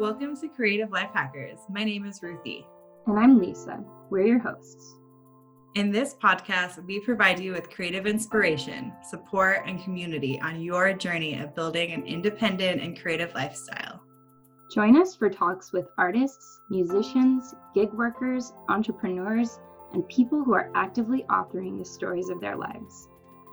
Welcome 0.00 0.34
to 0.38 0.48
Creative 0.48 0.90
Life 0.90 1.10
Hackers. 1.12 1.58
My 1.68 1.84
name 1.84 2.06
is 2.06 2.22
Ruthie. 2.22 2.66
And 3.06 3.18
I'm 3.18 3.38
Lisa. 3.38 3.84
We're 4.08 4.24
your 4.24 4.38
hosts. 4.38 4.96
In 5.74 5.92
this 5.92 6.14
podcast, 6.14 6.82
we 6.86 7.00
provide 7.00 7.38
you 7.38 7.52
with 7.52 7.68
creative 7.68 8.06
inspiration, 8.06 8.94
support, 9.06 9.58
and 9.66 9.84
community 9.84 10.40
on 10.40 10.62
your 10.62 10.94
journey 10.94 11.38
of 11.38 11.54
building 11.54 11.92
an 11.92 12.06
independent 12.06 12.80
and 12.80 12.98
creative 12.98 13.34
lifestyle. 13.34 14.00
Join 14.74 14.98
us 14.98 15.14
for 15.14 15.28
talks 15.28 15.70
with 15.70 15.90
artists, 15.98 16.62
musicians, 16.70 17.54
gig 17.74 17.92
workers, 17.92 18.54
entrepreneurs, 18.70 19.60
and 19.92 20.08
people 20.08 20.42
who 20.42 20.54
are 20.54 20.72
actively 20.74 21.26
authoring 21.28 21.78
the 21.78 21.84
stories 21.84 22.30
of 22.30 22.40
their 22.40 22.56
lives. 22.56 23.06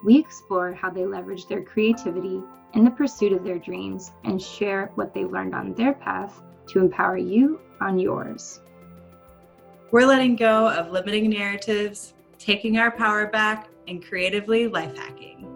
We 0.04 0.20
explore 0.20 0.74
how 0.74 0.92
they 0.92 1.06
leverage 1.06 1.48
their 1.48 1.64
creativity 1.64 2.40
in 2.76 2.84
the 2.86 2.92
pursuit 2.92 3.34
of 3.34 3.44
their 3.44 3.58
dreams 3.58 4.12
and 4.24 4.40
share 4.40 4.92
what 4.94 5.12
they 5.12 5.26
learned 5.26 5.56
on 5.56 5.74
their 5.74 5.94
path 5.94 6.40
to 6.68 6.80
empower 6.80 7.18
you 7.18 7.60
on 7.82 7.98
yours. 7.98 8.60
We're 9.90 10.06
letting 10.06 10.36
go 10.36 10.70
of 10.70 10.92
limiting 10.92 11.32
narratives, 11.32 12.14
taking 12.38 12.78
our 12.78 12.92
power 12.92 13.26
back, 13.26 13.70
and 13.88 14.06
creatively 14.06 14.68
life 14.68 14.96
hacking. 14.96 15.48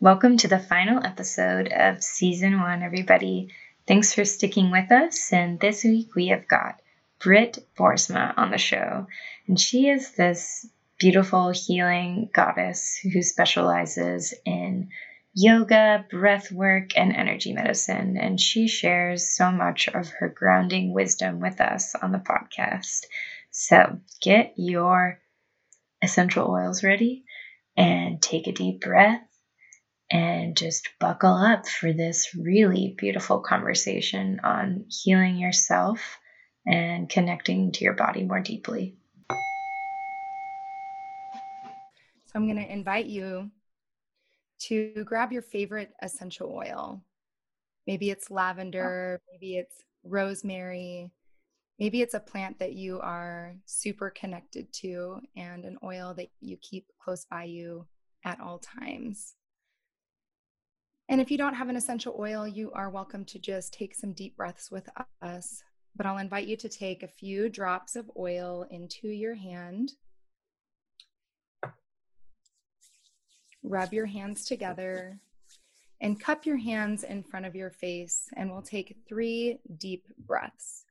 Welcome 0.00 0.36
to 0.38 0.48
the 0.48 0.58
final 0.58 1.04
episode 1.04 1.68
of 1.72 2.02
season 2.02 2.60
one, 2.60 2.82
everybody. 2.82 3.50
Thanks 3.86 4.12
for 4.12 4.24
sticking 4.24 4.72
with 4.72 4.90
us. 4.90 5.32
And 5.32 5.60
this 5.60 5.84
week 5.84 6.16
we 6.16 6.28
have 6.28 6.48
got 6.48 6.80
Britt 7.20 7.64
Boersma 7.78 8.34
on 8.36 8.50
the 8.50 8.58
show. 8.58 9.06
And 9.46 9.60
she 9.60 9.88
is 9.88 10.12
this 10.12 10.66
beautiful 10.98 11.50
healing 11.50 12.28
goddess 12.32 12.96
who 12.96 13.22
specializes 13.22 14.34
in 14.44 14.88
yoga, 15.34 16.04
breath 16.10 16.50
work, 16.50 16.96
and 16.96 17.14
energy 17.14 17.52
medicine. 17.52 18.16
And 18.16 18.40
she 18.40 18.66
shares 18.66 19.36
so 19.36 19.52
much 19.52 19.88
of 19.88 20.08
her 20.18 20.28
grounding 20.28 20.92
wisdom 20.92 21.40
with 21.40 21.60
us 21.60 21.94
on 21.94 22.12
the 22.12 22.18
podcast. 22.18 23.04
So 23.50 24.00
get 24.20 24.54
your 24.56 25.20
essential 26.02 26.50
oils 26.50 26.82
ready 26.82 27.24
and 27.76 28.20
take 28.20 28.46
a 28.46 28.52
deep 28.52 28.80
breath 28.80 29.22
and 30.10 30.56
just 30.56 30.88
buckle 30.98 31.34
up 31.34 31.68
for 31.68 31.92
this 31.92 32.34
really 32.34 32.94
beautiful 32.96 33.40
conversation 33.40 34.40
on 34.42 34.86
healing 34.88 35.36
yourself 35.36 36.18
and 36.66 37.08
connecting 37.08 37.72
to 37.72 37.84
your 37.84 37.94
body 37.94 38.24
more 38.24 38.40
deeply. 38.40 38.96
So 42.26 42.27
I'm 42.38 42.46
going 42.46 42.64
to 42.64 42.72
invite 42.72 43.06
you 43.06 43.50
to 44.60 45.02
grab 45.04 45.32
your 45.32 45.42
favorite 45.42 45.90
essential 46.00 46.54
oil. 46.54 47.02
Maybe 47.84 48.10
it's 48.10 48.30
lavender, 48.30 49.18
oh. 49.20 49.24
maybe 49.32 49.56
it's 49.56 49.74
rosemary, 50.04 51.10
maybe 51.80 52.00
it's 52.00 52.14
a 52.14 52.20
plant 52.20 52.60
that 52.60 52.74
you 52.74 53.00
are 53.00 53.56
super 53.64 54.10
connected 54.10 54.72
to 54.74 55.18
and 55.36 55.64
an 55.64 55.78
oil 55.82 56.14
that 56.16 56.28
you 56.40 56.56
keep 56.58 56.86
close 57.02 57.24
by 57.24 57.42
you 57.42 57.88
at 58.24 58.38
all 58.38 58.60
times. 58.60 59.34
And 61.08 61.20
if 61.20 61.32
you 61.32 61.38
don't 61.38 61.54
have 61.54 61.68
an 61.68 61.76
essential 61.76 62.14
oil, 62.16 62.46
you 62.46 62.70
are 62.70 62.88
welcome 62.88 63.24
to 63.24 63.40
just 63.40 63.74
take 63.74 63.96
some 63.96 64.12
deep 64.12 64.36
breaths 64.36 64.70
with 64.70 64.88
us. 65.20 65.64
But 65.96 66.06
I'll 66.06 66.18
invite 66.18 66.46
you 66.46 66.56
to 66.58 66.68
take 66.68 67.02
a 67.02 67.08
few 67.08 67.48
drops 67.48 67.96
of 67.96 68.08
oil 68.16 68.64
into 68.70 69.08
your 69.08 69.34
hand 69.34 69.94
Rub 73.68 73.92
your 73.92 74.06
hands 74.06 74.46
together 74.46 75.20
and 76.00 76.18
cup 76.18 76.46
your 76.46 76.56
hands 76.56 77.02
in 77.02 77.22
front 77.22 77.44
of 77.44 77.54
your 77.54 77.68
face, 77.68 78.26
and 78.34 78.50
we'll 78.50 78.62
take 78.62 78.96
three 79.06 79.58
deep 79.76 80.06
breaths. 80.16 80.86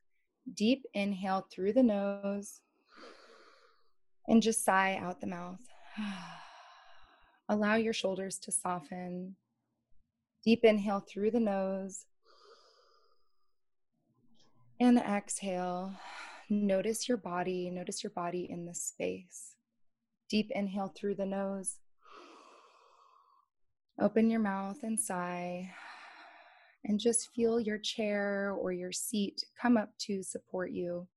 Deep 0.54 0.86
inhale 0.94 1.44
through 1.50 1.72
the 1.72 1.82
nose 1.82 2.60
and 4.28 4.40
just 4.40 4.64
sigh 4.64 4.96
out 5.02 5.20
the 5.20 5.26
mouth. 5.26 5.58
Allow 7.48 7.74
your 7.74 7.92
shoulders 7.92 8.38
to 8.38 8.52
soften. 8.52 9.34
Deep 10.44 10.64
inhale 10.64 11.00
through 11.00 11.32
the 11.32 11.40
nose 11.40 12.04
and 14.78 14.98
exhale. 14.98 15.94
Notice 16.48 17.08
your 17.08 17.18
body, 17.18 17.70
notice 17.70 18.04
your 18.04 18.12
body 18.12 18.46
in 18.48 18.66
this 18.66 18.82
space. 18.82 19.56
Deep 20.30 20.52
inhale 20.54 20.92
through 20.94 21.16
the 21.16 21.26
nose 21.26 21.78
Open 24.00 24.30
your 24.30 24.40
mouth 24.40 24.84
and 24.84 24.98
sigh, 24.98 25.72
and 26.84 27.00
just 27.00 27.34
feel 27.34 27.58
your 27.58 27.78
chair 27.78 28.54
or 28.56 28.72
your 28.72 28.92
seat 28.92 29.44
come 29.60 29.76
up 29.76 29.90
to 29.98 30.22
support 30.22 30.70
you. 30.70 31.08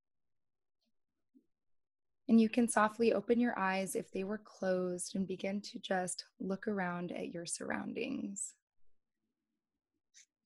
And 2.27 2.41
you 2.41 2.49
can 2.49 2.67
softly 2.67 3.13
open 3.13 3.39
your 3.39 3.57
eyes 3.59 3.95
if 3.95 4.11
they 4.11 4.23
were 4.23 4.39
closed 4.39 5.15
and 5.15 5.27
begin 5.27 5.61
to 5.61 5.79
just 5.79 6.25
look 6.39 6.67
around 6.67 7.11
at 7.11 7.31
your 7.31 7.45
surroundings. 7.45 8.53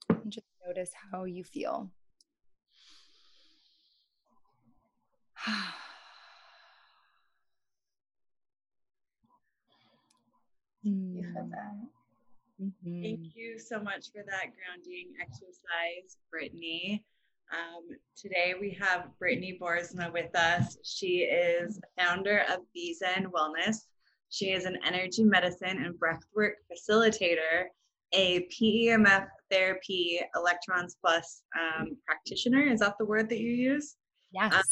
And 0.10 0.32
just 0.32 0.48
notice 0.68 0.92
how 1.12 1.24
you 1.24 1.44
feel. 1.44 1.92
Hmm. 10.84 11.16
you 11.18 11.24
for 11.34 11.48
that. 11.50 11.95
Mm-hmm. 12.62 13.02
Thank 13.02 13.36
you 13.36 13.60
so 13.60 13.80
much 13.80 14.12
for 14.12 14.24
that 14.26 14.52
grounding 14.56 15.14
exercise, 15.22 16.18
Brittany. 16.32 17.04
Um, 17.52 17.98
today 18.18 18.54
we 18.60 18.78
have 18.80 19.10
Brittany 19.20 19.58
Boersma 19.62 20.12
with 20.12 20.34
us. 20.36 20.78
She 20.84 21.20
is 21.20 21.80
founder 22.00 22.44
of 22.50 22.60
Zen 22.98 23.28
Wellness. 23.28 23.88
She 24.30 24.52
is 24.52 24.66
an 24.66 24.78
energy 24.86 25.24
medicine 25.24 25.84
and 25.84 25.96
breathwork 25.96 26.54
facilitator, 26.72 27.66
a 28.14 28.48
PEMF 28.48 29.28
therapy 29.52 30.22
electrons 30.36 30.96
plus 31.00 31.44
um, 31.60 31.98
practitioner. 32.06 32.62
Is 32.62 32.80
that 32.80 32.96
the 32.98 33.06
word 33.06 33.30
that 33.30 33.40
you 33.40 33.52
use? 33.52 33.96
Yes. 34.32 34.54
Um, 34.54 34.64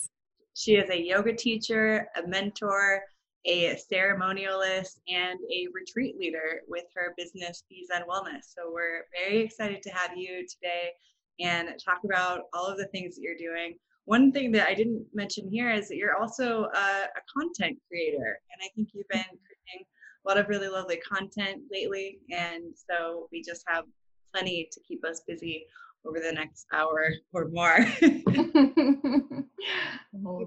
she 0.55 0.75
is 0.75 0.89
a 0.89 0.99
yoga 0.99 1.33
teacher, 1.33 2.07
a 2.15 2.27
mentor, 2.27 3.01
a 3.45 3.77
ceremonialist 3.91 4.99
and 5.07 5.39
a 5.51 5.67
retreat 5.73 6.17
leader 6.17 6.61
with 6.67 6.85
her 6.95 7.13
business 7.17 7.63
Be 7.69 7.87
and 7.93 8.05
Wellness. 8.05 8.53
So 8.55 8.71
we're 8.71 9.05
very 9.17 9.41
excited 9.41 9.81
to 9.83 9.89
have 9.89 10.11
you 10.15 10.45
today 10.47 10.91
and 11.39 11.69
talk 11.83 11.99
about 12.05 12.43
all 12.53 12.65
of 12.65 12.77
the 12.77 12.87
things 12.87 13.15
that 13.15 13.21
you're 13.21 13.37
doing. 13.37 13.75
One 14.05 14.31
thing 14.31 14.51
that 14.53 14.67
I 14.67 14.73
didn't 14.73 15.05
mention 15.13 15.49
here 15.49 15.71
is 15.71 15.89
that 15.89 15.97
you're 15.97 16.15
also 16.15 16.65
a, 16.73 16.77
a 16.77 17.21
content 17.37 17.77
creator, 17.87 18.39
and 18.51 18.61
I 18.61 18.69
think 18.75 18.89
you've 18.93 19.07
been 19.09 19.21
creating 19.21 19.85
a 20.25 20.27
lot 20.27 20.37
of 20.37 20.49
really 20.49 20.67
lovely 20.67 20.97
content 20.97 21.61
lately. 21.71 22.19
And 22.31 22.73
so 22.89 23.29
we 23.31 23.41
just 23.41 23.63
have 23.67 23.85
plenty 24.33 24.67
to 24.71 24.79
keep 24.81 25.05
us 25.05 25.21
busy 25.27 25.65
over 26.05 26.19
the 26.19 26.33
next 26.33 26.65
hour 26.73 27.11
or 27.31 27.47
more. 27.49 27.85
Thank 27.99 28.25
you 28.25 29.47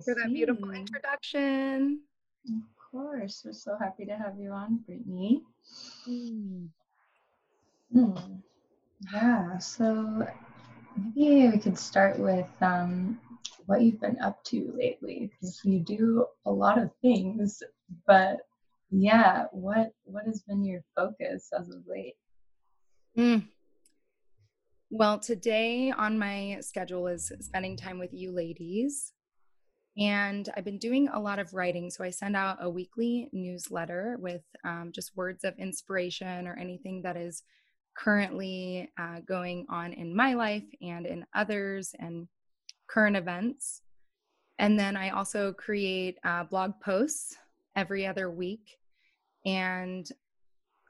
for 0.04 0.14
that 0.14 0.30
beautiful 0.32 0.70
introduction 0.70 2.00
course. 2.96 3.42
We're 3.44 3.52
so 3.52 3.76
happy 3.78 4.06
to 4.06 4.16
have 4.16 4.38
you 4.38 4.50
on, 4.50 4.78
Brittany. 4.86 5.42
Mm. 6.08 6.68
Mm. 7.94 8.42
Yeah, 9.12 9.58
so 9.58 10.26
maybe 11.14 11.48
we 11.48 11.58
could 11.58 11.78
start 11.78 12.18
with 12.18 12.48
um, 12.62 13.20
what 13.66 13.82
you've 13.82 14.00
been 14.00 14.18
up 14.20 14.42
to 14.44 14.72
lately, 14.76 15.30
because 15.30 15.60
you 15.64 15.80
do 15.80 16.26
a 16.46 16.50
lot 16.50 16.78
of 16.78 16.90
things. 17.02 17.62
But 18.06 18.38
yeah, 18.90 19.44
what 19.52 19.92
what 20.04 20.24
has 20.26 20.42
been 20.42 20.64
your 20.64 20.82
focus 20.94 21.50
as 21.58 21.68
of 21.68 21.86
late? 21.86 22.16
Mm. 23.18 23.46
Well, 24.90 25.18
today 25.18 25.90
on 25.90 26.18
my 26.18 26.58
schedule 26.60 27.08
is 27.08 27.30
spending 27.40 27.76
time 27.76 27.98
with 27.98 28.14
you 28.14 28.32
ladies. 28.32 29.12
And 29.98 30.48
I've 30.56 30.64
been 30.64 30.78
doing 30.78 31.08
a 31.08 31.20
lot 31.20 31.38
of 31.38 31.54
writing. 31.54 31.90
So 31.90 32.04
I 32.04 32.10
send 32.10 32.36
out 32.36 32.58
a 32.60 32.68
weekly 32.68 33.30
newsletter 33.32 34.16
with 34.20 34.42
um, 34.64 34.90
just 34.94 35.16
words 35.16 35.42
of 35.44 35.58
inspiration 35.58 36.46
or 36.46 36.56
anything 36.58 37.02
that 37.02 37.16
is 37.16 37.42
currently 37.96 38.90
uh, 38.98 39.20
going 39.26 39.66
on 39.70 39.94
in 39.94 40.14
my 40.14 40.34
life 40.34 40.64
and 40.82 41.06
in 41.06 41.24
others 41.34 41.94
and 41.98 42.28
current 42.88 43.16
events. 43.16 43.82
And 44.58 44.78
then 44.78 44.96
I 44.96 45.10
also 45.10 45.52
create 45.52 46.18
uh, 46.24 46.44
blog 46.44 46.72
posts 46.82 47.36
every 47.74 48.06
other 48.06 48.30
week. 48.30 48.76
And 49.44 50.06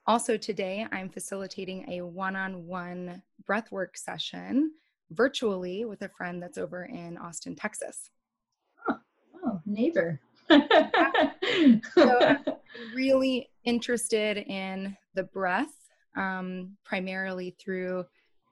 also 0.06 0.36
today, 0.36 0.86
I'm 0.92 1.10
facilitating 1.10 1.90
a 1.90 2.00
one 2.00 2.36
on 2.36 2.66
one 2.66 3.22
breathwork 3.48 3.96
session 3.96 4.72
virtually 5.10 5.84
with 5.84 6.02
a 6.02 6.08
friend 6.08 6.42
that's 6.42 6.58
over 6.58 6.84
in 6.84 7.18
Austin, 7.18 7.54
Texas. 7.54 8.10
Oh, 9.46 9.60
neighbor. 9.64 10.20
so 11.94 12.36
really 12.94 13.48
interested 13.64 14.38
in 14.38 14.96
the 15.14 15.24
breath, 15.24 15.72
um, 16.16 16.76
primarily 16.84 17.56
through 17.60 18.04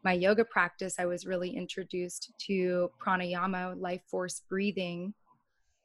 my 0.05 0.13
yoga 0.13 0.45
practice, 0.45 0.97
I 0.99 1.07
was 1.07 1.27
really 1.27 1.51
introduced 1.51 2.31
to 2.47 2.91
pranayama, 3.05 3.81
life 3.81 4.03
force 4.07 4.43
breathing. 4.49 5.15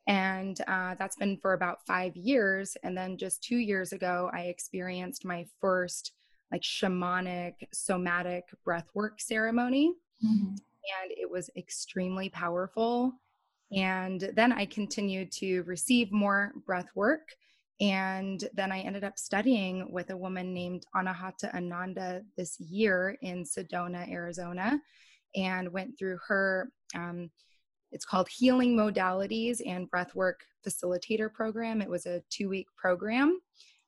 And 0.07 0.59
uh, 0.67 0.95
that's 0.99 1.15
been 1.15 1.37
for 1.37 1.53
about 1.53 1.85
five 1.87 2.15
years. 2.17 2.75
And 2.83 2.97
then 2.97 3.17
just 3.17 3.41
two 3.41 3.57
years 3.57 3.93
ago, 3.93 4.29
I 4.33 4.41
experienced 4.41 5.23
my 5.23 5.45
first 5.61 6.11
like 6.51 6.61
shamanic 6.61 7.53
somatic 7.71 8.43
breathwork 8.67 9.19
ceremony. 9.19 9.93
Mm-hmm. 10.25 10.49
And 10.49 11.11
it 11.11 11.29
was 11.29 11.49
extremely 11.55 12.29
powerful. 12.29 13.13
And 13.71 14.31
then 14.35 14.51
I 14.51 14.65
continued 14.65 15.31
to 15.33 15.61
receive 15.63 16.11
more 16.11 16.53
breath 16.65 16.89
work. 16.95 17.29
And 17.81 18.43
then 18.53 18.71
I 18.71 18.79
ended 18.79 19.03
up 19.03 19.17
studying 19.17 19.91
with 19.91 20.09
a 20.09 20.17
woman 20.17 20.53
named 20.53 20.85
Anahata 20.95 21.53
Ananda 21.55 22.23
this 22.35 22.59
year 22.59 23.17
in 23.21 23.43
Sedona, 23.43 24.09
Arizona, 24.11 24.79
and 25.35 25.71
went 25.71 25.97
through 25.97 26.17
her, 26.27 26.71
um, 26.95 27.29
it's 27.91 28.05
called 28.05 28.27
Healing 28.29 28.75
Modalities 28.75 29.61
and 29.65 29.89
Breathwork 29.89 30.35
Facilitator 30.67 31.31
Program. 31.33 31.81
It 31.81 31.89
was 31.89 32.05
a 32.05 32.21
two 32.29 32.49
week 32.49 32.67
program 32.75 33.39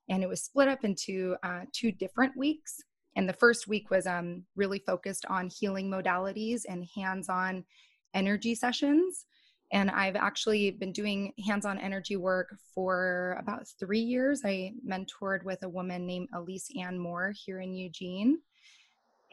and 0.09 0.23
it 0.23 0.29
was 0.29 0.43
split 0.43 0.67
up 0.67 0.83
into 0.83 1.35
uh, 1.43 1.61
two 1.73 1.91
different 1.91 2.35
weeks. 2.37 2.81
And 3.15 3.27
the 3.27 3.33
first 3.33 3.67
week 3.67 3.89
was 3.89 4.07
um, 4.07 4.43
really 4.55 4.79
focused 4.79 5.25
on 5.25 5.49
healing 5.49 5.89
modalities 5.89 6.61
and 6.67 6.87
hands 6.95 7.29
on 7.29 7.65
energy 8.13 8.55
sessions. 8.55 9.25
And 9.73 9.89
I've 9.89 10.17
actually 10.17 10.71
been 10.71 10.91
doing 10.91 11.33
hands 11.45 11.65
on 11.65 11.79
energy 11.79 12.17
work 12.17 12.55
for 12.75 13.37
about 13.39 13.67
three 13.79 14.01
years. 14.01 14.41
I 14.43 14.73
mentored 14.85 15.43
with 15.43 15.63
a 15.63 15.69
woman 15.69 16.05
named 16.05 16.27
Elise 16.35 16.69
Ann 16.77 16.99
Moore 16.99 17.33
here 17.45 17.61
in 17.61 17.73
Eugene. 17.73 18.39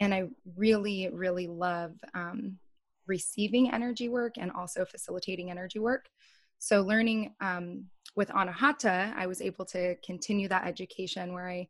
And 0.01 0.15
I 0.15 0.29
really, 0.57 1.09
really 1.13 1.49
love 1.49 1.95
um, 2.15 2.57
receiving 3.09 3.73
energy 3.73 4.09
work 4.09 4.35
and 4.39 4.53
also 4.53 4.85
facilitating 4.85 5.51
energy 5.51 5.81
work. 5.81 6.09
So, 6.61 6.83
learning 6.83 7.35
um, 7.41 7.87
with 8.15 8.29
Anahata, 8.29 9.15
I 9.17 9.27
was 9.27 9.41
able 9.41 9.65
to 9.67 9.97
continue 10.05 10.49
that 10.49 10.67
education 10.67 11.33
where 11.33 11.49
I 11.49 11.69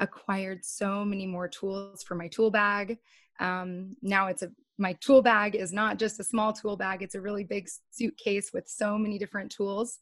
acquired 0.00 0.64
so 0.64 1.04
many 1.04 1.26
more 1.26 1.48
tools 1.48 2.02
for 2.02 2.14
my 2.14 2.28
tool 2.28 2.50
bag. 2.50 2.98
Um, 3.40 3.96
now 4.02 4.28
it's 4.28 4.42
a 4.42 4.50
my 4.78 4.94
tool 4.94 5.22
bag 5.22 5.54
is 5.54 5.72
not 5.72 5.98
just 5.98 6.18
a 6.18 6.24
small 6.24 6.52
tool 6.52 6.76
bag, 6.76 7.02
it's 7.02 7.14
a 7.14 7.20
really 7.20 7.44
big 7.44 7.68
suitcase 7.90 8.52
with 8.52 8.68
so 8.68 8.98
many 8.98 9.18
different 9.18 9.50
tools. 9.50 9.98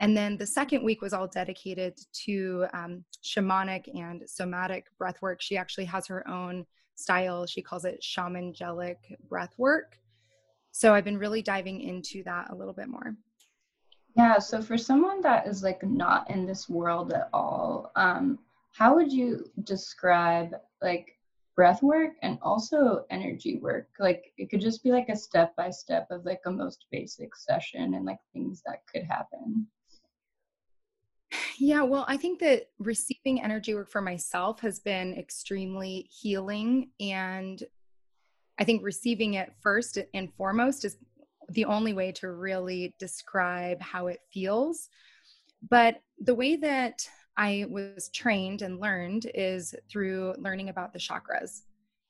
And 0.00 0.16
then 0.16 0.36
the 0.36 0.46
second 0.46 0.84
week 0.84 1.02
was 1.02 1.12
all 1.12 1.26
dedicated 1.26 1.98
to 2.24 2.66
um, 2.72 3.04
shamanic 3.24 3.88
and 3.94 4.22
somatic 4.26 4.86
breath 4.96 5.20
work. 5.20 5.42
She 5.42 5.56
actually 5.56 5.86
has 5.86 6.06
her 6.06 6.26
own 6.28 6.64
style. 6.94 7.46
She 7.46 7.62
calls 7.62 7.84
it 7.84 8.02
shamangelic 8.02 8.96
breath 9.28 9.54
work. 9.58 9.98
So 10.72 10.94
I've 10.94 11.04
been 11.04 11.18
really 11.18 11.42
diving 11.42 11.80
into 11.80 12.22
that 12.24 12.50
a 12.50 12.54
little 12.54 12.74
bit 12.74 12.88
more. 12.88 13.16
Yeah. 14.16 14.38
So 14.38 14.62
for 14.62 14.78
someone 14.78 15.20
that 15.22 15.46
is 15.46 15.62
like 15.62 15.82
not 15.82 16.30
in 16.30 16.46
this 16.46 16.68
world 16.68 17.12
at 17.12 17.28
all, 17.32 17.90
um, 17.96 18.38
how 18.72 18.94
would 18.94 19.12
you 19.12 19.44
describe 19.64 20.50
like 20.82 21.18
breath 21.56 21.82
work 21.82 22.12
and 22.22 22.38
also 22.42 23.04
energy 23.10 23.58
work? 23.58 23.88
Like 23.98 24.32
it 24.36 24.50
could 24.50 24.60
just 24.60 24.82
be 24.84 24.92
like 24.92 25.08
a 25.08 25.16
step 25.16 25.54
by 25.56 25.70
step 25.70 26.06
of 26.10 26.24
like 26.24 26.40
a 26.46 26.50
most 26.50 26.86
basic 26.90 27.34
session 27.34 27.94
and 27.94 28.04
like 28.04 28.20
things 28.32 28.62
that 28.66 28.82
could 28.92 29.04
happen. 29.04 29.66
Yeah 31.58 31.82
well 31.82 32.04
i 32.08 32.16
think 32.16 32.38
that 32.38 32.68
receiving 32.78 33.42
energy 33.42 33.74
work 33.74 33.90
for 33.90 34.00
myself 34.00 34.60
has 34.60 34.78
been 34.78 35.12
extremely 35.18 36.08
healing 36.10 36.90
and 37.00 37.64
i 38.58 38.64
think 38.64 38.82
receiving 38.82 39.34
it 39.34 39.52
first 39.60 39.98
and 40.14 40.32
foremost 40.34 40.84
is 40.84 40.96
the 41.48 41.64
only 41.64 41.92
way 41.92 42.12
to 42.12 42.30
really 42.30 42.94
describe 42.98 43.80
how 43.80 44.08
it 44.08 44.20
feels. 44.32 44.88
But 45.68 46.00
the 46.20 46.34
way 46.34 46.56
that 46.56 47.08
I 47.38 47.66
was 47.70 48.10
trained 48.12 48.62
and 48.62 48.80
learned 48.80 49.30
is 49.32 49.72
through 49.88 50.34
learning 50.38 50.70
about 50.70 50.92
the 50.92 50.98
chakras. 50.98 51.62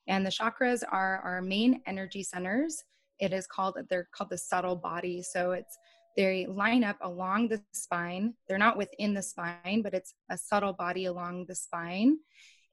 And 0.06 0.24
the 0.24 0.30
chakras 0.30 0.82
are 0.90 1.18
our 1.18 1.42
main 1.42 1.82
energy 1.86 2.22
centers. 2.22 2.82
It 3.20 3.34
is 3.34 3.46
called, 3.46 3.76
they're 3.90 4.08
called 4.10 4.30
the 4.30 4.38
subtle 4.38 4.74
body. 4.74 5.22
So 5.22 5.52
it's, 5.52 5.76
they 6.16 6.46
line 6.46 6.82
up 6.82 6.96
along 7.02 7.48
the 7.48 7.62
spine. 7.72 8.32
They're 8.48 8.56
not 8.56 8.78
within 8.78 9.12
the 9.12 9.22
spine, 9.22 9.82
but 9.82 9.92
it's 9.92 10.14
a 10.30 10.38
subtle 10.38 10.72
body 10.72 11.04
along 11.04 11.44
the 11.44 11.54
spine. 11.54 12.16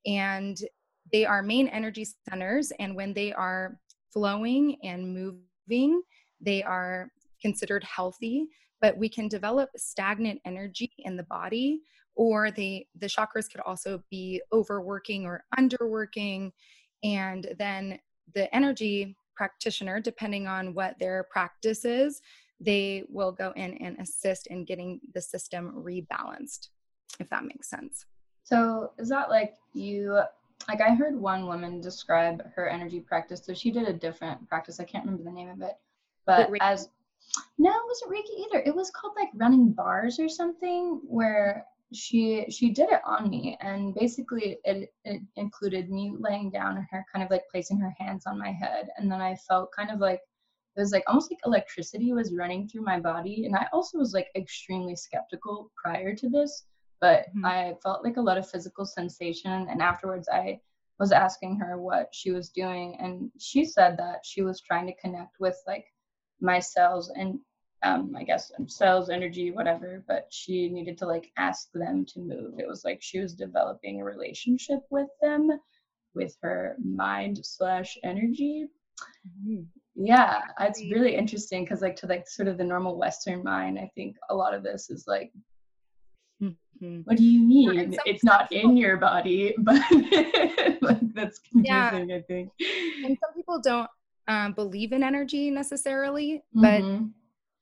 And 0.06 0.58
they 1.12 1.25
are 1.25 1.44
main 1.44 1.68
energy 1.68 2.08
centers. 2.30 2.72
And 2.80 2.96
when 2.96 3.13
they 3.13 3.34
are 3.34 3.78
flowing 4.13 4.78
and 4.81 5.13
moving, 5.13 6.01
they 6.40 6.63
are 6.63 7.12
considered 7.42 7.84
healthy. 7.84 8.48
But 8.80 8.98
we 8.98 9.10
can 9.10 9.28
develop 9.28 9.69
stagnant 9.75 10.40
energy 10.46 10.92
in 11.00 11.18
the 11.18 11.24
body 11.24 11.81
or 12.15 12.51
they 12.51 12.88
the 13.00 13.07
chakras 13.07 13.50
could 13.51 13.62
also 13.62 14.03
be 14.09 14.41
overworking 14.51 15.25
or 15.25 15.44
underworking. 15.57 16.51
And 17.03 17.53
then 17.57 18.00
the 18.33 18.53
energy 18.56 19.15
practitioner 19.35 20.00
depending 20.00 20.47
on 20.47 20.73
what 20.73 20.97
their 21.00 21.25
practice 21.29 21.83
is 21.83 22.21
they 22.62 23.03
will 23.09 23.33
go 23.33 23.51
in 23.57 23.73
and 23.79 24.00
assist 24.00 24.47
in 24.47 24.63
getting 24.63 25.01
the 25.13 25.21
system 25.21 25.73
rebalanced 25.75 26.69
if 27.19 27.29
that 27.29 27.44
makes 27.44 27.69
sense. 27.69 28.06
So 28.44 28.91
is 28.97 29.09
that 29.09 29.29
like 29.29 29.56
you 29.73 30.21
like 30.67 30.81
i 30.81 30.94
heard 30.94 31.19
one 31.19 31.45
woman 31.45 31.81
describe 31.81 32.44
her 32.56 32.69
energy 32.69 33.00
practice 33.00 33.41
so 33.44 33.53
she 33.53 33.71
did 33.71 33.88
a 33.88 33.94
different 33.94 34.47
practice 34.47 34.79
i 34.79 34.83
can't 34.83 35.06
remember 35.06 35.23
the 35.23 35.35
name 35.35 35.50
of 35.50 35.62
it 35.62 35.73
but 36.25 36.50
as 36.62 36.89
no 37.57 37.69
it 37.69 37.83
wasn't 37.88 38.12
reiki 38.12 38.45
either 38.45 38.63
it 38.65 38.75
was 38.75 38.89
called 38.91 39.13
like 39.17 39.29
running 39.35 39.71
bars 39.71 40.19
or 40.19 40.29
something 40.29 41.01
where 41.06 41.65
she 41.94 42.46
she 42.50 42.72
did 42.72 42.90
it 42.90 43.02
on 43.06 43.30
me 43.30 43.58
and 43.62 43.94
basically 43.94 44.58
it, 44.64 44.90
it 45.04 45.22
included 45.36 45.90
me 45.90 46.14
laying 46.18 46.50
down 46.50 46.78
and 46.78 46.86
her 46.90 47.06
kind 47.12 47.24
of 47.24 47.30
like 47.30 47.44
placing 47.52 47.78
her 47.78 47.94
hands 48.00 48.26
on 48.26 48.40
my 48.40 48.52
head 48.52 48.90
and 48.98 49.12
then 49.12 49.22
i 49.22 49.36
felt 49.48 49.70
kind 49.76 49.92
of 49.92 50.00
like 50.00 50.22
it 50.76 50.82
was 50.82 50.92
like 50.92 51.04
almost 51.08 51.32
like 51.32 51.40
electricity 51.46 52.12
was 52.12 52.34
running 52.34 52.68
through 52.68 52.82
my 52.82 53.00
body 53.00 53.46
and 53.46 53.56
i 53.56 53.68
also 53.72 53.98
was 54.00 54.14
like 54.14 54.28
extremely 54.36 54.96
skeptical 54.96 55.72
prior 55.82 56.16
to 56.16 56.28
this 56.28 56.66
but 57.00 57.28
mm-hmm. 57.30 57.46
i 57.46 57.74
felt 57.84 58.04
like 58.04 58.18
a 58.18 58.22
lot 58.22 58.38
of 58.38 58.50
physical 58.50 58.86
sensation 58.86 59.68
and 59.70 59.82
afterwards 59.82 60.28
i 60.34 60.60
was 60.98 61.12
asking 61.12 61.58
her 61.58 61.78
what 61.78 62.10
she 62.14 62.32
was 62.32 62.50
doing 62.50 62.98
and 63.00 63.30
she 63.40 63.64
said 63.64 63.96
that 63.98 64.20
she 64.24 64.42
was 64.42 64.62
trying 64.62 64.88
to 64.88 64.96
connect 64.96 65.39
with 65.39 65.62
like 65.68 65.86
my 66.42 66.60
cells 66.60 67.12
and 67.15 67.39
um, 67.86 68.15
I 68.18 68.24
guess 68.24 68.51
cells, 68.68 69.10
energy, 69.10 69.51
whatever, 69.51 70.04
but 70.08 70.27
she 70.32 70.70
needed 70.70 70.98
to 70.98 71.06
like 71.06 71.32
ask 71.38 71.70
them 71.74 72.04
to 72.08 72.20
move. 72.20 72.60
It 72.60 72.68
was 72.68 72.84
like 72.84 73.01
she 73.01 73.20
was 73.20 73.36
developing 73.36 74.01
a 74.01 74.06
relationship 74.06 74.80
with 74.89 75.08
them, 75.22 75.51
with 76.15 76.36
her 76.42 76.75
mind 76.84 77.39
slash 77.44 77.98
energy. 78.04 78.65
Mm-hmm. 79.27 79.63
Yeah, 79.96 80.42
it's 80.62 80.82
really 80.92 81.15
interesting 81.15 81.63
because 81.63 81.82
like 81.82 81.96
to 81.98 82.08
like 82.08 82.27
sort 82.27 82.48
of 82.48 82.58
the 82.58 82.63
normal 82.63 82.98
Western 82.98 83.44
mind, 83.44 83.77
I 83.77 83.92
think 83.94 84.15
a 84.32 84.36
lot 84.36 84.56
of 84.56 84.63
this 84.63 84.89
is 84.89 85.06
like, 85.08 85.32
mm-hmm. 86.42 87.01
what 87.04 87.18
do 87.18 87.24
you 87.24 87.39
mean? 87.39 87.96
It's 88.06 88.24
not 88.24 88.51
in 88.51 88.75
your 88.77 88.98
body, 88.98 89.54
but 89.60 89.80
like 90.82 91.13
that's 91.13 91.39
confusing. 91.39 92.10
Yeah. 92.10 92.15
I 92.15 92.22
think. 92.27 92.50
And 93.06 93.15
some 93.24 93.34
people 93.36 93.62
don't 93.62 93.89
um, 94.27 94.54
believe 94.54 94.92
in 94.92 95.04
energy 95.04 95.51
necessarily, 95.51 96.42
but. 96.51 96.82
Mm-hmm 96.82 97.06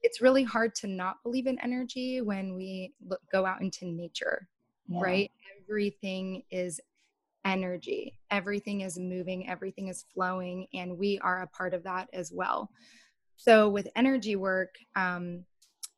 it's 0.03 0.22
really 0.22 0.43
hard 0.43 0.75
to 0.75 0.88
not 0.88 1.24
believe 1.24 1.48
in 1.48 1.60
energy 1.62 2.22
when 2.22 2.53
we 2.53 2.93
look, 3.07 3.22
go 3.31 3.45
out 3.45 3.62
into 3.62 3.86
nature, 3.86 4.48
yeah. 4.88 5.01
right? 5.01 5.31
Everything 5.63 6.43
is 6.51 6.79
energy, 7.45 8.17
everything 8.29 8.81
is 8.81 9.00
moving, 9.00 9.50
everything 9.50 9.88
is 9.88 10.05
flowing, 10.13 10.67
and 10.74 10.98
we 10.98 11.19
are 11.19 11.41
a 11.41 11.48
part 11.48 11.74
of 11.74 11.83
that 11.83 12.10
as 12.13 12.31
well. 12.33 12.69
So, 13.38 13.69
with 13.69 13.88
energy 13.95 14.36
work, 14.36 14.75
um, 14.95 15.45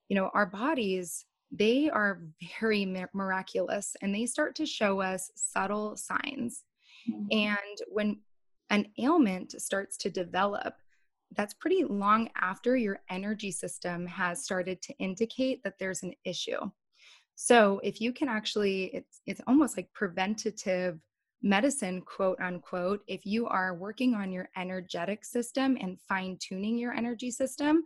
you 0.07 0.15
know, 0.15 0.29
our 0.33 0.45
bodies, 0.45 1.25
they 1.51 1.89
are 1.89 2.21
very 2.59 2.85
miraculous 3.13 3.95
and 4.01 4.13
they 4.13 4.25
start 4.25 4.55
to 4.55 4.65
show 4.65 5.01
us 5.01 5.31
subtle 5.35 5.95
signs. 5.95 6.63
Mm-hmm. 7.09 7.25
And 7.31 7.77
when 7.88 8.19
an 8.69 8.88
ailment 9.00 9.59
starts 9.62 9.97
to 9.97 10.09
develop, 10.09 10.75
that's 11.36 11.53
pretty 11.53 11.84
long 11.84 12.29
after 12.39 12.77
your 12.77 13.00
energy 13.10 13.51
system 13.51 14.05
has 14.08 14.44
started 14.44 14.82
to 14.84 14.94
indicate 14.98 15.63
that 15.63 15.77
there's 15.79 16.03
an 16.03 16.13
issue. 16.24 16.60
So 17.36 17.82
if 17.84 18.00
you 18.00 18.13
can 18.13 18.29
actually, 18.29 18.86
it's 18.94 19.22
it's 19.25 19.41
almost 19.48 19.75
like 19.75 19.91
preventative 19.94 21.00
medicine, 21.41 22.01
quote 22.01 22.39
unquote, 22.39 23.01
if 23.08 23.25
you 23.25 23.48
are 23.48 23.75
working 23.75 24.15
on 24.15 24.32
your 24.32 24.50
energetic 24.55 25.25
system 25.25 25.77
and 25.82 26.00
fine 26.08 26.38
tuning 26.39 26.77
your 26.77 26.94
energy 26.94 27.29
system, 27.29 27.84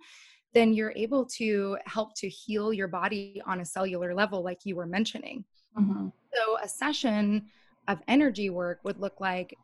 then 0.53 0.74
you're 0.74 0.93
able 0.96 1.25
to 1.25 1.77
help 1.86 2.15
to 2.15 2.29
heal 2.29 2.72
your 2.72 2.88
body 2.88 3.41
on 3.46 3.62
a 3.62 3.65
cellular 3.65 4.13
level, 4.13 4.43
like 4.43 4.60
you 4.65 4.75
were 4.75 4.86
mentioning. 4.86 5.43
Mm-hmm. 5.77 6.08
So, 6.34 6.58
a 6.63 6.67
session 6.67 7.48
of 7.88 8.00
energy 8.08 8.50
work 8.50 8.79
would 8.84 9.00
look 9.00 9.19
like 9.19 9.55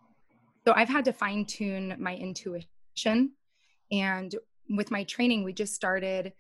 so 0.65 0.74
I've 0.75 0.89
had 0.89 1.05
to 1.05 1.13
fine 1.13 1.46
tune 1.46 1.96
my 2.00 2.15
intuition. 2.15 3.34
And 3.92 4.34
with 4.70 4.92
my 4.92 5.04
training, 5.04 5.44
we 5.44 5.54
just 5.54 5.75
started 5.75 6.34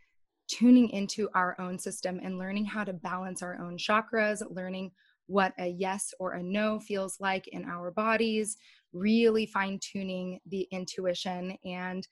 tuning 0.47 0.89
into 0.89 1.29
our 1.33 1.55
own 1.59 1.79
system 1.79 2.19
and 2.23 2.37
learning 2.37 2.65
how 2.65 2.83
to 2.83 2.93
balance 2.93 3.41
our 3.41 3.59
own 3.59 3.77
chakras, 3.77 4.41
learning 4.49 4.91
what 5.27 5.53
a 5.57 5.67
yes 5.67 6.13
or 6.19 6.33
a 6.33 6.43
no 6.43 6.79
feels 6.79 7.19
like 7.19 7.47
in 7.47 7.65
our 7.65 7.91
bodies, 7.91 8.57
really 8.93 9.45
fine 9.45 9.79
tuning 9.81 10.39
the 10.47 10.67
intuition. 10.71 11.57
And 11.65 12.07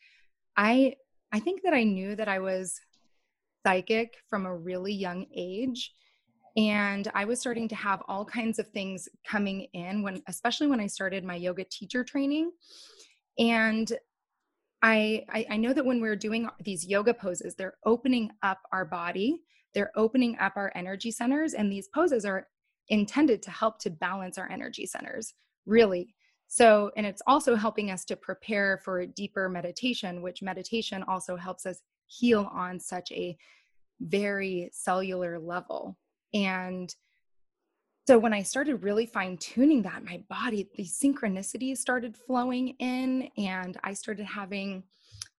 I 0.58 0.96
I 1.32 1.40
think 1.40 1.64
that 1.64 1.74
I 1.74 1.84
knew 1.84 2.16
that 2.16 2.28
I 2.28 2.40
was 2.40 2.80
psychic 3.66 4.18
from 4.30 4.46
a 4.46 4.56
really 4.56 4.94
young 4.94 5.26
age 5.36 5.94
and 6.56 7.10
i 7.16 7.26
was 7.26 7.40
starting 7.40 7.68
to 7.68 7.76
have 7.76 8.02
all 8.08 8.26
kinds 8.26 8.60
of 8.60 8.68
things 8.70 9.10
coming 9.26 9.68
in 9.74 10.04
when 10.04 10.22
especially 10.28 10.68
when 10.68 10.80
i 10.80 10.88
started 10.88 11.24
my 11.24 11.36
yoga 11.36 11.64
teacher 11.64 12.04
training 12.04 12.52
and 13.40 13.94
I, 14.84 15.24
I, 15.30 15.46
I 15.52 15.58
know 15.58 15.74
that 15.74 15.86
when 15.86 16.02
we're 16.02 16.16
doing 16.16 16.48
these 16.64 16.86
yoga 16.86 17.14
poses 17.14 17.56
they're 17.56 17.78
opening 17.86 18.30
up 18.44 18.60
our 18.72 18.86
body 18.86 19.42
they're 19.74 19.92
opening 19.96 20.38
up 20.40 20.54
our 20.56 20.72
energy 20.76 21.12
centers 21.12 21.54
and 21.54 21.72
these 21.72 21.88
poses 21.88 22.26
are 22.26 22.48
intended 22.90 23.42
to 23.42 23.52
help 23.52 23.80
to 23.80 23.90
balance 23.90 24.38
our 24.38 24.50
energy 24.52 24.86
centers 24.86 25.34
really. 25.66 26.14
So 26.48 26.92
and 26.96 27.06
it's 27.06 27.22
also 27.26 27.56
helping 27.56 27.90
us 27.90 28.06
to 28.06 28.16
prepare 28.16 28.80
for 28.84 29.00
a 29.00 29.08
deeper 29.08 29.50
meditation 29.50 30.22
which 30.22 30.44
meditation 30.44 31.04
also 31.08 31.36
helps 31.36 31.66
us 31.66 31.82
heal 32.06 32.50
on 32.54 32.80
such 32.80 33.12
a 33.12 33.36
very 34.02 34.70
cellular 34.72 35.40
level. 35.40 35.98
And 36.34 36.94
so 38.06 38.18
when 38.18 38.34
I 38.34 38.44
started 38.44 38.84
really 38.84 39.06
fine 39.06 39.38
tuning 39.38 39.82
that, 39.84 40.04
my 40.04 40.22
body, 40.30 40.68
the 40.76 40.84
synchronicities 40.84 41.78
started 41.78 42.18
flowing 42.18 42.70
in, 42.80 43.30
and 43.38 43.78
I 43.84 43.94
started 43.94 44.26
having 44.26 44.84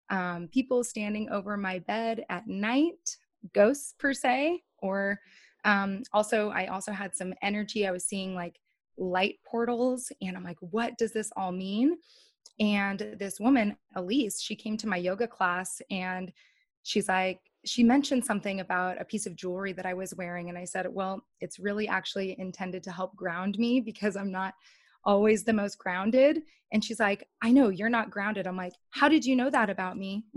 um, 0.09 0.49
people 0.49 0.83
standing 0.83 1.29
over 1.29 1.59
my 1.59 1.81
bed 1.81 2.25
at 2.31 2.47
night, 2.47 3.19
ghosts 3.53 3.95
per 3.99 4.15
se, 4.15 4.63
or 4.79 5.21
um, 5.67 6.03
also 6.13 6.51
I 6.51 6.67
also 6.67 6.93
had 6.93 7.15
some 7.15 7.35
energy. 7.43 7.87
I 7.87 7.91
was 7.91 8.05
seeing 8.05 8.35
like 8.35 8.59
light 8.97 9.37
portals, 9.45 10.11
and 10.23 10.35
I'm 10.35 10.45
like, 10.45 10.59
what 10.61 10.97
does 10.97 11.13
this 11.13 11.31
all 11.37 11.53
mean? 11.53 11.99
And 12.61 13.17
this 13.19 13.41
woman, 13.41 13.77
Elise, 13.95 14.41
she 14.41 14.57
came 14.57 14.79
to 14.79 14.87
my 14.87 14.97
yoga 14.97 15.29
class, 15.29 15.83
and 15.91 16.33
she's 16.83 17.09
like, 17.09 17.41
she 17.65 17.83
mentioned 17.83 18.25
something 18.25 18.61
about 18.61 19.01
a 19.01 19.05
piece 19.05 19.27
of 19.27 19.37
jewelry 19.37 19.73
that 19.73 19.87
I 19.87 19.95
was 19.95 20.15
wearing. 20.15 20.49
And 20.49 20.59
I 20.59 20.65
said, 20.65 20.87
well, 20.91 21.25
it's 21.41 21.59
really 21.59 21.89
actually 21.89 22.39
intended 22.39 22.83
to 22.85 22.93
help 22.93 23.17
ground 23.17 23.59
me 23.59 23.81
because 23.81 24.17
I'm 24.17 24.33
not 24.33 24.55
always 25.05 25.45
the 25.45 25.53
most 25.53 25.79
grounded. 25.79 26.43
And 26.73 26.85
she's 26.85 27.01
like, 27.01 27.29
I 27.43 27.53
know 27.53 27.69
you're 27.69 27.89
not 27.89 28.11
grounded. 28.11 28.47
I'm 28.47 28.57
like, 28.57 28.75
how 28.91 29.09
did 29.09 29.25
you 29.25 29.37
know 29.37 29.51
that 29.51 29.71
about 29.71 29.97
me? 29.97 30.25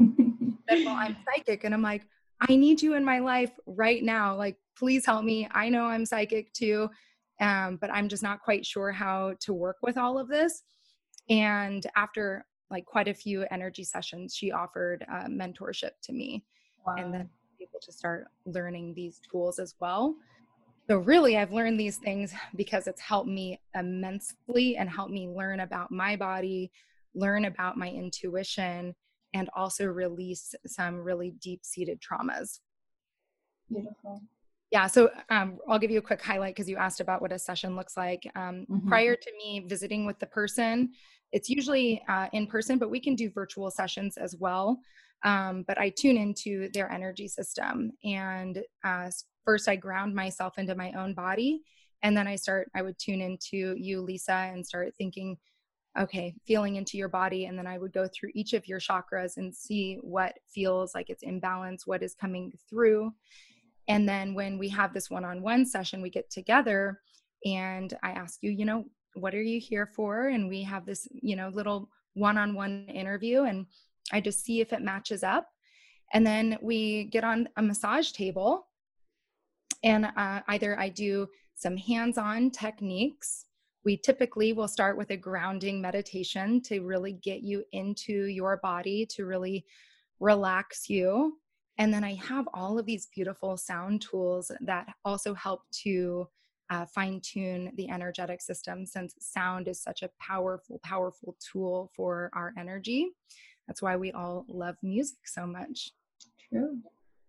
said, 0.70 0.86
well, 0.86 0.96
I'm 0.96 1.18
psychic. 1.26 1.64
And 1.64 1.74
I'm 1.74 1.82
like, 1.82 2.06
I 2.48 2.56
need 2.56 2.82
you 2.82 2.94
in 2.94 3.04
my 3.04 3.20
life 3.20 3.52
right 3.66 4.04
now. 4.04 4.36
Like, 4.36 4.58
please 4.78 5.06
help 5.06 5.24
me. 5.24 5.48
I 5.52 5.70
know 5.70 5.86
I'm 5.86 6.06
psychic 6.06 6.54
too, 6.54 6.90
um, 7.42 7.78
but 7.82 7.92
I'm 7.92 8.10
just 8.10 8.24
not 8.24 8.42
quite 8.42 8.66
sure 8.66 8.92
how 8.92 9.34
to 9.42 9.54
work 9.54 9.78
with 9.82 9.98
all 9.98 10.20
of 10.20 10.28
this. 10.28 10.64
And 11.30 11.86
after 11.96 12.46
like 12.70 12.86
quite 12.86 13.08
a 13.08 13.14
few 13.14 13.46
energy 13.50 13.84
sessions, 13.84 14.36
she 14.36 14.52
offered 14.52 15.06
uh, 15.12 15.26
mentorship 15.28 15.92
to 16.04 16.14
me 16.14 16.44
wow. 16.88 16.96
and 16.98 17.14
then 17.14 17.30
able 17.62 17.80
to 17.82 17.92
start 17.92 18.28
learning 18.46 18.94
these 18.94 19.20
tools 19.30 19.60
as 19.60 19.76
well. 19.80 20.16
So, 20.90 20.98
really, 20.98 21.38
I've 21.38 21.52
learned 21.52 21.80
these 21.80 21.98
things 21.98 22.34
because 22.56 22.88
it's 22.88 23.02
helped 23.02 23.30
me 23.30 23.60
immensely 23.76 24.78
and 24.78 24.90
helped 24.90 25.12
me 25.12 25.28
learn 25.28 25.60
about 25.60 25.92
my 25.92 26.16
body, 26.16 26.72
learn 27.14 27.46
about 27.46 27.78
my 27.78 27.90
intuition, 27.90 28.96
and 29.34 29.50
also 29.56 29.86
release 29.86 30.56
some 30.66 30.96
really 30.96 31.32
deep 31.42 31.66
seated 31.66 32.00
traumas. 32.02 32.60
Beautiful. 33.70 34.22
Yeah, 34.72 34.88
so 34.88 35.10
um, 35.30 35.60
I'll 35.68 35.80
give 35.80 35.92
you 35.92 36.00
a 36.00 36.02
quick 36.02 36.22
highlight 36.22 36.56
because 36.56 36.70
you 36.70 36.78
asked 36.78 37.00
about 37.00 37.22
what 37.22 37.32
a 37.32 37.40
session 37.40 37.76
looks 37.76 37.96
like. 37.96 38.30
Um, 38.36 38.66
mm-hmm. 38.70 38.88
Prior 38.88 39.16
to 39.16 39.32
me 39.38 39.66
visiting 39.68 40.06
with 40.06 40.20
the 40.20 40.26
person, 40.26 40.92
it's 41.32 41.50
usually 41.50 42.02
uh, 42.10 42.28
in 42.34 42.48
person, 42.48 42.78
but 42.78 42.90
we 42.90 43.00
can 43.00 43.16
do 43.16 43.30
virtual 43.30 43.72
sessions 43.72 44.18
as 44.18 44.36
well. 44.38 44.80
Um, 45.24 45.64
but 45.68 45.78
I 45.78 45.90
tune 45.90 46.18
into 46.18 46.70
their 46.74 46.92
energy 46.92 47.28
system. 47.28 47.92
And 48.04 48.64
uh, 48.84 49.10
first, 49.46 49.68
I 49.68 49.76
ground 49.76 50.14
myself 50.14 50.58
into 50.58 50.76
my 50.76 50.92
own 50.94 51.14
body. 51.14 51.62
And 52.04 52.16
then 52.16 52.28
I 52.28 52.36
start, 52.36 52.70
I 52.76 52.82
would 52.82 53.00
tune 53.00 53.22
into 53.22 53.76
you, 53.78 54.02
Lisa, 54.02 54.34
and 54.34 54.66
start 54.66 54.94
thinking, 54.98 55.38
okay, 56.00 56.36
feeling 56.46 56.76
into 56.76 56.98
your 56.98 57.10
body. 57.10 57.46
And 57.46 57.58
then 57.58 57.66
I 57.66 57.78
would 57.78 57.92
go 57.92 58.08
through 58.08 58.30
each 58.36 58.54
of 58.54 58.68
your 58.68 58.80
chakras 58.80 59.38
and 59.38 59.56
see 59.56 59.98
what 60.02 60.38
feels 60.48 60.94
like 60.94 61.10
it's 61.10 61.24
imbalance, 61.24 61.88
what 61.88 62.04
is 62.04 62.14
coming 62.14 62.54
through. 62.70 63.14
And 63.88 64.08
then 64.08 64.34
when 64.34 64.58
we 64.58 64.70
have 64.70 64.94
this 64.94 65.10
one 65.10 65.26
on 65.26 65.42
one 65.42 65.66
session, 65.66 66.02
we 66.02 66.10
get 66.10 66.30
together 66.30 67.00
and 67.46 67.98
I 68.04 68.12
ask 68.12 68.40
you, 68.42 68.52
you 68.52 68.66
know, 68.66 68.86
what 69.14 69.34
are 69.34 69.42
you 69.42 69.60
here 69.60 69.88
for? 69.96 70.28
And 70.28 70.50
we 70.50 70.62
have 70.64 70.86
this, 70.86 71.08
you 71.12 71.36
know, 71.36 71.50
little 71.50 71.90
one 72.14 72.38
on 72.38 72.54
one 72.54 72.86
interview. 72.90 73.44
And 73.44 73.66
I 74.12 74.22
just 74.22 74.44
see 74.44 74.62
if 74.62 74.74
it 74.74 74.82
matches 74.82 75.24
up. 75.24 75.48
And 76.14 76.26
then 76.26 76.58
we 76.62 77.06
get 77.06 77.24
on 77.24 77.50
a 77.58 77.62
massage 77.62 78.12
table, 78.12 78.68
and 79.84 80.06
uh, 80.16 80.42
either 80.48 80.80
I 80.80 80.90
do 80.90 81.28
some 81.56 81.76
hands 81.76 82.18
on 82.18 82.52
techniques. 82.52 83.46
We 83.84 83.98
typically 83.98 84.54
will 84.54 84.68
start 84.68 84.98
with 84.98 85.12
a 85.12 85.18
grounding 85.18 85.82
meditation 85.82 86.62
to 86.64 86.82
really 86.82 87.14
get 87.14 87.42
you 87.42 87.64
into 87.72 88.26
your 88.26 88.58
body, 88.58 89.06
to 89.12 89.26
really 89.26 89.66
relax 90.20 90.90
you. 90.90 91.40
And 91.78 91.94
then 91.94 92.04
I 92.04 92.16
have 92.16 92.48
all 92.54 92.80
of 92.80 92.86
these 92.86 93.08
beautiful 93.14 93.56
sound 93.56 94.02
tools 94.02 94.52
that 94.62 94.88
also 95.06 95.34
help 95.34 95.62
to 95.84 96.28
uh, 96.70 96.86
fine 96.86 97.22
tune 97.22 97.72
the 97.76 97.90
energetic 97.90 98.42
system 98.42 98.86
since 98.86 99.14
sound 99.20 99.68
is 99.68 99.82
such 99.82 100.02
a 100.02 100.10
powerful, 100.20 100.80
powerful 100.84 101.36
tool 101.40 101.92
for 101.96 102.30
our 102.34 102.54
energy. 102.58 103.10
That's 103.68 103.82
why 103.82 103.96
we 103.98 104.12
all 104.12 104.46
love 104.48 104.78
music 104.82 105.28
so 105.28 105.46
much. 105.46 105.92
True. 106.50 106.80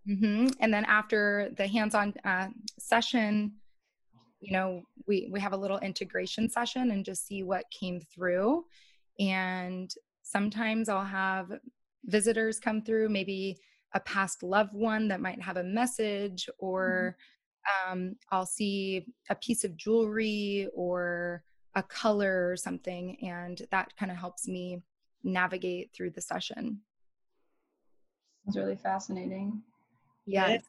Mm-hmm. 0.08 0.48
And 0.60 0.72
then 0.72 0.84
after 0.84 1.50
the 1.56 1.66
hands-on 1.66 2.14
uh, 2.24 2.48
session, 2.78 3.52
you 4.40 4.52
know, 4.52 4.82
we 5.06 5.28
we 5.32 5.40
have 5.40 5.52
a 5.52 5.56
little 5.56 5.78
integration 5.80 6.48
session 6.48 6.92
and 6.92 7.04
just 7.04 7.26
see 7.26 7.42
what 7.42 7.64
came 7.70 8.00
through. 8.00 8.64
And 9.18 9.92
sometimes 10.22 10.88
I'll 10.88 11.04
have 11.04 11.50
visitors 12.04 12.60
come 12.60 12.82
through, 12.82 13.08
maybe 13.08 13.58
a 13.94 14.00
past 14.00 14.42
loved 14.42 14.74
one 14.74 15.08
that 15.08 15.20
might 15.20 15.42
have 15.42 15.56
a 15.56 15.64
message, 15.64 16.48
or 16.58 17.16
mm-hmm. 17.66 17.92
um, 17.92 18.16
I'll 18.30 18.46
see 18.46 19.06
a 19.28 19.34
piece 19.34 19.64
of 19.64 19.76
jewelry 19.76 20.68
or 20.74 21.42
a 21.74 21.82
color 21.82 22.50
or 22.50 22.56
something, 22.56 23.16
and 23.22 23.60
that 23.70 23.96
kind 23.96 24.12
of 24.12 24.18
helps 24.18 24.46
me 24.46 24.82
navigate 25.24 25.90
through 25.94 26.10
the 26.10 26.20
session. 26.20 26.80
It's 28.46 28.56
really 28.56 28.76
fascinating. 28.76 29.62
Yes. 30.26 30.62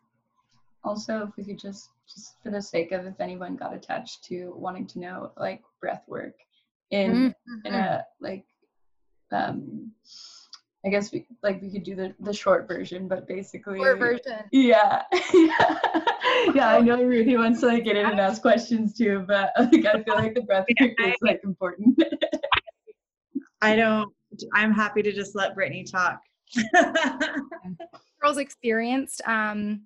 Also, 0.83 1.27
if 1.27 1.35
we 1.37 1.43
could 1.43 1.59
just, 1.59 1.89
just 2.13 2.35
for 2.41 2.51
the 2.51 2.61
sake 2.61 2.91
of 2.91 3.05
if 3.05 3.19
anyone 3.19 3.55
got 3.55 3.73
attached 3.73 4.23
to 4.25 4.53
wanting 4.55 4.87
to 4.87 4.99
know 4.99 5.31
like 5.37 5.61
breath 5.81 6.03
work 6.07 6.35
in 6.91 7.11
mm-hmm. 7.11 7.67
in 7.67 7.73
a 7.73 8.05
like 8.19 8.45
um 9.31 9.91
I 10.85 10.89
guess 10.89 11.11
we 11.11 11.25
like 11.43 11.61
we 11.61 11.69
could 11.71 11.83
do 11.83 11.93
the 11.93 12.15
the 12.21 12.33
short 12.33 12.67
version, 12.67 13.09
but 13.09 13.27
basically 13.27 13.79
short 13.79 13.99
version. 13.99 14.39
Yeah. 14.51 15.03
yeah. 15.33 15.79
yeah, 16.55 16.69
I 16.69 16.79
know 16.79 17.03
Ruthie 17.03 17.35
wants 17.35 17.59
to 17.61 17.67
like 17.67 17.83
get 17.83 17.97
in 17.97 18.05
and 18.05 18.19
ask 18.19 18.41
questions 18.41 18.97
too, 18.97 19.25
but 19.27 19.51
like 19.59 19.85
I 19.85 20.03
feel 20.03 20.15
like 20.15 20.35
the 20.35 20.41
breath 20.41 20.65
work 20.79 20.91
is 21.05 21.15
like 21.21 21.41
important. 21.43 22.01
I 23.61 23.75
don't 23.75 24.13
I'm 24.53 24.73
happy 24.73 25.01
to 25.01 25.11
just 25.11 25.35
let 25.35 25.55
Brittany 25.55 25.83
talk. 25.83 26.21
Girls 28.21 28.37
experienced 28.37 29.21
um, 29.25 29.83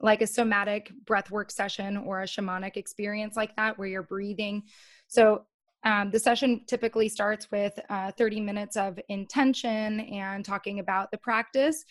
like 0.00 0.22
a 0.22 0.26
somatic 0.26 0.92
breath 1.06 1.30
work 1.30 1.50
session 1.50 1.96
or 1.96 2.22
a 2.22 2.26
shamanic 2.26 2.76
experience 2.76 3.36
like 3.36 3.54
that 3.56 3.78
where 3.78 3.88
you're 3.88 4.02
breathing. 4.02 4.62
So 5.08 5.44
um, 5.84 6.10
the 6.10 6.18
session 6.18 6.62
typically 6.66 7.08
starts 7.08 7.50
with 7.50 7.78
uh, 7.88 8.12
30 8.12 8.40
minutes 8.40 8.76
of 8.76 8.98
intention 9.08 10.00
and 10.00 10.44
talking 10.44 10.78
about 10.78 11.10
the 11.10 11.18
practice. 11.18 11.84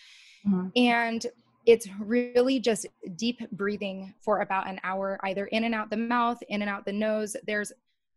Mm-hmm. 0.46 0.68
And 0.76 1.26
it's 1.66 1.88
really 1.98 2.58
just 2.60 2.86
deep 3.16 3.38
breathing 3.52 4.14
for 4.22 4.40
about 4.40 4.68
an 4.68 4.80
hour, 4.82 5.18
either 5.24 5.46
in 5.46 5.64
and 5.64 5.74
out 5.74 5.90
the 5.90 5.96
mouth, 5.96 6.38
in 6.48 6.62
and 6.62 6.70
out 6.70 6.84
the 6.84 6.92
nose. 6.92 7.36
There's 7.46 7.72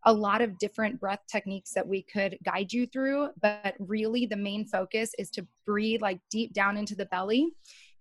a 0.05 0.13
lot 0.13 0.41
of 0.41 0.57
different 0.57 0.99
breath 0.99 1.21
techniques 1.31 1.71
that 1.73 1.87
we 1.87 2.01
could 2.03 2.37
guide 2.43 2.73
you 2.73 2.85
through, 2.85 3.29
but 3.41 3.75
really 3.79 4.25
the 4.25 4.35
main 4.35 4.65
focus 4.65 5.11
is 5.17 5.29
to 5.31 5.47
breathe 5.65 6.01
like 6.01 6.19
deep 6.29 6.53
down 6.53 6.77
into 6.77 6.95
the 6.95 7.05
belly. 7.05 7.49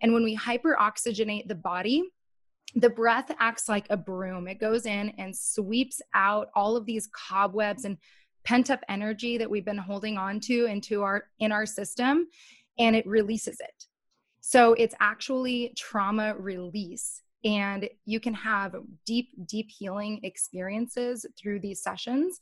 And 0.01 0.13
when 0.13 0.25
we 0.25 0.37
hyperoxygenate 0.37 1.47
the 1.47 1.55
body, 1.55 2.03
the 2.75 2.91
breath 2.91 3.31
acts 3.39 3.69
like 3.69 3.87
a 3.91 3.97
broom. 3.97 4.49
It 4.49 4.59
goes 4.59 4.87
in 4.87 5.11
and 5.19 5.37
sweeps 5.37 6.01
out 6.15 6.49
all 6.55 6.77
of 6.77 6.87
these 6.87 7.09
cobwebs 7.13 7.85
and 7.85 7.99
pent 8.45 8.71
up 8.71 8.81
energy 8.89 9.39
that 9.39 9.51
we've 9.51 9.65
been 9.65 9.79
holding 9.79 10.19
on 10.19 10.41
to 10.41 10.67
into 10.67 11.03
our 11.03 11.25
in 11.39 11.53
our 11.53 11.67
system 11.67 12.27
and 12.79 12.97
it 12.97 13.07
releases 13.07 13.61
it 13.61 13.87
so 14.41 14.73
it's 14.75 14.95
actually 15.01 15.73
trauma 15.77 16.35
release 16.37 17.23
and 17.45 17.89
you 18.05 18.21
can 18.21 18.35
have 18.35 18.77
deep 19.05 19.31
deep 19.47 19.69
healing 19.71 20.21
experiences 20.23 21.27
through 21.39 21.61
these 21.61 21.83
sessions. 21.83 22.41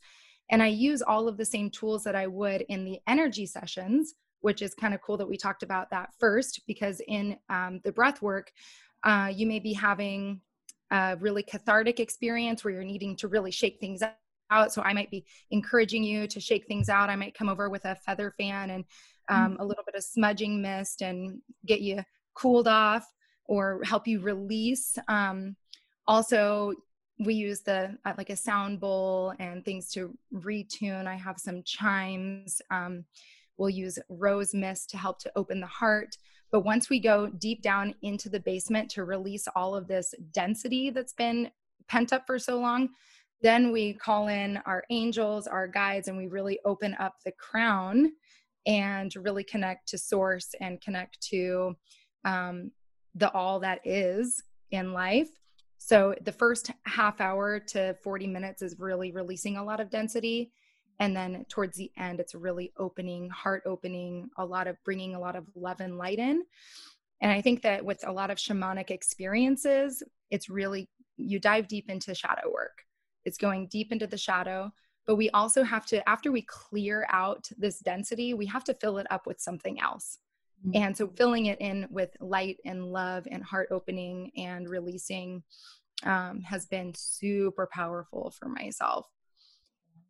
And 0.49 0.61
i 0.61 0.67
use 0.67 1.01
all 1.01 1.27
of 1.27 1.37
the 1.37 1.45
same 1.45 1.69
tools 1.69 2.03
that 2.03 2.15
i 2.15 2.27
would 2.27 2.61
in 2.67 2.83
the 2.83 2.99
energy 3.07 3.45
sessions 3.45 4.15
which 4.41 4.61
is 4.61 4.73
kind 4.73 4.93
of 4.93 5.01
cool 5.01 5.17
that 5.17 5.29
we 5.29 5.37
talked 5.37 5.63
about 5.63 5.89
that 5.91 6.09
first 6.19 6.61
because 6.67 6.99
in 7.07 7.37
um, 7.49 7.79
the 7.83 7.91
breath 7.91 8.21
work 8.21 8.51
uh, 9.03 9.31
you 9.33 9.47
may 9.47 9.59
be 9.59 9.73
having 9.73 10.41
a 10.91 11.17
really 11.19 11.43
cathartic 11.43 11.99
experience 11.99 12.63
where 12.63 12.73
you're 12.73 12.83
needing 12.83 13.15
to 13.15 13.27
really 13.27 13.51
shake 13.51 13.79
things 13.79 14.03
out. 14.51 14.73
So 14.73 14.81
i 14.81 14.93
might 14.93 15.09
be 15.09 15.25
encouraging 15.49 16.03
you 16.03 16.27
to 16.27 16.39
shake 16.39 16.67
things 16.67 16.89
out. 16.89 17.09
I 17.09 17.15
might 17.15 17.33
come 17.33 17.49
over 17.49 17.69
with 17.69 17.85
a 17.85 17.95
feather 17.95 18.33
fan 18.37 18.71
and 18.71 18.85
um, 19.29 19.53
mm-hmm. 19.53 19.61
a 19.61 19.65
little 19.65 19.83
bit 19.85 19.95
of 19.95 20.03
smudging 20.03 20.61
mist 20.61 21.01
and 21.01 21.41
get 21.65 21.79
you 21.79 22.03
cooled 22.35 22.67
off 22.67 23.07
or 23.51 23.81
help 23.83 24.07
you 24.07 24.21
release. 24.21 24.97
Um, 25.09 25.57
also, 26.07 26.71
we 27.19 27.33
use 27.33 27.59
the 27.59 27.97
uh, 28.05 28.13
like 28.17 28.29
a 28.29 28.35
sound 28.35 28.79
bowl 28.79 29.33
and 29.39 29.65
things 29.65 29.91
to 29.91 30.17
retune. 30.33 31.05
I 31.05 31.15
have 31.15 31.37
some 31.37 31.61
chimes. 31.63 32.61
Um, 32.71 33.03
we'll 33.57 33.69
use 33.69 33.99
rose 34.07 34.53
mist 34.53 34.89
to 34.91 34.97
help 34.97 35.19
to 35.19 35.31
open 35.35 35.59
the 35.59 35.67
heart. 35.67 36.15
But 36.49 36.61
once 36.61 36.89
we 36.89 37.01
go 37.01 37.27
deep 37.27 37.61
down 37.61 37.93
into 38.03 38.29
the 38.29 38.39
basement 38.39 38.89
to 38.91 39.03
release 39.03 39.49
all 39.53 39.75
of 39.75 39.85
this 39.85 40.15
density 40.31 40.89
that's 40.89 41.13
been 41.13 41.51
pent 41.89 42.13
up 42.13 42.23
for 42.25 42.39
so 42.39 42.57
long, 42.57 42.87
then 43.41 43.73
we 43.73 43.95
call 43.95 44.29
in 44.29 44.61
our 44.65 44.85
angels, 44.89 45.45
our 45.45 45.67
guides, 45.67 46.07
and 46.07 46.17
we 46.17 46.27
really 46.27 46.57
open 46.63 46.95
up 47.01 47.15
the 47.25 47.33
crown 47.33 48.13
and 48.65 49.13
really 49.17 49.43
connect 49.43 49.89
to 49.89 49.97
source 49.97 50.55
and 50.61 50.79
connect 50.79 51.19
to 51.31 51.75
um, 52.23 52.71
the 53.15 53.31
all 53.31 53.59
that 53.59 53.81
is 53.85 54.43
in 54.71 54.93
life. 54.93 55.29
So 55.77 56.15
the 56.21 56.31
first 56.31 56.71
half 56.85 57.19
hour 57.19 57.59
to 57.59 57.95
40 58.03 58.27
minutes 58.27 58.61
is 58.61 58.79
really 58.79 59.11
releasing 59.11 59.57
a 59.57 59.63
lot 59.63 59.79
of 59.79 59.89
density. 59.89 60.51
And 60.99 61.15
then 61.15 61.45
towards 61.49 61.77
the 61.77 61.91
end, 61.97 62.19
it's 62.19 62.35
really 62.35 62.71
opening, 62.77 63.29
heart 63.29 63.63
opening, 63.65 64.29
a 64.37 64.45
lot 64.45 64.67
of 64.67 64.77
bringing 64.85 65.15
a 65.15 65.19
lot 65.19 65.35
of 65.35 65.45
love 65.55 65.81
and 65.81 65.97
light 65.97 66.19
in. 66.19 66.43
And 67.21 67.31
I 67.31 67.41
think 67.41 67.63
that 67.63 67.83
with 67.83 68.05
a 68.05 68.11
lot 68.11 68.29
of 68.29 68.37
shamanic 68.37 68.91
experiences, 68.91 70.03
it's 70.29 70.49
really, 70.49 70.87
you 71.17 71.39
dive 71.39 71.67
deep 71.67 71.89
into 71.89 72.13
shadow 72.13 72.51
work. 72.53 72.83
It's 73.25 73.37
going 73.37 73.67
deep 73.67 73.91
into 73.91 74.07
the 74.07 74.17
shadow. 74.17 74.71
But 75.07 75.15
we 75.15 75.31
also 75.31 75.63
have 75.63 75.85
to, 75.87 76.07
after 76.07 76.31
we 76.31 76.43
clear 76.43 77.07
out 77.09 77.49
this 77.57 77.79
density, 77.79 78.33
we 78.33 78.45
have 78.45 78.63
to 78.65 78.73
fill 78.75 78.99
it 78.99 79.07
up 79.09 79.25
with 79.25 79.41
something 79.41 79.79
else. 79.81 80.19
Mm-hmm. 80.65 80.83
And 80.83 80.97
so 80.97 81.07
filling 81.07 81.47
it 81.47 81.59
in 81.59 81.87
with 81.89 82.09
light 82.19 82.57
and 82.65 82.85
love 82.85 83.27
and 83.29 83.43
heart 83.43 83.69
opening 83.71 84.31
and 84.37 84.69
releasing 84.69 85.43
um, 86.03 86.41
has 86.41 86.65
been 86.65 86.93
super 86.95 87.67
powerful 87.71 88.33
for 88.37 88.47
myself. 88.47 89.07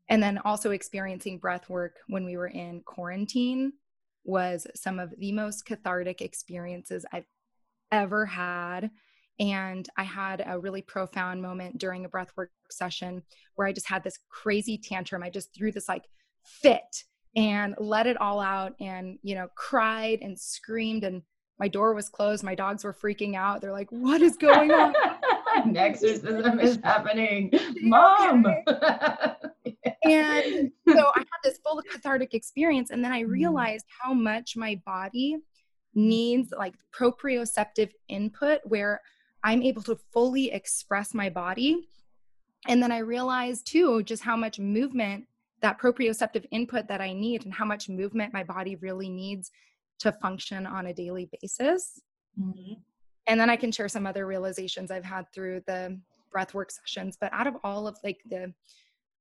And 0.09 0.21
then 0.21 0.39
also 0.39 0.71
experiencing 0.71 1.39
breath 1.39 1.69
work 1.69 1.95
when 2.07 2.25
we 2.25 2.35
were 2.35 2.47
in 2.47 2.81
quarantine 2.81 3.73
was 4.23 4.67
some 4.75 4.99
of 4.99 5.13
the 5.17 5.31
most 5.31 5.65
cathartic 5.65 6.21
experiences 6.21 7.05
I've 7.11 7.25
ever 7.91 8.25
had. 8.25 8.91
And 9.39 9.87
I 9.97 10.03
had 10.03 10.43
a 10.45 10.59
really 10.59 10.81
profound 10.81 11.41
moment 11.41 11.77
during 11.77 12.05
a 12.05 12.09
breathwork 12.09 12.49
session 12.69 13.23
where 13.55 13.67
I 13.67 13.73
just 13.73 13.87
had 13.87 14.03
this 14.03 14.19
crazy 14.29 14.77
tantrum. 14.77 15.23
I 15.23 15.29
just 15.29 15.55
threw 15.55 15.71
this 15.71 15.87
like 15.87 16.05
fit 16.43 17.03
and 17.35 17.75
let 17.79 18.07
it 18.07 18.19
all 18.19 18.39
out 18.39 18.73
and 18.79 19.17
you 19.23 19.35
know 19.35 19.47
cried 19.55 20.19
and 20.21 20.37
screamed 20.37 21.03
and 21.03 21.21
my 21.59 21.67
door 21.67 21.93
was 21.93 22.09
closed 22.09 22.43
my 22.43 22.55
dogs 22.55 22.83
were 22.83 22.93
freaking 22.93 23.35
out. 23.35 23.61
They're 23.61 23.71
like 23.71 23.91
what 23.91 24.21
is 24.21 24.35
going 24.35 24.71
on? 24.71 24.93
An 25.55 25.77
exorcism 25.77 26.59
is 26.59 26.79
happening. 26.83 27.51
Mom. 27.81 28.45
And 30.03 30.71
so 30.87 31.11
i 31.15 31.19
had 31.19 31.41
this 31.43 31.59
full 31.59 31.81
cathartic 31.83 32.33
experience 32.33 32.89
and 32.89 33.03
then 33.03 33.11
i 33.11 33.21
mm. 33.21 33.29
realized 33.29 33.85
how 34.01 34.13
much 34.13 34.57
my 34.57 34.81
body 34.83 35.37
needs 35.93 36.51
like 36.57 36.73
proprioceptive 36.91 37.91
input 38.07 38.61
where 38.63 39.01
i'm 39.43 39.61
able 39.61 39.83
to 39.83 39.95
fully 40.11 40.51
express 40.51 41.13
my 41.13 41.29
body. 41.29 41.87
And 42.67 42.81
then 42.81 42.91
i 42.91 42.97
realized 42.97 43.67
too 43.67 44.01
just 44.03 44.23
how 44.23 44.35
much 44.35 44.59
movement 44.59 45.25
that 45.61 45.79
proprioceptive 45.79 46.45
input 46.51 46.87
that 46.87 47.01
I 47.01 47.13
need 47.13 47.45
and 47.45 47.53
how 47.53 47.65
much 47.65 47.89
movement 47.89 48.33
my 48.33 48.43
body 48.43 48.75
really 48.77 49.09
needs 49.09 49.51
to 49.99 50.11
function 50.11 50.65
on 50.65 50.87
a 50.87 50.93
daily 50.93 51.29
basis. 51.41 52.01
Mm-hmm. 52.39 52.73
And 53.27 53.39
then 53.39 53.49
I 53.49 53.55
can 53.55 53.71
share 53.71 53.87
some 53.87 54.07
other 54.07 54.25
realizations 54.25 54.89
I've 54.89 55.05
had 55.05 55.31
through 55.33 55.61
the 55.67 55.99
breathwork 56.35 56.71
sessions. 56.71 57.17
But 57.19 57.31
out 57.33 57.47
of 57.47 57.55
all 57.63 57.87
of 57.87 57.97
like 58.03 58.19
the 58.27 58.53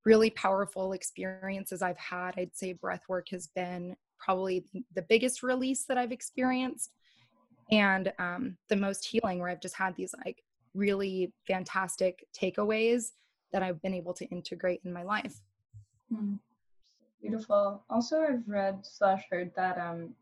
really 0.05 0.31
powerful 0.31 0.93
experiences 0.93 1.81
I've 1.81 1.97
had, 1.97 2.33
I'd 2.37 2.55
say 2.55 2.73
breathwork 2.73 3.29
has 3.29 3.47
been 3.47 3.95
probably 4.19 4.65
the 4.95 5.03
biggest 5.03 5.43
release 5.43 5.85
that 5.85 5.97
I've 5.97 6.11
experienced 6.11 6.91
and 7.71 8.11
um, 8.19 8.57
the 8.69 8.75
most 8.75 9.05
healing, 9.05 9.39
where 9.39 9.49
I've 9.49 9.61
just 9.61 9.77
had 9.77 9.95
these 9.95 10.13
like 10.25 10.43
really 10.73 11.33
fantastic 11.47 12.25
takeaways 12.37 13.11
that 13.53 13.63
I've 13.63 13.81
been 13.81 13.93
able 13.93 14.13
to 14.15 14.25
integrate 14.25 14.81
in 14.83 14.91
my 14.91 15.03
life. 15.03 15.39
Mm. 16.11 16.39
Beautiful. 17.21 17.83
Also, 17.89 18.21
I've 18.21 18.47
read 18.47 18.79
slash 18.83 19.23
heard 19.29 19.51
that 19.55 19.77
um, 19.77 20.15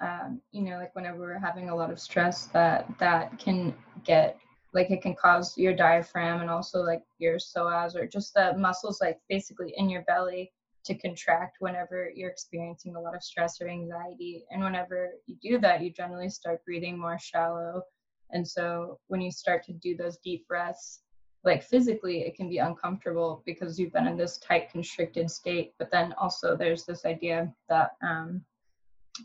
um, 0.00 0.40
you 0.52 0.62
know, 0.62 0.76
like 0.78 0.94
whenever 0.94 1.18
we're 1.18 1.38
having 1.38 1.68
a 1.70 1.74
lot 1.74 1.90
of 1.90 2.00
stress, 2.00 2.46
that 2.46 2.86
that 2.98 3.38
can 3.38 3.74
get 4.04 4.38
like 4.72 4.90
it 4.90 5.02
can 5.02 5.14
cause 5.14 5.56
your 5.56 5.74
diaphragm 5.74 6.40
and 6.40 6.50
also 6.50 6.80
like 6.82 7.02
your 7.18 7.36
psoas 7.36 7.94
or 7.96 8.06
just 8.06 8.34
the 8.34 8.56
muscles 8.56 9.00
like 9.00 9.18
basically 9.28 9.72
in 9.76 9.88
your 9.88 10.02
belly 10.02 10.52
to 10.84 10.94
contract 10.94 11.56
whenever 11.60 12.10
you're 12.14 12.30
experiencing 12.30 12.96
a 12.96 13.00
lot 13.00 13.14
of 13.14 13.22
stress 13.22 13.60
or 13.60 13.68
anxiety. 13.68 14.44
And 14.50 14.62
whenever 14.62 15.10
you 15.26 15.36
do 15.42 15.58
that, 15.58 15.82
you 15.82 15.90
generally 15.90 16.30
start 16.30 16.64
breathing 16.64 16.98
more 16.98 17.18
shallow. 17.18 17.82
And 18.30 18.46
so 18.46 18.98
when 19.08 19.20
you 19.20 19.30
start 19.30 19.64
to 19.64 19.72
do 19.72 19.96
those 19.96 20.18
deep 20.18 20.46
breaths, 20.48 21.00
like 21.44 21.62
physically 21.62 22.20
it 22.22 22.34
can 22.34 22.48
be 22.48 22.58
uncomfortable 22.58 23.42
because 23.46 23.78
you've 23.78 23.92
been 23.92 24.06
in 24.06 24.16
this 24.16 24.38
tight 24.38 24.70
constricted 24.70 25.30
state 25.30 25.72
but 25.78 25.90
then 25.90 26.14
also 26.18 26.56
there's 26.56 26.84
this 26.84 27.04
idea 27.04 27.52
that 27.68 27.92
um 28.02 28.42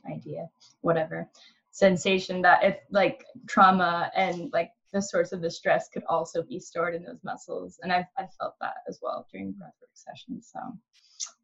idea 0.09 0.47
whatever 0.81 1.29
sensation 1.71 2.41
that 2.41 2.63
if 2.63 2.77
like 2.91 3.25
trauma 3.47 4.11
and 4.15 4.51
like 4.53 4.71
the 4.91 5.01
source 5.01 5.31
of 5.31 5.41
the 5.41 5.49
stress 5.49 5.89
could 5.89 6.03
also 6.07 6.43
be 6.43 6.59
stored 6.59 6.93
in 6.93 7.03
those 7.03 7.23
muscles 7.23 7.79
and 7.81 7.91
i've, 7.91 8.05
I've 8.17 8.33
felt 8.39 8.55
that 8.61 8.75
as 8.87 8.99
well 9.01 9.27
during 9.31 9.53
breathwork 9.53 9.93
sessions 9.93 10.51
so. 10.53 10.59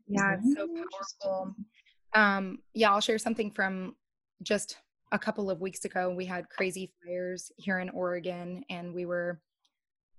Yeah 0.08 0.38
it's 0.38 0.56
so 0.56 0.68
powerful. 0.68 1.56
Um 2.14 2.60
yeah 2.74 2.92
i'll 2.92 3.02
share 3.02 3.18
something 3.18 3.52
from 3.52 3.96
just 4.42 4.78
a 5.12 5.20
couple 5.20 5.50
of 5.50 5.62
weeks 5.62 5.86
ago. 5.86 6.10
We 6.12 6.26
had 6.26 6.50
crazy 6.50 6.92
fires 7.04 7.52
here 7.58 7.80
in 7.80 7.90
oregon 7.90 8.64
and 8.70 8.94
we 8.94 9.06
were 9.06 9.42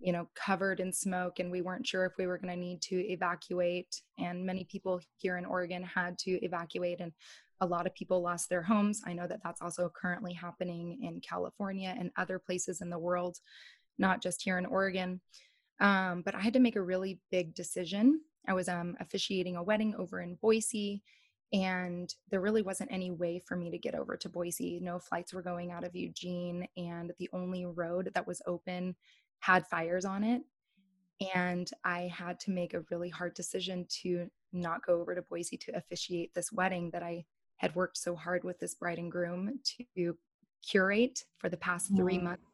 you 0.01 0.13
know 0.13 0.29
covered 0.35 0.81
in 0.81 0.93
smoke 0.93 1.39
and 1.39 1.51
we 1.51 1.61
weren't 1.61 1.87
sure 1.87 2.07
if 2.07 2.13
we 2.19 2.27
were 2.27 2.39
going 2.39 2.53
to 2.53 2.59
need 2.59 2.81
to 2.81 2.97
evacuate 3.13 4.01
and 4.19 4.45
many 4.45 4.65
people 4.65 5.01
here 5.19 5.37
in 5.37 5.45
oregon 5.45 5.83
had 5.83 6.19
to 6.19 6.33
evacuate 6.45 7.01
and 7.01 7.13
a 7.63 7.67
lot 7.67 7.87
of 7.87 7.95
people 7.95 8.23
lost 8.23 8.49
their 8.49 8.63
homes. 8.63 9.03
I 9.07 9.13
know 9.13 9.27
that 9.27 9.43
that's 9.45 9.61
also 9.61 9.93
currently 9.95 10.33
happening 10.33 10.99
in 11.03 11.21
california 11.21 11.95
and 11.99 12.11
other 12.17 12.39
places 12.39 12.81
in 12.81 12.91
the 12.91 12.99
world 12.99 13.39
not 13.99 14.23
just 14.23 14.43
here 14.43 14.59
in 14.59 14.67
oregon. 14.67 15.21
Um, 15.81 16.23
but 16.23 16.35
i 16.35 16.41
had 16.41 16.55
to 16.55 16.61
make 16.61 16.77
a 16.77 16.83
really 16.83 17.21
big 17.31 17.55
decision. 17.55 18.21
I 18.49 18.55
was 18.55 18.69
um, 18.69 18.97
officiating 19.01 19.57
a 19.57 19.63
wedding 19.63 19.95
over 19.97 20.21
in 20.21 20.37
boise 20.41 21.03
and 21.53 22.15
there 22.31 22.41
really 22.41 22.63
wasn't 22.63 22.93
any 22.93 23.11
way 23.11 23.41
for 23.45 23.57
me 23.57 23.71
to 23.71 23.79
get 23.79 23.95
over 23.95 24.17
to 24.17 24.29
Boise. 24.29 24.79
No 24.81 24.99
flights 24.99 25.35
were 25.35 25.43
going 25.43 25.73
out 25.73 25.85
of 25.85 25.97
Eugene, 25.97 26.67
and 26.77 27.13
the 27.19 27.29
only 27.33 27.67
road 27.67 28.11
that 28.15 28.27
was 28.27 28.41
open 28.47 28.95
had 29.41 29.67
fires 29.67 30.05
on 30.05 30.25
it. 30.25 30.43
And 31.35 31.71
I 31.85 32.11
had 32.15 32.41
to 32.41 32.51
make 32.51 32.73
a 32.73 32.85
really 32.91 33.11
hard 33.11 33.35
decision 33.35 33.87
to 34.03 34.31
not 34.53 34.85
go 34.85 35.01
over 35.01 35.15
to 35.15 35.23
Boise 35.23 35.59
to 35.59 35.77
officiate 35.77 36.33
this 36.35 36.51
wedding 36.51 36.91
that 36.91 37.03
I 37.03 37.25
had 37.57 37.75
worked 37.75 37.99
so 37.99 38.17
hard 38.17 38.43
with 38.43 38.59
this 38.59 38.75
bride 38.75 38.99
and 38.99 39.13
groom 39.13 39.61
to 39.65 40.17
curate 40.67 41.25
for 41.39 41.49
the 41.49 41.59
past 41.59 41.95
three 41.95 42.19
mm. 42.19 42.25
months. 42.25 42.45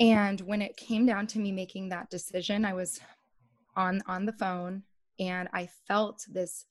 And 0.00 0.40
when 0.42 0.60
it 0.60 0.76
came 0.76 1.06
down 1.06 1.26
to 1.28 1.38
me 1.38 1.52
making 1.52 1.88
that 1.88 2.10
decision, 2.10 2.64
I 2.64 2.74
was 2.74 3.00
on 3.76 4.02
on 4.06 4.26
the 4.26 4.32
phone 4.32 4.82
and 5.18 5.48
I 5.52 5.68
felt 5.86 6.26
this 6.30 6.66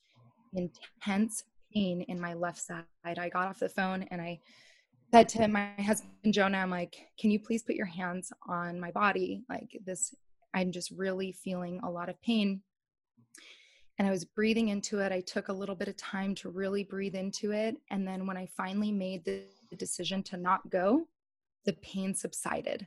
intense 0.52 1.44
pain 1.72 2.02
in 2.02 2.20
my 2.20 2.34
left 2.34 2.58
side. 2.58 2.84
I 3.04 3.28
got 3.28 3.48
off 3.48 3.58
the 3.58 3.68
phone 3.68 4.04
and 4.04 4.20
I 4.20 4.40
said 5.14 5.28
to 5.28 5.46
my 5.46 5.70
husband 5.78 6.34
Jonah, 6.34 6.58
I'm 6.58 6.70
like, 6.70 7.06
can 7.20 7.30
you 7.30 7.38
please 7.38 7.62
put 7.62 7.76
your 7.76 7.86
hands 7.86 8.32
on 8.48 8.80
my 8.80 8.90
body? 8.90 9.44
Like 9.48 9.78
this, 9.86 10.12
I'm 10.54 10.72
just 10.72 10.90
really 10.90 11.30
feeling 11.30 11.78
a 11.84 11.90
lot 11.90 12.08
of 12.08 12.20
pain. 12.20 12.62
and 13.98 14.08
I 14.08 14.10
was 14.10 14.24
breathing 14.24 14.68
into 14.68 14.98
it. 14.98 15.12
I 15.12 15.20
took 15.20 15.48
a 15.48 15.52
little 15.52 15.74
bit 15.74 15.88
of 15.88 15.96
time 15.96 16.34
to 16.36 16.48
really 16.48 16.82
breathe 16.82 17.14
into 17.14 17.52
it. 17.52 17.76
And 17.90 18.06
then 18.06 18.26
when 18.26 18.36
I 18.36 18.46
finally 18.56 18.90
made 18.90 19.24
the 19.24 19.44
decision 19.76 20.22
to 20.24 20.36
not 20.36 20.68
go, 20.70 21.06
the 21.64 21.74
pain 21.74 22.14
subsided. 22.14 22.86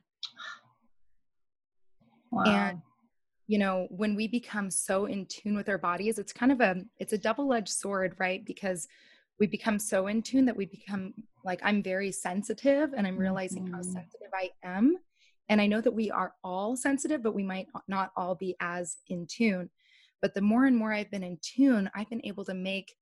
Wow. 2.32 2.44
And 2.46 2.82
you 3.48 3.58
know, 3.58 3.88
when 3.90 4.16
we 4.16 4.28
become 4.28 4.70
so 4.70 5.06
in 5.06 5.26
tune 5.28 5.56
with 5.56 5.70
our 5.70 5.78
bodies, 5.78 6.20
it's 6.20 6.34
kind 6.34 6.52
of 6.52 6.60
a 6.60 6.84
it's 7.00 7.14
a 7.14 7.18
double-edged 7.18 7.70
sword, 7.70 8.16
right? 8.20 8.46
Because 8.46 8.90
we 9.40 9.48
become 9.48 9.80
so 9.80 10.08
in 10.08 10.22
tune 10.22 10.46
that 10.46 10.58
we 10.58 10.66
become 10.66 11.14
like 11.44 11.60
I'm 11.64 11.82
very 11.84 12.12
sensitive 12.12 12.94
and 12.96 13.08
I'm 13.08 13.18
realizing 13.18 13.66
mm-hmm. 13.66 13.76
how 13.76 13.82
sensitive 13.82 14.30
I 14.34 14.50
am. 14.64 14.98
And 15.50 15.62
I 15.62 15.68
know 15.68 15.80
that 15.82 15.94
we 15.94 16.12
are 16.12 16.34
all 16.44 16.76
sensitive, 16.76 17.24
but 17.24 17.36
we 17.36 17.44
might 17.44 17.68
not 17.88 18.12
all 18.18 18.36
be 18.36 18.56
as 18.60 18.98
in 19.08 19.26
tune. 19.28 19.70
But 20.22 20.34
the 20.34 20.42
more 20.42 20.66
and 20.66 20.76
more 20.76 20.92
I've 20.92 21.12
been 21.12 21.24
in 21.24 21.38
tune, 21.42 21.90
I've 21.96 22.10
been 22.10 22.26
able 22.26 22.44
to 22.46 22.54
make 22.54 22.94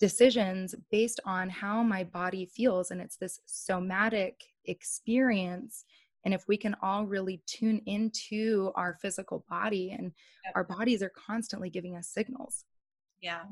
decisions 0.00 0.74
based 0.90 1.20
on 1.24 1.48
how 1.48 1.82
my 1.82 2.04
body 2.04 2.46
feels. 2.46 2.90
And 2.90 3.00
it's 3.00 3.16
this 3.16 3.40
somatic 3.46 4.42
experience. 4.66 5.84
And 6.24 6.34
if 6.34 6.46
we 6.46 6.56
can 6.56 6.76
all 6.82 7.06
really 7.06 7.40
tune 7.46 7.80
into 7.86 8.70
our 8.74 8.98
physical 9.00 9.44
body, 9.48 9.92
and 9.92 10.12
yep. 10.44 10.52
our 10.56 10.64
bodies 10.64 11.02
are 11.02 11.12
constantly 11.26 11.70
giving 11.70 11.96
us 11.96 12.08
signals. 12.08 12.64
Yeah. 13.22 13.44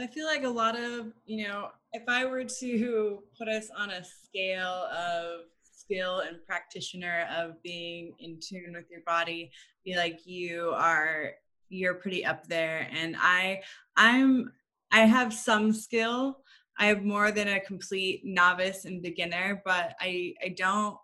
I 0.00 0.06
feel 0.06 0.26
like 0.26 0.44
a 0.44 0.48
lot 0.48 0.78
of, 0.78 1.12
you 1.26 1.46
know, 1.46 1.70
if 1.92 2.02
I 2.08 2.24
were 2.24 2.44
to 2.44 3.22
put 3.38 3.48
us 3.48 3.70
on 3.76 3.90
a 3.90 4.04
scale 4.04 4.88
of 4.92 5.40
skill 5.62 6.20
and 6.20 6.44
practitioner 6.46 7.26
of 7.36 7.60
being 7.62 8.14
in 8.18 8.38
tune 8.40 8.74
with 8.74 8.90
your 8.90 9.00
body, 9.06 9.50
be 9.84 9.96
like 9.96 10.20
you 10.26 10.72
are 10.74 11.32
you're 11.70 11.94
pretty 11.94 12.24
up 12.24 12.46
there. 12.46 12.88
And 12.92 13.16
i 13.18 13.60
i'm 13.96 14.52
i 14.92 15.00
have 15.00 15.32
some 15.32 15.72
skill. 15.72 16.40
I 16.78 16.86
have 16.86 17.02
more 17.02 17.32
than 17.32 17.48
a 17.48 17.60
complete 17.60 18.22
novice 18.24 18.84
and 18.84 19.02
beginner 19.02 19.60
but 19.64 19.94
i 20.00 20.34
i 20.44 20.48
don't 20.50 20.96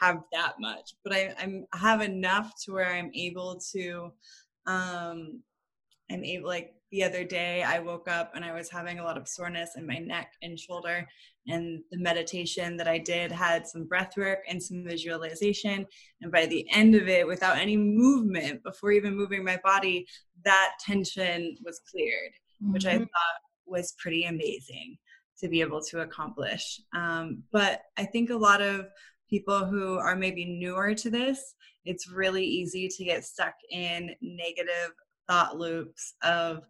have 0.00 0.22
that 0.32 0.54
much 0.60 0.94
but 1.02 1.12
i 1.12 1.34
i'm 1.40 1.66
I 1.72 1.78
have 1.78 2.00
enough 2.00 2.52
to 2.64 2.72
where 2.72 2.94
i'm 2.94 3.10
able 3.12 3.60
to 3.72 4.12
um 4.66 5.40
i'm 6.10 6.22
able 6.22 6.48
like 6.48 6.75
the 6.90 7.02
other 7.02 7.24
day 7.24 7.62
i 7.62 7.78
woke 7.78 8.08
up 8.08 8.32
and 8.34 8.44
i 8.44 8.52
was 8.52 8.70
having 8.70 8.98
a 8.98 9.04
lot 9.04 9.16
of 9.16 9.28
soreness 9.28 9.70
in 9.76 9.86
my 9.86 9.98
neck 9.98 10.32
and 10.42 10.58
shoulder 10.58 11.06
and 11.48 11.82
the 11.90 11.98
meditation 11.98 12.76
that 12.76 12.88
i 12.88 12.98
did 12.98 13.30
had 13.32 13.66
some 13.66 13.84
breath 13.84 14.16
work 14.16 14.40
and 14.48 14.62
some 14.62 14.84
visualization 14.84 15.86
and 16.20 16.32
by 16.32 16.46
the 16.46 16.66
end 16.72 16.94
of 16.94 17.08
it 17.08 17.26
without 17.26 17.58
any 17.58 17.76
movement 17.76 18.62
before 18.62 18.92
even 18.92 19.16
moving 19.16 19.44
my 19.44 19.58
body 19.64 20.06
that 20.44 20.72
tension 20.80 21.56
was 21.64 21.80
cleared 21.90 22.32
mm-hmm. 22.62 22.72
which 22.72 22.86
i 22.86 22.94
mm-hmm. 22.94 23.02
thought 23.02 23.40
was 23.66 23.94
pretty 23.98 24.24
amazing 24.24 24.96
to 25.38 25.48
be 25.48 25.60
able 25.60 25.82
to 25.82 26.00
accomplish 26.00 26.80
um, 26.94 27.42
but 27.52 27.82
i 27.96 28.04
think 28.04 28.30
a 28.30 28.36
lot 28.36 28.62
of 28.62 28.86
people 29.28 29.64
who 29.64 29.98
are 29.98 30.14
maybe 30.14 30.44
newer 30.44 30.94
to 30.94 31.10
this 31.10 31.54
it's 31.84 32.10
really 32.10 32.44
easy 32.44 32.88
to 32.88 33.04
get 33.04 33.24
stuck 33.24 33.54
in 33.70 34.10
negative 34.20 34.92
thought 35.28 35.58
loops 35.58 36.14
of 36.22 36.62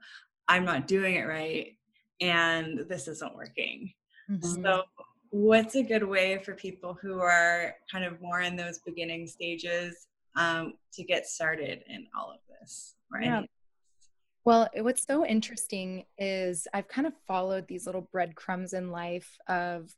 i'm 0.49 0.65
not 0.65 0.87
doing 0.87 1.17
it 1.17 1.27
right 1.27 1.77
and 2.21 2.81
this 2.89 3.09
isn't 3.09 3.35
working 3.35 3.93
mm-hmm. 4.31 4.63
so 4.63 4.83
what's 5.31 5.75
a 5.75 5.83
good 5.83 6.05
way 6.05 6.39
for 6.39 6.55
people 6.55 6.97
who 7.01 7.21
are 7.21 7.75
kind 7.91 8.05
of 8.05 8.21
more 8.21 8.41
in 8.41 8.57
those 8.57 8.79
beginning 8.87 9.27
stages 9.27 10.07
um, 10.37 10.75
to 10.93 11.03
get 11.03 11.27
started 11.27 11.83
in 11.89 12.07
all 12.19 12.31
of 12.31 12.39
this 12.49 12.95
right 13.11 13.25
yeah. 13.25 13.43
well 14.45 14.69
what's 14.79 15.07
so 15.07 15.25
interesting 15.27 16.05
is 16.19 16.67
i've 16.75 16.89
kind 16.89 17.07
of 17.07 17.13
followed 17.27 17.67
these 17.69 17.87
little 17.87 18.09
breadcrumbs 18.13 18.73
in 18.73 18.91
life 18.91 19.37
of 19.49 19.95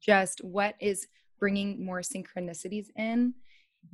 just 0.00 0.42
what 0.44 0.74
is 0.80 1.06
bringing 1.38 1.84
more 1.84 2.00
synchronicities 2.00 2.86
in 2.96 3.34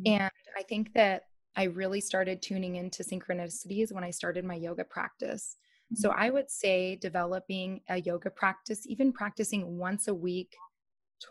mm-hmm. 0.02 0.22
and 0.22 0.30
i 0.56 0.62
think 0.62 0.92
that 0.94 1.24
I 1.56 1.64
really 1.64 2.00
started 2.00 2.42
tuning 2.42 2.76
into 2.76 3.02
synchronicities 3.02 3.92
when 3.92 4.04
I 4.04 4.10
started 4.10 4.44
my 4.44 4.54
yoga 4.54 4.84
practice. 4.84 5.56
So 5.94 6.10
mm-hmm. 6.10 6.20
I 6.20 6.30
would 6.30 6.50
say 6.50 6.96
developing 6.96 7.80
a 7.88 8.00
yoga 8.00 8.30
practice, 8.30 8.86
even 8.86 9.12
practicing 9.12 9.76
once 9.78 10.08
a 10.08 10.14
week, 10.14 10.54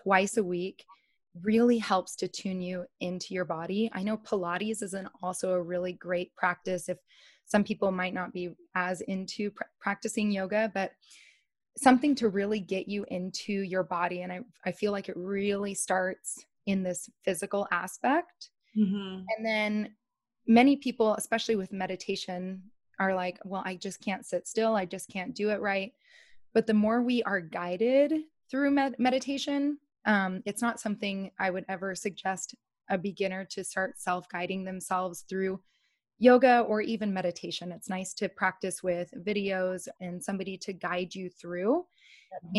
twice 0.03 0.38
a 0.38 0.43
week, 0.43 0.86
really 1.41 1.77
helps 1.77 2.15
to 2.17 2.27
tune 2.27 2.62
you 2.62 2.86
into 2.99 3.34
your 3.34 3.45
body. 3.45 3.89
I 3.93 4.03
know 4.03 4.17
Pilates 4.17 4.84
is 4.84 4.93
an, 4.93 5.08
also 5.21 5.53
a 5.53 5.62
really 5.62 5.93
great 5.93 6.36
practice 6.36 6.89
if 6.89 6.97
some 7.45 7.63
people 7.63 7.91
might 7.91 8.13
not 8.13 8.34
be 8.34 8.49
as 8.75 9.01
into 9.01 9.51
pr- 9.51 9.63
practicing 9.79 10.32
yoga, 10.32 10.71
but 10.73 10.91
something 11.77 12.13
to 12.15 12.29
really 12.29 12.60
get 12.60 12.88
you 12.88 13.05
into 13.10 13.53
your 13.53 13.84
body. 13.84 14.21
And 14.21 14.32
I, 14.32 14.41
I 14.65 14.71
feel 14.71 14.91
like 14.91 15.08
it 15.08 15.15
really 15.17 15.73
starts 15.73 16.45
in 16.65 16.84
this 16.84 17.10
physical 17.23 17.67
aspect. 17.71 18.49
Mm-hmm. 18.77 19.23
And 19.38 19.45
then 19.45 19.95
many 20.49 20.75
people, 20.75 21.13
especially 21.13 21.55
with 21.55 21.71
meditation, 21.71 22.63
are 22.99 23.15
like, 23.15 23.39
well, 23.45 23.62
I 23.63 23.75
just 23.75 24.01
can't 24.01 24.25
sit 24.25 24.47
still. 24.47 24.75
I 24.75 24.85
just 24.85 25.07
can't 25.07 25.35
do 25.35 25.51
it 25.51 25.62
right. 25.62 25.93
But 26.53 26.65
the 26.65 26.73
more 26.73 27.01
we 27.03 27.21
are 27.23 27.39
guided 27.39 28.13
through 28.49 28.71
med- 28.71 28.97
meditation, 28.97 29.77
um, 30.05 30.41
it's 30.45 30.62
not 30.62 30.79
something 30.79 31.31
I 31.39 31.51
would 31.51 31.65
ever 31.69 31.93
suggest 31.93 32.55
a 32.89 32.97
beginner 32.97 33.45
to 33.51 33.63
start 33.63 33.99
self 33.99 34.27
guiding 34.27 34.63
themselves 34.63 35.23
through 35.29 35.62
yoga 36.17 36.62
or 36.62 36.81
even 36.81 37.13
meditation. 37.13 37.71
It's 37.71 37.88
nice 37.88 38.15
to 38.15 38.27
practice 38.27 38.81
with 38.81 39.13
videos 39.23 39.88
and 40.01 40.21
somebody 40.21 40.57
to 40.57 40.73
guide 40.73 41.13
you 41.13 41.29
through. 41.29 41.85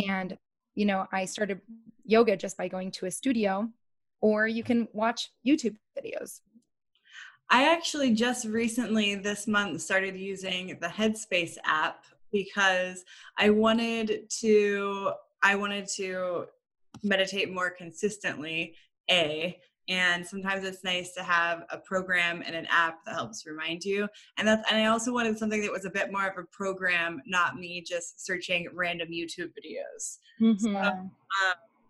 And, 0.09 0.39
you 0.77 0.87
know, 0.87 1.07
I 1.13 1.25
started 1.25 1.61
yoga 2.05 2.37
just 2.37 2.57
by 2.57 2.69
going 2.69 2.93
to 2.93 3.07
a 3.07 3.11
studio, 3.11 3.69
or 4.21 4.47
you 4.47 4.63
can 4.63 4.87
watch 4.93 5.33
YouTube 5.45 5.77
videos. 5.99 6.41
I 7.51 7.73
actually 7.73 8.15
just 8.15 8.47
recently 8.47 9.17
this 9.17 9.47
month 9.47 9.81
started 9.81 10.17
using 10.17 10.79
the 10.81 10.87
Headspace 10.87 11.57
app 11.65 12.05
because 12.33 13.05
I 13.37 13.51
wanted 13.51 14.31
to 14.41 15.13
I 15.43 15.57
wanted 15.57 15.89
to 15.97 16.47
meditate 17.03 17.53
more 17.53 17.71
consistently, 17.71 18.75
A, 19.11 19.59
and 19.91 20.25
sometimes 20.25 20.65
it's 20.65 20.85
nice 20.85 21.13
to 21.15 21.23
have 21.23 21.65
a 21.71 21.79
program 21.79 22.43
and 22.47 22.55
an 22.55 22.67
app 22.71 23.05
that 23.05 23.15
helps 23.15 23.45
remind 23.45 23.85
you 23.85 24.09
and 24.39 24.47
that's 24.47 24.63
and 24.71 24.81
i 24.81 24.87
also 24.87 25.13
wanted 25.13 25.37
something 25.37 25.61
that 25.61 25.73
was 25.73 25.85
a 25.85 25.91
bit 25.91 26.13
more 26.13 26.27
of 26.27 26.39
a 26.39 26.45
program 26.45 27.21
not 27.27 27.57
me 27.57 27.83
just 27.83 28.25
searching 28.25 28.69
random 28.73 29.09
youtube 29.09 29.51
videos 29.51 30.19
mm-hmm. 30.41 30.57
so, 30.57 30.77
um, 30.77 31.11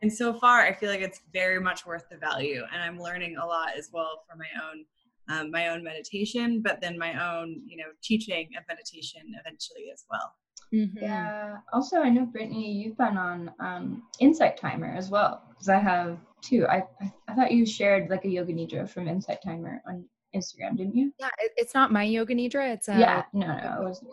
and 0.02 0.12
so 0.12 0.32
far 0.32 0.60
i 0.62 0.72
feel 0.72 0.88
like 0.88 1.00
it's 1.00 1.20
very 1.32 1.60
much 1.60 1.84
worth 1.84 2.08
the 2.10 2.16
value 2.16 2.62
and 2.72 2.82
i'm 2.82 2.98
learning 2.98 3.36
a 3.36 3.44
lot 3.44 3.68
as 3.76 3.90
well 3.92 4.22
for 4.28 4.36
my 4.36 4.46
own 4.70 4.84
um, 5.30 5.50
my 5.50 5.68
own 5.68 5.82
meditation, 5.84 6.60
but 6.62 6.80
then 6.80 6.98
my 6.98 7.38
own, 7.38 7.62
you 7.66 7.76
know, 7.76 7.84
teaching 8.02 8.48
of 8.58 8.64
meditation 8.68 9.22
eventually 9.38 9.90
as 9.92 10.04
well. 10.10 10.32
Mm-hmm. 10.74 11.04
Yeah. 11.04 11.56
Also, 11.72 11.98
I 11.98 12.10
know 12.10 12.26
Brittany, 12.26 12.72
you've 12.72 12.96
been 12.96 13.16
on 13.16 13.50
um, 13.60 14.02
Insight 14.20 14.56
Timer 14.56 14.94
as 14.96 15.10
well, 15.10 15.42
because 15.48 15.68
I 15.68 15.78
have 15.78 16.18
too. 16.42 16.66
I, 16.68 16.84
I, 17.00 17.12
I 17.28 17.34
thought 17.34 17.52
you 17.52 17.66
shared 17.66 18.08
like 18.08 18.24
a 18.24 18.28
yoga 18.28 18.52
nidra 18.52 18.88
from 18.88 19.08
Insight 19.08 19.38
Timer 19.44 19.82
on 19.86 20.04
Instagram, 20.34 20.76
didn't 20.76 20.94
you? 20.94 21.12
Yeah, 21.18 21.30
it, 21.38 21.52
it's 21.56 21.74
not 21.74 21.92
my 21.92 22.04
yoga 22.04 22.34
nidra. 22.34 22.72
It's 22.72 22.88
a, 22.88 22.98
yeah, 22.98 23.22
no, 23.32 23.46
no, 23.46 23.76
it 23.80 23.84
was. 23.84 24.04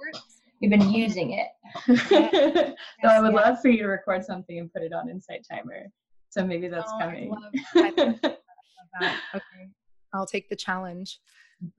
You've 0.60 0.72
been 0.72 0.92
using 0.92 1.34
it, 1.34 1.50
so 1.86 3.08
I 3.08 3.20
would 3.20 3.34
yeah. 3.34 3.40
love 3.40 3.62
for 3.62 3.68
you 3.68 3.78
to 3.78 3.88
record 3.88 4.26
something 4.26 4.58
and 4.58 4.74
put 4.74 4.82
it 4.82 4.92
on 4.92 5.08
Insight 5.10 5.46
Timer. 5.50 5.86
So 6.30 6.44
maybe 6.44 6.68
that's 6.68 6.92
oh, 6.92 7.00
coming. 7.00 7.32
I 7.32 7.80
love, 7.80 7.96
I 7.98 8.04
love 8.04 8.16
that. 9.02 9.20
Okay. 9.36 9.70
I'll 10.14 10.26
take 10.26 10.50
the 10.50 10.56
challenge. 10.56 11.20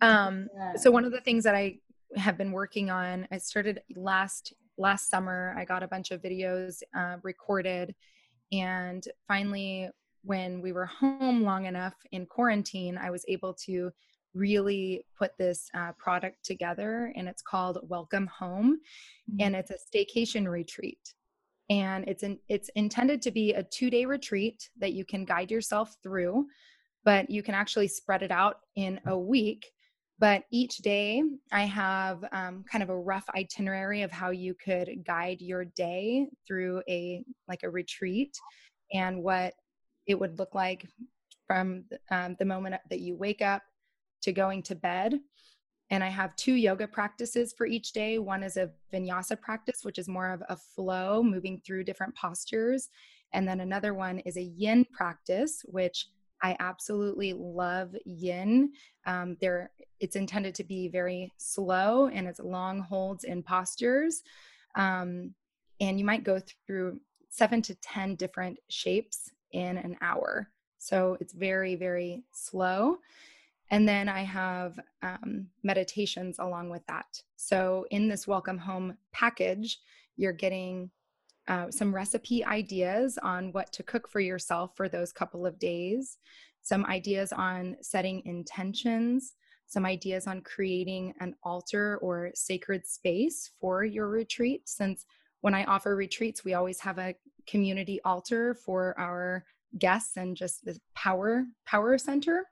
Um, 0.00 0.48
yeah. 0.56 0.74
So 0.74 0.90
one 0.90 1.04
of 1.04 1.12
the 1.12 1.20
things 1.20 1.44
that 1.44 1.54
I 1.54 1.78
have 2.16 2.36
been 2.36 2.50
working 2.50 2.90
on, 2.90 3.28
I 3.30 3.38
started 3.38 3.80
last 3.94 4.52
last 4.76 5.08
summer. 5.08 5.54
I 5.56 5.64
got 5.64 5.84
a 5.84 5.86
bunch 5.86 6.10
of 6.10 6.20
videos 6.20 6.82
uh, 6.96 7.18
recorded, 7.22 7.94
and 8.50 9.04
finally, 9.28 9.88
when 10.24 10.60
we 10.60 10.72
were 10.72 10.86
home 10.86 11.44
long 11.44 11.66
enough 11.66 11.94
in 12.10 12.26
quarantine, 12.26 12.98
I 12.98 13.10
was 13.10 13.24
able 13.28 13.54
to 13.66 13.92
really 14.34 15.04
put 15.16 15.32
this 15.38 15.68
uh, 15.74 15.92
product 15.98 16.44
together, 16.44 17.12
and 17.16 17.28
it's 17.28 17.42
called 17.42 17.78
Welcome 17.82 18.28
Home, 18.38 18.78
mm-hmm. 19.30 19.40
and 19.40 19.56
it's 19.56 19.70
a 19.70 19.76
staycation 19.76 20.48
retreat. 20.48 21.14
And 21.70 22.08
it's 22.08 22.22
in, 22.22 22.38
it's 22.48 22.70
intended 22.76 23.20
to 23.22 23.30
be 23.30 23.52
a 23.52 23.62
two 23.62 23.90
day 23.90 24.06
retreat 24.06 24.70
that 24.78 24.94
you 24.94 25.04
can 25.04 25.24
guide 25.24 25.50
yourself 25.50 25.94
through 26.02 26.46
but 27.08 27.30
you 27.30 27.42
can 27.42 27.54
actually 27.54 27.88
spread 27.88 28.22
it 28.22 28.30
out 28.30 28.56
in 28.76 29.00
a 29.06 29.16
week. 29.16 29.62
But 30.18 30.42
each 30.50 30.76
day, 30.78 31.22
I 31.50 31.62
have 31.62 32.22
um, 32.32 32.66
kind 32.70 32.82
of 32.82 32.90
a 32.90 32.98
rough 33.12 33.24
itinerary 33.34 34.02
of 34.02 34.10
how 34.10 34.28
you 34.28 34.52
could 34.52 34.90
guide 35.06 35.40
your 35.40 35.64
day 35.64 36.26
through 36.46 36.82
a 36.86 37.24
like 37.50 37.62
a 37.62 37.70
retreat, 37.70 38.36
and 38.92 39.22
what 39.22 39.54
it 40.06 40.20
would 40.20 40.38
look 40.38 40.54
like 40.54 40.84
from 41.46 41.84
um, 42.10 42.36
the 42.38 42.44
moment 42.44 42.74
that 42.90 43.00
you 43.00 43.16
wake 43.16 43.40
up 43.40 43.62
to 44.20 44.30
going 44.30 44.62
to 44.64 44.74
bed. 44.74 45.18
and 45.90 46.04
I 46.04 46.08
have 46.08 46.36
two 46.36 46.54
yoga 46.54 46.86
practices 46.86 47.54
for 47.56 47.66
each 47.66 47.92
day. 47.92 48.18
One 48.18 48.42
is 48.42 48.56
a 48.56 48.70
vinyasa 48.92 49.40
practice, 49.40 49.80
which 49.82 49.98
is 49.98 50.08
more 50.08 50.30
of 50.30 50.42
a 50.48 50.56
flow, 50.56 51.22
moving 51.22 51.60
through 51.64 51.84
different 51.84 52.14
postures. 52.14 52.90
And 53.32 53.48
then 53.48 53.60
another 53.60 53.94
one 53.94 54.18
is 54.20 54.36
a 54.36 54.42
yin 54.42 54.84
practice, 54.92 55.62
which 55.66 56.06
I 56.42 56.56
absolutely 56.60 57.32
love 57.32 57.94
yin. 58.04 58.72
Um, 59.06 59.36
there, 59.40 59.70
it's 60.00 60.16
intended 60.16 60.54
to 60.56 60.64
be 60.64 60.88
very 60.88 61.32
slow 61.36 62.08
and 62.08 62.26
it's 62.26 62.40
long 62.40 62.80
holds 62.80 63.24
in 63.24 63.42
postures. 63.42 64.22
Um, 64.74 65.34
and 65.80 65.98
you 65.98 66.04
might 66.04 66.24
go 66.24 66.40
through 66.66 67.00
seven 67.28 67.62
to 67.62 67.74
10 67.76 68.16
different 68.16 68.58
shapes 68.68 69.30
in 69.52 69.78
an 69.78 69.96
hour. 70.00 70.50
So 70.78 71.16
it's 71.20 71.32
very, 71.32 71.74
very 71.74 72.24
slow. 72.32 72.98
And 73.70 73.86
then 73.86 74.08
I 74.08 74.22
have 74.22 74.78
um, 75.02 75.48
meditations 75.62 76.38
along 76.38 76.70
with 76.70 76.86
that. 76.86 77.22
So 77.36 77.86
in 77.90 78.08
this 78.08 78.26
Welcome 78.26 78.58
Home 78.58 78.96
package, 79.12 79.78
you're 80.16 80.32
getting 80.32 80.90
uh, 81.48 81.70
some 81.70 81.94
recipe 81.94 82.44
ideas 82.44 83.18
on 83.22 83.52
what 83.52 83.72
to 83.72 83.82
cook 83.82 84.08
for 84.08 84.20
yourself 84.20 84.72
for 84.76 84.88
those 84.88 85.12
couple 85.12 85.46
of 85.46 85.58
days, 85.58 86.18
some 86.62 86.84
ideas 86.86 87.32
on 87.32 87.76
setting 87.80 88.22
intentions, 88.26 89.34
some 89.66 89.84
ideas 89.84 90.26
on 90.26 90.42
creating 90.42 91.14
an 91.20 91.34
altar 91.42 91.98
or 92.02 92.30
sacred 92.34 92.86
space 92.86 93.50
for 93.60 93.84
your 93.84 94.08
retreat. 94.08 94.68
Since 94.68 95.04
when 95.40 95.54
I 95.54 95.64
offer 95.64 95.96
retreats, 95.96 96.44
we 96.44 96.54
always 96.54 96.80
have 96.80 96.98
a 96.98 97.14
community 97.46 98.00
altar 98.04 98.54
for 98.54 98.98
our 98.98 99.44
guests 99.78 100.16
and 100.16 100.36
just 100.36 100.64
the 100.64 100.78
power 100.94 101.44
power 101.66 101.98
center 101.98 102.44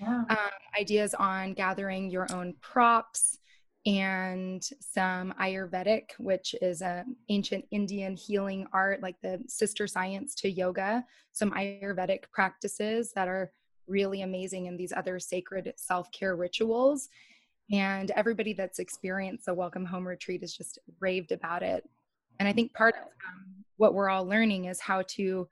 yeah. 0.00 0.24
um, 0.28 0.36
ideas 0.78 1.14
on 1.14 1.52
gathering 1.54 2.10
your 2.10 2.26
own 2.32 2.54
props 2.60 3.38
and 3.86 4.68
some 4.80 5.32
ayurvedic 5.40 6.10
which 6.18 6.56
is 6.60 6.82
an 6.82 7.16
ancient 7.28 7.64
indian 7.70 8.16
healing 8.16 8.66
art 8.72 9.00
like 9.00 9.20
the 9.22 9.40
sister 9.46 9.86
science 9.86 10.34
to 10.34 10.50
yoga 10.50 11.04
some 11.32 11.52
ayurvedic 11.52 12.24
practices 12.32 13.12
that 13.12 13.28
are 13.28 13.52
really 13.86 14.22
amazing 14.22 14.66
in 14.66 14.76
these 14.76 14.92
other 14.92 15.20
sacred 15.20 15.72
self-care 15.76 16.34
rituals 16.34 17.08
and 17.70 18.10
everybody 18.12 18.52
that's 18.52 18.80
experienced 18.80 19.46
the 19.46 19.54
welcome 19.54 19.84
home 19.84 20.06
retreat 20.06 20.40
has 20.40 20.52
just 20.52 20.80
raved 20.98 21.30
about 21.30 21.62
it 21.62 21.88
and 22.40 22.48
i 22.48 22.52
think 22.52 22.74
part 22.74 22.96
of 22.96 23.02
um, 23.02 23.44
what 23.76 23.94
we're 23.94 24.08
all 24.08 24.26
learning 24.26 24.64
is 24.64 24.80
how 24.80 25.02
to 25.06 25.46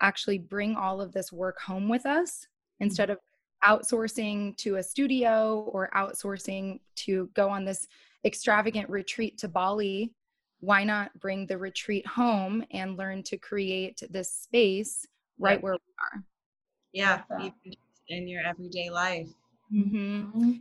actually 0.00 0.38
bring 0.38 0.76
all 0.76 1.00
of 1.00 1.12
this 1.12 1.32
work 1.32 1.60
home 1.60 1.88
with 1.88 2.06
us 2.06 2.46
instead 2.78 3.08
mm-hmm. 3.08 3.12
of 3.12 3.29
outsourcing 3.64 4.56
to 4.58 4.76
a 4.76 4.82
studio 4.82 5.70
or 5.72 5.90
outsourcing 5.94 6.80
to 6.96 7.28
go 7.34 7.48
on 7.48 7.64
this 7.64 7.86
extravagant 8.24 8.88
retreat 8.88 9.38
to 9.38 9.48
Bali. 9.48 10.12
Why 10.60 10.84
not 10.84 11.18
bring 11.18 11.46
the 11.46 11.56
retreat 11.56 12.06
home 12.06 12.64
and 12.70 12.98
learn 12.98 13.22
to 13.24 13.36
create 13.36 14.02
this 14.10 14.30
space 14.30 15.06
right 15.38 15.62
where 15.62 15.74
we 15.74 15.78
are? 16.12 16.24
Yeah, 16.92 17.22
in 18.08 18.28
your 18.28 18.42
everyday 18.42 18.90
life. 18.90 19.28
Mm-hmm. 19.72 19.96
Mm-hmm. 19.96 20.52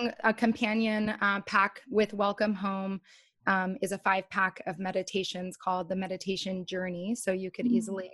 Along 0.00 0.12
a 0.24 0.34
companion 0.34 1.10
uh, 1.20 1.40
pack 1.46 1.82
with 1.88 2.12
Welcome 2.12 2.54
Home 2.54 3.00
um, 3.46 3.76
is 3.80 3.92
a 3.92 3.98
five 3.98 4.28
pack 4.28 4.60
of 4.66 4.78
meditations 4.78 5.56
called 5.56 5.88
the 5.88 5.96
Meditation 5.96 6.66
Journey. 6.66 7.14
So 7.14 7.32
you 7.32 7.50
could 7.50 7.66
mm-hmm. 7.66 7.76
easily 7.76 8.10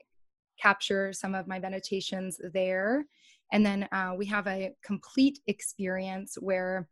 capture 0.61 1.12
some 1.12 1.35
of 1.35 1.47
my 1.47 1.59
meditations 1.59 2.41
there. 2.53 3.07
And 3.52 3.64
then 3.64 3.88
uh, 3.92 4.12
we 4.16 4.26
have 4.26 4.46
a 4.46 4.72
complete 4.82 5.38
experience 5.46 6.37
where 6.40 6.88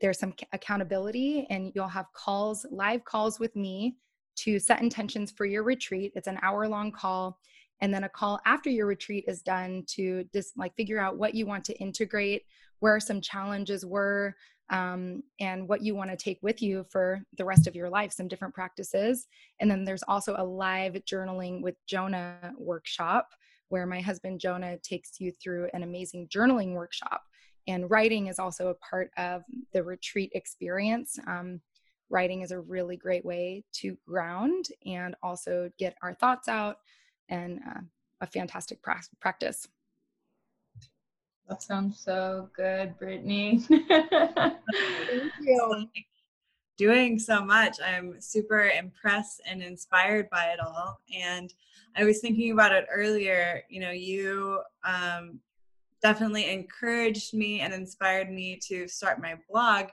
there's 0.00 0.18
some 0.18 0.34
accountability 0.52 1.46
and 1.50 1.72
you'll 1.74 1.88
have 1.88 2.06
calls, 2.14 2.66
live 2.70 3.04
calls 3.04 3.38
with 3.38 3.54
me 3.54 3.96
to 4.36 4.58
set 4.58 4.80
intentions 4.80 5.30
for 5.30 5.44
your 5.44 5.62
retreat. 5.62 6.12
It's 6.14 6.28
an 6.28 6.38
hour 6.42 6.66
long 6.66 6.92
call. 6.92 7.38
And 7.80 7.92
then 7.92 8.04
a 8.04 8.08
call 8.08 8.40
after 8.46 8.70
your 8.70 8.86
retreat 8.86 9.24
is 9.26 9.42
done 9.42 9.84
to 9.88 10.24
just 10.32 10.56
like 10.56 10.74
figure 10.76 11.00
out 11.00 11.18
what 11.18 11.34
you 11.34 11.46
want 11.46 11.64
to 11.66 11.78
integrate, 11.78 12.42
where 12.78 13.00
some 13.00 13.20
challenges 13.20 13.84
were, 13.84 14.34
um, 14.70 15.22
and 15.38 15.68
what 15.68 15.82
you 15.82 15.94
want 15.94 16.10
to 16.10 16.16
take 16.16 16.38
with 16.42 16.62
you 16.62 16.86
for 16.90 17.20
the 17.36 17.44
rest 17.44 17.66
of 17.66 17.74
your 17.74 17.90
life, 17.90 18.12
some 18.12 18.28
different 18.28 18.54
practices. 18.54 19.26
And 19.60 19.70
then 19.70 19.84
there's 19.84 20.04
also 20.08 20.34
a 20.38 20.44
live 20.44 20.94
journaling 21.10 21.60
with 21.60 21.74
Jonah 21.86 22.52
workshop 22.56 23.28
where 23.72 23.86
my 23.86 24.02
husband 24.02 24.38
Jonah 24.38 24.76
takes 24.82 25.18
you 25.18 25.32
through 25.32 25.66
an 25.72 25.82
amazing 25.82 26.28
journaling 26.28 26.74
workshop. 26.74 27.22
And 27.66 27.90
writing 27.90 28.26
is 28.26 28.38
also 28.38 28.68
a 28.68 28.74
part 28.74 29.10
of 29.16 29.44
the 29.72 29.82
retreat 29.82 30.30
experience. 30.34 31.18
Um, 31.26 31.58
writing 32.10 32.42
is 32.42 32.50
a 32.50 32.60
really 32.60 32.98
great 32.98 33.24
way 33.24 33.64
to 33.76 33.96
ground 34.06 34.66
and 34.84 35.16
also 35.22 35.70
get 35.78 35.96
our 36.02 36.12
thoughts 36.12 36.48
out 36.48 36.76
and 37.30 37.60
uh, 37.66 37.80
a 38.20 38.26
fantastic 38.26 38.82
pra- 38.82 39.00
practice. 39.20 39.66
That 41.48 41.62
sounds 41.62 41.98
so 41.98 42.50
good, 42.54 42.98
Brittany. 42.98 43.60
Thank 43.60 45.32
you. 45.40 45.88
Doing 46.76 47.18
so 47.18 47.42
much. 47.42 47.78
I'm 47.82 48.20
super 48.20 48.68
impressed 48.68 49.40
and 49.48 49.62
inspired 49.62 50.28
by 50.28 50.48
it 50.48 50.60
all. 50.60 51.00
And 51.14 51.54
I 51.96 52.04
was 52.04 52.20
thinking 52.20 52.52
about 52.52 52.72
it 52.72 52.86
earlier. 52.92 53.62
You 53.68 53.80
know, 53.80 53.90
you 53.90 54.60
um, 54.84 55.40
definitely 56.02 56.50
encouraged 56.50 57.34
me 57.34 57.60
and 57.60 57.72
inspired 57.72 58.30
me 58.30 58.58
to 58.68 58.88
start 58.88 59.22
my 59.22 59.36
blog. 59.50 59.86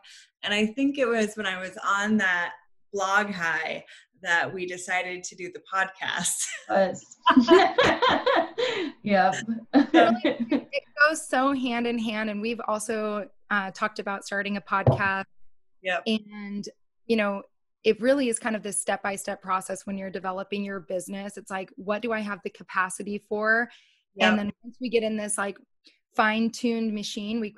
And 0.44 0.54
I 0.54 0.66
think 0.66 0.98
it 0.98 1.06
was 1.06 1.36
when 1.36 1.46
I 1.46 1.60
was 1.60 1.78
on 1.86 2.18
that 2.18 2.54
blog 2.92 3.32
high 3.32 3.86
that 4.22 4.54
we 4.54 4.66
decided 4.66 5.24
to 5.24 5.36
do 5.36 5.52
the 5.54 5.62
podcast. 5.72 6.46
yep. 9.04 9.36
it 9.74 10.84
goes 11.08 11.28
so 11.28 11.54
hand 11.54 11.88
in 11.88 11.98
hand. 11.98 12.30
And 12.30 12.42
we've 12.42 12.60
also 12.68 13.30
uh, 13.50 13.72
talked 13.72 14.00
about 14.00 14.26
starting 14.26 14.58
a 14.58 14.62
podcast. 14.62 15.26
Yep. 15.82 16.04
And, 16.08 16.68
you 17.06 17.16
know, 17.16 17.44
it 17.84 18.00
really 18.02 18.28
is 18.28 18.40
kind 18.40 18.56
of 18.56 18.64
this 18.64 18.82
step 18.82 19.02
by 19.02 19.16
step 19.16 19.42
process 19.42 19.86
when 19.86 19.98
you're 19.98 20.10
developing 20.10 20.64
your 20.64 20.82
business. 20.82 21.38
It's 21.38 21.52
like, 21.52 21.72
what 21.76 22.02
do 22.02 22.12
I 22.12 22.20
have 22.20 22.40
the 22.44 22.50
capacity 22.50 23.24
for? 23.30 23.70
Yep. 24.16 24.30
And 24.30 24.40
then 24.40 24.52
once 24.64 24.78
we 24.82 24.90
get 24.90 25.04
in 25.04 25.16
this 25.16 25.38
like 25.38 25.58
fine 26.16 26.50
tuned 26.50 26.94
machine, 26.94 27.40
we 27.40 27.56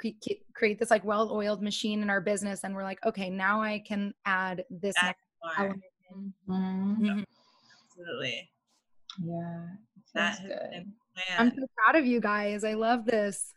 create 0.53 0.79
this 0.79 0.91
like 0.91 1.03
well 1.03 1.31
oiled 1.31 1.63
machine 1.63 2.03
in 2.03 2.09
our 2.09 2.21
business. 2.21 2.63
And 2.63 2.75
we're 2.75 2.83
like, 2.83 3.03
okay, 3.05 3.29
now 3.29 3.61
I 3.61 3.79
can 3.79 4.13
add 4.25 4.63
this 4.69 4.93
That's 5.01 5.05
next 5.07 5.57
element. 5.57 5.81
Mm-hmm. 6.15 6.53
Mm-hmm. 6.53 7.23
Absolutely. 7.89 8.49
Yeah. 9.23 9.65
That 10.13 10.39
has 10.39 10.49
been 10.71 10.93
I'm 11.37 11.51
so 11.51 11.65
proud 11.77 11.95
of 11.95 12.05
you 12.05 12.19
guys. 12.19 12.63
I 12.63 12.73
love 12.73 13.05
this. 13.05 13.53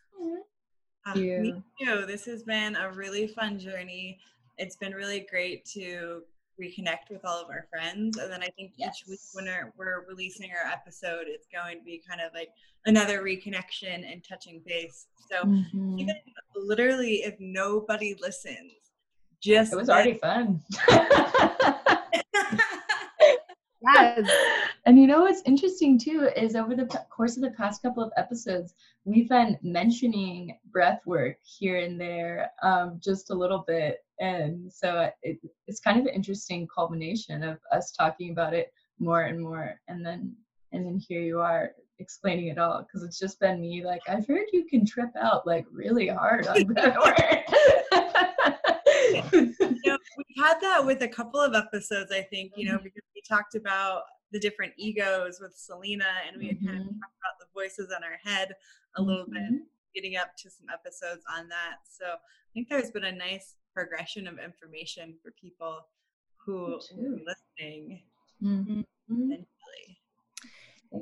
Uh, 1.06 1.14
me 1.14 1.62
too. 1.80 2.04
This 2.06 2.24
has 2.24 2.42
been 2.42 2.76
a 2.76 2.90
really 2.90 3.26
fun 3.26 3.58
journey. 3.58 4.18
It's 4.56 4.76
been 4.76 4.92
really 4.92 5.26
great 5.28 5.64
to 5.74 6.22
reconnect 6.60 7.10
with 7.10 7.24
all 7.24 7.40
of 7.40 7.48
our 7.48 7.66
friends. 7.70 8.16
And 8.18 8.30
then 8.30 8.42
I 8.42 8.48
think 8.56 8.72
yes. 8.76 9.00
each 9.02 9.08
week 9.08 9.20
when 9.32 9.46
we're, 9.46 9.72
we're, 9.76 10.04
releasing 10.08 10.50
our 10.50 10.70
episode, 10.70 11.24
it's 11.26 11.46
going 11.52 11.78
to 11.78 11.84
be 11.84 12.02
kind 12.06 12.20
of 12.20 12.32
like 12.34 12.50
another 12.86 13.22
reconnection 13.22 14.10
and 14.10 14.22
touching 14.28 14.62
base. 14.66 15.06
So 15.30 15.44
mm-hmm. 15.44 15.98
even 15.98 16.14
literally 16.54 17.22
if 17.24 17.34
nobody 17.40 18.14
listens, 18.20 18.72
just 19.40 19.72
it 19.72 19.76
was 19.76 19.90
already 19.90 20.14
fun. 20.22 20.60
yes. 23.82 24.30
And 24.86 24.98
you 24.98 25.06
know 25.06 25.22
what's 25.22 25.42
interesting 25.46 25.98
too 25.98 26.28
is 26.36 26.54
over 26.56 26.74
the 26.74 26.86
course 27.10 27.36
of 27.36 27.42
the 27.42 27.50
past 27.50 27.82
couple 27.82 28.02
of 28.02 28.12
episodes, 28.16 28.74
we've 29.04 29.28
been 29.28 29.58
mentioning 29.62 30.58
breath 30.70 31.00
work 31.06 31.36
here 31.42 31.78
and 31.78 32.00
there 32.00 32.50
um, 32.62 33.00
just 33.02 33.30
a 33.30 33.34
little 33.34 33.64
bit. 33.66 34.03
And 34.20 34.72
so 34.72 35.10
it, 35.22 35.38
it's 35.66 35.80
kind 35.80 35.98
of 35.98 36.06
an 36.06 36.14
interesting 36.14 36.68
culmination 36.74 37.42
of 37.42 37.58
us 37.72 37.92
talking 37.92 38.30
about 38.30 38.54
it 38.54 38.72
more 38.98 39.22
and 39.22 39.40
more. 39.40 39.80
And 39.88 40.04
then 40.04 40.34
and 40.72 40.84
then 40.84 40.98
here 40.98 41.22
you 41.22 41.40
are 41.40 41.72
explaining 42.00 42.48
it 42.48 42.58
all 42.58 42.82
because 42.82 43.06
it's 43.06 43.18
just 43.18 43.38
been 43.38 43.60
me 43.60 43.84
like 43.84 44.00
I've 44.08 44.26
heard 44.26 44.46
you 44.52 44.64
can 44.64 44.84
trip 44.84 45.10
out 45.20 45.46
like 45.46 45.66
really 45.72 46.08
hard 46.08 46.46
on 46.46 46.64
breath 46.64 46.96
work. 47.02 47.16
we've 49.32 50.44
had 50.44 50.60
that 50.60 50.84
with 50.84 51.02
a 51.02 51.08
couple 51.08 51.40
of 51.40 51.54
episodes, 51.54 52.12
I 52.12 52.22
think, 52.22 52.52
you 52.56 52.66
know, 52.66 52.74
mm-hmm. 52.74 52.84
because 52.84 53.02
we 53.14 53.22
talked 53.28 53.54
about 53.54 54.02
the 54.32 54.40
different 54.40 54.72
egos 54.76 55.38
with 55.40 55.54
Selena 55.56 56.06
and 56.26 56.38
we 56.38 56.48
had 56.48 56.56
mm-hmm. 56.56 56.66
kind 56.66 56.80
of 56.80 56.86
talked 56.86 57.18
about 57.20 57.38
the 57.38 57.46
voices 57.54 57.92
in 57.96 58.02
our 58.02 58.18
head 58.22 58.54
a 58.96 59.02
little 59.02 59.24
mm-hmm. 59.24 59.54
bit, 59.54 59.62
getting 59.94 60.16
up 60.16 60.36
to 60.38 60.50
some 60.50 60.66
episodes 60.72 61.24
on 61.36 61.48
that. 61.48 61.76
So 61.88 62.06
I 62.06 62.48
think 62.52 62.68
there's 62.68 62.90
been 62.90 63.04
a 63.04 63.12
nice 63.12 63.54
progression 63.74 64.26
of 64.26 64.38
information 64.38 65.14
for 65.22 65.32
people 65.32 65.80
who 66.36 66.74
are 66.74 66.78
listening. 67.26 68.02
Mm-hmm. 68.42 68.80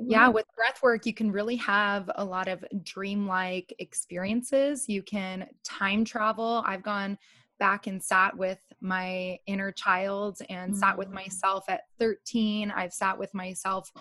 Yeah, 0.07 0.27
with 0.27 0.45
breath 0.55 0.81
work, 0.81 1.05
you 1.05 1.13
can 1.13 1.31
really 1.31 1.55
have 1.57 2.09
a 2.15 2.25
lot 2.25 2.47
of 2.47 2.65
dreamlike 2.83 3.73
experiences. 3.79 4.89
You 4.89 5.03
can 5.03 5.47
time 5.63 6.03
travel. 6.03 6.63
I've 6.65 6.81
gone 6.81 7.17
back 7.59 7.87
and 7.87 8.01
sat 8.01 8.35
with 8.35 8.59
my 8.81 9.37
inner 9.45 9.71
child 9.71 10.39
and 10.49 10.71
mm-hmm. 10.71 10.79
sat 10.79 10.97
with 10.97 11.09
mm. 11.09 11.13
myself 11.13 11.65
at 11.69 11.81
13. 11.99 12.71
I've 12.71 12.93
sat 12.93 13.17
with 13.17 13.33
myself 13.33 13.91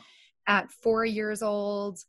at 0.47 0.71
four 0.71 1.05
years 1.05 1.43
old. 1.43 2.01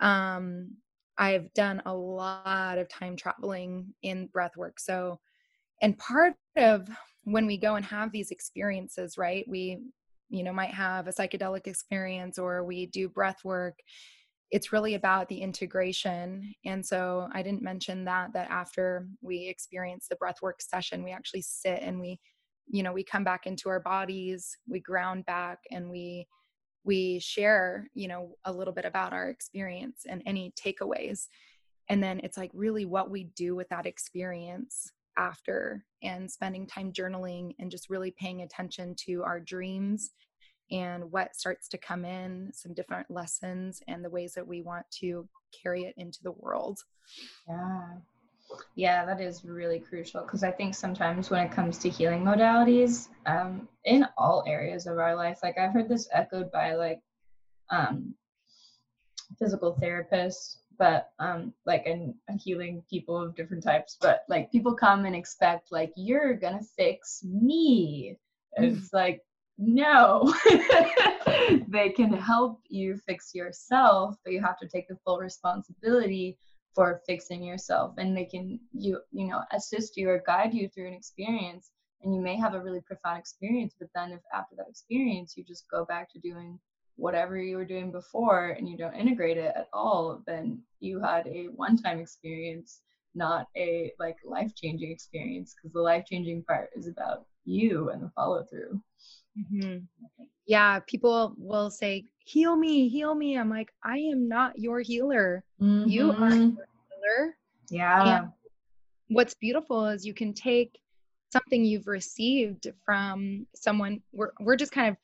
Um, 0.00 0.76
I've 1.18 1.52
done 1.54 1.82
a 1.86 1.94
lot 1.94 2.78
of 2.78 2.88
time 2.88 3.16
traveling 3.16 3.94
in 4.02 4.26
breath 4.26 4.56
work. 4.56 4.78
So, 4.78 5.20
and 5.82 5.98
part 5.98 6.34
of 6.56 6.88
when 7.24 7.46
we 7.46 7.56
go 7.58 7.74
and 7.74 7.84
have 7.84 8.12
these 8.12 8.30
experiences, 8.30 9.18
right? 9.18 9.44
We, 9.48 9.80
you 10.28 10.44
know, 10.44 10.52
might 10.52 10.72
have 10.72 11.08
a 11.08 11.12
psychedelic 11.12 11.66
experience 11.66 12.38
or 12.38 12.64
we 12.64 12.86
do 12.86 13.08
breath 13.08 13.44
work. 13.44 13.78
It's 14.50 14.72
really 14.72 14.94
about 14.94 15.28
the 15.28 15.38
integration. 15.38 16.54
And 16.64 16.84
so 16.86 17.28
I 17.32 17.42
didn't 17.42 17.62
mention 17.62 18.04
that, 18.04 18.32
that 18.32 18.48
after 18.48 19.08
we 19.20 19.48
experience 19.48 20.06
the 20.08 20.16
breath 20.16 20.40
work 20.40 20.62
session, 20.62 21.02
we 21.02 21.10
actually 21.10 21.42
sit 21.42 21.80
and 21.82 22.00
we, 22.00 22.20
you 22.68 22.82
know, 22.82 22.92
we 22.92 23.02
come 23.02 23.24
back 23.24 23.46
into 23.46 23.68
our 23.68 23.80
bodies, 23.80 24.56
we 24.68 24.80
ground 24.80 25.26
back 25.26 25.58
and 25.70 25.90
we 25.90 26.26
we 26.86 27.18
share 27.18 27.88
you 27.94 28.08
know 28.08 28.36
a 28.44 28.52
little 28.52 28.72
bit 28.72 28.84
about 28.84 29.12
our 29.12 29.28
experience 29.28 30.04
and 30.08 30.22
any 30.24 30.54
takeaways 30.56 31.26
and 31.90 32.02
then 32.02 32.20
it's 32.22 32.38
like 32.38 32.50
really 32.54 32.84
what 32.84 33.10
we 33.10 33.24
do 33.34 33.54
with 33.54 33.68
that 33.68 33.86
experience 33.86 34.92
after 35.16 35.84
and 36.02 36.30
spending 36.30 36.66
time 36.66 36.92
journaling 36.92 37.54
and 37.58 37.70
just 37.70 37.90
really 37.90 38.10
paying 38.10 38.42
attention 38.42 38.94
to 39.06 39.22
our 39.22 39.40
dreams 39.40 40.12
and 40.70 41.10
what 41.12 41.36
starts 41.36 41.68
to 41.68 41.78
come 41.78 42.04
in 42.04 42.50
some 42.52 42.74
different 42.74 43.10
lessons 43.10 43.82
and 43.86 44.04
the 44.04 44.10
ways 44.10 44.34
that 44.34 44.46
we 44.46 44.62
want 44.62 44.84
to 44.90 45.28
carry 45.62 45.84
it 45.84 45.94
into 45.96 46.22
the 46.22 46.32
world. 46.32 46.80
Yeah. 47.48 47.82
Yeah, 48.76 49.04
that 49.04 49.20
is 49.20 49.44
really 49.44 49.80
crucial 49.80 50.22
because 50.22 50.44
I 50.44 50.52
think 50.52 50.74
sometimes 50.74 51.30
when 51.30 51.44
it 51.44 51.50
comes 51.50 51.78
to 51.78 51.88
healing 51.88 52.22
modalities, 52.22 53.08
um, 53.26 53.68
in 53.84 54.06
all 54.16 54.44
areas 54.46 54.86
of 54.86 54.98
our 54.98 55.16
life, 55.16 55.40
like 55.42 55.58
I've 55.58 55.72
heard 55.72 55.88
this 55.88 56.08
echoed 56.12 56.52
by 56.52 56.74
like 56.74 57.00
um, 57.70 58.14
physical 59.38 59.76
therapists, 59.82 60.58
but 60.78 61.10
um, 61.18 61.52
like 61.64 61.86
and 61.86 62.14
healing 62.40 62.82
people 62.88 63.20
of 63.20 63.34
different 63.34 63.62
types, 63.62 63.96
but 64.00 64.24
like 64.28 64.52
people 64.52 64.74
come 64.74 65.04
and 65.04 65.16
expect 65.16 65.72
like 65.72 65.92
you're 65.96 66.34
gonna 66.34 66.62
fix 66.76 67.22
me. 67.24 68.16
and 68.56 68.76
It's 68.76 68.92
like 68.92 69.22
no, 69.58 70.34
they 71.68 71.88
can 71.88 72.12
help 72.12 72.60
you 72.68 72.98
fix 73.06 73.34
yourself, 73.34 74.16
but 74.22 74.32
you 74.32 74.42
have 74.42 74.58
to 74.58 74.68
take 74.68 74.86
the 74.88 74.98
full 75.04 75.18
responsibility 75.18 76.36
for 76.76 77.00
fixing 77.06 77.42
yourself 77.42 77.94
and 77.96 78.14
they 78.14 78.26
can 78.26 78.60
you 78.72 79.00
you 79.10 79.26
know 79.26 79.40
assist 79.52 79.96
you 79.96 80.10
or 80.10 80.22
guide 80.26 80.52
you 80.52 80.68
through 80.68 80.86
an 80.86 80.92
experience 80.92 81.70
and 82.02 82.14
you 82.14 82.20
may 82.20 82.36
have 82.36 82.52
a 82.52 82.62
really 82.62 82.82
profound 82.82 83.18
experience 83.18 83.74
but 83.80 83.88
then 83.94 84.12
if 84.12 84.20
after 84.34 84.54
that 84.54 84.68
experience 84.68 85.34
you 85.36 85.42
just 85.42 85.64
go 85.70 85.86
back 85.86 86.12
to 86.12 86.18
doing 86.18 86.58
whatever 86.96 87.36
you 87.38 87.56
were 87.56 87.64
doing 87.64 87.92
before 87.92 88.50
and 88.50 88.68
you 88.68 88.76
don't 88.76 88.94
integrate 88.94 89.36
it 89.36 89.52
at 89.56 89.68
all 89.72 90.22
then 90.26 90.60
you 90.80 91.00
had 91.00 91.26
a 91.26 91.46
one 91.54 91.76
time 91.76 91.98
experience 91.98 92.80
not 93.14 93.46
a 93.56 93.92
like 93.98 94.16
life 94.24 94.54
changing 94.54 94.90
experience 94.90 95.54
because 95.54 95.72
the 95.72 95.80
life 95.80 96.04
changing 96.10 96.42
part 96.44 96.70
is 96.74 96.86
about 96.86 97.26
you 97.44 97.90
and 97.90 98.02
the 98.02 98.10
follow 98.14 98.44
through 98.44 98.80
mm-hmm. 99.38 99.78
yeah 100.46 100.80
people 100.86 101.34
will 101.38 101.70
say 101.70 102.04
heal 102.26 102.56
me, 102.56 102.88
heal 102.88 103.14
me. 103.14 103.38
I'm 103.38 103.48
like, 103.48 103.72
I 103.82 103.98
am 103.98 104.28
not 104.28 104.58
your 104.58 104.80
healer. 104.80 105.44
Mm-hmm. 105.62 105.88
You 105.88 106.10
are 106.10 106.14
mm-hmm. 106.14 106.56
your 106.56 106.68
healer. 106.90 107.36
Yeah. 107.70 108.18
And 108.18 108.28
what's 109.08 109.34
beautiful 109.34 109.86
is 109.86 110.04
you 110.04 110.12
can 110.12 110.34
take 110.34 110.76
something 111.32 111.64
you've 111.64 111.86
received 111.86 112.68
from 112.84 113.46
someone. 113.54 114.00
We're 114.12 114.32
we're 114.40 114.56
just 114.56 114.72
kind 114.72 114.88
of, 114.90 114.96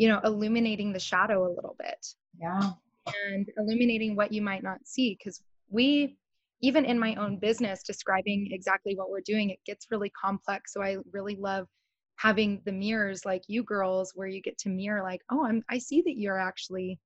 you 0.00 0.08
know, 0.08 0.18
illuminating 0.24 0.94
the 0.94 0.98
shadow 0.98 1.46
a 1.46 1.52
little 1.54 1.76
bit. 1.78 2.06
Yeah. 2.40 2.70
And 3.26 3.46
illuminating 3.58 4.16
what 4.16 4.32
you 4.32 4.40
might 4.40 4.62
not 4.62 4.78
see. 4.84 5.14
Because 5.18 5.42
we 5.68 6.16
even 6.62 6.86
in 6.86 6.98
my 6.98 7.14
own 7.16 7.38
business 7.38 7.82
describing 7.82 8.48
exactly 8.50 8.94
what 8.96 9.10
we're 9.10 9.20
doing, 9.20 9.50
it 9.50 9.58
gets 9.66 9.88
really 9.90 10.10
complex. 10.10 10.72
So 10.72 10.82
I 10.82 10.96
really 11.12 11.36
love 11.36 11.66
having 12.16 12.62
the 12.64 12.72
mirrors 12.72 13.26
like 13.26 13.42
you 13.46 13.62
girls 13.62 14.12
where 14.14 14.26
you 14.26 14.40
get 14.40 14.58
to 14.58 14.68
mirror 14.68 15.02
like 15.02 15.22
oh 15.30 15.46
i'm 15.46 15.64
i 15.70 15.78
see 15.78 16.02
that 16.02 16.18
you're 16.18 16.38
actually 16.38 16.98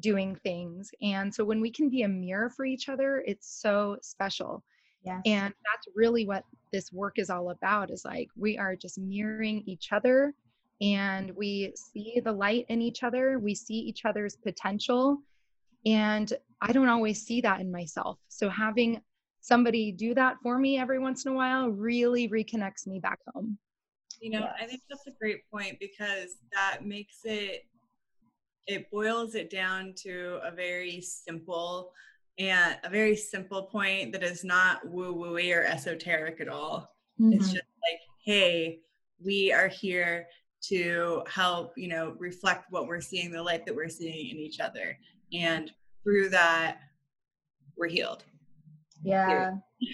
doing 0.00 0.36
things 0.44 0.90
and 1.00 1.34
so 1.34 1.42
when 1.42 1.62
we 1.62 1.70
can 1.70 1.88
be 1.88 2.02
a 2.02 2.08
mirror 2.08 2.50
for 2.50 2.66
each 2.66 2.90
other 2.90 3.24
it's 3.26 3.58
so 3.62 3.96
special 4.02 4.62
yes. 5.02 5.18
and 5.24 5.54
that's 5.64 5.86
really 5.96 6.26
what 6.26 6.44
this 6.72 6.92
work 6.92 7.18
is 7.18 7.30
all 7.30 7.50
about 7.50 7.90
is 7.90 8.04
like 8.04 8.28
we 8.36 8.58
are 8.58 8.76
just 8.76 8.98
mirroring 8.98 9.62
each 9.64 9.92
other 9.92 10.34
and 10.80 11.30
we 11.36 11.72
see 11.76 12.20
the 12.24 12.32
light 12.32 12.64
in 12.68 12.80
each 12.80 13.02
other 13.02 13.38
we 13.38 13.54
see 13.54 13.74
each 13.74 14.04
other's 14.04 14.36
potential 14.36 15.18
and 15.86 16.32
i 16.60 16.72
don't 16.72 16.88
always 16.88 17.22
see 17.22 17.40
that 17.40 17.60
in 17.60 17.70
myself 17.70 18.18
so 18.28 18.48
having 18.48 19.00
somebody 19.40 19.92
do 19.92 20.14
that 20.14 20.36
for 20.42 20.58
me 20.58 20.78
every 20.78 20.98
once 20.98 21.24
in 21.24 21.32
a 21.32 21.34
while 21.34 21.68
really 21.68 22.28
reconnects 22.28 22.86
me 22.86 22.98
back 22.98 23.18
home 23.34 23.58
you 24.20 24.30
know, 24.30 24.40
yes. 24.40 24.52
I 24.60 24.66
think 24.66 24.82
that's 24.88 25.06
a 25.06 25.18
great 25.18 25.50
point 25.50 25.78
because 25.80 26.36
that 26.52 26.84
makes 26.84 27.20
it, 27.24 27.66
it 28.66 28.90
boils 28.90 29.34
it 29.34 29.50
down 29.50 29.94
to 30.02 30.38
a 30.44 30.50
very 30.50 31.00
simple 31.00 31.92
and 32.38 32.76
a 32.84 32.90
very 32.90 33.16
simple 33.16 33.64
point 33.64 34.12
that 34.12 34.22
is 34.22 34.44
not 34.44 34.86
woo 34.86 35.12
woo 35.12 35.36
or 35.36 35.64
esoteric 35.64 36.40
at 36.40 36.48
all. 36.48 36.94
Mm-hmm. 37.20 37.32
It's 37.34 37.46
just 37.46 37.56
like, 37.56 38.00
hey, 38.24 38.80
we 39.22 39.52
are 39.52 39.68
here 39.68 40.26
to 40.62 41.22
help, 41.28 41.72
you 41.76 41.88
know, 41.88 42.14
reflect 42.18 42.66
what 42.70 42.86
we're 42.86 43.00
seeing, 43.00 43.30
the 43.30 43.42
light 43.42 43.64
that 43.66 43.74
we're 43.74 43.88
seeing 43.88 44.30
in 44.30 44.36
each 44.36 44.60
other. 44.60 44.98
And 45.32 45.70
through 46.02 46.30
that, 46.30 46.78
we're 47.76 47.88
healed. 47.88 48.24
Yeah. 49.02 49.52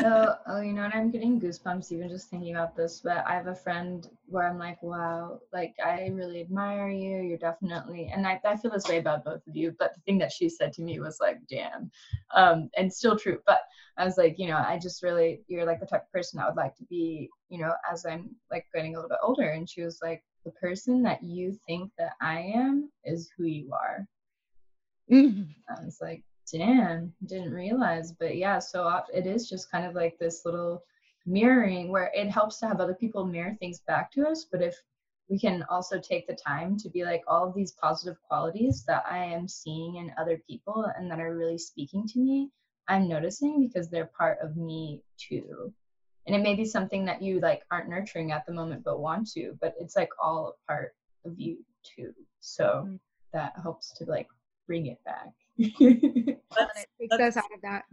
so, 0.00 0.34
oh, 0.46 0.60
you 0.60 0.72
know 0.72 0.82
what? 0.82 0.94
I'm 0.94 1.10
getting 1.10 1.40
goosebumps 1.40 1.92
even 1.92 2.08
just 2.08 2.28
thinking 2.28 2.54
about 2.54 2.76
this. 2.76 3.00
But 3.02 3.24
I 3.26 3.34
have 3.34 3.46
a 3.46 3.54
friend 3.54 4.06
where 4.26 4.46
I'm 4.46 4.58
like, 4.58 4.82
wow, 4.82 5.40
like 5.52 5.74
I 5.84 6.08
really 6.12 6.42
admire 6.42 6.90
you. 6.90 7.20
You're 7.22 7.38
definitely, 7.38 8.10
and 8.12 8.26
I, 8.26 8.40
I 8.44 8.56
feel 8.56 8.70
this 8.70 8.88
way 8.88 8.98
about 8.98 9.24
both 9.24 9.46
of 9.46 9.56
you. 9.56 9.74
But 9.78 9.94
the 9.94 10.00
thing 10.02 10.18
that 10.18 10.32
she 10.32 10.48
said 10.48 10.72
to 10.74 10.82
me 10.82 11.00
was 11.00 11.18
like, 11.20 11.38
damn, 11.48 11.90
um, 12.34 12.68
and 12.76 12.92
still 12.92 13.18
true. 13.18 13.40
But 13.46 13.60
I 13.96 14.04
was 14.04 14.18
like, 14.18 14.38
you 14.38 14.48
know, 14.48 14.58
I 14.58 14.78
just 14.78 15.02
really, 15.02 15.42
you're 15.48 15.64
like 15.64 15.80
the 15.80 15.86
type 15.86 16.02
of 16.02 16.12
person 16.12 16.38
I 16.38 16.46
would 16.46 16.56
like 16.56 16.76
to 16.76 16.84
be, 16.84 17.30
you 17.48 17.58
know, 17.58 17.72
as 17.90 18.04
I'm 18.04 18.30
like 18.50 18.66
getting 18.74 18.94
a 18.94 18.98
little 18.98 19.08
bit 19.10 19.18
older. 19.22 19.48
And 19.48 19.68
she 19.68 19.82
was 19.82 20.00
like, 20.02 20.22
the 20.44 20.50
person 20.52 21.02
that 21.02 21.22
you 21.22 21.58
think 21.66 21.90
that 21.98 22.12
I 22.20 22.40
am 22.54 22.90
is 23.04 23.30
who 23.36 23.44
you 23.44 23.72
are. 23.72 24.06
Mm-hmm. 25.10 25.50
I 25.68 25.84
was 25.84 25.98
like, 26.00 26.22
damn 26.52 27.12
didn't 27.26 27.52
realize 27.52 28.12
but 28.12 28.36
yeah 28.36 28.58
so 28.58 29.00
it 29.12 29.26
is 29.26 29.48
just 29.48 29.70
kind 29.70 29.86
of 29.86 29.94
like 29.94 30.18
this 30.18 30.42
little 30.44 30.82
mirroring 31.26 31.90
where 31.90 32.10
it 32.14 32.28
helps 32.28 32.58
to 32.58 32.66
have 32.66 32.80
other 32.80 32.94
people 32.94 33.24
mirror 33.24 33.56
things 33.60 33.80
back 33.80 34.10
to 34.10 34.26
us 34.26 34.46
but 34.50 34.62
if 34.62 34.76
we 35.28 35.38
can 35.38 35.62
also 35.68 35.98
take 35.98 36.26
the 36.26 36.34
time 36.34 36.78
to 36.78 36.88
be 36.88 37.04
like 37.04 37.22
all 37.26 37.46
of 37.46 37.54
these 37.54 37.72
positive 37.72 38.16
qualities 38.22 38.84
that 38.86 39.04
i 39.10 39.18
am 39.18 39.46
seeing 39.46 39.96
in 39.96 40.12
other 40.18 40.40
people 40.48 40.90
and 40.96 41.10
that 41.10 41.20
are 41.20 41.36
really 41.36 41.58
speaking 41.58 42.06
to 42.06 42.18
me 42.18 42.50
i'm 42.88 43.08
noticing 43.08 43.60
because 43.60 43.88
they're 43.88 44.10
part 44.16 44.38
of 44.42 44.56
me 44.56 45.02
too. 45.18 45.72
And 46.26 46.36
it 46.36 46.42
may 46.42 46.54
be 46.54 46.64
something 46.64 47.04
that 47.06 47.22
you 47.22 47.40
like 47.40 47.62
aren't 47.70 47.88
nurturing 47.88 48.32
at 48.32 48.44
the 48.46 48.52
moment 48.52 48.84
but 48.84 49.00
want 49.00 49.30
to 49.32 49.56
but 49.60 49.74
it's 49.80 49.96
like 49.96 50.10
all 50.22 50.56
a 50.66 50.66
part 50.66 50.94
of 51.24 51.38
you 51.38 51.58
too. 51.82 52.12
So 52.40 52.64
mm-hmm. 52.64 52.96
that 53.32 53.54
helps 53.62 53.92
to 53.98 54.04
like 54.04 54.28
bring 54.66 54.86
it 54.86 55.02
back 55.04 55.32
it 55.58 56.40
takes 57.00 57.20
us 57.20 57.36
out 57.36 57.52
of 57.54 57.60
that 57.62 57.84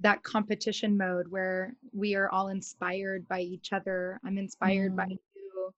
that 0.00 0.22
competition 0.24 0.96
mode 0.96 1.26
where 1.28 1.74
we 1.92 2.14
are 2.14 2.28
all 2.30 2.48
inspired 2.48 3.26
by 3.28 3.40
each 3.40 3.72
other. 3.72 4.18
I'm 4.24 4.36
inspired 4.36 4.92
mm. 4.92 4.96
by 4.96 5.06
you. 5.06 5.72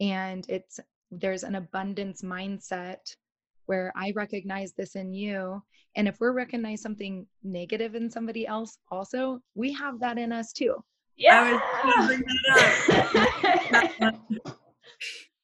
And 0.00 0.44
it's 0.48 0.78
there's 1.10 1.42
an 1.42 1.54
abundance 1.54 2.22
mindset 2.22 3.16
where 3.66 3.92
I 3.96 4.12
recognize 4.14 4.72
this 4.72 4.96
in 4.96 5.14
you. 5.14 5.62
And 5.96 6.08
if 6.08 6.20
we're 6.20 6.32
recognize 6.32 6.82
something 6.82 7.26
negative 7.42 7.94
in 7.94 8.10
somebody 8.10 8.46
else 8.46 8.78
also, 8.90 9.40
we 9.54 9.72
have 9.72 10.00
that 10.00 10.18
in 10.18 10.32
us 10.32 10.52
too. 10.52 10.82
Yeah. 11.16 11.58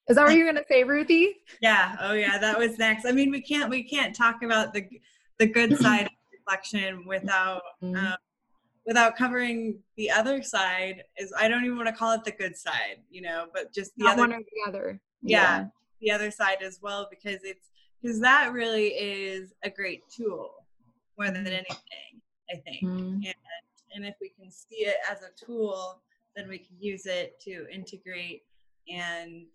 Is 0.08 0.16
that 0.16 0.24
what 0.24 0.34
you're 0.34 0.46
gonna 0.46 0.64
say, 0.68 0.84
Ruthie? 0.84 1.36
Yeah. 1.60 1.96
Oh 2.00 2.14
yeah, 2.14 2.38
that 2.38 2.58
was 2.58 2.78
next. 2.78 3.04
I 3.04 3.12
mean, 3.12 3.30
we 3.30 3.42
can't 3.42 3.68
we 3.68 3.82
can't 3.82 4.16
talk 4.16 4.42
about 4.42 4.72
the 4.72 4.88
the 5.38 5.46
good 5.46 5.76
side 5.80 6.06
of 6.06 6.12
reflection 6.32 7.06
without 7.06 7.62
mm-hmm. 7.82 7.96
um, 7.96 8.16
without 8.86 9.16
covering 9.16 9.78
the 9.96 10.10
other 10.10 10.42
side 10.42 11.04
is 11.18 11.32
i 11.38 11.48
don't 11.48 11.64
even 11.64 11.76
want 11.76 11.88
to 11.88 11.94
call 11.94 12.12
it 12.12 12.24
the 12.24 12.32
good 12.32 12.56
side 12.56 12.98
you 13.10 13.20
know 13.20 13.46
but 13.52 13.72
just 13.72 13.92
the 13.96 14.04
Not 14.04 14.14
other 14.14 14.22
one 14.22 14.32
or 14.32 14.38
the 14.40 14.68
other 14.68 15.00
yeah, 15.22 15.38
yeah 15.40 15.66
the 16.00 16.10
other 16.12 16.30
side 16.30 16.58
as 16.62 16.78
well 16.80 17.08
because 17.10 17.40
it's 17.42 17.70
because 18.00 18.20
that 18.20 18.52
really 18.52 18.88
is 18.88 19.52
a 19.64 19.70
great 19.70 20.02
tool 20.08 20.64
more 21.18 21.30
than 21.30 21.46
anything 21.46 22.20
i 22.50 22.56
think 22.56 22.82
mm-hmm. 22.82 23.14
and 23.14 23.34
and 23.94 24.04
if 24.04 24.14
we 24.20 24.30
can 24.30 24.50
see 24.50 24.86
it 24.86 24.96
as 25.10 25.18
a 25.22 25.44
tool 25.44 26.00
then 26.36 26.48
we 26.48 26.58
can 26.58 26.76
use 26.78 27.06
it 27.06 27.38
to 27.40 27.66
integrate 27.72 28.42
and 28.88 29.46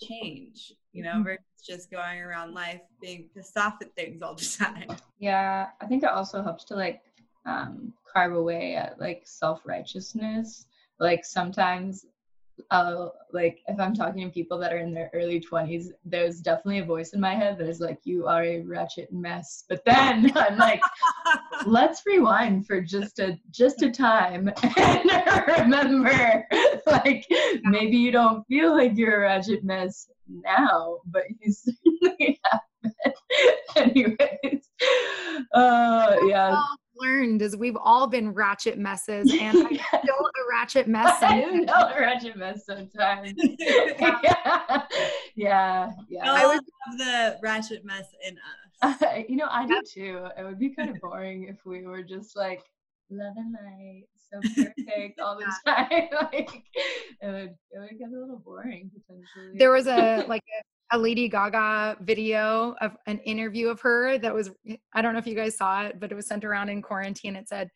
change, 0.00 0.72
you 0.94 1.02
know, 1.02 1.14
Mhm. 1.16 1.24
versus 1.24 1.44
just 1.66 1.90
going 1.90 2.20
around 2.20 2.54
life 2.54 2.80
being 3.00 3.28
pissed 3.34 3.56
off 3.58 3.76
at 3.82 3.94
things 3.94 4.22
all 4.22 4.34
the 4.34 4.56
time. 4.58 4.88
Yeah, 5.18 5.68
I 5.80 5.86
think 5.86 6.02
it 6.02 6.08
also 6.08 6.42
helps 6.42 6.64
to 6.66 6.74
like 6.76 7.02
um, 7.46 7.92
carve 8.10 8.34
away 8.34 8.74
at 8.76 8.98
like 8.98 9.22
self 9.26 9.60
righteousness. 9.66 10.66
Like 11.00 11.24
sometimes, 11.24 12.06
uh, 12.70 13.08
like 13.32 13.60
if 13.66 13.78
I'm 13.78 13.94
talking 13.94 14.26
to 14.26 14.32
people 14.32 14.58
that 14.58 14.72
are 14.72 14.78
in 14.78 14.94
their 14.94 15.10
early 15.12 15.40
20s, 15.40 15.88
there's 16.04 16.40
definitely 16.40 16.78
a 16.78 16.84
voice 16.84 17.12
in 17.12 17.20
my 17.20 17.34
head 17.34 17.58
that 17.58 17.68
is 17.68 17.80
like, 17.80 17.98
"You 18.04 18.26
are 18.26 18.44
a 18.44 18.60
wretched 18.60 19.08
mess." 19.12 19.64
But 19.68 19.84
then 19.84 20.32
I'm 20.36 20.56
like, 20.58 20.80
let's 21.66 22.02
rewind 22.06 22.66
for 22.66 22.80
just 22.80 23.18
a 23.18 23.38
just 23.50 23.82
a 23.82 23.90
time 23.90 24.52
and 24.76 25.10
remember. 25.58 26.46
Like 26.86 27.26
maybe 27.62 27.96
you 27.96 28.12
don't 28.12 28.46
feel 28.46 28.72
like 28.72 28.96
you're 28.96 29.16
a 29.16 29.20
ratchet 29.20 29.64
mess 29.64 30.08
now 30.28 30.98
but 31.06 31.24
you 31.40 31.52
certainly 31.52 32.40
have 32.50 32.60
been 32.82 33.02
anyways. 33.76 34.68
Uh 35.52 36.16
yeah. 36.26 36.62
learned 36.96 37.42
is 37.42 37.56
we've 37.56 37.76
all 37.76 38.06
been 38.06 38.32
ratchet 38.32 38.78
messes 38.78 39.32
and 39.32 39.56
still 39.56 39.68
a 39.68 40.33
ratchet 40.50 40.88
mess. 40.88 41.22
I 41.22 41.40
am 41.42 41.64
sometimes. 41.64 41.66
not 41.66 41.96
a 41.96 42.00
ratchet 42.00 42.36
mess 42.36 42.66
sometimes 42.66 43.32
yeah 43.58 44.82
yeah 45.36 45.90
We 46.08 46.16
yeah 46.16 46.30
all 46.30 46.50
have 46.50 46.98
the 46.98 47.38
ratchet 47.42 47.84
mess 47.84 48.06
in 48.26 48.36
us. 48.82 49.24
you 49.28 49.36
know, 49.36 49.48
I 49.50 49.66
do 49.66 49.80
too. 49.92 50.26
It 50.38 50.44
would 50.44 50.58
be 50.58 50.70
kind 50.74 50.90
of 50.90 51.00
boring 51.00 51.44
if 51.48 51.64
we 51.64 51.86
were 51.86 52.02
just 52.02 52.36
like 52.36 52.62
love 53.10 53.34
and 53.36 53.52
light, 53.52 54.04
so 54.30 54.40
perfect 54.54 55.20
all 55.20 55.38
the 55.38 55.44
time. 55.66 56.08
like 56.32 56.50
it 57.20 57.26
would 57.26 57.54
it 57.70 57.78
would 57.78 57.98
get 57.98 58.08
a 58.08 58.18
little 58.18 58.38
boring 58.44 58.90
potentially. 58.92 59.58
There 59.58 59.70
was 59.70 59.86
a 59.86 60.24
like 60.28 60.42
a, 60.92 60.96
a 60.96 60.98
Lady 60.98 61.28
Gaga 61.28 61.98
video 62.02 62.74
of 62.80 62.96
an 63.06 63.18
interview 63.20 63.68
of 63.68 63.80
her 63.80 64.18
that 64.18 64.34
was 64.34 64.50
I 64.92 65.02
don't 65.02 65.12
know 65.12 65.18
if 65.18 65.26
you 65.26 65.34
guys 65.34 65.56
saw 65.56 65.84
it, 65.84 65.98
but 66.00 66.12
it 66.12 66.14
was 66.14 66.26
sent 66.26 66.44
around 66.44 66.68
in 66.68 66.82
quarantine. 66.82 67.36
It 67.36 67.48
said 67.48 67.70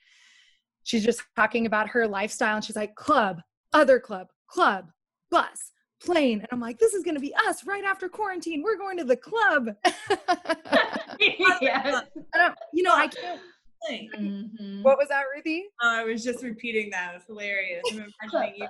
she's 0.89 1.05
just 1.05 1.23
talking 1.37 1.67
about 1.67 1.91
her 1.91 2.09
lifestyle 2.09 2.57
and 2.57 2.65
she's 2.65 2.75
like 2.77 2.95
club, 2.95 3.43
other 3.75 4.01
club, 4.01 4.29
club, 4.49 4.87
bus, 5.31 5.73
plane. 6.03 6.39
And 6.39 6.49
I'm 6.51 6.61
like, 6.61 6.79
this 6.79 6.95
is 6.95 7.05
gonna 7.05 7.21
be 7.21 7.35
us 7.47 7.67
right 7.67 7.85
after 7.85 8.09
quarantine. 8.09 8.63
We're 8.63 8.79
going 8.79 8.97
to 8.97 9.05
the 9.05 9.17
club. 9.17 9.69
yes. 11.61 12.03
I 12.35 12.39
don't, 12.39 12.55
you 12.73 12.83
know, 12.83 12.95
I 12.95 13.09
can't. 13.09 13.41
Mhm. 13.91 14.83
What 14.83 14.99
was 14.99 15.07
that, 15.09 15.23
Ruthie? 15.35 15.67
Oh, 15.81 15.89
I 16.01 16.03
was 16.03 16.25
just 16.25 16.43
repeating 16.43 16.91
that. 16.91 17.13
It 17.13 17.19
was 17.19 17.25
hilarious. 17.27 17.81
I'm 17.93 18.07
imagining 18.33 18.55
you 18.57 18.69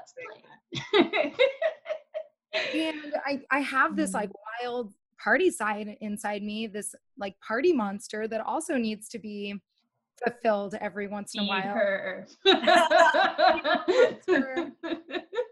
saying 0.92 1.32
that. 2.52 2.74
and 2.74 3.14
I, 3.24 3.40
I 3.50 3.60
have 3.60 3.96
this 3.96 4.12
like 4.12 4.30
wild 4.62 4.92
party 5.20 5.50
side 5.50 5.96
inside 6.02 6.42
me, 6.42 6.66
this 6.66 6.94
like 7.18 7.34
party 7.40 7.72
monster 7.72 8.28
that 8.28 8.42
also 8.42 8.76
needs 8.76 9.08
to 9.08 9.18
be 9.18 9.54
fulfilled 10.24 10.74
every 10.80 11.08
once 11.08 11.34
in 11.34 11.40
a 11.40 11.44
Feed 11.44 11.48
while. 11.48 11.62
her. 11.62 12.26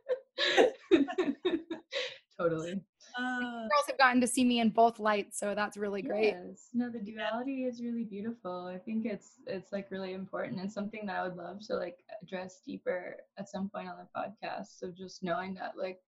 totally. 2.39 2.81
Uh, 3.19 3.41
Girls 3.41 3.87
have 3.89 3.99
gotten 3.99 4.21
to 4.21 4.27
see 4.27 4.45
me 4.45 4.61
in 4.61 4.69
both 4.69 4.99
lights, 4.99 5.39
so 5.39 5.55
that's 5.55 5.79
really 5.79 6.03
great. 6.03 6.35
Yes. 6.35 6.69
No, 6.75 6.91
the 6.91 6.99
duality 6.99 7.65
is 7.65 7.81
really 7.81 8.05
beautiful. 8.05 8.67
I 8.67 8.77
think 8.79 9.07
it's 9.07 9.41
it's 9.47 9.73
like 9.73 9.91
really 9.91 10.13
important 10.13 10.61
and 10.61 10.71
something 10.71 11.07
that 11.07 11.17
I 11.17 11.27
would 11.27 11.37
love 11.37 11.61
to 11.69 11.77
like 11.77 11.97
address 12.23 12.61
deeper 12.67 13.17
at 13.39 13.49
some 13.49 13.71
point 13.71 13.89
on 13.89 13.97
the 13.97 14.21
podcast. 14.21 14.79
So 14.79 14.91
just 14.91 15.23
knowing 15.23 15.55
that 15.55 15.73
like 15.79 15.99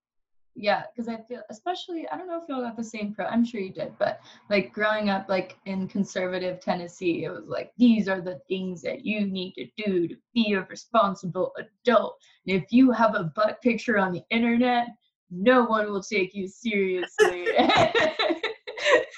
yeah, 0.61 0.82
because 0.90 1.09
I 1.09 1.16
feel 1.16 1.42
especially 1.50 2.09
I 2.09 2.16
don't 2.16 2.26
know 2.26 2.40
if 2.40 2.48
y'all 2.48 2.62
got 2.62 2.76
the 2.76 2.82
same 2.82 3.14
pro 3.14 3.26
I'm 3.26 3.44
sure 3.44 3.61
you 3.61 3.72
did, 3.72 3.92
but 3.98 4.20
like 4.50 4.72
growing 4.72 5.09
up 5.09 5.28
like 5.28 5.56
in 5.66 5.86
conservative 5.86 6.61
Tennessee, 6.61 7.24
it 7.24 7.30
was 7.30 7.44
like 7.46 7.72
these 7.78 8.09
are 8.09 8.20
the 8.20 8.40
things 8.48 8.82
that 8.82 9.04
you 9.04 9.24
need 9.24 9.54
to 9.54 9.66
do 9.76 10.09
to 10.09 10.16
be 10.34 10.54
a 10.54 10.62
responsible 10.64 11.52
adult. 11.59 12.18
And 12.46 12.56
if 12.61 12.72
you 12.72 12.90
have 12.90 13.14
a 13.14 13.32
butt 13.36 13.62
picture 13.62 13.98
on 13.98 14.12
the 14.12 14.24
internet, 14.30 14.88
no 15.30 15.64
one 15.64 15.90
will 15.90 16.02
take 16.02 16.34
you 16.34 16.48
seriously. 16.48 17.46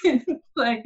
like, 0.55 0.83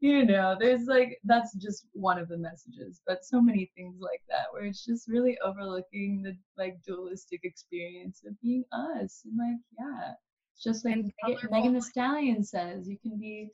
you 0.00 0.24
know, 0.24 0.56
there's 0.58 0.86
like, 0.86 1.18
that's 1.24 1.54
just 1.54 1.86
one 1.92 2.18
of 2.18 2.28
the 2.28 2.36
messages, 2.38 3.00
but 3.06 3.24
so 3.24 3.40
many 3.40 3.70
things 3.76 3.96
like 4.00 4.22
that 4.28 4.46
where 4.52 4.64
it's 4.64 4.84
just 4.84 5.08
really 5.08 5.38
overlooking 5.44 6.22
the 6.22 6.36
like 6.56 6.78
dualistic 6.86 7.40
experience 7.44 8.22
of 8.26 8.40
being 8.40 8.64
us. 8.72 9.22
And 9.24 9.36
like, 9.38 9.60
yeah, 9.78 10.12
it's 10.54 10.62
just 10.62 10.84
like 10.84 10.96
Megan. 11.24 11.48
Megan 11.50 11.74
Thee 11.74 11.80
Stallion 11.80 12.42
says, 12.42 12.88
you 12.88 12.98
can 12.98 13.18
be 13.18 13.50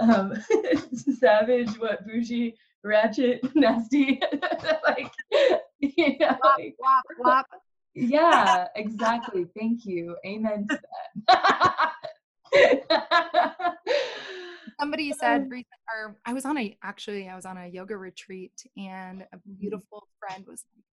um, 0.00 0.34
savage, 1.18 1.70
what, 1.78 2.06
bougie, 2.06 2.54
ratchet, 2.84 3.40
nasty. 3.54 4.20
like, 4.86 5.12
you 5.80 6.18
know, 6.18 6.36
like, 6.42 6.74
Wop, 6.78 7.04
wop. 7.18 7.46
yeah, 7.94 8.66
exactly. 8.76 9.46
Thank 9.58 9.84
you. 9.84 10.16
Amen 10.26 10.66
to 10.70 10.80
that. 11.28 11.92
Somebody 14.80 15.12
said 15.12 15.46
recent, 15.50 15.66
or 15.92 16.16
I 16.24 16.32
was 16.32 16.44
on 16.44 16.56
a 16.58 16.76
actually 16.82 17.28
I 17.28 17.34
was 17.34 17.46
on 17.46 17.56
a 17.58 17.66
yoga 17.66 17.96
retreat, 17.96 18.64
and 18.76 19.22
a 19.32 19.36
Mm-hmm. 19.36 19.54
beautiful 19.60 20.06
friend 20.20 20.44
was 20.46 20.64
like, 20.76 20.84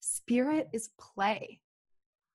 "Spirit 0.00 0.68
is 0.72 0.90
play." 0.98 1.60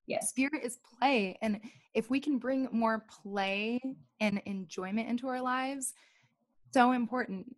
yes. 0.07 0.29
spirit 0.29 0.63
is 0.63 0.79
play 0.99 1.37
and 1.41 1.59
if 1.93 2.09
we 2.09 2.17
can 2.19 2.37
bring 2.37 2.69
more 2.71 3.05
play 3.09 3.79
and 4.21 4.41
enjoyment 4.45 5.09
into 5.09 5.27
our 5.27 5.41
lives 5.41 5.93
so 6.73 6.93
important 6.93 7.53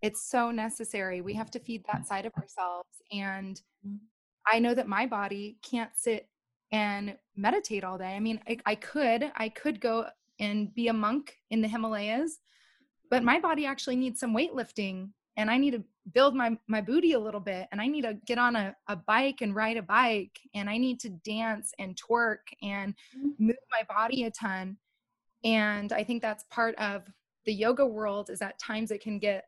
it's 0.00 0.22
so 0.22 0.50
necessary 0.50 1.20
we 1.20 1.34
have 1.34 1.50
to 1.50 1.58
feed 1.58 1.84
that 1.86 2.06
side 2.06 2.24
of 2.24 2.32
ourselves 2.40 2.88
and 3.12 3.60
Mhm. 3.86 3.98
i 4.46 4.58
know 4.58 4.72
that 4.74 4.88
my 4.88 5.04
body 5.04 5.58
can't 5.62 5.90
sit 5.94 6.26
and 6.72 7.18
meditate 7.36 7.84
all 7.84 7.98
day 7.98 8.16
i 8.16 8.20
mean 8.20 8.40
I, 8.48 8.56
I 8.64 8.74
could 8.76 9.30
i 9.36 9.50
could 9.50 9.78
go 9.78 10.06
and 10.40 10.74
be 10.74 10.88
a 10.88 10.92
monk 10.92 11.36
in 11.50 11.60
the 11.60 11.68
himalayas 11.68 12.40
but 13.10 13.22
my 13.22 13.38
body 13.38 13.66
actually 13.66 13.96
needs 13.96 14.18
some 14.20 14.34
weightlifting 14.34 15.10
and 15.36 15.50
i 15.50 15.56
need 15.56 15.72
to 15.72 15.82
build 16.12 16.34
my 16.34 16.56
my 16.66 16.80
booty 16.80 17.12
a 17.12 17.18
little 17.18 17.40
bit 17.40 17.66
and 17.72 17.80
i 17.80 17.86
need 17.86 18.02
to 18.02 18.14
get 18.26 18.38
on 18.38 18.56
a, 18.56 18.74
a 18.88 18.96
bike 18.96 19.40
and 19.40 19.54
ride 19.54 19.76
a 19.76 19.82
bike 19.82 20.38
and 20.54 20.68
i 20.68 20.76
need 20.76 20.98
to 21.00 21.08
dance 21.24 21.72
and 21.78 21.96
twerk 21.96 22.38
and 22.62 22.94
Mhm. 23.16 23.32
move 23.38 23.56
my 23.70 23.82
body 23.94 24.24
a 24.24 24.30
ton 24.30 24.76
and 25.44 25.92
i 25.92 26.02
think 26.04 26.20
that's 26.22 26.44
part 26.50 26.74
of 26.76 27.02
the 27.46 27.52
yoga 27.52 27.86
world 27.86 28.30
is 28.30 28.42
at 28.42 28.58
times 28.58 28.90
it 28.90 29.00
can 29.02 29.18
get 29.18 29.44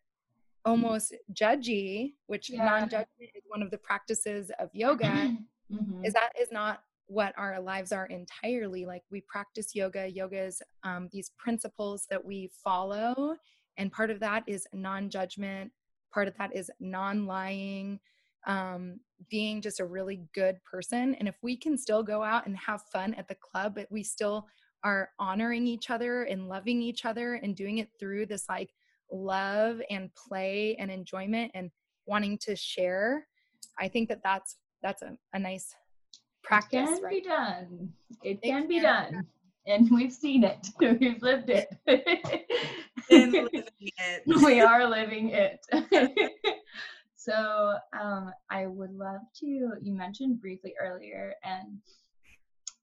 almost 0.64 1.14
judgy 1.32 2.14
which 2.26 2.50
Yeah. 2.50 2.64
non-judgment 2.64 3.30
is 3.34 3.42
one 3.48 3.62
of 3.62 3.70
the 3.70 3.78
practices 3.78 4.50
of 4.58 4.70
yoga 4.74 5.06
Mhm. 5.72 6.06
is 6.06 6.12
that 6.12 6.32
is 6.40 6.50
not 6.52 6.84
what 7.06 7.32
our 7.36 7.60
lives 7.60 7.92
are 7.92 8.06
entirely 8.06 8.84
like 8.84 9.02
we 9.10 9.20
practice 9.22 9.74
yoga 9.74 10.08
yoga 10.08 10.38
is 10.38 10.62
um, 10.82 11.08
these 11.12 11.30
principles 11.38 12.06
that 12.10 12.24
we 12.24 12.50
follow 12.64 13.36
and 13.76 13.92
part 13.92 14.10
of 14.10 14.18
that 14.20 14.42
is 14.46 14.66
non-judgment 14.72 15.70
part 16.12 16.26
of 16.28 16.36
that 16.38 16.54
is 16.54 16.70
non-lying 16.80 17.98
um, 18.46 19.00
being 19.30 19.60
just 19.60 19.80
a 19.80 19.84
really 19.84 20.22
good 20.34 20.56
person 20.64 21.14
and 21.16 21.28
if 21.28 21.36
we 21.42 21.56
can 21.56 21.78
still 21.78 22.02
go 22.02 22.22
out 22.22 22.46
and 22.46 22.56
have 22.56 22.82
fun 22.92 23.14
at 23.14 23.28
the 23.28 23.36
club 23.36 23.74
but 23.76 23.86
we 23.90 24.02
still 24.02 24.46
are 24.82 25.10
honoring 25.18 25.66
each 25.66 25.90
other 25.90 26.24
and 26.24 26.48
loving 26.48 26.82
each 26.82 27.04
other 27.04 27.34
and 27.34 27.56
doing 27.56 27.78
it 27.78 27.88
through 27.98 28.26
this 28.26 28.44
like 28.48 28.70
love 29.12 29.80
and 29.90 30.10
play 30.14 30.76
and 30.78 30.90
enjoyment 30.90 31.50
and 31.54 31.70
wanting 32.06 32.36
to 32.38 32.56
share 32.56 33.26
i 33.78 33.86
think 33.86 34.08
that 34.08 34.22
that's 34.24 34.56
that's 34.82 35.02
a, 35.02 35.16
a 35.32 35.38
nice 35.38 35.74
practice 36.46 36.88
It 36.90 36.94
can 36.94 37.02
right 37.02 37.12
be 37.12 37.20
done. 37.28 37.92
It, 38.22 38.38
It 38.42 38.42
can 38.42 38.42
be 38.42 38.48
can 38.50 38.68
be 38.68 38.80
done. 38.80 39.26
And 39.66 39.90
we've 39.90 40.12
seen 40.12 40.44
it. 40.44 40.68
We've 40.80 41.20
lived 41.20 41.50
it. 41.50 41.68
living 43.10 43.48
it. 43.50 44.22
we 44.26 44.60
are 44.60 44.88
living 44.88 45.30
it. 45.30 45.66
so 47.16 47.74
um, 48.00 48.32
I 48.48 48.66
would 48.66 48.92
love 48.92 49.22
to. 49.40 49.44
You 49.44 49.92
mentioned 49.92 50.40
briefly 50.40 50.74
earlier, 50.80 51.34
and 51.42 51.78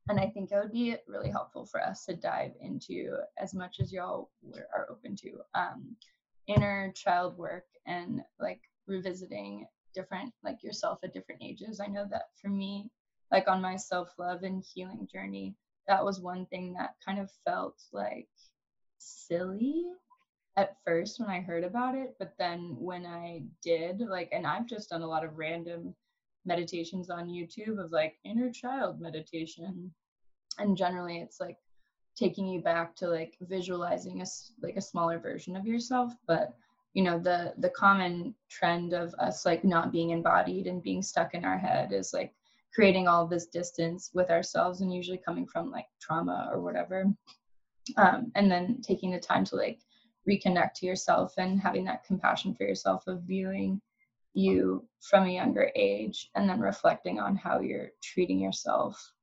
and 0.09 0.19
I 0.19 0.27
think 0.27 0.51
it 0.51 0.57
would 0.61 0.73
be 0.73 0.97
really 1.07 1.29
helpful 1.29 1.65
for 1.65 1.81
us 1.81 2.03
to 2.05 2.15
dive 2.17 2.51
into 2.59 3.15
as 3.37 3.53
much 3.53 3.77
as 3.79 3.93
y'all 3.93 4.29
were, 4.41 4.67
are 4.75 4.87
open 4.91 5.15
to 5.17 5.39
um, 5.55 5.95
inner 6.47 6.91
child 6.93 7.37
work 7.37 7.65
and 7.87 8.21
like 8.41 8.59
revisiting 8.87 9.65
different 9.95 10.33
like 10.43 10.61
yourself 10.63 10.99
at 11.03 11.13
different 11.13 11.41
ages. 11.41 11.79
I 11.79 11.87
know 11.87 12.05
that 12.09 12.23
for 12.41 12.49
me, 12.49 12.89
like 13.33 13.47
on 13.49 13.61
my 13.61 13.75
self 13.75 14.13
love 14.17 14.43
and 14.43 14.63
healing 14.63 15.07
journey, 15.11 15.55
that 15.87 16.05
was 16.05 16.21
one 16.21 16.45
thing 16.45 16.73
that 16.73 16.95
kind 17.05 17.19
of 17.19 17.29
felt 17.45 17.81
like 17.91 18.29
silly 18.99 19.87
at 20.55 20.77
first 20.85 21.19
when 21.19 21.29
I 21.29 21.41
heard 21.41 21.63
about 21.63 21.95
it, 21.95 22.15
but 22.19 22.35
then 22.37 22.75
when 22.79 23.07
I 23.07 23.41
did, 23.63 23.99
like, 23.99 24.29
and 24.31 24.45
I've 24.45 24.67
just 24.67 24.91
done 24.91 25.01
a 25.01 25.07
lot 25.07 25.25
of 25.25 25.37
random 25.37 25.95
meditations 26.45 27.09
on 27.09 27.27
YouTube 27.27 27.83
of 27.83 27.91
like 27.91 28.15
inner 28.23 28.51
child 28.51 29.01
meditation. 29.01 29.91
And 30.59 30.77
generally 30.77 31.17
it's 31.17 31.39
like 31.39 31.57
taking 32.15 32.47
you 32.47 32.61
back 32.61 32.95
to 32.97 33.07
like 33.07 33.35
visualizing 33.41 34.21
a 34.21 34.25
like 34.61 34.75
a 34.75 34.81
smaller 34.81 35.17
version 35.17 35.55
of 35.55 35.65
yourself, 35.65 36.13
but 36.27 36.53
you 36.93 37.03
know 37.03 37.17
the 37.17 37.53
the 37.57 37.69
common 37.69 38.35
trend 38.51 38.93
of 38.93 39.15
us 39.15 39.45
like 39.47 39.63
not 39.63 39.91
being 39.91 40.11
embodied 40.11 40.67
and 40.67 40.83
being 40.83 41.01
stuck 41.01 41.33
in 41.33 41.43
our 41.43 41.57
head 41.57 41.91
is 41.91 42.13
like 42.13 42.35
creating 42.73 43.07
all 43.07 43.27
this 43.27 43.47
distance 43.47 44.09
with 44.13 44.29
ourselves 44.29 44.81
and 44.81 44.93
usually 44.93 45.17
coming 45.17 45.45
from 45.45 45.71
like 45.71 45.85
trauma 46.01 46.49
or 46.51 46.61
whatever. 46.61 47.05
Um, 47.97 48.31
and 48.35 48.51
then 48.51 48.81
taking 48.81 49.11
the 49.11 49.19
time 49.19 49.43
to 49.45 49.55
like 49.55 49.79
reconnect 50.29 50.73
to 50.75 50.85
yourself 50.85 51.33
and 51.37 51.59
having 51.59 51.83
that 51.85 52.05
compassion 52.05 52.55
for 52.55 52.63
yourself 52.63 53.03
of 53.07 53.23
viewing 53.23 53.81
you 54.33 54.87
from 55.01 55.25
a 55.25 55.33
younger 55.33 55.69
age 55.75 56.29
and 56.35 56.49
then 56.49 56.59
reflecting 56.59 57.19
on 57.19 57.35
how 57.35 57.59
you're 57.59 57.91
treating 58.01 58.39
yourself 58.39 59.13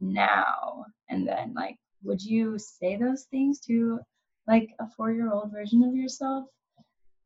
now. 0.00 0.84
And 1.08 1.26
then 1.26 1.54
like 1.54 1.78
would 2.02 2.22
you 2.22 2.58
say 2.58 2.96
those 2.96 3.24
things 3.24 3.60
to 3.60 4.00
like 4.46 4.70
a 4.80 4.86
four 4.96 5.12
year 5.12 5.32
old 5.32 5.52
version 5.52 5.82
of 5.84 5.94
yourself? 5.94 6.46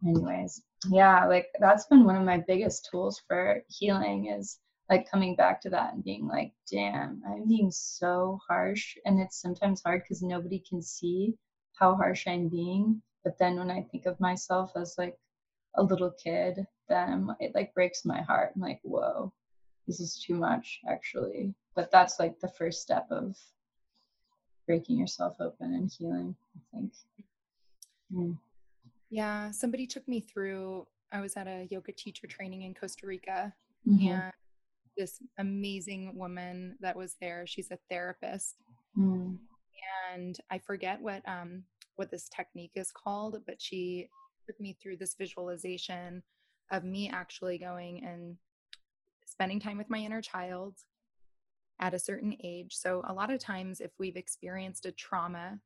Anyways 0.06 0.62
yeah 0.90 1.26
like 1.26 1.46
that's 1.60 1.86
been 1.86 2.04
one 2.04 2.16
of 2.16 2.24
my 2.24 2.38
biggest 2.38 2.88
tools 2.90 3.22
for 3.28 3.62
healing 3.68 4.26
is 4.26 4.58
like 4.92 5.10
coming 5.10 5.34
back 5.34 5.58
to 5.58 5.70
that 5.70 5.94
and 5.94 6.04
being 6.04 6.26
like 6.26 6.52
damn 6.70 7.22
i'm 7.26 7.48
being 7.48 7.70
so 7.70 8.38
harsh 8.46 8.94
and 9.06 9.18
it's 9.18 9.40
sometimes 9.40 9.82
hard 9.82 10.02
because 10.02 10.22
nobody 10.22 10.62
can 10.68 10.82
see 10.82 11.34
how 11.78 11.94
harsh 11.94 12.26
i'm 12.26 12.46
being 12.48 13.00
but 13.24 13.38
then 13.38 13.56
when 13.56 13.70
i 13.70 13.80
think 13.90 14.04
of 14.04 14.20
myself 14.20 14.72
as 14.76 14.94
like 14.98 15.16
a 15.76 15.82
little 15.82 16.12
kid 16.22 16.66
then 16.90 17.26
it 17.40 17.54
like 17.54 17.72
breaks 17.72 18.04
my 18.04 18.20
heart 18.20 18.52
i'm 18.54 18.60
like 18.60 18.80
whoa 18.82 19.32
this 19.86 19.98
is 19.98 20.22
too 20.26 20.34
much 20.34 20.80
actually 20.86 21.54
but 21.74 21.90
that's 21.90 22.20
like 22.20 22.38
the 22.40 22.52
first 22.58 22.82
step 22.82 23.06
of 23.10 23.34
breaking 24.66 24.98
yourself 24.98 25.36
open 25.40 25.72
and 25.72 25.90
healing 25.90 26.36
i 26.54 26.76
think 26.76 26.92
mm. 28.14 28.36
Yeah, 29.12 29.50
somebody 29.50 29.86
took 29.86 30.08
me 30.08 30.20
through. 30.20 30.86
I 31.12 31.20
was 31.20 31.36
at 31.36 31.46
a 31.46 31.68
yoga 31.70 31.92
teacher 31.92 32.26
training 32.26 32.62
in 32.62 32.72
Costa 32.72 33.06
Rica, 33.06 33.52
mm-hmm. 33.86 34.08
and 34.08 34.32
this 34.96 35.18
amazing 35.38 36.16
woman 36.16 36.76
that 36.80 36.96
was 36.96 37.16
there. 37.20 37.46
She's 37.46 37.70
a 37.70 37.78
therapist, 37.90 38.56
mm. 38.98 39.36
and 40.12 40.38
I 40.50 40.58
forget 40.58 41.00
what 41.00 41.22
um 41.26 41.64
what 41.96 42.10
this 42.10 42.28
technique 42.28 42.72
is 42.74 42.90
called, 42.90 43.38
but 43.46 43.60
she 43.60 44.08
took 44.46 44.58
me 44.60 44.76
through 44.82 44.96
this 44.96 45.14
visualization 45.18 46.22
of 46.70 46.84
me 46.84 47.10
actually 47.12 47.58
going 47.58 48.04
and 48.04 48.36
spending 49.26 49.60
time 49.60 49.78
with 49.78 49.90
my 49.90 49.98
inner 49.98 50.22
child 50.22 50.74
at 51.80 51.94
a 51.94 51.98
certain 51.98 52.36
age. 52.42 52.74
So 52.74 53.02
a 53.06 53.12
lot 53.12 53.32
of 53.32 53.40
times, 53.40 53.80
if 53.80 53.90
we've 53.98 54.16
experienced 54.16 54.86
a 54.86 54.92
trauma, 54.92 55.58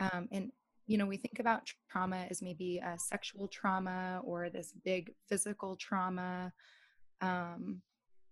um, 0.00 0.28
and 0.32 0.50
you 0.86 0.98
know, 0.98 1.06
we 1.06 1.16
think 1.16 1.40
about 1.40 1.68
trauma 1.90 2.26
as 2.30 2.40
maybe 2.40 2.78
a 2.78 2.96
sexual 2.98 3.48
trauma 3.48 4.20
or 4.24 4.48
this 4.50 4.72
big 4.84 5.12
physical 5.28 5.74
trauma, 5.76 6.52
um, 7.20 7.82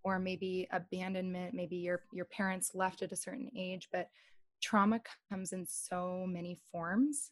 or 0.04 0.18
maybe 0.18 0.68
abandonment. 0.70 1.54
Maybe 1.54 1.76
your 1.76 2.02
your 2.12 2.26
parents 2.26 2.74
left 2.74 3.02
at 3.02 3.12
a 3.12 3.16
certain 3.16 3.50
age, 3.56 3.88
but 3.90 4.08
trauma 4.62 5.00
comes 5.30 5.52
in 5.52 5.66
so 5.66 6.26
many 6.28 6.58
forms. 6.70 7.30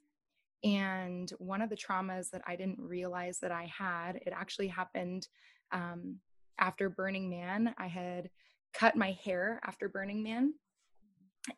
And 0.65 1.31
one 1.39 1.61
of 1.61 1.71
the 1.71 1.77
traumas 1.77 2.31
that 2.31 2.43
I 2.47 2.57
didn't 2.57 2.81
realize 2.81 3.39
that 3.41 3.51
I 3.51 3.71
had, 3.77 4.17
it 4.17 4.33
actually 4.35 4.69
happened 4.69 5.29
um, 5.73 6.19
after 6.59 6.89
Burning 6.89 7.29
Man. 7.29 7.75
I 7.79 7.89
had 7.89 8.31
cut 8.73 8.97
my 8.97 9.17
hair 9.25 9.61
after 9.65 9.89
Burning 9.89 10.23
Man, 10.23 10.55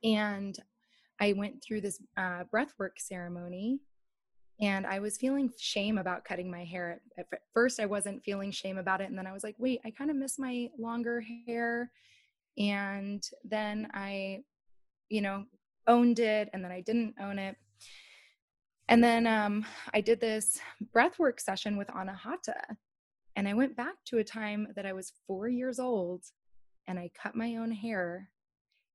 and 0.03 0.59
I 1.21 1.33
went 1.35 1.63
through 1.63 1.83
this 1.83 2.01
uh, 2.17 2.45
breathwork 2.53 2.99
ceremony 2.99 3.81
and 4.61 4.87
I 4.87 5.01
was 5.01 5.17
feeling 5.17 5.51
shame 5.59 5.99
about 5.99 6.25
cutting 6.25 6.51
my 6.51 6.65
hair. 6.65 7.01
At 7.19 7.27
first, 7.53 7.81
I 7.81 7.87
wasn't 7.87 8.23
feeling 8.23 8.51
shame 8.51 8.79
about 8.79 9.01
it. 9.01 9.09
And 9.09 9.19
then 9.19 9.27
I 9.27 9.33
was 9.33 9.43
like, 9.43 9.57
wait, 9.59 9.81
I 9.85 9.91
kind 9.91 10.11
of 10.11 10.17
miss 10.17 10.39
my 10.39 10.69
longer 10.79 11.25
hair. 11.47 11.91
And 12.57 13.23
then 13.43 13.89
I, 13.95 14.43
you 15.09 15.23
know, 15.23 15.45
owned 15.87 16.21
it 16.21 16.51
and 16.53 16.65
then 16.65 16.71
I 16.71 16.81
didn't 16.81 17.17
own 17.21 17.39
it. 17.39 17.57
And 18.89 19.03
then 19.03 19.27
um, 19.27 19.65
I 19.93 20.01
did 20.01 20.21
this 20.21 20.61
breathwork 20.95 21.41
session 21.41 21.77
with 21.77 21.89
Anahata. 21.89 22.77
And 23.37 23.49
I 23.49 23.55
went 23.55 23.77
back 23.77 23.97
to 24.07 24.19
a 24.19 24.25
time 24.25 24.69
that 24.77 24.87
I 24.87 24.93
was 24.93 25.13
four 25.27 25.49
years 25.49 25.81
old 25.81 26.23
and 26.87 26.99
I 26.99 27.11
cut 27.21 27.35
my 27.35 27.57
own 27.57 27.73
hair 27.73 28.31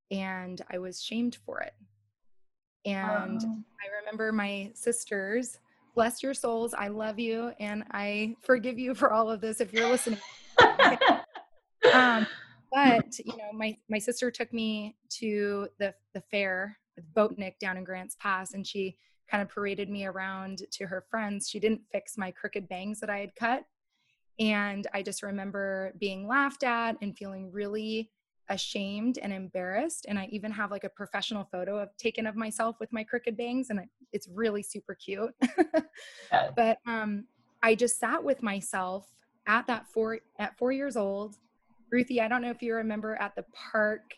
and 0.10 0.62
I 0.72 0.78
was 0.78 1.02
shamed 1.02 1.38
for 1.46 1.60
it. 1.60 1.74
And 2.86 3.42
oh. 3.44 3.64
I 3.82 4.00
remember 4.00 4.32
my 4.32 4.72
sisters, 4.74 5.60
bless 5.96 6.24
your 6.24 6.34
souls, 6.34 6.74
I 6.74 6.88
love 6.88 7.20
you 7.20 7.52
and 7.60 7.84
I 7.92 8.36
forgive 8.42 8.80
you 8.80 8.96
for 8.96 9.12
all 9.12 9.30
of 9.30 9.42
this 9.42 9.60
if 9.62 9.74
you're 9.74 9.90
listening. 9.90 10.20
um, 11.94 12.26
but 12.72 13.18
you 13.20 13.36
know, 13.38 13.52
my 13.54 13.78
my 13.90 14.00
sister 14.00 14.30
took 14.32 14.54
me 14.54 14.96
to 15.10 15.68
the 15.80 15.94
the 16.14 16.22
fair 16.32 16.78
with 16.96 17.14
Boatnik 17.14 17.60
down 17.60 17.78
in 17.78 17.84
Grants 17.84 18.16
Pass, 18.20 18.54
and 18.54 18.66
she 18.66 18.98
kind 19.30 19.42
of 19.42 19.50
paraded 19.50 19.90
me 19.90 20.06
around 20.06 20.64
to 20.72 20.86
her 20.86 21.04
friends. 21.10 21.50
She 21.50 21.60
didn't 21.60 21.82
fix 21.92 22.18
my 22.18 22.32
crooked 22.32 22.68
bangs 22.68 23.00
that 23.00 23.10
I 23.10 23.20
had 23.20 23.36
cut, 23.36 23.64
and 24.40 24.88
I 24.94 25.02
just 25.02 25.24
remember 25.24 25.94
being 26.00 26.28
laughed 26.28 26.64
at 26.64 26.98
and 27.02 27.18
feeling 27.18 27.52
really 27.52 28.12
ashamed 28.50 29.20
and 29.22 29.32
embarrassed 29.32 30.06
and 30.10 30.18
i 30.18 30.28
even 30.32 30.52
have 30.52 30.72
like 30.72 30.84
a 30.84 30.90
professional 30.90 31.48
photo 31.52 31.78
of 31.78 31.96
taken 31.98 32.26
of 32.26 32.36
myself 32.36 32.76
with 32.80 32.92
my 32.92 33.04
crooked 33.04 33.38
bangs 33.38 33.70
and 33.70 33.80
it's 34.12 34.28
really 34.34 34.64
super 34.64 34.96
cute. 34.96 35.34
Yeah. 36.32 36.50
but 36.56 36.80
um 36.86 37.26
i 37.62 37.76
just 37.76 38.00
sat 38.00 38.24
with 38.24 38.42
myself 38.42 39.08
at 39.48 39.68
that 39.68 39.88
four 39.88 40.20
at 40.38 40.58
four 40.58 40.72
years 40.72 40.98
old. 40.98 41.38
Ruthie 41.92 42.22
i 42.22 42.28
don't 42.28 42.42
know 42.42 42.50
if 42.50 42.62
you 42.62 42.74
remember 42.76 43.16
at 43.16 43.36
the 43.36 43.46
park 43.72 44.14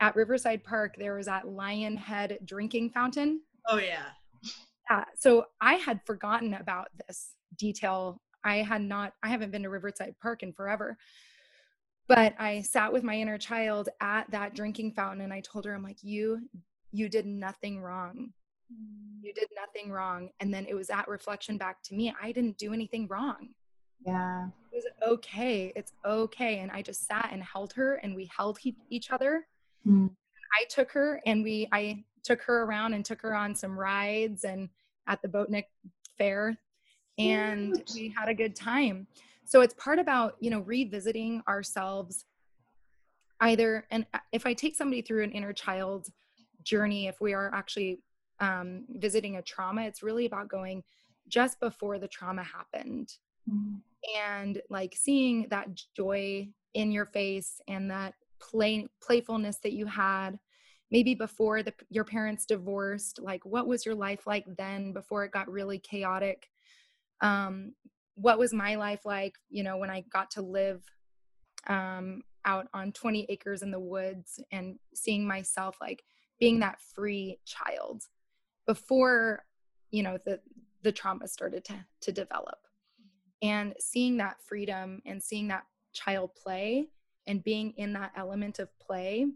at 0.00 0.16
riverside 0.16 0.64
park 0.64 0.94
there 0.98 1.14
was 1.14 1.26
that 1.26 1.48
lion 1.48 1.96
head 1.96 2.38
drinking 2.44 2.90
fountain. 2.90 3.40
Oh 3.68 3.78
yeah. 3.78 4.06
Yeah 4.90 5.04
so 5.16 5.46
i 5.60 5.74
had 5.74 6.00
forgotten 6.04 6.54
about 6.54 6.88
this 7.06 7.34
detail. 7.58 8.20
I 8.44 8.56
had 8.56 8.82
not 8.82 9.14
i 9.22 9.28
haven't 9.28 9.50
been 9.50 9.62
to 9.62 9.70
riverside 9.70 10.14
park 10.20 10.42
in 10.42 10.52
forever 10.52 10.96
but 12.14 12.34
i 12.38 12.60
sat 12.60 12.92
with 12.92 13.02
my 13.02 13.14
inner 13.16 13.38
child 13.38 13.88
at 14.00 14.30
that 14.30 14.54
drinking 14.54 14.92
fountain 14.92 15.22
and 15.22 15.32
i 15.32 15.40
told 15.40 15.64
her 15.64 15.74
i'm 15.74 15.82
like 15.82 16.02
you 16.02 16.40
you 16.92 17.08
did 17.08 17.26
nothing 17.26 17.80
wrong. 17.80 18.32
You 19.22 19.32
did 19.32 19.48
nothing 19.56 19.90
wrong. 19.90 20.28
And 20.40 20.52
then 20.52 20.66
it 20.66 20.74
was 20.74 20.88
that 20.88 21.08
reflection 21.08 21.56
back 21.58 21.82
to 21.84 21.94
me 21.94 22.14
i 22.22 22.32
didn't 22.32 22.58
do 22.58 22.72
anything 22.72 23.06
wrong. 23.08 23.48
Yeah. 24.04 24.48
It 24.72 24.76
was 24.76 24.84
okay. 25.06 25.72
It's 25.74 25.92
okay. 26.04 26.58
And 26.58 26.70
i 26.70 26.82
just 26.82 27.06
sat 27.06 27.30
and 27.32 27.42
held 27.42 27.72
her 27.74 27.94
and 27.96 28.14
we 28.14 28.30
held 28.36 28.58
he- 28.58 28.76
each 28.90 29.10
other. 29.10 29.46
Mm. 29.86 30.10
i 30.60 30.64
took 30.68 30.92
her 30.92 31.20
and 31.26 31.42
we 31.42 31.68
i 31.72 32.04
took 32.22 32.40
her 32.42 32.62
around 32.62 32.94
and 32.94 33.04
took 33.04 33.20
her 33.22 33.34
on 33.34 33.54
some 33.54 33.76
rides 33.76 34.44
and 34.44 34.68
at 35.08 35.20
the 35.22 35.28
boatnik 35.28 35.64
fair. 36.18 36.56
And 37.18 37.74
Cute. 37.74 37.90
we 37.94 38.14
had 38.16 38.28
a 38.28 38.34
good 38.34 38.54
time 38.54 39.06
so 39.52 39.60
it's 39.60 39.74
part 39.74 39.98
about 39.98 40.36
you 40.40 40.48
know 40.48 40.60
revisiting 40.60 41.42
ourselves 41.46 42.24
either 43.40 43.86
and 43.90 44.06
if 44.32 44.46
i 44.46 44.54
take 44.54 44.74
somebody 44.74 45.02
through 45.02 45.22
an 45.22 45.32
inner 45.32 45.52
child 45.52 46.08
journey 46.62 47.06
if 47.06 47.20
we 47.20 47.34
are 47.34 47.52
actually 47.54 48.00
um, 48.40 48.84
visiting 48.88 49.36
a 49.36 49.42
trauma 49.42 49.82
it's 49.82 50.02
really 50.02 50.24
about 50.24 50.48
going 50.48 50.82
just 51.28 51.60
before 51.60 51.98
the 51.98 52.08
trauma 52.08 52.42
happened 52.42 53.12
mm-hmm. 53.48 53.76
and 54.18 54.62
like 54.70 54.94
seeing 54.96 55.46
that 55.50 55.68
joy 55.94 56.48
in 56.72 56.90
your 56.90 57.06
face 57.06 57.60
and 57.68 57.90
that 57.90 58.14
play 58.40 58.88
playfulness 59.02 59.58
that 59.58 59.72
you 59.72 59.84
had 59.84 60.38
maybe 60.90 61.14
before 61.14 61.62
the, 61.62 61.74
your 61.90 62.04
parents 62.04 62.46
divorced 62.46 63.20
like 63.20 63.44
what 63.44 63.66
was 63.66 63.84
your 63.84 63.94
life 63.94 64.26
like 64.26 64.46
then 64.56 64.94
before 64.94 65.24
it 65.24 65.30
got 65.30 65.50
really 65.50 65.78
chaotic 65.78 66.48
um, 67.20 67.72
what 68.14 68.38
was 68.38 68.52
my 68.52 68.74
life 68.74 69.04
like 69.04 69.36
you 69.48 69.62
know 69.62 69.76
when 69.76 69.90
i 69.90 70.04
got 70.12 70.30
to 70.30 70.42
live 70.42 70.82
um, 71.68 72.22
out 72.44 72.66
on 72.74 72.90
20 72.90 73.26
acres 73.28 73.62
in 73.62 73.70
the 73.70 73.78
woods 73.78 74.40
and 74.50 74.78
seeing 74.94 75.26
myself 75.26 75.76
like 75.80 76.02
being 76.40 76.58
that 76.58 76.80
free 76.80 77.38
child 77.44 78.02
before 78.66 79.44
you 79.90 80.02
know 80.02 80.18
the 80.24 80.40
the 80.82 80.92
trauma 80.92 81.28
started 81.28 81.64
to 81.64 81.84
to 82.00 82.12
develop. 82.12 82.58
And 83.40 83.74
seeing 83.80 84.18
that 84.18 84.40
freedom 84.40 85.02
and 85.04 85.22
seeing 85.22 85.48
that 85.48 85.64
child 85.92 86.34
play 86.34 86.88
and 87.26 87.42
being 87.42 87.72
in 87.76 87.92
that 87.94 88.12
element 88.16 88.58
of 88.58 88.68
play 88.78 89.26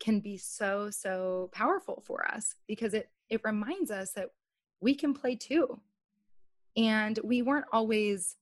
can 0.00 0.20
be 0.20 0.36
so 0.36 0.90
so 0.90 1.50
powerful 1.52 2.02
for 2.06 2.26
us 2.26 2.54
because 2.66 2.94
it 2.94 3.10
it 3.28 3.40
reminds 3.44 3.90
us 3.90 4.12
that 4.12 4.30
we 4.80 4.94
can 4.94 5.12
play 5.12 5.34
too 5.34 5.80
and 6.78 7.18
we 7.24 7.42
weren't 7.42 7.66
always 7.72 8.36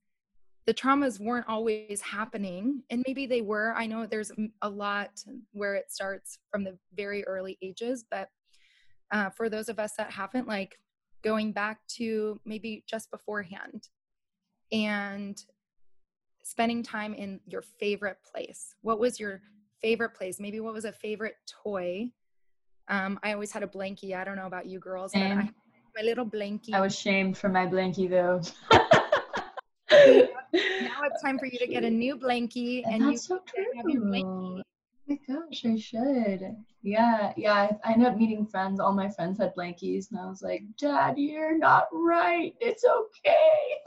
the 0.66 0.74
traumas 0.74 1.20
weren't 1.20 1.48
always 1.48 2.00
happening 2.00 2.82
and 2.90 3.04
maybe 3.06 3.24
they 3.26 3.40
were. 3.40 3.72
I 3.76 3.86
know 3.86 4.04
there's 4.04 4.32
a 4.62 4.68
lot 4.68 5.10
where 5.52 5.74
it 5.74 5.92
starts 5.92 6.38
from 6.50 6.64
the 6.64 6.76
very 6.94 7.24
early 7.24 7.56
ages 7.62 8.04
but 8.08 8.28
uh, 9.10 9.30
for 9.30 9.48
those 9.48 9.68
of 9.68 9.78
us 9.78 9.94
that 9.96 10.10
haven't 10.10 10.48
like 10.48 10.78
going 11.22 11.52
back 11.52 11.78
to 11.86 12.40
maybe 12.44 12.84
just 12.86 13.10
beforehand 13.10 13.88
and 14.72 15.42
spending 16.42 16.82
time 16.82 17.14
in 17.14 17.40
your 17.46 17.62
favorite 17.62 18.18
place. 18.22 18.74
What 18.82 18.98
was 18.98 19.18
your 19.18 19.40
favorite 19.80 20.14
place? 20.14 20.38
Maybe 20.38 20.60
what 20.60 20.74
was 20.74 20.84
a 20.84 20.92
favorite 20.92 21.36
toy? 21.64 22.10
Um, 22.88 23.18
i 23.24 23.32
always 23.32 23.50
had 23.50 23.64
a 23.64 23.66
blankie. 23.66 24.16
I 24.16 24.24
don't 24.24 24.36
know 24.36 24.46
about 24.46 24.66
you 24.66 24.78
girls 24.78 25.12
but 25.12 25.22
I, 25.22 25.50
my 25.96 26.02
little 26.02 26.26
blankie 26.26 26.74
i 26.74 26.80
was 26.80 26.98
shamed 26.98 27.36
for 27.36 27.48
my 27.48 27.66
blankie 27.66 28.08
though 28.08 28.40
now 29.90 31.02
it's 31.04 31.22
time 31.22 31.38
for 31.38 31.46
you 31.46 31.58
to 31.58 31.66
get 31.66 31.84
a 31.84 31.90
new 31.90 32.16
blankie 32.16 32.82
and, 32.84 33.02
and 33.02 33.12
you 33.12 33.18
so 33.18 33.40
have 33.76 33.88
your 33.88 34.02
blankie. 34.02 34.24
Oh 34.24 34.62
my 35.08 35.18
gosh, 35.28 35.64
I 35.64 35.76
should. 35.76 36.56
Yeah, 36.82 37.32
yeah. 37.36 37.70
I 37.84 37.92
ended 37.92 38.08
up 38.08 38.16
meeting 38.16 38.46
friends. 38.46 38.80
All 38.80 38.92
my 38.92 39.08
friends 39.08 39.38
had 39.38 39.54
blankies, 39.54 40.10
and 40.10 40.18
I 40.18 40.26
was 40.26 40.42
like, 40.42 40.62
"Dad, 40.78 41.16
you're 41.16 41.56
not 41.56 41.86
right. 41.92 42.54
It's 42.60 42.84
okay." 42.84 43.82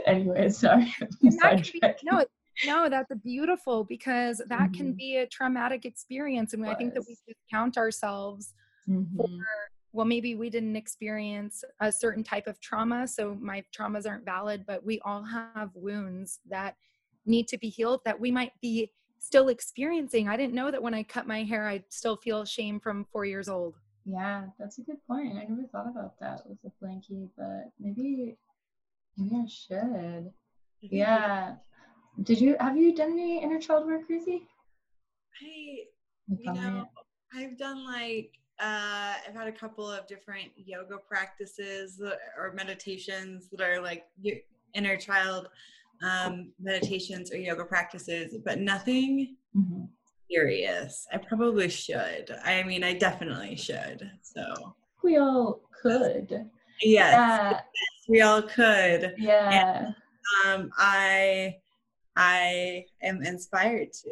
anyway, 0.06 0.48
sorry. 0.50 0.94
No, 2.02 2.24
no, 2.66 2.88
that's 2.90 3.12
beautiful 3.24 3.84
because 3.84 4.42
that 4.48 4.60
mm-hmm. 4.60 4.72
can 4.72 4.92
be 4.92 5.16
a 5.16 5.26
traumatic 5.26 5.86
experience, 5.86 6.52
and 6.52 6.66
I 6.66 6.74
think 6.74 6.92
that 6.94 7.04
we 7.08 7.16
discount 7.26 7.78
ourselves 7.78 8.52
mm-hmm. 8.88 9.16
for 9.16 9.28
well, 9.92 10.06
maybe 10.06 10.36
we 10.36 10.50
didn't 10.50 10.76
experience 10.76 11.64
a 11.80 11.90
certain 11.90 12.22
type 12.22 12.46
of 12.46 12.60
trauma, 12.60 13.08
so 13.08 13.36
my 13.40 13.64
traumas 13.76 14.08
aren't 14.08 14.24
valid, 14.24 14.64
but 14.66 14.84
we 14.84 15.00
all 15.00 15.24
have 15.24 15.70
wounds 15.74 16.38
that 16.48 16.76
need 17.26 17.48
to 17.48 17.58
be 17.58 17.68
healed 17.68 18.00
that 18.04 18.18
we 18.18 18.30
might 18.30 18.52
be 18.62 18.92
still 19.18 19.48
experiencing. 19.48 20.28
I 20.28 20.36
didn't 20.36 20.54
know 20.54 20.70
that 20.70 20.82
when 20.82 20.94
I 20.94 21.02
cut 21.02 21.26
my 21.26 21.42
hair, 21.42 21.66
I'd 21.66 21.84
still 21.88 22.16
feel 22.16 22.44
shame 22.44 22.78
from 22.78 23.04
four 23.12 23.24
years 23.24 23.48
old. 23.48 23.74
Yeah, 24.04 24.44
that's 24.58 24.78
a 24.78 24.82
good 24.82 25.04
point. 25.06 25.36
I 25.36 25.44
never 25.44 25.66
thought 25.70 25.88
about 25.88 26.18
that 26.20 26.42
with 26.46 26.58
the 26.62 26.70
blankie, 26.82 27.28
but 27.36 27.70
maybe, 27.78 28.36
maybe 29.16 29.36
I 29.36 29.46
should. 29.48 30.30
Yeah. 30.80 31.56
Did 32.22 32.40
you 32.40 32.56
have 32.60 32.76
you 32.76 32.94
done 32.94 33.12
any 33.12 33.42
inner 33.42 33.58
child 33.58 33.86
work, 33.86 34.02
Ruthie? 34.08 34.46
I, 35.42 35.84
you 36.28 36.52
know, 36.52 36.86
I've 37.34 37.58
done 37.58 37.84
like 37.84 38.32
uh, 38.60 39.14
I've 39.26 39.34
had 39.34 39.48
a 39.48 39.52
couple 39.52 39.90
of 39.90 40.06
different 40.06 40.50
yoga 40.56 40.96
practices 41.08 42.00
or 42.38 42.52
meditations 42.52 43.48
that 43.52 43.60
are 43.60 43.80
like 43.80 44.04
inner 44.74 44.96
child 44.96 45.48
um, 46.02 46.52
meditations 46.60 47.32
or 47.32 47.36
yoga 47.36 47.64
practices, 47.64 48.36
but 48.44 48.58
nothing 48.58 49.36
mm-hmm. 49.56 49.84
serious. 50.30 51.06
I 51.12 51.18
probably 51.18 51.68
should. 51.68 52.34
I 52.44 52.62
mean, 52.62 52.84
I 52.84 52.94
definitely 52.94 53.56
should. 53.56 54.10
So 54.22 54.74
we 55.02 55.16
all 55.16 55.62
could. 55.82 56.30
Yes, 56.82 57.12
yeah. 57.12 57.50
yes 57.52 57.62
we 58.08 58.20
all 58.20 58.42
could. 58.42 59.14
Yeah. 59.18 59.86
And, 60.44 60.62
um, 60.62 60.70
I 60.76 61.56
I 62.16 62.84
am 63.02 63.22
inspired 63.22 63.92
to. 64.04 64.10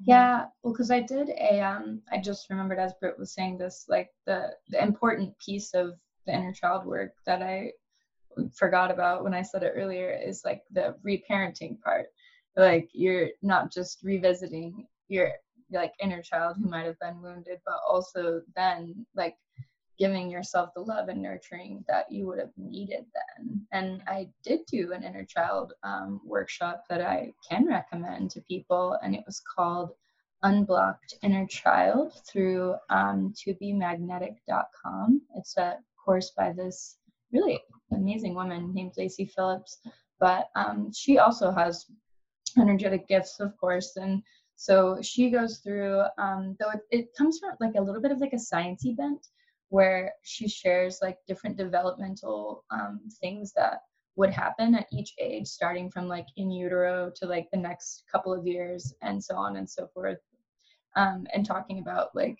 Yeah, 0.00 0.46
well, 0.62 0.72
because 0.72 0.90
I 0.90 1.00
did 1.00 1.30
a, 1.30 1.60
um, 1.60 2.02
I 2.12 2.18
just 2.18 2.48
remembered 2.50 2.78
as 2.78 2.92
Britt 3.00 3.18
was 3.18 3.32
saying 3.34 3.58
this, 3.58 3.86
like 3.88 4.10
the 4.26 4.54
the 4.68 4.80
important 4.82 5.36
piece 5.38 5.74
of 5.74 5.94
the 6.26 6.32
inner 6.34 6.52
child 6.52 6.86
work 6.86 7.12
that 7.26 7.42
I 7.42 7.72
forgot 8.54 8.90
about 8.90 9.24
when 9.24 9.34
I 9.34 9.42
said 9.42 9.62
it 9.64 9.72
earlier 9.74 10.10
is 10.10 10.42
like 10.44 10.62
the 10.70 10.94
reparenting 11.04 11.80
part. 11.80 12.06
Like 12.56 12.88
you're 12.92 13.28
not 13.42 13.72
just 13.72 14.02
revisiting 14.02 14.86
your 15.08 15.32
like 15.72 15.92
inner 16.00 16.22
child 16.22 16.56
who 16.58 16.68
might 16.68 16.86
have 16.86 16.98
been 17.00 17.20
wounded, 17.20 17.58
but 17.66 17.78
also 17.88 18.42
then 18.56 19.06
like 19.16 19.36
giving 19.98 20.30
yourself 20.30 20.70
the 20.74 20.80
love 20.80 21.08
and 21.08 21.20
nurturing 21.20 21.84
that 21.88 22.10
you 22.10 22.26
would 22.26 22.38
have 22.38 22.52
needed 22.56 23.04
then. 23.14 23.66
And 23.72 24.02
I 24.06 24.28
did 24.44 24.60
do 24.70 24.92
an 24.92 25.02
inner 25.02 25.24
child 25.24 25.72
um, 25.82 26.20
workshop 26.24 26.84
that 26.88 27.00
I 27.00 27.32
can 27.48 27.66
recommend 27.66 28.30
to 28.32 28.40
people, 28.42 28.96
and 29.02 29.14
it 29.14 29.24
was 29.26 29.40
called 29.40 29.90
Unblocked 30.44 31.16
Inner 31.22 31.46
Child 31.46 32.12
through 32.30 32.76
um, 32.90 33.34
tobemagnetic.com. 33.34 35.22
It's 35.36 35.56
a 35.56 35.78
course 36.04 36.32
by 36.36 36.52
this 36.52 36.96
really 37.32 37.60
amazing 37.92 38.34
woman 38.34 38.72
named 38.72 38.92
Lacy 38.96 39.26
Phillips, 39.26 39.78
but 40.20 40.48
um, 40.54 40.92
she 40.94 41.18
also 41.18 41.50
has 41.50 41.86
energetic 42.58 43.08
gifts, 43.08 43.40
of 43.40 43.56
course, 43.58 43.96
and 43.96 44.22
so 44.60 44.98
she 45.00 45.30
goes 45.30 45.58
through, 45.58 46.02
um, 46.18 46.56
though 46.58 46.70
it, 46.70 46.80
it 46.90 47.14
comes 47.16 47.38
from 47.38 47.52
like 47.60 47.76
a 47.76 47.80
little 47.80 48.02
bit 48.02 48.10
of 48.10 48.18
like 48.18 48.32
a 48.32 48.36
sciencey 48.36 48.96
bent, 48.96 49.24
where 49.68 50.14
she 50.22 50.48
shares 50.48 51.00
like 51.02 51.18
different 51.26 51.56
developmental 51.56 52.64
um, 52.70 53.00
things 53.20 53.52
that 53.54 53.80
would 54.16 54.30
happen 54.30 54.74
at 54.74 54.88
each 54.92 55.14
age, 55.18 55.46
starting 55.46 55.90
from 55.90 56.08
like 56.08 56.26
in 56.36 56.50
utero 56.50 57.10
to 57.14 57.26
like 57.26 57.48
the 57.52 57.58
next 57.58 58.04
couple 58.10 58.32
of 58.32 58.46
years 58.46 58.92
and 59.02 59.22
so 59.22 59.36
on 59.36 59.56
and 59.56 59.68
so 59.68 59.86
forth. 59.94 60.18
Um, 60.96 61.26
and 61.32 61.46
talking 61.46 61.78
about 61.78 62.08
like 62.14 62.38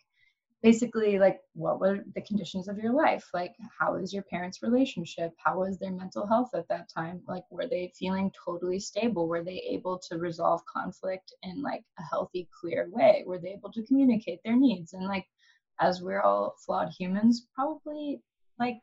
basically 0.63 1.19
like 1.19 1.39
what 1.55 1.79
were 1.79 2.01
the 2.15 2.21
conditions 2.23 2.67
of 2.67 2.79
your 2.79 2.93
life? 2.93 3.29
Like 3.33 3.55
how 3.79 3.95
is 3.95 4.13
your 4.13 4.25
parents 4.25 4.63
relationship? 4.63 5.33
How 5.45 5.61
was 5.61 5.79
their 5.79 5.93
mental 5.93 6.27
health 6.27 6.51
at 6.55 6.67
that 6.69 6.89
time? 6.93 7.21
Like 7.29 7.45
were 7.51 7.69
they 7.69 7.93
feeling 7.97 8.33
totally 8.45 8.81
stable? 8.81 9.29
Were 9.29 9.45
they 9.45 9.63
able 9.69 10.01
to 10.09 10.19
resolve 10.19 10.65
conflict 10.65 11.33
in 11.45 11.63
like 11.63 11.85
a 11.99 12.03
healthy 12.03 12.49
clear 12.61 12.89
way? 12.91 13.23
Were 13.27 13.39
they 13.39 13.51
able 13.51 13.71
to 13.73 13.85
communicate 13.85 14.41
their 14.45 14.57
needs? 14.57 14.95
And 14.95 15.05
like 15.07 15.27
as 15.81 16.03
we're 16.03 16.21
all 16.21 16.55
flawed 16.65 16.93
humans, 16.99 17.47
probably 17.55 18.23
like 18.59 18.81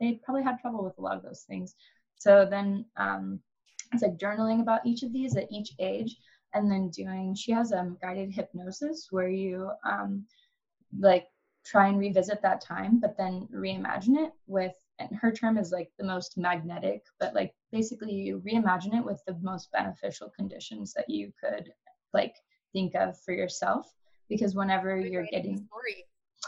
they 0.00 0.20
probably 0.24 0.42
had 0.42 0.58
trouble 0.60 0.84
with 0.84 0.98
a 0.98 1.00
lot 1.00 1.16
of 1.16 1.22
those 1.22 1.44
things. 1.48 1.74
So 2.16 2.46
then 2.48 2.84
um, 2.96 3.40
it's 3.92 4.02
like 4.02 4.18
journaling 4.18 4.60
about 4.60 4.86
each 4.86 5.02
of 5.02 5.12
these 5.12 5.36
at 5.36 5.50
each 5.50 5.72
age, 5.78 6.16
and 6.54 6.70
then 6.70 6.90
doing. 6.90 7.34
She 7.34 7.52
has 7.52 7.72
a 7.72 7.80
um, 7.80 7.98
guided 8.00 8.32
hypnosis 8.32 9.08
where 9.10 9.28
you 9.28 9.70
um, 9.84 10.24
like 10.98 11.26
try 11.66 11.88
and 11.88 11.98
revisit 11.98 12.42
that 12.42 12.60
time, 12.60 13.00
but 13.00 13.16
then 13.16 13.48
reimagine 13.54 14.16
it 14.16 14.32
with. 14.46 14.72
And 15.00 15.10
her 15.16 15.32
term 15.32 15.58
is 15.58 15.72
like 15.72 15.90
the 15.98 16.04
most 16.04 16.38
magnetic, 16.38 17.02
but 17.18 17.34
like 17.34 17.52
basically 17.72 18.12
you 18.12 18.40
reimagine 18.46 18.94
it 18.94 19.04
with 19.04 19.20
the 19.26 19.36
most 19.42 19.72
beneficial 19.72 20.30
conditions 20.36 20.92
that 20.94 21.10
you 21.10 21.32
could 21.42 21.72
like 22.12 22.36
think 22.72 22.94
of 22.94 23.18
for 23.20 23.34
yourself 23.34 23.92
because 24.28 24.54
whenever 24.54 24.96
you're 24.96 25.26
getting 25.32 25.56
story 25.56 26.04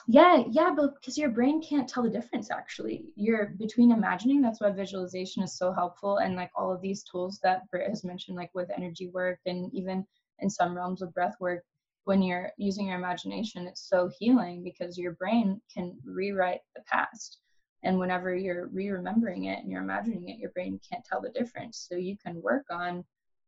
yeah 0.09 0.43
yeah 0.51 0.71
but 0.75 0.95
because 0.95 1.19
your 1.19 1.31
brain 1.31 1.63
can't 1.63 1.89
tell 1.89 2.03
the 2.03 2.11
difference 2.11 2.51
actually. 2.51 3.07
You're 3.17 3.55
between 3.59 3.93
imagining 3.93 4.41
that's 4.41 4.61
why 4.61 4.71
visualization 4.71 5.43
is 5.43 5.57
so 5.57 5.73
helpful 5.73 6.19
and 6.19 6.37
like 6.37 6.51
all 6.55 6.73
of 6.73 6.81
these 6.81 7.03
tools 7.03 7.41
that 7.43 7.69
Britt 7.71 7.89
has 7.89 8.05
mentioned 8.05 8.37
like 8.37 8.51
with 8.55 8.71
energy 8.71 9.09
work 9.09 9.39
and 9.47 9.73
even 9.75 10.07
in 10.41 10.51
some 10.51 10.77
realms 10.77 11.03
of 11.03 11.15
breath 11.15 11.37
work 11.41 11.65
when 12.05 12.23
you're 12.23 12.53
using 12.57 12.87
your 12.87 12.99
imagination 12.99 13.67
it's 13.67 13.89
so 13.89 14.11
healing 14.19 14.63
because 14.63 14.99
your 14.99 15.13
brain 15.13 15.61
can 15.73 15.97
rewrite 16.05 16.61
the 16.75 16.83
past. 16.83 17.39
And 17.83 17.99
whenever 17.99 18.35
you're 18.35 18.67
re-remembering 18.69 19.45
it 19.45 19.61
and 19.61 19.71
you're 19.71 19.83
imagining 19.83 20.29
it 20.29 20.39
your 20.39 20.51
brain 20.51 20.81
can't 20.89 21.05
tell 21.05 21.21
the 21.21 21.31
difference. 21.31 21.87
So 21.89 21.97
you 21.97 22.17
can 22.17 22.43
work 22.43 22.67
on 22.71 23.05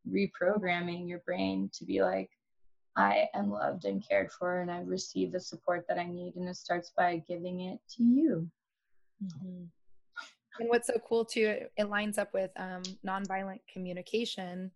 reprogramming 0.09 1.09
your 1.09 1.21
brain 1.21 1.71
to 1.75 1.85
be 1.85 2.03
like 2.03 2.31
I 2.99 3.29
am 3.33 3.51
loved 3.51 3.85
and 3.85 4.07
cared 4.07 4.33
for, 4.33 4.61
and 4.61 4.71
I 4.71 4.81
receive 4.81 5.31
the 5.31 5.41
support 5.41 5.87
that 5.89 5.99
I 5.99 6.07
need. 6.07 6.35
And 6.35 6.49
it 6.49 6.57
starts 6.57 6.91
by 6.97 7.23
giving 7.29 7.61
it 7.61 7.79
to 7.97 8.03
you. 8.03 8.51
Mm-hmm. 9.25 9.65
And 10.61 10.69
what's 10.69 10.89
so 10.89 10.95
cool 11.09 11.25
too, 11.25 11.61
it 11.77 11.89
lines 11.89 12.19
up 12.19 12.35
with 12.35 12.51
um, 12.57 12.83
nonviolent 13.07 13.61
communication 13.73 14.73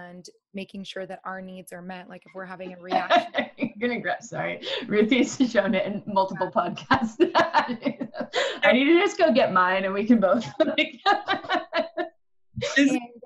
and 0.00 0.26
making 0.54 0.84
sure 0.84 1.04
that 1.06 1.20
our 1.24 1.42
needs 1.42 1.72
are 1.72 1.82
met. 1.82 2.08
Like 2.08 2.22
if 2.24 2.32
we're 2.34 2.46
having 2.46 2.72
a 2.72 2.80
reaction. 2.80 3.46
You're 3.58 3.70
gonna 3.78 3.94
regret. 3.94 4.24
Sorry, 4.24 4.60
Ruthie's 4.86 5.36
shown 5.50 5.74
it 5.74 5.86
in 5.86 6.02
multiple 6.06 6.50
yeah. 6.54 6.70
podcasts. 6.70 7.16
I 8.64 8.72
need 8.72 8.86
to 8.86 9.00
just 9.00 9.18
go 9.18 9.32
get 9.32 9.52
mine, 9.52 9.84
and 9.84 9.92
we 9.92 10.04
can 10.06 10.18
both. 10.18 10.46
and, 10.60 10.80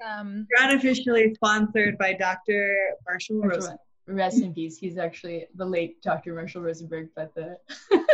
um, 0.06 0.46
You're 0.50 0.68
unofficially 0.68 1.34
sponsored 1.34 1.96
by 1.96 2.14
Dr. 2.14 2.76
Marshall 3.06 3.40
Rose 3.40 3.70
rest 4.08 4.42
in 4.42 4.54
peace. 4.54 4.78
He's 4.78 4.98
actually 4.98 5.46
the 5.54 5.64
late 5.64 6.02
Dr. 6.02 6.34
Marshall 6.34 6.62
Rosenberg, 6.62 7.08
but 7.14 7.34
the 7.34 7.56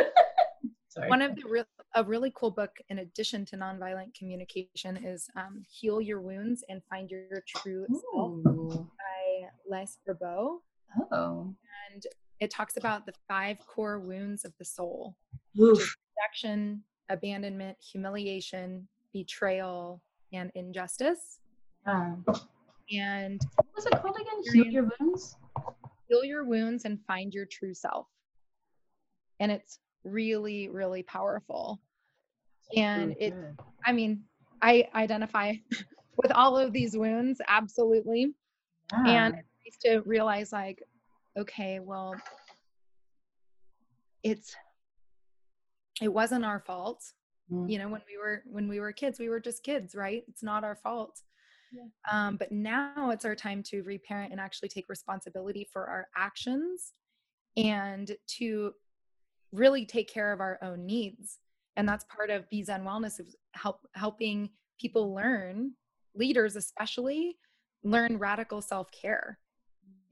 sorry. 0.89 1.09
One 1.09 1.23
of 1.23 1.37
the 1.37 1.49
real 1.49 1.65
a 1.95 2.03
really 2.03 2.33
cool 2.35 2.51
book 2.51 2.77
in 2.89 2.99
addition 2.99 3.45
to 3.47 3.57
nonviolent 3.57 4.15
communication 4.19 4.97
is 4.97 5.29
um, 5.37 5.63
Heal 5.69 6.01
Your 6.01 6.21
Wounds 6.21 6.65
and 6.69 6.83
Find 6.91 7.09
Your 7.09 7.43
True 7.47 7.87
Self 7.89 8.43
by 8.43 9.49
Lise 9.69 9.99
Bourbeau. 10.07 10.59
Oh. 11.13 11.55
And 11.93 12.05
it 12.41 12.51
talks 12.51 12.77
about 12.77 13.07
the 13.07 13.13
five 13.29 13.59
core 13.67 14.01
wounds 14.01 14.45
of 14.45 14.53
the 14.59 14.65
soul. 14.65 15.17
Rejection, 15.57 16.83
abandonment, 17.09 17.77
humiliation, 17.81 18.89
betrayal 19.13 20.03
and 20.33 20.51
injustice. 20.57 21.39
Um, 21.87 22.25
And 22.91 23.41
what 23.57 23.67
was 23.77 23.87
it 23.87 23.93
called 24.03 24.17
again? 24.21 24.53
Heal 24.53 24.67
your 24.67 24.91
wounds. 25.01 25.37
Heal 26.09 26.25
your 26.25 26.45
wounds 26.45 26.85
and 26.85 26.99
find 27.07 27.33
your 27.33 27.47
true 27.47 27.75
self. 27.75 28.07
And 29.41 29.51
it's 29.51 29.79
really, 30.05 30.69
really 30.69 31.03
powerful. 31.03 31.81
And 32.77 33.15
it, 33.19 33.35
I 33.85 33.93
mean, 33.93 34.25
I 34.63 34.89
identify 34.95 35.55
with 36.17 36.33
all 36.33 36.57
of 36.57 36.73
these 36.73 36.97
wounds, 36.97 37.41
absolutely. 37.49 38.35
And 38.93 39.35
I 39.35 39.43
used 39.65 39.81
to 39.83 40.03
realize, 40.07 40.53
like, 40.53 40.83
okay, 41.39 41.81
well, 41.81 42.15
it's, 44.23 44.55
it 46.01 46.13
wasn't 46.13 46.45
our 46.45 46.61
fault. 46.61 47.03
Mm. 47.51 47.71
You 47.71 47.79
know, 47.79 47.89
when 47.89 48.03
we 48.07 48.17
were 48.19 48.43
when 48.47 48.69
we 48.69 48.81
were 48.81 48.93
kids, 48.93 49.19
we 49.19 49.29
were 49.29 49.41
just 49.41 49.63
kids, 49.63 49.95
right? 49.95 50.23
It's 50.29 50.43
not 50.43 50.65
our 50.65 50.77
fault. 50.77 51.21
Um, 52.11 52.37
but 52.37 52.53
now 52.53 53.11
it's 53.11 53.25
our 53.25 53.35
time 53.35 53.63
to 53.65 53.83
reparent 53.83 54.33
and 54.33 54.41
actually 54.41 54.69
take 54.69 54.89
responsibility 54.89 55.67
for 55.73 55.87
our 55.87 56.09
actions 56.17 56.93
and 57.57 58.13
to 58.27 58.73
really 59.53 59.87
take 59.87 60.09
care 60.09 60.33
of 60.33 60.41
our 60.41 60.59
own 60.63 60.85
needs. 60.85 61.39
And 61.77 61.89
that's 61.89 62.05
part 62.05 62.31
of 62.31 62.49
Be 62.51 62.63
Zen 62.63 62.85
Wellness 62.85 63.21
is 63.21 63.37
help 63.53 63.81
helping 63.95 64.51
people 64.81 65.15
learn, 65.15 65.73
leaders 66.15 66.57
especially, 66.57 67.37
learn 67.83 68.19
radical 68.19 68.63
self-care 68.63 69.39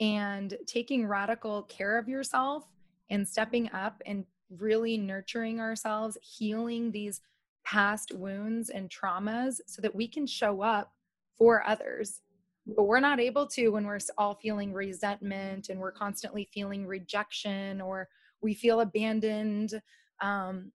and 0.00 0.56
taking 0.66 1.06
radical 1.06 1.62
care 1.64 1.98
of 1.98 2.08
yourself 2.08 2.64
and 3.10 3.26
stepping 3.26 3.70
up 3.72 4.02
and 4.06 4.24
really 4.58 4.96
nurturing 4.96 5.60
ourselves, 5.60 6.18
healing 6.22 6.90
these 6.90 7.20
past 7.64 8.12
wounds 8.12 8.70
and 8.70 8.90
traumas 8.90 9.60
so 9.66 9.80
that 9.80 9.94
we 9.94 10.08
can 10.08 10.26
show 10.26 10.62
up 10.62 10.92
for 11.38 11.66
others. 11.66 12.20
But 12.66 12.84
we're 12.84 13.00
not 13.00 13.18
able 13.18 13.46
to 13.48 13.70
when 13.70 13.86
we're 13.86 13.98
all 14.16 14.34
feeling 14.34 14.72
resentment 14.72 15.68
and 15.68 15.80
we're 15.80 15.92
constantly 15.92 16.48
feeling 16.52 16.86
rejection 16.86 17.80
or 17.80 18.08
we 18.40 18.54
feel 18.54 18.80
abandoned. 18.80 19.80
Um, 20.20 20.70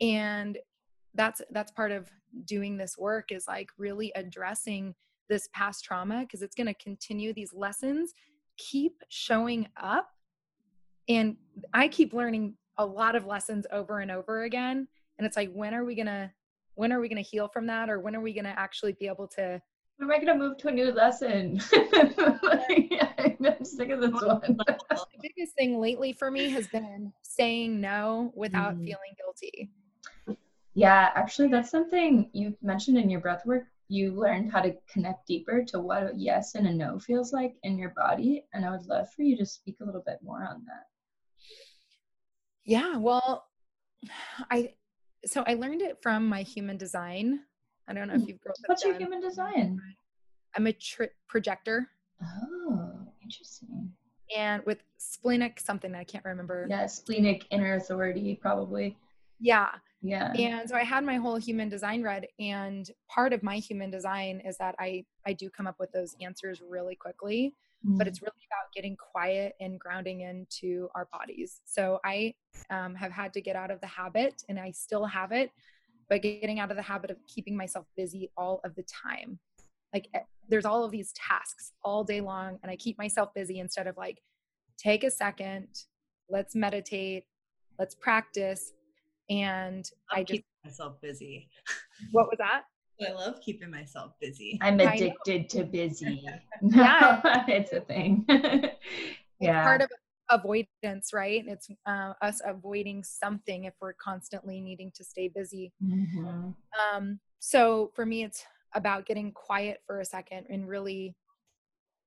and 0.00 0.58
that's 1.14 1.40
that's 1.50 1.70
part 1.72 1.92
of 1.92 2.10
doing 2.44 2.76
this 2.76 2.98
work 2.98 3.30
is 3.30 3.46
like 3.46 3.68
really 3.78 4.12
addressing 4.16 4.94
this 5.28 5.48
past 5.52 5.84
trauma 5.84 6.20
because 6.20 6.42
it's 6.42 6.54
going 6.54 6.66
to 6.66 6.74
continue 6.74 7.32
these 7.32 7.54
lessons 7.54 8.12
keep 8.56 9.02
showing 9.08 9.66
up 9.76 10.10
and 11.08 11.36
i 11.72 11.86
keep 11.88 12.12
learning 12.12 12.54
a 12.78 12.84
lot 12.84 13.14
of 13.14 13.26
lessons 13.26 13.66
over 13.72 14.00
and 14.00 14.10
over 14.10 14.42
again 14.42 14.88
and 15.18 15.26
it's 15.26 15.36
like 15.36 15.50
when 15.52 15.74
are 15.74 15.84
we 15.84 15.94
going 15.94 16.06
to 16.06 16.30
when 16.74 16.92
are 16.92 17.00
we 17.00 17.08
going 17.08 17.22
to 17.22 17.28
heal 17.28 17.46
from 17.48 17.66
that 17.66 17.88
or 17.88 18.00
when 18.00 18.16
are 18.16 18.20
we 18.20 18.32
going 18.32 18.44
to 18.44 18.58
actually 18.58 18.92
be 18.92 19.06
able 19.06 19.28
to 19.28 19.60
When 19.96 20.10
am 20.10 20.14
I 20.14 20.24
gonna 20.24 20.38
move 20.38 20.58
to 20.58 20.68
a 20.68 20.72
new 20.72 20.90
lesson? 20.92 21.60
I'm 21.72 23.64
sick 23.64 23.90
of 23.90 24.00
this 24.00 24.20
one. 24.22 24.58
the 24.68 25.06
biggest 25.22 25.54
thing 25.56 25.80
lately 25.80 26.12
for 26.12 26.30
me 26.30 26.50
has 26.50 26.66
been 26.68 27.12
saying 27.22 27.80
no 27.80 28.32
without 28.34 28.74
Mhm. 28.74 28.84
feeling 28.84 29.14
guilty 29.16 29.70
Yeah, 30.74 31.10
actually, 31.14 31.48
that's 31.48 31.70
something 31.70 32.28
you 32.32 32.56
mentioned 32.60 32.98
in 32.98 33.08
your 33.08 33.20
breath 33.20 33.46
work. 33.46 33.66
You 33.88 34.12
learned 34.12 34.50
how 34.50 34.60
to 34.62 34.76
connect 34.88 35.26
deeper 35.26 35.64
to 35.66 35.80
what 35.80 36.02
a 36.02 36.12
yes 36.16 36.54
and 36.56 36.66
a 36.66 36.72
no 36.72 36.98
feels 36.98 37.32
like 37.32 37.56
in 37.62 37.78
your 37.78 37.90
body. 37.90 38.44
And 38.52 38.64
I 38.64 38.70
would 38.70 38.86
love 38.86 39.10
for 39.12 39.22
you 39.22 39.36
to 39.36 39.46
speak 39.46 39.76
a 39.80 39.84
little 39.84 40.02
bit 40.04 40.18
more 40.22 40.44
on 40.44 40.64
that. 40.66 40.86
Yeah, 42.64 42.96
well, 42.96 43.46
I 44.50 44.74
so 45.26 45.44
I 45.46 45.54
learned 45.54 45.82
it 45.82 46.02
from 46.02 46.28
my 46.28 46.42
human 46.42 46.76
design. 46.76 47.40
I 47.88 47.92
don't 47.92 48.08
know 48.08 48.14
if 48.14 48.26
you've 48.26 48.40
girls 48.40 48.58
have 48.62 48.68
What's 48.68 48.84
your 48.84 48.92
done- 48.94 49.02
human 49.02 49.20
design? 49.20 49.80
I'm 50.56 50.66
a 50.66 50.72
tri- 50.72 51.10
projector, 51.26 51.88
Oh, 52.22 53.06
interesting. 53.22 53.92
and 54.36 54.64
with 54.64 54.82
splenic 54.98 55.58
something 55.60 55.92
that 55.92 55.98
I 55.98 56.04
can't 56.04 56.24
remember. 56.24 56.66
Yeah, 56.70 56.86
splenic 56.86 57.46
inner 57.50 57.74
authority, 57.74 58.36
probably. 58.40 58.96
Yeah, 59.40 59.70
Yeah. 60.00 60.32
and 60.32 60.68
so 60.68 60.76
I 60.76 60.84
had 60.84 61.04
my 61.04 61.16
whole 61.16 61.36
human 61.36 61.68
design 61.68 62.02
read, 62.02 62.28
and 62.38 62.88
part 63.08 63.32
of 63.32 63.42
my 63.42 63.56
human 63.56 63.90
design 63.90 64.40
is 64.40 64.56
that 64.58 64.74
I 64.78 65.04
I 65.26 65.32
do 65.32 65.50
come 65.50 65.66
up 65.66 65.78
with 65.80 65.90
those 65.92 66.14
answers 66.20 66.62
really 66.62 66.94
quickly. 66.96 67.54
but 67.86 68.06
it's 68.08 68.22
really 68.22 68.32
about 68.50 68.72
getting 68.72 68.96
quiet 68.96 69.54
and 69.60 69.78
grounding 69.78 70.22
into 70.22 70.88
our 70.94 71.04
bodies. 71.12 71.60
So 71.66 72.00
I 72.02 72.34
um, 72.70 72.94
have 72.94 73.12
had 73.12 73.34
to 73.34 73.42
get 73.42 73.56
out 73.56 73.70
of 73.70 73.78
the 73.82 73.86
habit, 73.86 74.42
and 74.48 74.58
I 74.58 74.70
still 74.70 75.04
have 75.04 75.32
it, 75.32 75.50
but 76.08 76.22
getting 76.22 76.60
out 76.60 76.70
of 76.70 76.76
the 76.76 76.82
habit 76.82 77.10
of 77.10 77.16
keeping 77.26 77.56
myself 77.56 77.86
busy 77.96 78.30
all 78.36 78.60
of 78.64 78.74
the 78.74 78.84
time. 78.84 79.38
Like 79.92 80.08
eh, 80.14 80.20
there's 80.48 80.64
all 80.64 80.84
of 80.84 80.90
these 80.90 81.12
tasks 81.12 81.72
all 81.82 82.04
day 82.04 82.20
long, 82.20 82.58
and 82.62 82.70
I 82.70 82.76
keep 82.76 82.98
myself 82.98 83.32
busy 83.34 83.58
instead 83.60 83.86
of 83.86 83.96
like, 83.96 84.20
take 84.76 85.04
a 85.04 85.10
second, 85.10 85.68
let's 86.28 86.54
meditate, 86.54 87.24
let's 87.78 87.94
practice. 87.94 88.72
And 89.30 89.88
I 90.10 90.20
I 90.20 90.22
just, 90.22 90.32
keep 90.32 90.44
myself 90.64 91.00
busy. 91.00 91.48
what 92.12 92.26
was 92.26 92.38
that? 92.38 92.62
I 93.06 93.12
love 93.12 93.40
keeping 93.40 93.70
myself 93.70 94.12
busy. 94.20 94.58
I'm 94.62 94.78
addicted 94.80 95.48
to 95.50 95.64
busy. 95.64 96.24
Yeah. 96.62 97.20
it's 97.48 97.72
a 97.72 97.80
thing. 97.80 98.24
It's 98.28 98.76
yeah. 99.40 99.64
part 99.64 99.82
of 99.82 99.88
avoidance, 100.30 101.12
right? 101.12 101.44
It's 101.46 101.68
uh, 101.86 102.14
us 102.22 102.40
avoiding 102.44 103.02
something 103.04 103.64
if 103.64 103.74
we're 103.80 103.92
constantly 103.94 104.60
needing 104.60 104.90
to 104.96 105.04
stay 105.04 105.28
busy. 105.28 105.72
Mhm. 105.82 106.54
Um, 106.92 107.20
so 107.38 107.92
for 107.94 108.06
me, 108.06 108.24
it's 108.24 108.44
about 108.74 109.06
getting 109.06 109.32
quiet 109.32 109.82
for 109.86 110.00
a 110.00 110.04
second 110.04 110.46
and 110.48 110.68
really 110.68 111.14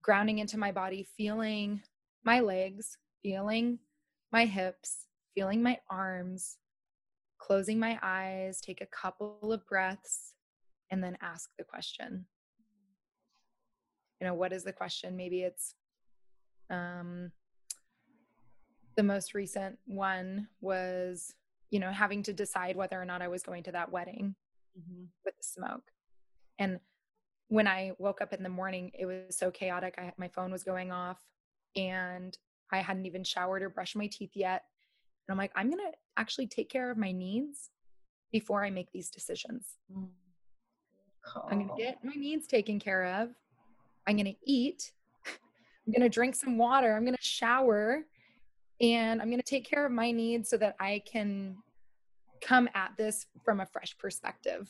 grounding 0.01 0.39
into 0.39 0.57
my 0.57 0.71
body, 0.71 1.07
feeling 1.17 1.81
my 2.23 2.39
legs, 2.39 2.97
feeling 3.21 3.79
my 4.31 4.45
hips, 4.45 5.05
feeling 5.35 5.61
my 5.61 5.79
arms, 5.89 6.57
closing 7.37 7.79
my 7.79 7.99
eyes, 8.01 8.59
take 8.59 8.81
a 8.81 8.87
couple 8.87 9.53
of 9.53 9.65
breaths, 9.67 10.33
and 10.91 11.03
then 11.03 11.17
ask 11.21 11.49
the 11.57 11.63
question. 11.63 12.25
You 14.19 14.27
know, 14.27 14.33
what 14.33 14.51
is 14.51 14.63
the 14.63 14.73
question? 14.73 15.15
Maybe 15.15 15.43
it's 15.43 15.75
um, 16.69 17.31
the 18.97 19.03
most 19.03 19.33
recent 19.33 19.77
one 19.85 20.47
was, 20.59 21.33
you 21.69 21.79
know, 21.79 21.91
having 21.91 22.23
to 22.23 22.33
decide 22.33 22.75
whether 22.75 22.99
or 22.99 23.05
not 23.05 23.21
I 23.21 23.27
was 23.29 23.43
going 23.43 23.63
to 23.63 23.71
that 23.71 23.91
wedding 23.91 24.35
Mhm. 24.77 25.07
with 25.23 25.37
the 25.37 25.43
smoke. 25.43 25.91
And 26.59 26.79
when 27.47 27.67
I 27.67 27.93
woke 27.99 28.19
up 28.21 28.33
in 28.33 28.43
the 28.43 28.49
morning, 28.49 28.91
it 28.93 29.05
was 29.05 29.37
so 29.37 29.51
chaotic. 29.51 29.95
I, 29.97 30.11
my 30.17 30.27
phone 30.27 30.51
was 30.51 30.63
going 30.63 30.91
off 30.91 31.23
and 31.75 32.37
I 32.71 32.79
hadn't 32.79 33.05
even 33.05 33.23
showered 33.23 33.61
or 33.63 33.69
brushed 33.69 33.95
my 33.95 34.07
teeth 34.07 34.35
yet. 34.35 34.65
And 35.27 35.33
I'm 35.33 35.37
like, 35.37 35.51
I'm 35.55 35.69
going 35.69 35.91
to 35.91 35.97
actually 36.17 36.47
take 36.47 36.69
care 36.69 36.89
of 36.89 36.97
my 36.97 37.11
needs 37.11 37.69
before 38.31 38.65
I 38.65 38.69
make 38.71 38.91
these 38.91 39.09
decisions. 39.09 39.77
I'm 39.95 41.59
going 41.59 41.67
to 41.69 41.75
get 41.77 42.03
my 42.03 42.13
needs 42.13 42.47
taken 42.47 42.79
care 42.79 43.05
of. 43.21 43.35
I'm 44.07 44.15
going 44.15 44.25
to 44.33 44.39
eat. 44.43 44.91
I'm 45.25 45.93
going 45.93 46.01
to 46.01 46.09
drink 46.09 46.35
some 46.35 46.57
water. 46.57 46.95
I'm 46.95 47.03
going 47.05 47.15
to 47.15 47.21
shower. 47.23 48.05
And 48.79 49.21
I'm 49.21 49.29
going 49.29 49.41
to 49.41 49.45
take 49.45 49.65
care 49.65 49.85
of 49.85 49.91
my 49.91 50.11
needs 50.11 50.49
so 50.49 50.57
that 50.57 50.75
I 50.79 51.01
can 51.05 51.57
come 52.41 52.69
at 52.75 52.91
this 52.97 53.25
from 53.43 53.59
a 53.59 53.65
fresh 53.65 53.97
perspective. 53.97 54.69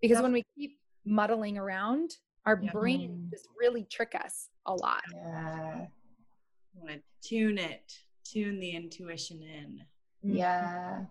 Because 0.00 0.22
when 0.22 0.32
we 0.32 0.44
keep 0.56 0.78
muddling 1.04 1.58
around, 1.58 2.18
our 2.44 2.60
Yeah. 2.62 2.70
brain 2.70 3.28
just 3.30 3.48
really 3.58 3.84
trick 3.84 4.14
us 4.14 4.50
a 4.66 4.74
lot. 4.74 5.02
Yeah. 5.12 5.86
Want 6.74 6.90
to 6.90 7.28
tune 7.28 7.58
it, 7.58 7.98
tune 8.22 8.60
the 8.60 8.70
intuition 8.70 9.42
in. 9.42 9.84
Yeah. 10.22 11.06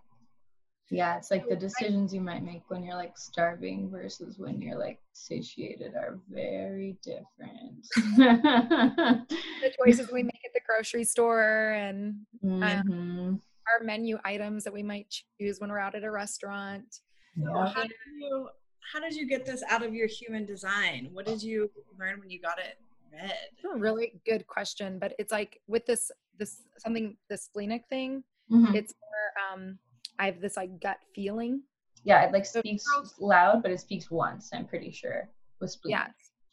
Yeah, 0.91 1.17
it's 1.17 1.31
like 1.31 1.49
the 1.49 1.55
decisions 1.55 2.13
you 2.13 2.21
might 2.21 2.43
make 2.43 2.61
when 2.69 2.83
you're 2.83 2.95
like 2.95 3.17
starving 3.17 3.89
versus 3.89 4.37
when 4.37 4.61
you're 4.61 4.77
like 4.77 4.99
satiated 5.13 5.95
are 5.95 6.19
very 6.29 6.97
different. 7.03 7.87
The 9.61 9.71
choices 9.83 10.09
we 10.11 10.21
make 10.21 10.41
at 10.45 10.53
the 10.53 10.61
grocery 10.67 11.03
store 11.03 11.71
and 11.71 12.25
Mhm. 12.43 13.41
our 13.67 13.83
menu 13.83 14.19
items 14.23 14.63
that 14.63 14.73
we 14.73 14.83
might 14.83 15.09
choose 15.39 15.59
when 15.59 15.71
we're 15.71 15.79
out 15.79 15.95
at 15.95 16.03
a 16.03 16.11
restaurant. 16.11 16.99
So 17.43 17.51
how 17.65 17.81
did 17.83 17.91
you 18.15 18.49
how 18.93 18.99
did 18.99 19.15
you 19.15 19.27
get 19.27 19.43
this 19.45 19.63
out 19.67 19.81
of 19.83 19.95
your 19.95 20.07
human 20.07 20.45
design? 20.45 21.09
What 21.11 21.25
did 21.25 21.41
you 21.41 21.71
learn 21.97 22.19
when 22.19 22.29
you 22.29 22.39
got 22.39 22.59
it 22.59 22.77
read? 23.11 23.33
A 23.73 23.77
really 23.77 24.21
good 24.25 24.45
question, 24.45 24.99
but 24.99 25.15
it's 25.17 25.31
like 25.31 25.59
with 25.67 25.85
this 25.87 26.11
this 26.37 26.61
something 26.77 27.17
the 27.29 27.37
splenic 27.37 27.87
thing, 27.89 28.23
Mhm. 28.51 28.75
it's 28.75 28.93
more 29.01 29.43
um 29.51 29.79
I 30.19 30.25
have 30.27 30.41
this 30.41 30.57
like 30.57 30.79
gut 30.81 30.97
feeling. 31.13 31.61
Yeah, 32.03 32.23
it 32.23 32.31
like 32.31 32.45
So 32.45 32.59
speaks 32.59 32.85
girls- 32.87 33.15
loud, 33.19 33.61
but 33.63 33.71
it 33.71 33.79
speaks 33.79 34.11
once, 34.11 34.51
I'm 34.53 34.65
pretty 34.65 34.91
sure. 34.91 35.29
With 35.59 35.71
spleen. 35.71 35.91
Yeah. 35.91 36.07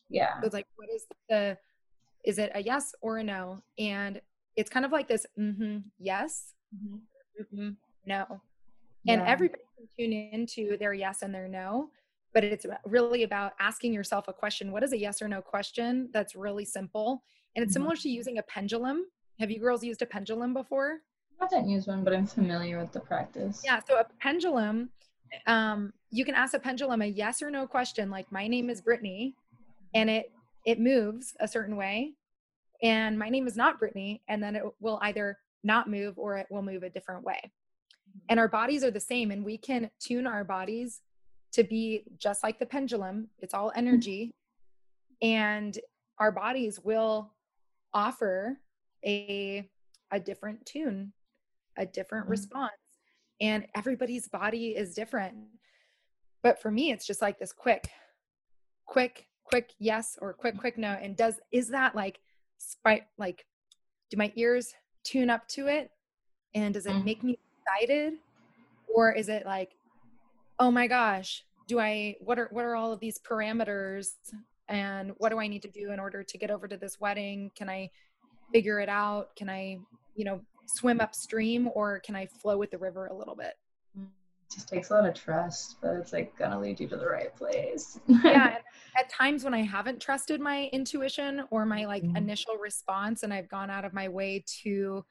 Yeah. 0.08 0.40
So 0.40 0.46
it's 0.46 0.54
like 0.54 0.66
what 0.76 0.88
is 0.94 1.06
the 1.28 1.58
is 2.24 2.38
it 2.38 2.52
a 2.54 2.62
yes 2.62 2.94
or 3.00 3.18
a 3.18 3.24
no? 3.24 3.62
And 3.78 4.20
it's 4.56 4.70
kind 4.70 4.84
of 4.84 4.92
like 4.92 5.08
this 5.08 5.26
mm-hmm, 5.38 5.78
yes, 5.98 6.54
mm-hmm, 6.74 7.70
no. 8.06 8.40
And 9.08 9.20
Yeah. 9.20 9.28
everybody 9.28 9.62
can 9.76 9.88
tune 9.98 10.12
into 10.12 10.76
their 10.76 10.92
yes 10.92 11.22
and 11.22 11.34
their 11.34 11.48
no, 11.48 11.90
but 12.32 12.44
it's 12.44 12.64
really 12.84 13.24
about 13.24 13.54
asking 13.58 13.92
yourself 13.92 14.28
a 14.28 14.32
question. 14.32 14.70
What 14.70 14.84
is 14.84 14.92
a 14.92 14.98
yes 14.98 15.20
or 15.20 15.28
no 15.28 15.42
question 15.42 16.08
that's 16.12 16.36
really 16.36 16.64
simple? 16.64 17.24
And 17.56 17.62
it's 17.62 17.70
mm-hmm. 17.70 17.82
similar 17.82 17.96
to 17.96 18.08
using 18.08 18.38
a 18.38 18.42
pendulum. 18.44 19.06
Have 19.40 19.50
you 19.50 19.58
girls 19.58 19.82
used 19.82 20.02
a 20.02 20.06
pendulum 20.06 20.54
before? 20.54 21.00
I 21.42 21.48
haven't 21.50 21.68
used 21.68 21.88
one, 21.88 22.04
but 22.04 22.12
I'm 22.12 22.26
familiar 22.26 22.78
with 22.78 22.92
the 22.92 23.00
practice. 23.00 23.62
Yeah, 23.64 23.80
so 23.86 23.98
a 23.98 24.06
pendulum, 24.20 24.90
um, 25.48 25.92
you 26.10 26.24
can 26.24 26.36
ask 26.36 26.54
a 26.54 26.58
pendulum 26.60 27.02
a 27.02 27.06
yes 27.06 27.42
or 27.42 27.50
no 27.50 27.66
question, 27.66 28.10
like 28.10 28.30
my 28.30 28.46
name 28.46 28.70
is 28.70 28.80
Brittany, 28.80 29.34
and 29.92 30.08
it 30.08 30.30
it 30.64 30.78
moves 30.78 31.34
a 31.40 31.48
certain 31.48 31.74
way, 31.74 32.12
and 32.80 33.18
my 33.18 33.28
name 33.28 33.48
is 33.48 33.56
not 33.56 33.80
Brittany, 33.80 34.22
and 34.28 34.40
then 34.40 34.54
it 34.54 34.62
will 34.78 35.00
either 35.02 35.36
not 35.64 35.90
move 35.90 36.16
or 36.16 36.36
it 36.36 36.46
will 36.48 36.62
move 36.62 36.84
a 36.84 36.90
different 36.90 37.24
way. 37.24 37.40
And 38.28 38.38
our 38.38 38.48
bodies 38.48 38.84
are 38.84 38.92
the 38.92 39.00
same, 39.00 39.32
and 39.32 39.44
we 39.44 39.58
can 39.58 39.90
tune 39.98 40.28
our 40.28 40.44
bodies 40.44 41.00
to 41.54 41.64
be 41.64 42.04
just 42.18 42.44
like 42.44 42.60
the 42.60 42.66
pendulum. 42.66 43.28
It's 43.40 43.54
all 43.54 43.72
energy, 43.74 44.30
and 45.20 45.76
our 46.20 46.30
bodies 46.30 46.78
will 46.78 47.32
offer 47.92 48.60
a 49.04 49.68
a 50.12 50.20
different 50.20 50.64
tune, 50.66 51.12
a 51.76 51.86
different 51.86 52.24
mm-hmm. 52.24 52.32
response. 52.32 52.72
And 53.40 53.66
everybody's 53.74 54.28
body 54.28 54.68
is 54.68 54.94
different. 54.94 55.34
But 56.42 56.60
for 56.60 56.70
me, 56.70 56.92
it's 56.92 57.06
just 57.06 57.22
like 57.22 57.38
this 57.38 57.52
quick, 57.52 57.88
quick, 58.86 59.26
quick 59.44 59.72
yes 59.78 60.18
or 60.20 60.32
quick, 60.32 60.58
quick 60.58 60.78
no. 60.78 60.90
And 60.90 61.16
does 61.16 61.40
is 61.50 61.68
that 61.68 61.94
like 61.94 62.20
spite 62.58 63.04
like 63.18 63.44
do 64.10 64.16
my 64.16 64.32
ears 64.36 64.74
tune 65.04 65.30
up 65.30 65.46
to 65.48 65.68
it? 65.68 65.90
And 66.54 66.74
does 66.74 66.86
it 66.86 66.92
mm-hmm. 66.92 67.04
make 67.04 67.22
me 67.22 67.38
excited? 67.60 68.14
Or 68.94 69.12
is 69.12 69.28
it 69.28 69.46
like, 69.46 69.72
oh 70.58 70.70
my 70.70 70.86
gosh, 70.86 71.44
do 71.66 71.80
I 71.80 72.16
what 72.20 72.38
are 72.38 72.48
what 72.50 72.64
are 72.64 72.76
all 72.76 72.92
of 72.92 73.00
these 73.00 73.18
parameters 73.18 74.10
and 74.68 75.12
what 75.18 75.30
do 75.30 75.38
I 75.38 75.48
need 75.48 75.62
to 75.62 75.68
do 75.68 75.92
in 75.92 76.00
order 76.00 76.22
to 76.22 76.38
get 76.38 76.50
over 76.50 76.68
to 76.68 76.76
this 76.76 77.00
wedding? 77.00 77.50
Can 77.56 77.68
I 77.68 77.90
figure 78.52 78.80
it 78.80 78.88
out? 78.88 79.34
Can 79.36 79.48
I, 79.48 79.78
you 80.14 80.24
know, 80.24 80.40
swim 80.76 81.00
upstream 81.00 81.70
or 81.74 82.00
can 82.00 82.14
I 82.14 82.26
flow 82.26 82.58
with 82.58 82.70
the 82.70 82.78
river 82.78 83.06
a 83.06 83.14
little 83.14 83.34
bit? 83.36 83.54
It 83.96 84.54
just 84.54 84.68
takes 84.68 84.90
a 84.90 84.94
lot 84.94 85.08
of 85.08 85.14
trust, 85.14 85.76
but 85.80 85.94
it's 85.94 86.12
like 86.12 86.36
gonna 86.36 86.60
lead 86.60 86.80
you 86.80 86.88
to 86.88 86.96
the 86.96 87.06
right 87.06 87.34
place. 87.34 87.98
yeah. 88.24 88.58
At 88.98 89.08
times 89.08 89.44
when 89.44 89.54
I 89.54 89.62
haven't 89.62 90.00
trusted 90.00 90.40
my 90.40 90.68
intuition 90.72 91.44
or 91.50 91.64
my 91.64 91.86
like 91.86 92.02
mm-hmm. 92.02 92.16
initial 92.16 92.56
response 92.56 93.22
and 93.22 93.32
I've 93.32 93.48
gone 93.48 93.70
out 93.70 93.84
of 93.84 93.94
my 93.94 94.08
way 94.08 94.44
to 94.62 95.04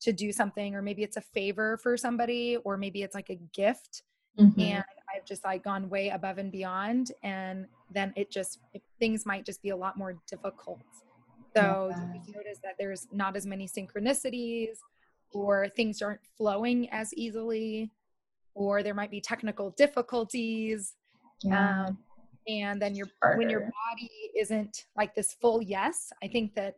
to 0.00 0.12
do 0.12 0.30
something 0.30 0.74
or 0.74 0.82
maybe 0.82 1.02
it's 1.02 1.16
a 1.16 1.20
favor 1.20 1.78
for 1.78 1.96
somebody 1.96 2.56
or 2.64 2.76
maybe 2.76 3.02
it's 3.02 3.14
like 3.14 3.30
a 3.30 3.38
gift 3.52 4.02
mm-hmm. 4.38 4.60
and 4.60 4.84
I've 5.14 5.24
just 5.24 5.44
like 5.44 5.64
gone 5.64 5.88
way 5.88 6.10
above 6.10 6.38
and 6.38 6.52
beyond 6.52 7.12
and 7.22 7.66
then 7.90 8.12
it 8.16 8.30
just 8.30 8.58
it, 8.74 8.82
things 9.00 9.26
might 9.26 9.44
just 9.44 9.62
be 9.62 9.70
a 9.70 9.76
lot 9.76 9.96
more 9.96 10.14
difficult 10.28 10.82
so 11.56 11.90
you 12.26 12.32
notice 12.34 12.58
that 12.62 12.74
there's 12.78 13.06
not 13.12 13.36
as 13.36 13.46
many 13.46 13.66
synchronicities 13.66 14.78
or 15.32 15.68
things 15.68 16.02
aren't 16.02 16.20
flowing 16.36 16.88
as 16.90 17.12
easily? 17.14 17.90
Or 18.54 18.82
there 18.82 18.94
might 18.94 19.10
be 19.10 19.20
technical 19.20 19.70
difficulties 19.70 20.94
yeah. 21.42 21.86
um, 21.86 21.98
and 22.48 22.80
then 22.80 22.94
your 22.94 23.06
when 23.36 23.50
your 23.50 23.60
body 23.60 24.10
isn't 24.36 24.86
like 24.96 25.14
this 25.14 25.34
full 25.34 25.62
yes 25.62 26.12
i 26.22 26.26
think 26.26 26.54
that 26.54 26.76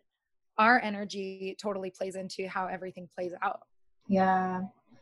our 0.58 0.80
energy 0.80 1.56
totally 1.60 1.90
plays 1.90 2.16
into 2.16 2.46
how 2.46 2.66
everything 2.66 3.08
plays 3.14 3.32
out. 3.40 3.60
Yeah. 4.08 4.60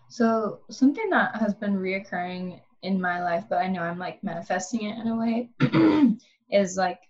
So 0.09 0.61
something 0.71 1.11
that 1.11 1.35
has 1.35 1.53
been 1.53 1.75
reoccurring 1.75 2.61
in 2.83 3.01
my 3.01 3.21
life 3.21 3.43
but 3.51 3.59
i 3.59 3.67
know 3.67 3.83
i'm 3.83 3.99
like 3.99 4.23
manifesting 4.23 4.85
it 4.85 4.97
in 5.01 5.09
a 5.09 5.17
way 5.17 5.51
is 6.53 6.77
like 6.77 7.01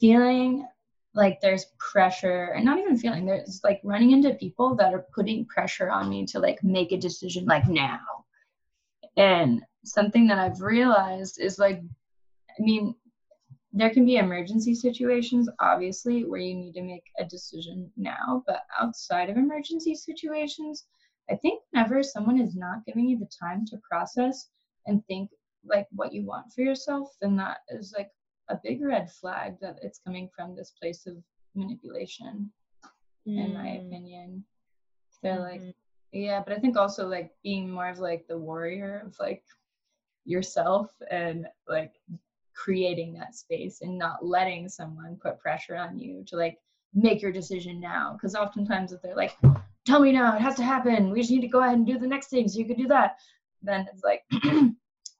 feeling 0.00 0.64
like 1.14 1.40
there's 1.40 1.66
pressure 1.78 2.52
and 2.56 2.64
not 2.64 2.78
even 2.78 2.96
feeling 2.96 3.26
there's 3.26 3.60
like 3.62 3.80
running 3.84 4.12
into 4.12 4.34
people 4.34 4.74
that 4.76 4.94
are 4.94 5.06
putting 5.14 5.44
pressure 5.46 5.90
on 5.90 6.08
me 6.08 6.24
to 6.26 6.38
like 6.38 6.62
make 6.62 6.92
a 6.92 6.96
decision 6.96 7.44
like 7.44 7.68
now. 7.68 8.00
And 9.16 9.62
something 9.84 10.26
that 10.26 10.38
i've 10.38 10.60
realized 10.60 11.40
is 11.40 11.58
like 11.58 11.80
i 12.58 12.62
mean 12.62 12.94
there 13.72 13.90
can 13.90 14.04
be 14.04 14.16
emergency 14.16 14.74
situations 14.74 15.48
obviously 15.60 16.24
where 16.24 16.40
you 16.40 16.54
need 16.54 16.72
to 16.72 16.82
make 16.82 17.04
a 17.18 17.24
decision 17.24 17.90
now 17.96 18.42
but 18.46 18.62
outside 18.80 19.28
of 19.28 19.36
emergency 19.36 19.94
situations 19.94 20.86
i 21.30 21.34
think 21.34 21.60
whenever 21.70 22.02
someone 22.02 22.40
is 22.40 22.54
not 22.54 22.84
giving 22.86 23.08
you 23.08 23.18
the 23.18 23.30
time 23.40 23.64
to 23.66 23.76
process 23.88 24.48
and 24.86 25.04
think 25.06 25.30
like 25.64 25.86
what 25.92 26.12
you 26.12 26.24
want 26.24 26.52
for 26.52 26.62
yourself 26.62 27.08
then 27.20 27.36
that 27.36 27.58
is 27.68 27.92
like 27.96 28.10
a 28.52 28.60
big 28.62 28.82
red 28.82 29.10
flag 29.10 29.56
that 29.60 29.78
it's 29.82 30.00
coming 30.04 30.28
from 30.34 30.54
this 30.54 30.72
place 30.80 31.06
of 31.06 31.16
manipulation 31.54 32.50
mm. 33.26 33.44
in 33.44 33.54
my 33.54 33.66
mm. 33.66 33.86
opinion 33.86 34.44
they're 35.22 35.36
mm-hmm. 35.36 35.66
like 35.66 35.74
yeah 36.12 36.42
but 36.44 36.52
i 36.52 36.58
think 36.58 36.76
also 36.76 37.08
like 37.08 37.30
being 37.42 37.70
more 37.70 37.88
of 37.88 37.98
like 37.98 38.26
the 38.28 38.38
warrior 38.38 39.02
of 39.06 39.14
like 39.18 39.42
yourself 40.24 40.90
and 41.10 41.46
like 41.68 41.94
creating 42.54 43.14
that 43.14 43.34
space 43.34 43.80
and 43.80 43.98
not 43.98 44.24
letting 44.24 44.68
someone 44.68 45.18
put 45.22 45.40
pressure 45.40 45.76
on 45.76 45.98
you 45.98 46.22
to 46.26 46.36
like 46.36 46.58
make 46.94 47.22
your 47.22 47.32
decision 47.32 47.80
now 47.80 48.12
because 48.12 48.34
oftentimes 48.34 48.92
if 48.92 49.00
they're 49.00 49.16
like 49.16 49.36
tell 49.86 50.00
me 50.00 50.12
now 50.12 50.36
it 50.36 50.42
has 50.42 50.54
to 50.54 50.62
happen 50.62 51.10
we 51.10 51.20
just 51.20 51.30
need 51.30 51.40
to 51.40 51.48
go 51.48 51.60
ahead 51.60 51.76
and 51.76 51.86
do 51.86 51.98
the 51.98 52.06
next 52.06 52.28
thing 52.28 52.46
so 52.46 52.58
you 52.58 52.66
could 52.66 52.76
do 52.76 52.86
that 52.86 53.16
then 53.62 53.86
it's 53.92 54.04
like 54.04 54.22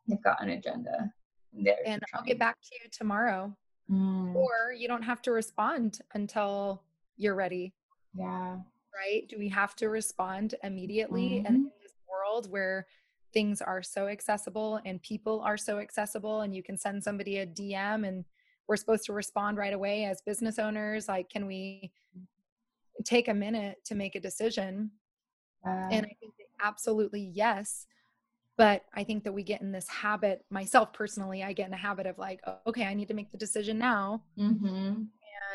they've 0.07 0.23
got 0.23 0.43
an 0.43 0.51
agenda 0.51 1.11
there 1.53 1.77
and 1.85 2.03
I'll 2.15 2.25
get 2.25 2.39
back 2.39 2.57
to 2.61 2.69
you 2.75 2.91
tomorrow. 2.91 3.55
Mm. 3.91 4.35
Or 4.35 4.73
you 4.77 4.89
don't 4.89 5.03
have 5.03 5.23
to 5.23 5.33
respond 5.33 6.01
until 6.15 6.83
you're 7.17 7.35
ready. 7.35 7.75
Yeah. 8.15 8.57
Right? 8.95 9.27
Do 9.29 9.39
we 9.39 9.49
have 9.49 9.75
to 9.77 9.89
respond 9.89 10.55
immediately? 10.63 11.31
Mm-hmm. 11.31 11.47
And 11.47 11.57
in 11.57 11.73
this 11.83 11.93
world 12.09 12.51
where 12.51 12.87
things 13.33 13.63
are 13.63 13.83
so 13.83 14.09
accessible 14.09 14.81
and 14.85 15.03
people 15.03 15.41
are 15.41 15.57
so 15.57 15.79
accessible 15.79 16.43
and 16.43 16.55
you 16.55 16.63
can 16.63 16.77
send 16.77 17.03
somebody 17.03 17.39
a 17.39 17.47
DM 17.47 18.07
and 18.07 18.25
we're 18.69 18.77
supposed 18.77 19.05
to 19.05 19.13
respond 19.13 19.57
right 19.57 19.73
away 19.73 20.05
as 20.05 20.23
business 20.23 20.59
owners, 20.59 21.09
like 21.09 21.29
can 21.29 21.47
we 21.47 21.91
take 23.05 23.29
a 23.29 23.35
minute 23.35 23.79
to 23.85 23.95
make 23.95 24.15
a 24.15 24.21
decision? 24.21 24.91
Uh, 25.67 25.89
and 25.91 26.07
I 26.07 26.17
think 26.21 26.35
absolutely 26.63 27.31
yes 27.35 27.87
but 28.63 28.85
i 28.95 29.03
think 29.03 29.25
that 29.25 29.33
we 29.33 29.43
get 29.43 29.61
in 29.61 29.73
this 29.73 29.89
habit 29.89 30.45
myself 30.49 30.93
personally 30.93 31.43
i 31.43 31.53
get 31.53 31.67
in 31.67 31.75
a 31.75 31.77
habit 31.77 32.07
of 32.07 32.17
like 32.17 32.41
okay 32.65 32.85
i 32.85 32.95
need 32.95 33.09
to 33.09 33.15
make 33.15 33.33
the 33.33 33.37
decision 33.37 33.77
now 33.77 34.23
mm-hmm. 34.39 35.03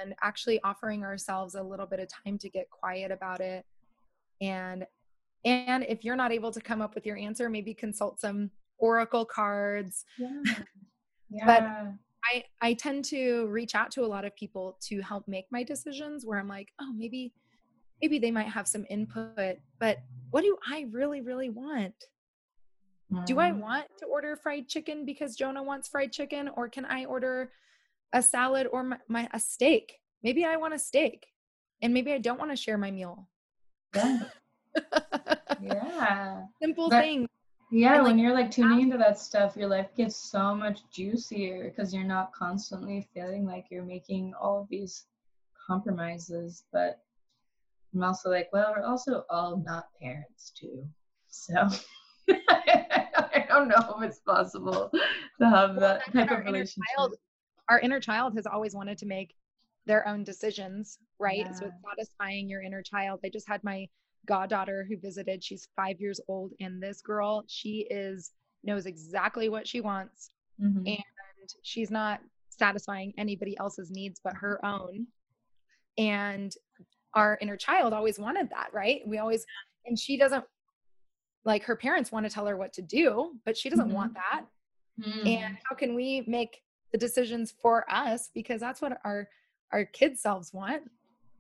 and 0.02 0.14
actually 0.22 0.62
offering 0.64 1.06
ourselves 1.06 1.56
a 1.56 1.64
little 1.64 1.86
bit 1.86 2.02
of 2.02 2.10
time 2.26 2.38
to 2.38 2.50
get 2.50 2.70
quiet 2.70 3.10
about 3.10 3.40
it 3.40 3.66
and 4.42 4.86
and 5.46 5.86
if 5.88 6.04
you're 6.04 6.18
not 6.18 6.34
able 6.34 6.52
to 6.52 6.60
come 6.60 6.82
up 6.82 6.96
with 6.96 7.06
your 7.06 7.16
answer 7.16 7.50
maybe 7.50 7.74
consult 7.74 8.20
some 8.20 8.52
oracle 8.78 9.24
cards 9.24 10.04
yeah. 10.18 10.42
yeah. 11.30 11.46
but 11.46 11.64
i 12.26 12.44
i 12.62 12.74
tend 12.74 13.06
to 13.06 13.48
reach 13.48 13.74
out 13.74 13.90
to 13.90 14.04
a 14.04 14.06
lot 14.06 14.26
of 14.26 14.36
people 14.36 14.78
to 14.82 15.00
help 15.00 15.26
make 15.30 15.46
my 15.50 15.64
decisions 15.64 16.26
where 16.26 16.38
i'm 16.38 16.50
like 16.50 16.74
oh 16.82 16.92
maybe 16.94 17.32
maybe 18.02 18.20
they 18.20 18.32
might 18.32 18.50
have 18.50 18.68
some 18.68 18.86
input 18.90 19.56
but 19.80 20.00
what 20.32 20.42
do 20.42 20.58
i 20.70 20.86
really 20.92 21.22
really 21.22 21.50
want 21.50 21.94
do 23.26 23.40
I 23.40 23.52
mm. 23.52 23.60
want 23.60 23.86
to 24.00 24.06
order 24.06 24.36
fried 24.36 24.68
chicken 24.68 25.06
because 25.06 25.36
Jonah 25.36 25.64
wants 25.64 25.88
fried 25.88 26.12
chicken, 26.12 26.50
or 26.56 26.68
can 26.68 26.86
I 26.86 27.06
order 27.06 27.52
a 28.14 28.22
salad 28.22 28.68
or 28.72 28.84
my, 28.84 28.98
my 29.08 29.30
a 29.34 29.40
steak? 29.40 30.00
Maybe 30.24 30.44
I 30.44 30.58
want 30.58 30.74
a 30.74 30.80
steak, 30.80 31.28
and 31.82 31.94
maybe 31.94 32.12
I 32.12 32.18
don't 32.18 32.40
want 32.40 32.52
to 32.52 32.58
share 32.58 32.78
my 32.78 32.92
meal. 32.92 33.28
Yeah. 33.96 34.20
yeah. 35.62 36.44
Simple 36.62 36.90
but, 36.90 37.02
things. 37.02 37.30
Yeah, 37.72 37.96
and 37.96 38.04
when 38.04 38.12
like, 38.14 38.22
you're 38.22 38.34
like 38.34 38.52
tuning 38.52 38.82
into 38.82 38.98
that 38.98 39.20
stuff, 39.20 39.58
your 39.58 39.68
life 39.68 39.90
gets 39.96 40.16
so 40.16 40.56
much 40.56 40.80
juicier 40.90 41.70
because 41.70 41.94
you're 41.94 42.04
not 42.04 42.32
constantly 42.34 43.08
feeling 43.14 43.46
like 43.46 43.66
you're 43.70 43.84
making 43.84 44.34
all 44.40 44.62
of 44.62 44.70
these 44.70 45.06
compromises. 45.68 46.64
But 46.72 47.02
I'm 47.94 48.04
also 48.04 48.30
like, 48.30 48.50
well, 48.54 48.74
we're 48.76 48.86
also 48.86 49.26
all 49.30 49.58
not 49.66 49.88
parents 50.02 50.52
too. 50.52 50.86
So 51.28 51.54
I 52.50 53.46
don't 53.48 53.68
know 53.68 53.98
if 53.98 54.10
it's 54.10 54.20
possible 54.20 54.92
to 55.40 55.50
have 55.50 55.80
that 55.80 56.12
type 56.14 56.32
of 56.32 56.46
relationship. 56.46 56.84
Child, 56.98 57.16
our 57.70 57.80
inner 57.80 58.00
child 58.00 58.34
has 58.36 58.46
always 58.46 58.76
wanted 58.76 58.98
to 59.00 59.06
make 59.06 59.34
their 59.86 60.08
own 60.08 60.24
decisions, 60.24 61.00
right? 61.20 61.40
Yeah. 61.40 61.54
So 61.54 61.66
it's 61.68 61.76
satisfying 61.90 62.50
your 62.50 62.62
inner 62.62 62.82
child. 62.82 63.20
I 63.26 63.30
just 63.30 63.48
had 63.48 63.64
my 63.64 63.88
goddaughter 64.26 64.86
who 64.88 64.98
visited. 64.98 65.44
She's 65.44 65.70
five 65.76 66.00
years 66.00 66.20
old, 66.28 66.52
and 66.60 66.82
this 66.82 67.02
girl, 67.02 67.44
she 67.48 67.88
is 67.90 68.32
knows 68.64 68.86
exactly 68.86 69.50
what 69.50 69.68
she 69.68 69.82
wants, 69.82 70.32
mm-hmm. 70.62 70.86
and 70.86 71.04
she's 71.64 71.90
not 71.90 72.20
satisfying 72.50 73.14
anybody 73.18 73.56
else's 73.60 73.92
needs 73.92 74.20
but 74.24 74.34
her 74.34 74.64
own. 74.66 75.08
And 75.98 76.52
our 77.14 77.38
inner 77.42 77.58
child 77.58 77.94
always 77.94 78.20
wanted 78.20 78.50
that, 78.50 78.70
right? 78.74 79.02
We 79.08 79.18
always, 79.18 79.46
and 79.86 79.98
she 79.98 80.18
doesn't 80.18 80.44
like 81.48 81.64
her 81.64 81.76
parents 81.76 82.12
want 82.12 82.26
to 82.26 82.30
tell 82.30 82.46
her 82.46 82.56
what 82.56 82.74
to 82.74 82.84
do, 82.84 83.32
but 83.46 83.58
she 83.58 83.70
doesn't 83.70 83.88
mm-hmm. 83.88 83.96
want 83.96 84.14
that. 84.14 84.46
mm. 85.02 85.28
and 85.28 85.58
how 85.68 85.76
can 85.76 85.96
we 85.96 86.24
make 86.28 86.62
the 86.92 86.98
decisions 86.98 87.54
for 87.62 87.90
us? 87.92 88.30
Because 88.34 88.62
that's 88.62 88.82
what 88.82 89.00
our 89.04 89.28
our 89.72 89.86
kids 89.86 90.22
selves 90.22 90.54
want. 90.54 90.84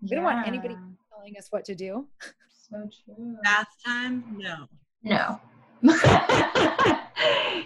We 0.01 0.09
yeah. 0.09 0.15
don't 0.15 0.23
want 0.23 0.47
anybody 0.47 0.75
telling 1.11 1.37
us 1.37 1.47
what 1.51 1.65
to 1.65 1.75
do. 1.75 2.07
So 2.69 2.89
true. 3.05 3.37
Bath 3.43 3.67
time? 3.85 4.23
No. 4.37 4.67
No. 5.03 5.39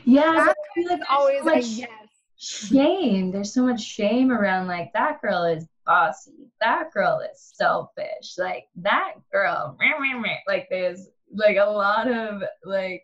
Yeah 0.04 0.54
like 0.90 1.02
always 1.10 1.44
like 1.44 1.64
yes. 1.68 1.90
shame. 2.38 3.32
There's 3.32 3.54
so 3.54 3.66
much 3.66 3.82
shame 3.82 4.32
around 4.32 4.68
like 4.68 4.92
that 4.94 5.22
girl 5.22 5.44
is 5.44 5.68
bossy. 5.86 6.50
That 6.60 6.92
girl 6.94 7.20
is 7.20 7.52
selfish. 7.56 8.38
Like 8.38 8.66
that 8.78 9.14
girl 9.32 9.78
like 10.48 10.68
there's 10.70 11.08
like 11.34 11.58
a 11.58 11.70
lot 11.70 12.12
of 12.12 12.44
like 12.64 13.04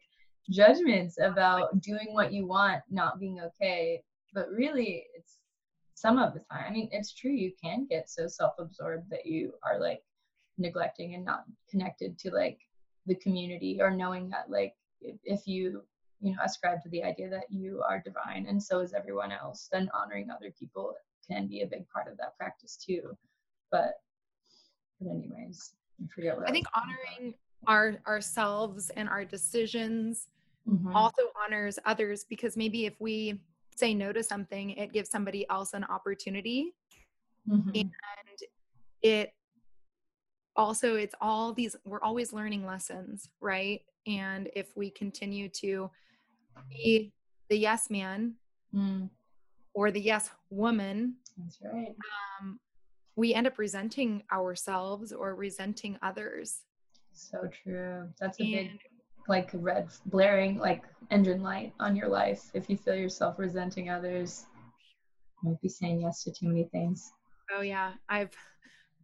judgments 0.50 1.18
about 1.22 1.82
doing 1.82 2.08
what 2.12 2.32
you 2.32 2.48
want 2.48 2.82
not 2.90 3.20
being 3.20 3.40
okay. 3.42 4.02
But 4.34 4.50
really 4.50 5.06
it's 5.16 5.40
some 5.98 6.20
of 6.20 6.34
the 6.34 6.40
time 6.52 6.66
i 6.68 6.72
mean 6.72 6.88
it's 6.92 7.12
true 7.12 7.32
you 7.32 7.52
can 7.60 7.88
get 7.90 8.08
so 8.08 8.28
self-absorbed 8.28 9.10
that 9.10 9.26
you 9.26 9.52
are 9.64 9.80
like 9.80 10.04
neglecting 10.60 11.16
and 11.16 11.26
not 11.26 11.44
connected 11.72 12.20
to 12.20 12.30
like 12.30 12.60
the 13.08 13.16
community 13.16 13.80
or 13.82 13.90
knowing 13.90 14.30
that 14.30 14.48
like 14.48 14.76
if 15.02 15.48
you 15.48 15.82
you 16.22 16.32
know 16.32 16.38
ascribe 16.44 16.84
to 16.84 16.90
the 16.90 17.04
idea 17.04 17.30
that 17.30 17.46
you 17.50 17.82
are 17.88 18.04
divine 18.06 18.46
and 18.48 18.62
so 18.62 18.80
is 18.80 18.94
everyone 18.94 19.32
else 19.32 19.70
then 19.72 19.90
honoring 19.92 20.30
other 20.30 20.54
people 20.60 20.94
can 21.28 21.48
be 21.48 21.62
a 21.62 21.68
big 21.68 21.88
part 21.90 22.08
of 22.08 22.18
that 22.18 22.38
practice 22.38 22.78
too. 22.78 23.02
But 23.72 23.96
but 25.00 25.10
anyways 25.10 25.74
i 26.02 26.08
forget 26.14 26.38
what 26.38 26.46
i, 26.46 26.50
I 26.50 26.52
think 26.52 26.68
honoring 26.76 27.34
our 27.66 27.98
ourselves 28.06 28.92
and 28.96 29.10
our 29.10 29.26
decisions 29.26 30.28
mm-hmm. 30.70 30.96
also 30.96 31.24
honors 31.44 31.80
others 31.86 32.24
because 32.24 32.56
maybe 32.56 32.86
if 32.86 33.00
we 33.00 33.40
say 33.76 33.94
no 33.94 34.12
to 34.12 34.24
something 34.24 34.72
it 34.72 34.94
gives 34.94 35.10
somebody 35.10 35.48
else 35.50 35.74
an 35.74 35.84
opportunity 35.86 36.74
mm-hmm. 37.50 37.70
and 37.74 37.90
it 39.02 39.34
also 40.56 40.96
it's 40.96 41.16
all 41.22 41.54
these 41.54 41.76
we're 41.86 42.02
always 42.02 42.34
learning 42.34 42.66
lessons 42.66 43.30
right 43.40 43.82
and 44.08 44.50
if 44.56 44.76
we 44.76 44.90
continue 44.90 45.48
to 45.48 45.90
be 46.70 47.12
the 47.50 47.58
yes 47.58 47.90
man 47.90 48.34
mm. 48.74 49.08
or 49.74 49.92
the 49.92 50.02
yes 50.02 50.32
woman 50.50 51.16
that's 51.38 51.60
right 51.62 51.96
um, 52.42 52.60
we 53.16 53.34
end 53.34 53.48
up 53.48 53.58
resenting 53.58 54.24
ourselves 54.32 55.12
or 55.12 55.36
resenting 55.36 55.98
others 56.02 56.62
so 57.18 57.48
true 57.64 58.08
that's 58.20 58.40
a 58.40 58.44
and, 58.44 58.52
big 58.52 58.80
like 59.28 59.50
red 59.54 59.90
blaring 60.08 60.58
like 60.58 60.84
engine 61.12 61.42
light 61.42 61.74
on 61.80 61.96
your 61.96 62.08
life 62.08 62.50
if 62.54 62.70
you 62.70 62.78
feel 62.78 62.96
yourself 62.96 63.38
resenting 63.38 63.90
others 63.90 64.46
you 65.44 65.50
might 65.50 65.62
be 65.62 65.70
saying 65.70 66.02
yes 66.02 66.24
to 66.24 66.32
too 66.32 66.48
many 66.48 66.64
things 66.66 67.12
oh 67.56 67.62
yeah 67.62 67.94
i've 68.10 68.36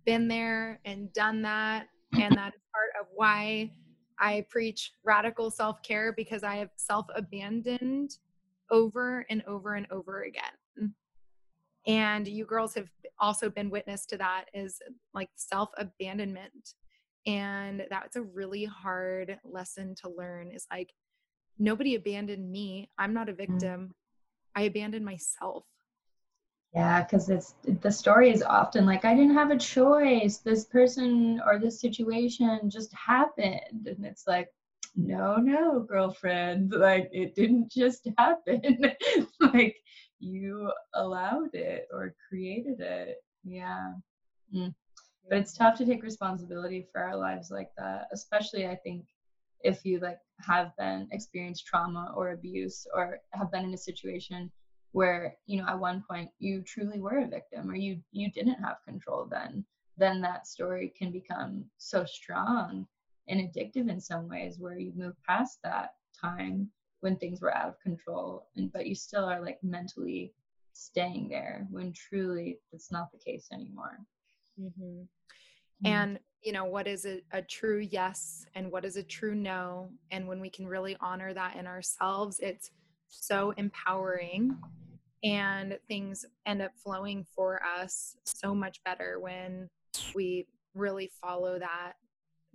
been 0.06 0.28
there 0.28 0.80
and 0.86 1.12
done 1.14 1.42
that 1.42 1.88
and 2.14 2.36
that 2.36 2.54
is 2.54 2.62
part 2.72 2.92
of 3.00 3.08
why 3.16 3.72
I 4.20 4.46
preach 4.50 4.92
radical 5.04 5.50
self 5.52 5.82
care 5.82 6.14
because 6.14 6.44
I 6.44 6.56
have 6.56 6.70
self 6.76 7.08
abandoned 7.16 8.18
over 8.72 9.26
and 9.30 9.44
over 9.48 9.74
and 9.76 9.88
over 9.92 10.24
again. 10.24 10.94
And 11.86 12.28
you 12.28 12.46
girls 12.46 12.74
have 12.76 12.90
also 13.20 13.50
been 13.50 13.70
witness 13.70 14.06
to 14.08 14.18
that 14.18 14.46
is 14.54 14.80
like 15.14 15.30
self 15.36 15.70
abandonment. 15.78 16.76
And 17.26 17.84
that's 17.90 18.16
a 18.16 18.22
really 18.22 18.66
hard 18.66 19.40
lesson 19.44 19.96
to 20.02 20.10
learn 20.10 20.52
is 20.52 20.66
like, 20.72 20.92
nobody 21.58 21.96
abandoned 21.96 22.50
me. 22.52 22.90
I'm 22.98 23.14
not 23.14 23.30
a 23.30 23.34
mm. 23.34 23.38
victim. 23.38 23.94
I 24.56 24.64
abandoned 24.64 25.06
myself. 25.06 25.66
Yeah, 26.74 27.04
because 27.04 27.30
it's 27.30 27.54
the 27.64 27.92
story 27.92 28.32
is 28.32 28.42
often 28.42 28.86
like 28.88 29.06
I 29.06 29.14
didn't 29.14 29.36
have 29.36 29.52
a 29.52 29.58
choice. 29.58 30.38
This 30.38 30.66
person 30.66 31.40
or 31.46 31.60
this 31.60 31.80
situation 31.80 32.68
just 32.70 32.92
happened, 32.96 33.86
and 33.86 34.04
it's 34.04 34.26
like, 34.26 34.50
no, 34.96 35.36
no, 35.36 35.82
girlfriend, 35.82 36.72
like 36.72 37.10
it 37.12 37.36
didn't 37.36 37.72
just 37.72 38.08
happen. 38.18 38.96
like 39.40 39.76
you 40.20 40.72
allowed 40.96 41.54
it 41.54 41.88
or 41.92 42.16
created 42.28 42.80
it. 42.80 43.18
Yeah. 43.44 43.94
Mm. 44.56 44.74
But 45.30 45.38
it's 45.40 45.54
tough 45.54 45.78
to 45.78 45.86
take 45.86 46.04
responsibility 46.04 46.88
for 46.92 47.02
our 47.02 47.16
lives 47.16 47.50
like 47.50 47.72
that, 47.78 48.08
especially 48.12 48.68
I 48.68 48.76
think 48.76 49.06
if 49.64 49.86
you 49.86 50.00
like 50.00 50.20
have 50.40 50.76
been 50.78 51.08
experienced 51.12 51.66
trauma 51.66 52.14
or 52.16 52.32
abuse 52.32 52.86
or 52.94 53.20
have 53.32 53.52
been 53.52 53.64
in 53.64 53.74
a 53.74 53.78
situation 53.78 54.52
where 54.92 55.36
you 55.46 55.58
know 55.58 55.68
at 55.68 55.80
one 55.80 56.04
point 56.08 56.30
you 56.40 56.62
truly 56.62 57.00
were 57.00 57.20
a 57.20 57.28
victim 57.28 57.70
or 57.70 57.76
you 57.76 58.00
you 58.12 58.30
didn't 58.32 58.62
have 58.62 58.78
control 58.86 59.26
then 59.26 59.66
then 59.98 60.22
that 60.22 60.48
story 60.48 60.94
can 60.98 61.12
become 61.12 61.64
so 61.78 62.04
strong 62.06 62.86
and 63.28 63.40
addictive 63.40 63.90
in 63.90 64.00
some 64.00 64.28
ways 64.28 64.60
where 64.60 64.78
you 64.78 64.92
move 64.96 65.16
past 65.28 65.60
that 65.64 65.96
time 66.20 66.70
when 67.00 67.16
things 67.18 67.42
were 67.42 67.56
out 67.56 67.70
of 67.70 67.80
control 67.80 68.48
and 68.56 68.72
but 68.72 68.86
you 68.86 68.96
still 68.96 69.26
are 69.26 69.42
like 69.42 69.64
mentally 69.64 70.34
staying 70.74 71.30
there 71.30 71.68
when 71.72 71.94
truly 71.94 72.60
it's 72.72 72.92
not 72.92 73.12
the 73.12 73.18
case 73.18 73.48
anymore 73.52 73.98
mm-hmm. 74.60 74.84
mm-hmm. 74.84 75.86
and 75.86 76.20
you 76.42 76.52
know 76.52 76.66
what 76.66 76.88
is 76.88 77.06
a, 77.06 77.22
a 77.32 77.42
true 77.42 77.80
yes 77.80 78.46
and 78.56 78.72
what 78.72 78.86
is 78.86 78.98
a 78.98 79.04
true 79.04 79.36
no 79.36 79.90
and 80.12 80.28
when 80.28 80.40
we 80.40 80.50
can 80.50 80.68
really 80.68 80.98
honor 81.00 81.34
that 81.34 81.56
in 81.56 81.68
ourselves 81.68 82.40
it's 82.42 82.72
so 83.08 83.54
empowering 83.58 84.58
and 85.24 85.78
things 85.88 86.26
end 86.46 86.62
up 86.62 86.72
flowing 86.84 87.26
for 87.36 87.62
us 87.64 88.18
so 88.26 88.54
much 88.54 88.84
better 88.84 89.20
when 89.20 89.70
we 90.14 90.46
really 90.74 91.10
follow 91.22 91.58
that 91.60 91.94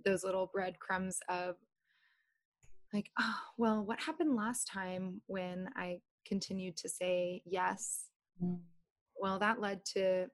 those 0.05 0.23
little 0.23 0.49
breadcrumbs 0.53 1.19
of 1.29 1.55
like 2.93 3.09
oh 3.19 3.35
well 3.57 3.83
what 3.83 3.99
happened 3.99 4.35
last 4.35 4.67
time 4.67 5.21
when 5.27 5.67
i 5.75 5.97
continued 6.25 6.77
to 6.77 6.89
say 6.89 7.41
yes 7.45 8.05
mm. 8.43 8.59
well 9.19 9.39
that 9.39 9.59
led 9.59 9.83
to 9.85 10.27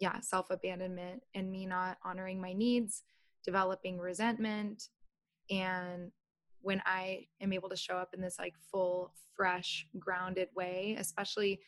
yeah 0.00 0.20
self 0.20 0.50
abandonment 0.50 1.22
and 1.34 1.50
me 1.50 1.66
not 1.66 1.98
honoring 2.04 2.40
my 2.40 2.52
needs 2.52 3.02
developing 3.48 3.98
resentment. 3.98 4.88
And 5.50 6.12
when 6.60 6.82
I 6.84 7.26
am 7.40 7.52
able 7.52 7.70
to 7.70 7.76
show 7.76 7.94
up 7.96 8.10
in 8.12 8.20
this 8.20 8.36
like 8.38 8.54
full, 8.70 9.14
fresh, 9.34 9.86
grounded 9.98 10.48
way, 10.54 10.96
especially 10.98 11.60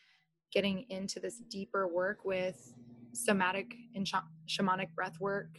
getting 0.52 0.84
into 0.90 1.20
this 1.20 1.40
deeper 1.48 1.88
work 1.88 2.24
with 2.24 2.74
somatic 3.14 3.74
and 3.94 4.06
sh- 4.06 4.14
shamanic 4.48 4.94
breath 4.94 5.18
work 5.20 5.58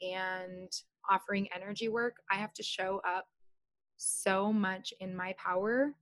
and 0.00 0.70
offering 1.10 1.48
energy 1.54 1.88
work, 1.88 2.16
I 2.30 2.36
have 2.36 2.54
to 2.54 2.62
show 2.62 3.02
up 3.06 3.26
so 3.98 4.52
much 4.52 4.94
in 5.00 5.14
my 5.14 5.34
power 5.36 5.92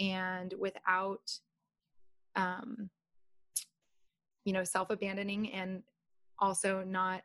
and 0.00 0.54
without 0.58 1.30
um 2.36 2.88
you 4.44 4.52
know 4.52 4.64
self-abandoning 4.64 5.52
and 5.52 5.82
also 6.38 6.82
not 6.84 7.22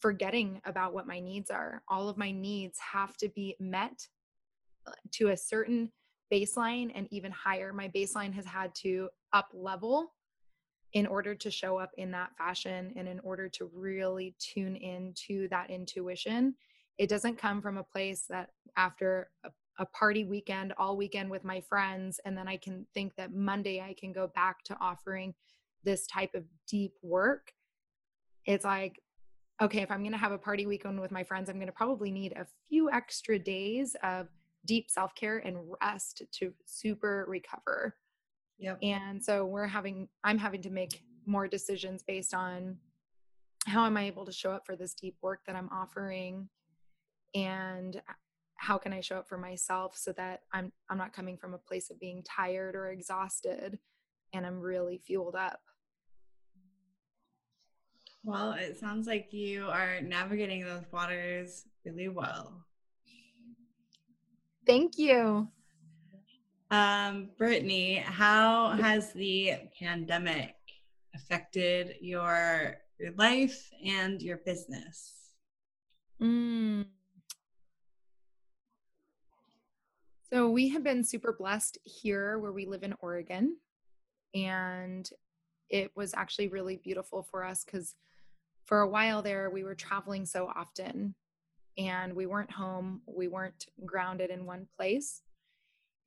forgetting 0.00 0.60
about 0.64 0.92
what 0.92 1.06
my 1.06 1.20
needs 1.20 1.50
are 1.50 1.82
all 1.88 2.08
of 2.08 2.16
my 2.16 2.30
needs 2.30 2.78
have 2.78 3.16
to 3.16 3.28
be 3.30 3.56
met 3.58 4.06
uh, 4.86 4.92
to 5.12 5.28
a 5.28 5.36
certain 5.36 5.90
baseline 6.32 6.90
and 6.94 7.06
even 7.10 7.30
higher. 7.30 7.72
My 7.72 7.88
baseline 7.88 8.32
has 8.34 8.46
had 8.46 8.74
to 8.76 9.08
up 9.32 9.48
level 9.52 10.12
in 10.92 11.06
order 11.06 11.34
to 11.34 11.50
show 11.50 11.78
up 11.78 11.90
in 11.96 12.10
that 12.12 12.30
fashion 12.36 12.92
and 12.96 13.08
in 13.08 13.20
order 13.20 13.48
to 13.48 13.70
really 13.74 14.34
tune 14.38 14.76
into 14.76 15.48
that 15.48 15.70
intuition. 15.70 16.54
It 16.98 17.08
doesn't 17.08 17.38
come 17.38 17.60
from 17.60 17.78
a 17.78 17.82
place 17.82 18.26
that 18.30 18.50
after 18.76 19.30
a, 19.44 19.50
a 19.80 19.86
party 19.86 20.24
weekend, 20.24 20.72
all 20.78 20.96
weekend 20.96 21.30
with 21.30 21.44
my 21.44 21.60
friends, 21.60 22.20
and 22.24 22.38
then 22.38 22.46
I 22.46 22.56
can 22.56 22.86
think 22.94 23.16
that 23.16 23.32
Monday 23.34 23.80
I 23.80 23.94
can 23.98 24.12
go 24.12 24.28
back 24.28 24.62
to 24.64 24.76
offering 24.80 25.34
this 25.84 26.06
type 26.06 26.34
of 26.34 26.44
deep 26.68 26.92
work. 27.02 27.52
It's 28.46 28.64
like, 28.64 29.00
okay, 29.62 29.82
if 29.82 29.90
I'm 29.90 30.00
going 30.00 30.12
to 30.12 30.18
have 30.18 30.32
a 30.32 30.38
party 30.38 30.66
weekend 30.66 31.00
with 31.00 31.10
my 31.10 31.24
friends, 31.24 31.48
I'm 31.48 31.56
going 31.56 31.66
to 31.66 31.72
probably 31.72 32.10
need 32.10 32.32
a 32.32 32.46
few 32.68 32.90
extra 32.90 33.38
days 33.38 33.96
of 34.02 34.28
deep 34.66 34.90
self 34.90 35.14
care 35.14 35.38
and 35.38 35.58
rest 35.82 36.22
to 36.32 36.52
super 36.66 37.24
recover. 37.28 37.96
Yep. 38.58 38.78
And 38.82 39.22
so 39.22 39.44
we're 39.44 39.66
having, 39.66 40.08
I'm 40.22 40.38
having 40.38 40.62
to 40.62 40.70
make 40.70 41.02
more 41.26 41.48
decisions 41.48 42.02
based 42.02 42.34
on 42.34 42.76
how 43.66 43.86
am 43.86 43.96
I 43.96 44.04
able 44.04 44.26
to 44.26 44.32
show 44.32 44.50
up 44.50 44.66
for 44.66 44.76
this 44.76 44.94
deep 44.94 45.16
work 45.22 45.40
that 45.46 45.56
I'm 45.56 45.70
offering 45.72 46.48
and 47.34 48.00
how 48.56 48.78
can 48.78 48.92
I 48.92 49.00
show 49.00 49.16
up 49.16 49.28
for 49.28 49.38
myself 49.38 49.96
so 49.96 50.12
that 50.12 50.40
I'm 50.52 50.72
I'm 50.88 50.98
not 50.98 51.12
coming 51.12 51.36
from 51.36 51.54
a 51.54 51.58
place 51.58 51.90
of 51.90 51.98
being 51.98 52.22
tired 52.22 52.74
or 52.74 52.90
exhausted 52.90 53.78
and 54.32 54.46
I'm 54.46 54.60
really 54.60 54.98
fueled 54.98 55.34
up. 55.34 55.60
Well, 58.24 58.52
it 58.52 58.78
sounds 58.78 59.06
like 59.06 59.32
you 59.32 59.66
are 59.66 60.00
navigating 60.00 60.64
those 60.64 60.84
waters 60.90 61.66
really 61.84 62.08
well. 62.08 62.64
Thank 64.66 64.96
you. 64.96 65.48
Um, 66.70 67.28
Brittany, 67.36 67.96
how 67.96 68.70
has 68.70 69.12
the 69.12 69.52
pandemic 69.78 70.54
affected 71.14 71.96
your 72.00 72.76
your 72.98 73.12
life 73.16 73.70
and 73.84 74.22
your 74.22 74.38
business? 74.38 75.12
Mm. 76.20 76.86
So 80.32 80.48
we 80.48 80.68
have 80.70 80.82
been 80.82 81.04
super 81.04 81.32
blessed 81.32 81.78
here 81.84 82.38
where 82.38 82.52
we 82.52 82.66
live 82.66 82.82
in 82.82 82.94
Oregon. 83.00 83.58
And 84.34 85.08
it 85.68 85.92
was 85.94 86.14
actually 86.14 86.48
really 86.48 86.76
beautiful 86.76 87.22
for 87.22 87.44
us 87.44 87.64
because 87.64 87.94
for 88.66 88.80
a 88.80 88.88
while 88.88 89.22
there 89.22 89.50
we 89.50 89.64
were 89.64 89.74
traveling 89.74 90.26
so 90.26 90.50
often 90.54 91.14
and 91.76 92.12
we 92.12 92.26
weren't 92.26 92.50
home, 92.50 93.02
we 93.06 93.28
weren't 93.28 93.66
grounded 93.84 94.30
in 94.30 94.46
one 94.46 94.66
place. 94.76 95.22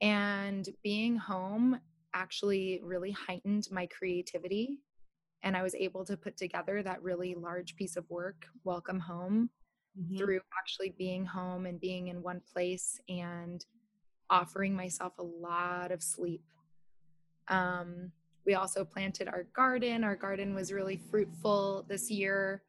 And 0.01 0.67
being 0.83 1.17
home 1.17 1.79
actually 2.13 2.79
really 2.83 3.11
heightened 3.11 3.67
my 3.71 3.87
creativity. 3.87 4.79
And 5.43 5.55
I 5.55 5.63
was 5.63 5.75
able 5.75 6.05
to 6.05 6.17
put 6.17 6.37
together 6.37 6.81
that 6.81 7.03
really 7.03 7.35
large 7.35 7.75
piece 7.75 7.95
of 7.95 8.09
work, 8.09 8.45
Welcome 8.63 8.99
Home, 8.99 9.49
mm-hmm. 9.99 10.17
through 10.17 10.41
actually 10.57 10.93
being 10.97 11.25
home 11.25 11.65
and 11.65 11.79
being 11.79 12.07
in 12.07 12.23
one 12.23 12.41
place 12.53 12.99
and 13.09 13.63
offering 14.29 14.73
myself 14.73 15.13
a 15.19 15.23
lot 15.23 15.91
of 15.91 16.01
sleep. 16.01 16.43
Um, 17.47 18.11
we 18.47 18.55
also 18.55 18.85
planted 18.85 19.27
our 19.27 19.43
garden. 19.53 20.05
Our 20.05 20.15
garden 20.15 20.55
was 20.55 20.71
really 20.71 20.95
fruitful 21.11 21.85
this 21.89 22.09
year. 22.09 22.63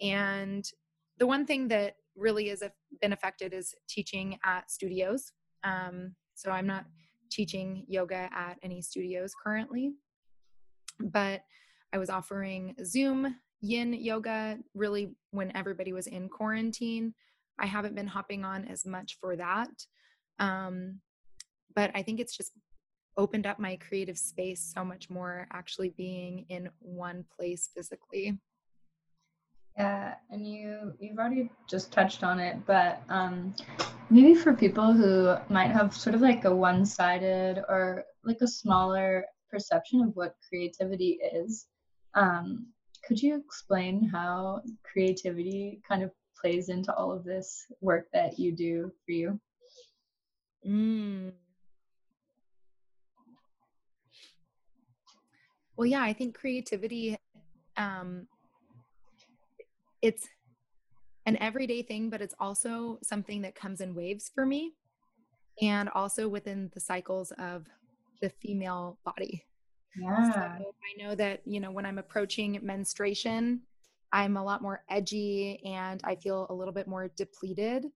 And 0.00 0.70
the 1.18 1.26
one 1.26 1.46
thing 1.46 1.66
that 1.68 1.96
really 2.14 2.48
has 2.48 2.62
been 3.00 3.14
affected 3.14 3.54
is 3.54 3.74
teaching 3.88 4.38
at 4.44 4.70
studios. 4.70 5.32
Um, 5.64 6.14
so 6.34 6.50
I'm 6.50 6.66
not 6.66 6.84
teaching 7.30 7.86
yoga 7.88 8.28
at 8.32 8.58
any 8.62 8.82
studios 8.82 9.32
currently, 9.42 9.94
but 11.00 11.42
I 11.92 11.98
was 11.98 12.10
offering 12.10 12.76
Zoom 12.84 13.34
yin 13.62 13.94
yoga 13.94 14.58
really 14.74 15.14
when 15.30 15.56
everybody 15.56 15.94
was 15.94 16.06
in 16.06 16.28
quarantine. 16.28 17.14
I 17.58 17.66
haven't 17.66 17.94
been 17.94 18.06
hopping 18.06 18.44
on 18.44 18.66
as 18.66 18.84
much 18.84 19.16
for 19.20 19.36
that. 19.36 19.70
Um, 20.38 21.00
but 21.74 21.90
I 21.94 22.02
think 22.02 22.20
it's 22.20 22.36
just 22.36 22.52
opened 23.16 23.46
up 23.46 23.58
my 23.58 23.76
creative 23.76 24.18
space 24.18 24.60
so 24.60 24.84
much 24.84 25.08
more 25.10 25.46
actually 25.52 25.90
being 25.90 26.46
in 26.48 26.68
one 26.80 27.24
place 27.36 27.70
physically. 27.74 28.38
Yeah, 29.76 30.14
and 30.30 30.46
you 30.46 30.92
you've 31.00 31.18
already 31.18 31.50
just 31.68 31.92
touched 31.92 32.22
on 32.22 32.38
it, 32.38 32.64
but 32.64 33.02
um, 33.08 33.54
maybe 34.08 34.34
for 34.34 34.54
people 34.54 34.92
who 34.92 35.34
might 35.48 35.70
have 35.72 35.96
sort 35.96 36.14
of 36.14 36.20
like 36.20 36.44
a 36.44 36.54
one-sided 36.54 37.58
or 37.68 38.04
like 38.24 38.40
a 38.40 38.46
smaller 38.46 39.24
perception 39.50 40.00
of 40.00 40.14
what 40.14 40.36
creativity 40.48 41.18
is, 41.32 41.66
um, 42.14 42.66
could 43.06 43.20
you 43.20 43.36
explain 43.36 44.08
how 44.08 44.62
creativity 44.84 45.80
kind 45.86 46.02
of 46.02 46.12
plays 46.40 46.68
into 46.68 46.94
all 46.94 47.10
of 47.12 47.24
this 47.24 47.66
work 47.80 48.06
that 48.12 48.38
you 48.38 48.52
do 48.52 48.92
for 49.04 49.12
you? 49.12 49.40
Mm. 50.66 51.32
Well, 55.76 55.86
yeah, 55.86 56.02
I 56.02 56.12
think 56.12 56.38
creativity 56.38 57.16
um, 57.76 58.26
it's 60.02 60.28
an 61.26 61.38
everyday 61.40 61.82
thing, 61.82 62.10
but 62.10 62.20
it's 62.20 62.34
also 62.38 62.98
something 63.02 63.40
that 63.42 63.54
comes 63.54 63.80
in 63.80 63.94
waves 63.94 64.30
for 64.34 64.44
me 64.44 64.74
and 65.62 65.88
also 65.94 66.28
within 66.28 66.70
the 66.74 66.80
cycles 66.80 67.32
of 67.38 67.66
the 68.20 68.28
female 68.28 68.98
body. 69.04 69.44
Yeah. 69.96 70.32
So 70.32 70.40
I 70.40 71.02
know 71.02 71.14
that, 71.14 71.40
you 71.46 71.60
know, 71.60 71.70
when 71.70 71.86
I'm 71.86 71.98
approaching 71.98 72.58
menstruation, 72.62 73.62
I'm 74.12 74.36
a 74.36 74.44
lot 74.44 74.60
more 74.60 74.82
edgy 74.90 75.62
and 75.64 76.00
I 76.04 76.16
feel 76.16 76.46
a 76.50 76.54
little 76.54 76.74
bit 76.74 76.86
more 76.86 77.08
depleted. 77.16 77.86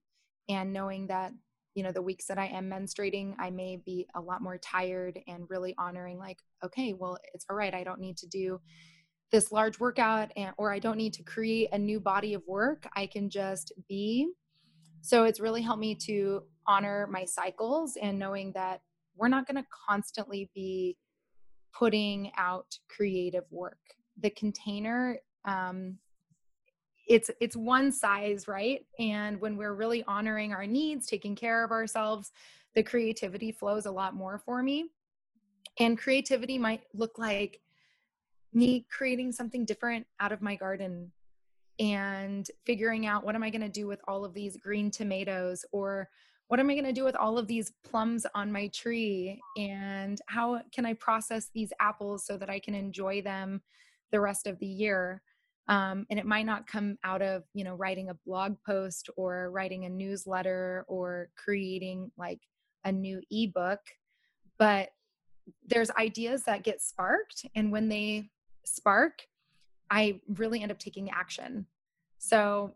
And 0.47 0.73
knowing 0.73 1.07
that, 1.07 1.31
you 1.79 1.83
know, 1.83 1.93
the 1.93 2.01
weeks 2.01 2.25
that 2.25 2.37
I 2.37 2.47
am 2.47 2.69
menstruating, 2.69 3.35
I 3.39 3.51
may 3.51 3.77
be 3.77 4.05
a 4.13 4.19
lot 4.19 4.41
more 4.41 4.57
tired 4.57 5.17
and 5.29 5.49
really 5.49 5.73
honoring, 5.77 6.19
like, 6.19 6.39
okay, 6.61 6.91
well, 6.91 7.17
it's 7.33 7.45
all 7.49 7.55
right. 7.55 7.73
I 7.73 7.85
don't 7.85 8.01
need 8.01 8.17
to 8.17 8.27
do 8.27 8.59
this 9.31 9.49
large 9.49 9.79
workout 9.79 10.29
and 10.35 10.53
or 10.57 10.73
I 10.73 10.79
don't 10.79 10.97
need 10.97 11.13
to 11.13 11.23
create 11.23 11.69
a 11.71 11.77
new 11.77 12.01
body 12.01 12.33
of 12.33 12.43
work. 12.45 12.85
I 12.97 13.05
can 13.05 13.29
just 13.29 13.71
be. 13.87 14.27
So 14.99 15.23
it's 15.23 15.39
really 15.39 15.61
helped 15.61 15.79
me 15.79 15.95
to 16.07 16.43
honor 16.67 17.07
my 17.09 17.23
cycles 17.23 17.95
and 17.95 18.19
knowing 18.19 18.51
that 18.55 18.81
we're 19.15 19.29
not 19.29 19.47
going 19.47 19.63
to 19.63 19.69
constantly 19.87 20.51
be 20.53 20.97
putting 21.73 22.33
out 22.37 22.77
creative 22.93 23.45
work. 23.51 23.79
The 24.19 24.31
container 24.31 25.17
um 25.45 25.97
it's 27.09 27.31
it's 27.41 27.55
one 27.55 27.91
size, 27.91 28.47
right? 28.47 28.85
And 28.99 29.41
when 29.41 29.57
we're 29.57 29.73
really 29.73 30.03
honoring 30.07 30.53
our 30.53 30.67
needs, 30.67 31.07
taking 31.07 31.35
care 31.35 31.65
of 31.65 31.71
ourselves, 31.71 32.31
the 32.75 32.83
creativity 32.83 33.51
flows 33.51 33.87
a 33.87 33.91
lot 33.91 34.13
more 34.13 34.37
for 34.37 34.61
me. 34.61 34.85
And 35.79 35.97
creativity 35.97 36.59
might 36.59 36.83
look 36.93 37.17
like 37.17 37.61
me 38.53 38.85
creating 38.89 39.31
something 39.31 39.65
different 39.65 40.05
out 40.19 40.31
of 40.31 40.41
my 40.41 40.55
garden 40.55 41.11
and 41.79 42.49
figuring 42.65 43.07
out 43.07 43.23
what 43.23 43.35
am 43.35 43.43
I 43.43 43.49
going 43.49 43.61
to 43.61 43.69
do 43.69 43.87
with 43.87 44.01
all 44.07 44.23
of 44.23 44.33
these 44.33 44.57
green 44.57 44.91
tomatoes 44.91 45.65
or 45.71 46.09
what 46.47 46.59
am 46.59 46.69
I 46.69 46.73
going 46.73 46.85
to 46.85 46.91
do 46.93 47.03
with 47.03 47.15
all 47.15 47.37
of 47.37 47.47
these 47.47 47.71
plums 47.83 48.25
on 48.35 48.51
my 48.51 48.67
tree 48.67 49.39
and 49.57 50.19
how 50.27 50.61
can 50.73 50.85
I 50.85 50.93
process 50.93 51.49
these 51.53 51.71
apples 51.79 52.25
so 52.25 52.37
that 52.37 52.49
I 52.49 52.59
can 52.59 52.75
enjoy 52.75 53.21
them 53.21 53.61
the 54.11 54.19
rest 54.19 54.45
of 54.45 54.59
the 54.59 54.67
year 54.67 55.21
um, 55.69 56.05
and 56.09 56.19
it 56.19 56.25
might 56.25 56.45
not 56.45 56.67
come 56.67 56.97
out 57.05 57.21
of 57.21 57.43
you 57.53 57.63
know 57.63 57.75
writing 57.75 58.09
a 58.09 58.17
blog 58.25 58.57
post 58.65 59.09
or 59.15 59.49
writing 59.51 59.85
a 59.85 59.89
newsletter 59.89 60.83
or 60.89 61.29
creating 61.37 62.11
like 62.17 62.41
a 62.83 62.91
new 62.91 63.21
ebook 63.31 63.79
but 64.57 64.89
there's 65.65 65.89
ideas 65.91 66.43
that 66.43 66.63
get 66.63 66.81
sparked 66.81 67.45
and 67.55 67.71
when 67.71 67.87
they 67.89 68.29
spark, 68.69 69.23
I 69.89 70.19
really 70.35 70.61
end 70.61 70.71
up 70.71 70.79
taking 70.79 71.09
action. 71.09 71.65
So 72.19 72.73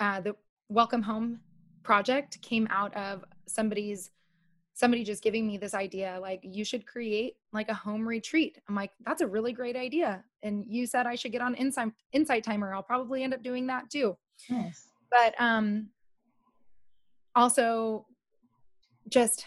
uh, 0.00 0.20
the 0.20 0.34
Welcome 0.68 1.02
Home 1.02 1.40
project 1.82 2.40
came 2.42 2.66
out 2.70 2.94
of 2.96 3.24
somebody's 3.46 4.10
somebody 4.80 5.04
just 5.04 5.22
giving 5.22 5.46
me 5.46 5.58
this 5.58 5.74
idea 5.74 6.18
like 6.20 6.40
you 6.42 6.64
should 6.64 6.86
create 6.86 7.34
like 7.52 7.68
a 7.68 7.74
home 7.74 8.08
retreat. 8.08 8.58
I'm 8.68 8.74
like 8.74 8.92
that's 9.04 9.20
a 9.20 9.26
really 9.26 9.52
great 9.52 9.76
idea. 9.76 10.24
And 10.42 10.64
you 10.66 10.86
said 10.86 11.06
i 11.06 11.14
should 11.14 11.32
get 11.32 11.42
on 11.42 11.54
insight 11.54 11.92
Insight 12.12 12.42
Timer. 12.42 12.74
I'll 12.74 12.82
probably 12.82 13.22
end 13.22 13.34
up 13.34 13.42
doing 13.42 13.66
that 13.66 13.90
too. 13.90 14.16
Yes 14.48 14.90
but 15.10 15.34
um 15.38 15.88
also 17.34 18.06
just 19.08 19.44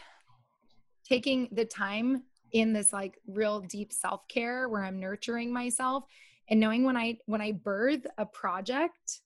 taking 1.03 1.49
the 1.51 1.65
time 1.65 2.23
in 2.51 2.73
this 2.73 2.93
like 2.93 3.17
real 3.27 3.61
deep 3.61 3.91
self-care 3.91 4.69
where 4.69 4.83
I'm 4.83 4.99
nurturing 4.99 5.51
myself 5.51 6.05
and 6.49 6.59
knowing 6.59 6.83
when 6.83 6.95
I 6.95 7.17
when 7.25 7.41
I 7.41 7.53
birth 7.53 8.05
a 8.17 8.25
project, 8.25 9.21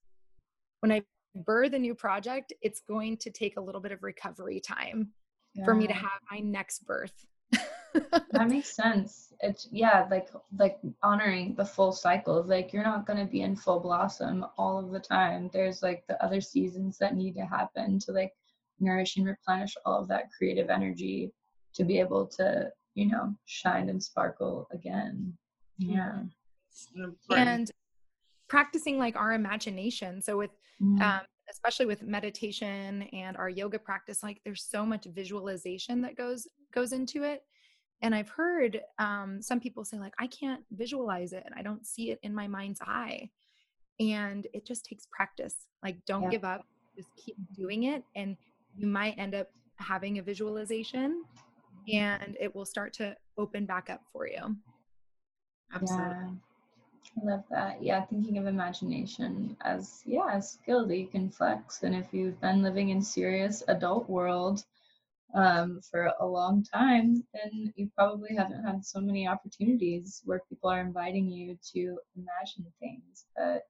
when 0.79 0.91
I 0.91 1.03
birth 1.35 1.73
a 1.73 1.79
new 1.79 1.93
project, 1.93 2.53
it's 2.61 2.79
going 2.79 3.17
to 3.17 3.29
take 3.29 3.57
a 3.57 3.61
little 3.61 3.81
bit 3.81 3.91
of 3.91 4.03
recovery 4.03 4.59
time 4.59 5.09
yeah. 5.57 5.65
for 5.65 5.73
me 5.73 5.87
to 5.87 5.93
have 5.93 6.21
my 6.31 6.39
next 6.39 6.85
birth. 6.85 7.25
that 7.51 8.47
makes 8.47 8.75
sense. 8.75 9.33
It's 9.39 9.67
yeah, 9.71 10.07
like 10.09 10.29
like 10.57 10.79
honoring 11.03 11.55
the 11.55 11.65
full 11.65 11.91
cycles. 11.91 12.47
Like 12.47 12.73
you're 12.73 12.83
not 12.83 13.05
gonna 13.05 13.25
be 13.25 13.41
in 13.41 13.55
full 13.55 13.79
blossom 13.79 14.45
all 14.57 14.79
of 14.79 14.91
the 14.91 14.99
time. 14.99 15.49
There's 15.51 15.81
like 15.81 16.03
the 16.07 16.23
other 16.23 16.41
seasons 16.41 16.97
that 16.99 17.15
need 17.15 17.33
to 17.33 17.45
happen 17.45 17.99
to 17.99 18.11
like 18.11 18.33
nourish 18.79 19.17
and 19.17 19.25
replenish 19.25 19.75
all 19.85 20.01
of 20.01 20.07
that 20.09 20.31
creative 20.37 20.69
energy 20.69 21.31
to 21.73 21.83
be 21.83 21.99
able 21.99 22.25
to 22.25 22.71
you 22.97 23.05
know, 23.05 23.31
shine 23.45 23.89
and 23.89 24.03
sparkle 24.03 24.67
again. 24.73 25.31
Yeah. 25.77 26.23
And 27.29 27.71
practicing 28.49 28.97
like 28.97 29.15
our 29.15 29.33
imagination. 29.33 30.19
So 30.23 30.35
with 30.35 30.49
mm. 30.81 30.99
um, 30.99 31.21
especially 31.51 31.85
with 31.85 32.03
meditation 32.03 33.03
and 33.13 33.37
our 33.37 33.49
yoga 33.49 33.79
practice, 33.79 34.23
like 34.23 34.41
there's 34.43 34.63
so 34.63 34.85
much 34.85 35.05
visualization 35.05 36.01
that 36.01 36.15
goes 36.15 36.47
goes 36.73 36.93
into 36.93 37.23
it. 37.23 37.43
And 38.01 38.13
I've 38.13 38.29
heard 38.29 38.81
um, 38.99 39.41
some 39.41 39.59
people 39.59 39.83
say 39.83 39.97
like 39.97 40.13
I 40.19 40.27
can't 40.27 40.63
visualize 40.71 41.33
it. 41.33 41.45
I 41.55 41.61
don't 41.61 41.85
see 41.85 42.11
it 42.11 42.19
in 42.23 42.33
my 42.33 42.47
mind's 42.47 42.81
eye. 42.81 43.29
And 43.99 44.45
it 44.53 44.65
just 44.65 44.85
takes 44.85 45.07
practice. 45.11 45.55
Like 45.83 45.97
don't 46.05 46.23
yeah. 46.23 46.29
give 46.29 46.43
up. 46.43 46.65
Just 46.95 47.09
keep 47.15 47.35
doing 47.53 47.83
it, 47.83 48.03
and 48.15 48.35
you 48.75 48.87
might 48.87 49.19
end 49.19 49.35
up 49.35 49.49
having 49.75 50.17
a 50.17 50.23
visualization 50.23 51.23
and 51.91 52.35
it 52.39 52.53
will 52.53 52.65
start 52.65 52.93
to 52.93 53.15
open 53.37 53.65
back 53.65 53.89
up 53.89 54.01
for 54.11 54.27
you. 54.27 54.55
Absolutely. 55.73 56.07
Yeah. 56.09 56.29
I 57.15 57.25
love 57.25 57.43
that. 57.49 57.81
Yeah, 57.81 58.05
thinking 58.05 58.37
of 58.37 58.45
imagination 58.45 59.55
as 59.61 60.01
yeah, 60.05 60.37
a 60.37 60.41
skill 60.41 60.87
that 60.87 60.97
you 60.97 61.07
can 61.07 61.29
flex. 61.29 61.83
And 61.83 61.95
if 61.95 62.13
you've 62.13 62.39
been 62.41 62.61
living 62.61 62.89
in 62.89 63.01
serious 63.01 63.63
adult 63.67 64.09
world, 64.09 64.63
um, 65.35 65.81
for 65.91 66.11
a 66.19 66.25
long 66.25 66.63
time, 66.63 67.23
then 67.33 67.73
you 67.75 67.89
probably 67.95 68.35
haven't 68.35 68.63
had 68.63 68.83
so 68.85 68.99
many 68.99 69.27
opportunities 69.27 70.21
where 70.25 70.41
people 70.49 70.69
are 70.69 70.81
inviting 70.81 71.29
you 71.29 71.57
to 71.73 71.99
imagine 72.15 72.65
things. 72.79 73.25
But 73.35 73.63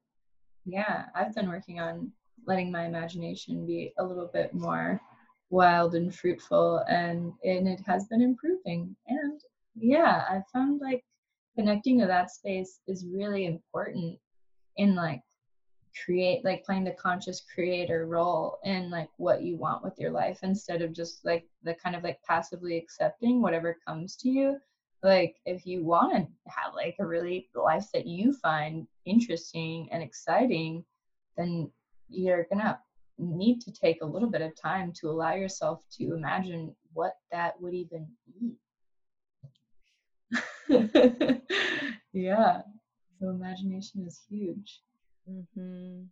yeah, 0.65 1.05
I've 1.15 1.34
been 1.35 1.49
working 1.49 1.80
on 1.80 2.11
letting 2.45 2.72
my 2.72 2.85
imagination 2.85 3.65
be 3.65 3.93
a 3.97 4.03
little 4.03 4.30
bit 4.31 4.53
more 4.53 5.01
wild 5.49 5.95
and 5.95 6.14
fruitful, 6.14 6.84
and 6.88 7.34
and 7.43 7.68
it 7.68 7.81
has 7.85 8.05
been 8.07 8.22
improving. 8.22 8.95
And 9.07 9.41
yeah, 9.76 10.23
I 10.30 10.41
found 10.53 10.81
like 10.81 11.03
connecting 11.57 11.99
to 11.99 12.05
that 12.05 12.29
space 12.29 12.81
is 12.88 13.07
really 13.11 13.45
important 13.45 14.17
in 14.77 14.93
like 14.93 15.21
create 16.05 16.45
like 16.45 16.63
playing 16.63 16.84
the 16.84 16.91
conscious 16.91 17.41
creator 17.53 18.05
role 18.05 18.59
in 18.63 18.91
like 18.91 19.09
what 19.17 19.41
you 19.41 19.57
want 19.57 19.84
with 19.84 19.93
your 19.97 20.11
life 20.11 20.39
instead 20.43 20.84
of 20.84 20.93
just 20.93 21.25
like 21.25 21.47
the 21.63 21.73
kind 21.73 21.95
of 21.95 22.03
like 22.03 22.19
passively 22.27 22.77
accepting 22.77 23.41
whatever 23.41 23.79
comes 23.88 24.15
to 24.15 24.29
you. 24.29 24.57
Like 25.01 25.35
if 25.45 25.65
you 25.65 25.84
want 25.84 26.13
to 26.13 26.51
have 26.51 26.75
like 26.75 26.95
a 26.99 27.05
really 27.05 27.49
life 27.55 27.88
that 27.93 28.05
you 28.05 28.34
find 28.34 28.85
interesting 29.05 29.88
and 29.91 30.03
exciting 30.03 30.84
then 31.38 31.71
you're 32.09 32.47
gonna 32.51 32.79
need 33.17 33.61
to 33.61 33.71
take 33.71 34.01
a 34.01 34.05
little 34.05 34.29
bit 34.29 34.41
of 34.41 34.51
time 34.59 34.91
to 34.93 35.09
allow 35.09 35.34
yourself 35.34 35.84
to 35.91 36.13
imagine 36.13 36.75
what 36.93 37.13
that 37.31 37.59
would 37.59 37.73
even 37.73 38.07
be 38.25 38.55
yeah 42.14 42.61
so 43.19 43.30
imagination 43.30 44.06
is 44.06 44.22
huge 44.30 44.81
Mm-hmm. 45.30 46.03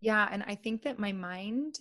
Yeah. 0.00 0.28
And 0.30 0.44
I 0.46 0.54
think 0.54 0.82
that 0.82 0.98
my 0.98 1.12
mind 1.12 1.78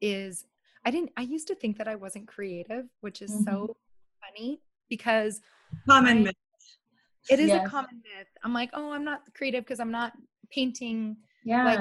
is, 0.00 0.44
I 0.84 0.90
didn't, 0.90 1.12
I 1.16 1.22
used 1.22 1.48
to 1.48 1.54
think 1.54 1.78
that 1.78 1.88
I 1.88 1.96
wasn't 1.96 2.28
creative, 2.28 2.86
which 3.00 3.22
is 3.22 3.30
mm-hmm. 3.30 3.44
so 3.44 3.76
funny 4.20 4.60
because 4.88 5.40
common 5.88 6.18
I, 6.18 6.20
myth. 6.20 6.34
It 7.28 7.40
is 7.40 7.48
yes. 7.48 7.66
a 7.66 7.68
common 7.68 7.96
myth. 7.96 8.28
I'm 8.44 8.54
like, 8.54 8.70
oh, 8.72 8.92
I'm 8.92 9.04
not 9.04 9.22
creative 9.34 9.64
because 9.64 9.80
I'm 9.80 9.90
not 9.90 10.12
painting 10.50 11.16
yeah. 11.44 11.64
like 11.64 11.80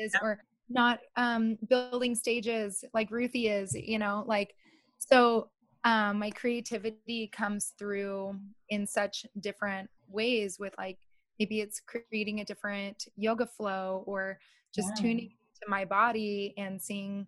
is 0.00 0.12
yeah. 0.14 0.20
or 0.22 0.44
not 0.68 1.00
um 1.16 1.58
building 1.68 2.14
stages 2.14 2.84
like 2.94 3.10
Ruthie 3.10 3.48
is, 3.48 3.74
you 3.74 3.98
know, 3.98 4.22
like 4.28 4.54
so 4.98 5.50
um 5.86 6.18
my 6.18 6.30
creativity 6.30 7.28
comes 7.28 7.72
through 7.78 8.38
in 8.68 8.86
such 8.86 9.24
different 9.40 9.88
ways 10.08 10.58
with 10.58 10.74
like 10.76 10.98
maybe 11.38 11.60
it's 11.60 11.80
creating 11.80 12.40
a 12.40 12.44
different 12.44 13.06
yoga 13.16 13.46
flow 13.46 14.02
or 14.06 14.38
just 14.74 14.88
yeah. 14.96 15.02
tuning 15.02 15.30
to 15.62 15.70
my 15.70 15.84
body 15.84 16.52
and 16.58 16.82
seeing 16.82 17.26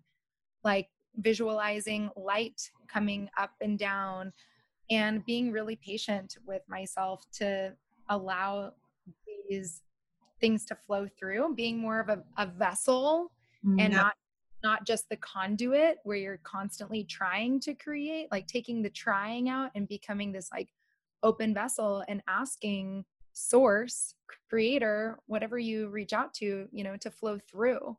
like 0.63 0.89
visualizing 1.17 2.09
light 2.15 2.69
coming 2.87 3.29
up 3.37 3.51
and 3.61 3.79
down 3.79 4.31
and 4.91 5.25
being 5.25 5.51
really 5.51 5.75
patient 5.77 6.37
with 6.45 6.61
myself 6.67 7.23
to 7.31 7.73
allow 8.09 8.73
these 9.49 9.81
things 10.41 10.65
to 10.65 10.75
flow 10.87 11.07
through 11.17 11.53
being 11.55 11.77
more 11.77 11.99
of 11.99 12.09
a, 12.09 12.21
a 12.37 12.45
vessel 12.45 13.31
mm-hmm. 13.65 13.79
and 13.79 13.93
not 13.93 14.13
not 14.63 14.85
just 14.85 15.07
the 15.09 15.17
conduit 15.17 15.97
where 16.03 16.17
you're 16.17 16.39
constantly 16.43 17.03
trying 17.03 17.59
to 17.61 17.73
create 17.73 18.27
like 18.31 18.47
taking 18.47 18.81
the 18.81 18.89
trying 18.89 19.49
out 19.49 19.71
and 19.75 19.87
becoming 19.87 20.31
this 20.31 20.49
like 20.51 20.69
open 21.23 21.53
vessel 21.53 22.03
and 22.07 22.21
asking 22.27 23.05
source 23.33 24.15
creator 24.49 25.17
whatever 25.27 25.57
you 25.57 25.87
reach 25.89 26.13
out 26.13 26.33
to 26.33 26.67
you 26.71 26.83
know 26.83 26.97
to 26.97 27.11
flow 27.11 27.37
through. 27.49 27.97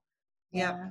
Yeah. 0.52 0.88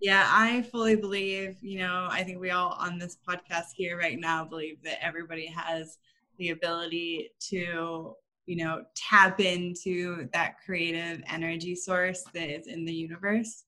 Yeah. 0.00 0.26
I 0.28 0.62
fully 0.62 0.96
believe 0.96 1.58
you 1.60 1.78
know 1.78 2.08
i 2.10 2.22
think 2.22 2.40
we 2.40 2.50
all 2.50 2.76
on 2.80 2.98
this 2.98 3.18
podcast 3.28 3.66
here 3.74 3.98
right 3.98 4.18
now 4.18 4.44
believe 4.44 4.82
that 4.82 5.04
everybody 5.04 5.46
has 5.46 5.98
the 6.38 6.50
ability 6.50 7.30
to 7.50 8.14
you 8.46 8.56
know 8.56 8.82
tap 8.96 9.40
into 9.40 10.28
that 10.32 10.56
creative 10.64 11.22
energy 11.28 11.74
source 11.74 12.24
that 12.32 12.48
is 12.48 12.66
in 12.66 12.84
the 12.84 12.92
universe 12.92 13.64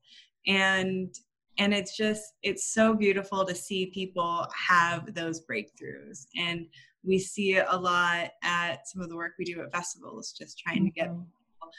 and 0.47 1.15
and 1.59 1.75
it's 1.75 1.97
just 1.97 2.35
it's 2.43 2.73
so 2.73 2.95
beautiful 2.95 3.45
to 3.45 3.55
see 3.55 3.87
people 3.87 4.47
have 4.55 5.15
those 5.15 5.45
breakthroughs 5.45 6.27
and 6.37 6.67
we 7.05 7.19
see 7.19 7.57
it 7.57 7.67
a 7.69 7.79
lot 7.79 8.31
at 8.43 8.87
some 8.89 9.03
of 9.03 9.09
the 9.09 9.17
work 9.17 9.33
we 9.39 9.45
do 9.45 9.61
at 9.61 9.73
festivals, 9.73 10.33
just 10.33 10.59
trying 10.59 10.85
to 10.85 10.91
get 10.91 11.09
mm-hmm. 11.09 11.23
people 11.23 11.71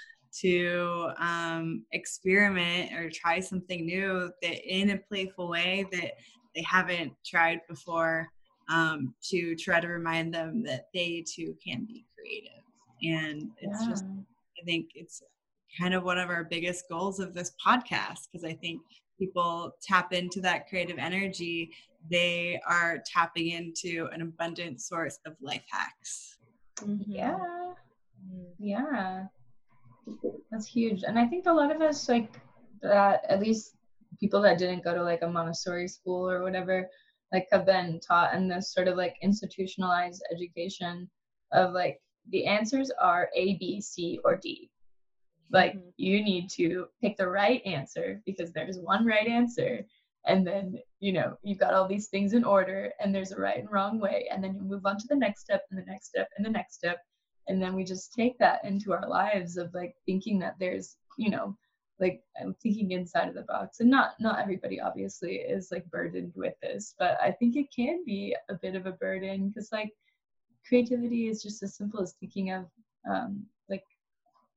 to 0.42 1.12
um, 1.18 1.84
experiment 1.92 2.92
or 2.94 3.10
try 3.10 3.40
something 3.40 3.86
new 3.86 4.30
that 4.42 4.66
in 4.66 4.92
a 4.92 4.98
playful 4.98 5.48
way 5.48 5.86
that 5.92 6.14
they 6.56 6.64
haven't 6.64 7.14
tried 7.26 7.60
before 7.70 8.28
um, 8.70 9.14
to 9.22 9.56
try 9.56 9.80
to 9.80 9.88
remind 9.88 10.34
them 10.34 10.64
that 10.64 10.88
they 10.94 11.24
too 11.28 11.56
can 11.66 11.86
be 11.86 12.06
creative. 12.16 12.64
And 13.04 13.50
it's 13.58 13.82
yeah. 13.82 13.90
just, 13.90 14.06
I 14.06 14.66
think 14.66 14.90
it's 14.96 15.22
kind 15.80 15.94
of 15.94 16.04
one 16.04 16.18
of 16.18 16.30
our 16.30 16.44
biggest 16.44 16.86
goals 16.90 17.20
of 17.20 17.34
this 17.34 17.54
podcast 17.66 18.28
because 18.32 18.44
I 18.44 18.54
think 18.54 18.82
people 19.20 19.76
tap 19.82 20.14
into 20.14 20.42
that 20.42 20.68
creative 20.68 20.98
energy 20.98 21.72
they 22.10 22.60
are 22.68 23.02
tapping 23.06 23.50
into 23.50 24.10
an 24.12 24.22
abundant 24.22 24.82
source 24.82 25.20
of 25.26 25.36
life 25.42 25.64
hacks. 25.70 26.38
Mm-hmm. 26.82 27.12
Yeah. 27.12 27.38
Yeah. 28.60 29.24
That's 30.52 30.68
huge. 30.68 31.04
And 31.04 31.18
I 31.18 31.26
think 31.28 31.46
a 31.46 31.54
lot 31.54 31.74
of 31.74 31.82
us, 31.82 32.10
like, 32.10 32.42
that 32.82 33.24
at 33.30 33.40
least 33.40 33.76
people 34.20 34.42
that 34.42 34.58
didn't 34.58 34.84
go 34.84 34.94
to 34.94 35.02
like 35.02 35.22
a 35.22 35.28
Montessori 35.28 35.88
school 35.88 36.30
or 36.30 36.44
whatever, 36.44 36.90
like, 37.32 37.48
have 37.52 37.66
been 37.66 38.00
taught 38.06 38.34
in 38.34 38.48
this 38.48 38.74
sort 38.74 38.88
of 38.88 38.98
like 38.98 39.16
institutionalized 39.22 40.24
education 40.34 41.10
of 41.54 41.74
like 41.74 42.02
the 42.30 42.46
answers 42.46 42.92
are 43.00 43.30
A, 43.36 43.56
B, 43.58 43.80
C, 43.80 44.20
or 44.26 44.36
D. 44.36 44.70
Like, 45.54 45.76
mm-hmm. 45.76 45.90
you 45.98 46.24
need 46.24 46.50
to 46.52 46.88
pick 47.02 47.16
the 47.16 47.30
right 47.30 47.62
answer 47.66 48.22
because 48.26 48.52
there's 48.52 48.80
one 48.80 49.06
right 49.06 49.28
answer. 49.28 49.86
And 50.26 50.48
then 50.48 50.80
you 51.00 51.12
know 51.14 51.38
you've 51.44 51.60
got 51.60 51.74
all 51.74 51.88
these 51.88 52.08
things 52.08 52.34
in 52.34 52.44
order 52.46 52.92
and 53.00 53.14
there's 53.14 53.32
a 53.32 53.40
right 53.40 53.60
and 53.60 53.72
wrong 53.72 54.00
way. 54.00 54.28
And 54.32 54.44
then 54.44 54.56
you 54.56 54.62
move 54.62 54.86
on 54.86 54.98
to 54.98 55.08
the 55.08 55.16
next 55.16 55.42
step 55.42 55.64
and 55.70 55.80
the 55.80 55.86
next 55.86 56.08
step 56.08 56.30
and 56.38 56.46
the 56.46 56.50
next 56.50 56.76
step. 56.76 57.00
And 57.48 57.62
then 57.62 57.76
we 57.76 57.84
just 57.84 58.14
take 58.14 58.38
that 58.40 58.64
into 58.64 58.94
our 58.94 59.08
lives 59.08 59.58
of 59.58 59.74
like 59.74 59.96
thinking 60.06 60.40
that 60.40 60.56
there's 60.60 60.98
you 61.18 61.30
know 61.30 61.56
like 62.00 62.22
i'm 62.42 62.56
thinking 62.56 62.92
inside 62.92 63.28
of 63.28 63.36
the 63.36 63.44
box. 63.44 63.80
And 63.80 63.90
not 63.90 64.14
not 64.20 64.40
everybody 64.40 64.80
obviously 64.80 65.36
is 65.36 65.70
like 65.72 65.90
burdened 65.92 66.34
with 66.36 66.56
this 66.62 66.96
but 66.98 67.18
i 67.22 67.32
think 67.32 67.56
it 67.56 67.68
can 67.76 68.04
be 68.06 68.36
a 68.50 68.56
bit 68.56 68.76
of 68.76 68.86
a 68.86 68.94
burden 68.94 69.50
because 69.50 69.72
like 69.72 69.92
creativity 70.68 71.28
is 71.28 71.44
just 71.44 71.62
as 71.64 71.76
simple 71.76 72.02
as 72.02 72.14
thinking 72.14 72.52
of 72.52 72.66
um, 73.10 73.46
like 73.70 73.84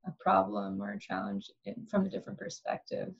a 0.05 0.11
problem 0.19 0.81
or 0.81 0.93
a 0.93 0.99
challenge 0.99 1.51
in, 1.65 1.87
from 1.89 2.05
a 2.05 2.09
different 2.09 2.39
perspective. 2.39 3.13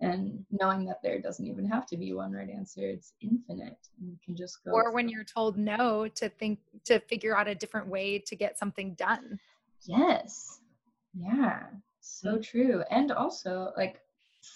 And 0.00 0.44
knowing 0.52 0.84
that 0.86 1.02
there 1.02 1.20
doesn't 1.20 1.44
even 1.44 1.68
have 1.68 1.84
to 1.86 1.96
be 1.96 2.12
one 2.12 2.30
right 2.30 2.48
answer 2.48 2.82
it's 2.82 3.14
infinite. 3.20 3.78
You 4.00 4.16
can 4.24 4.36
just 4.36 4.62
go 4.64 4.70
or 4.70 4.92
when 4.92 5.08
you're 5.08 5.24
told 5.24 5.58
no 5.58 6.06
to 6.06 6.28
think 6.28 6.60
to 6.84 7.00
figure 7.00 7.36
out 7.36 7.48
a 7.48 7.54
different 7.54 7.88
way 7.88 8.20
to 8.20 8.36
get 8.36 8.56
something 8.56 8.94
done. 8.94 9.40
Yes. 9.82 10.60
Yeah. 11.14 11.64
So 12.00 12.34
mm-hmm. 12.34 12.42
true. 12.42 12.84
And 12.90 13.10
also 13.10 13.72
like 13.76 14.00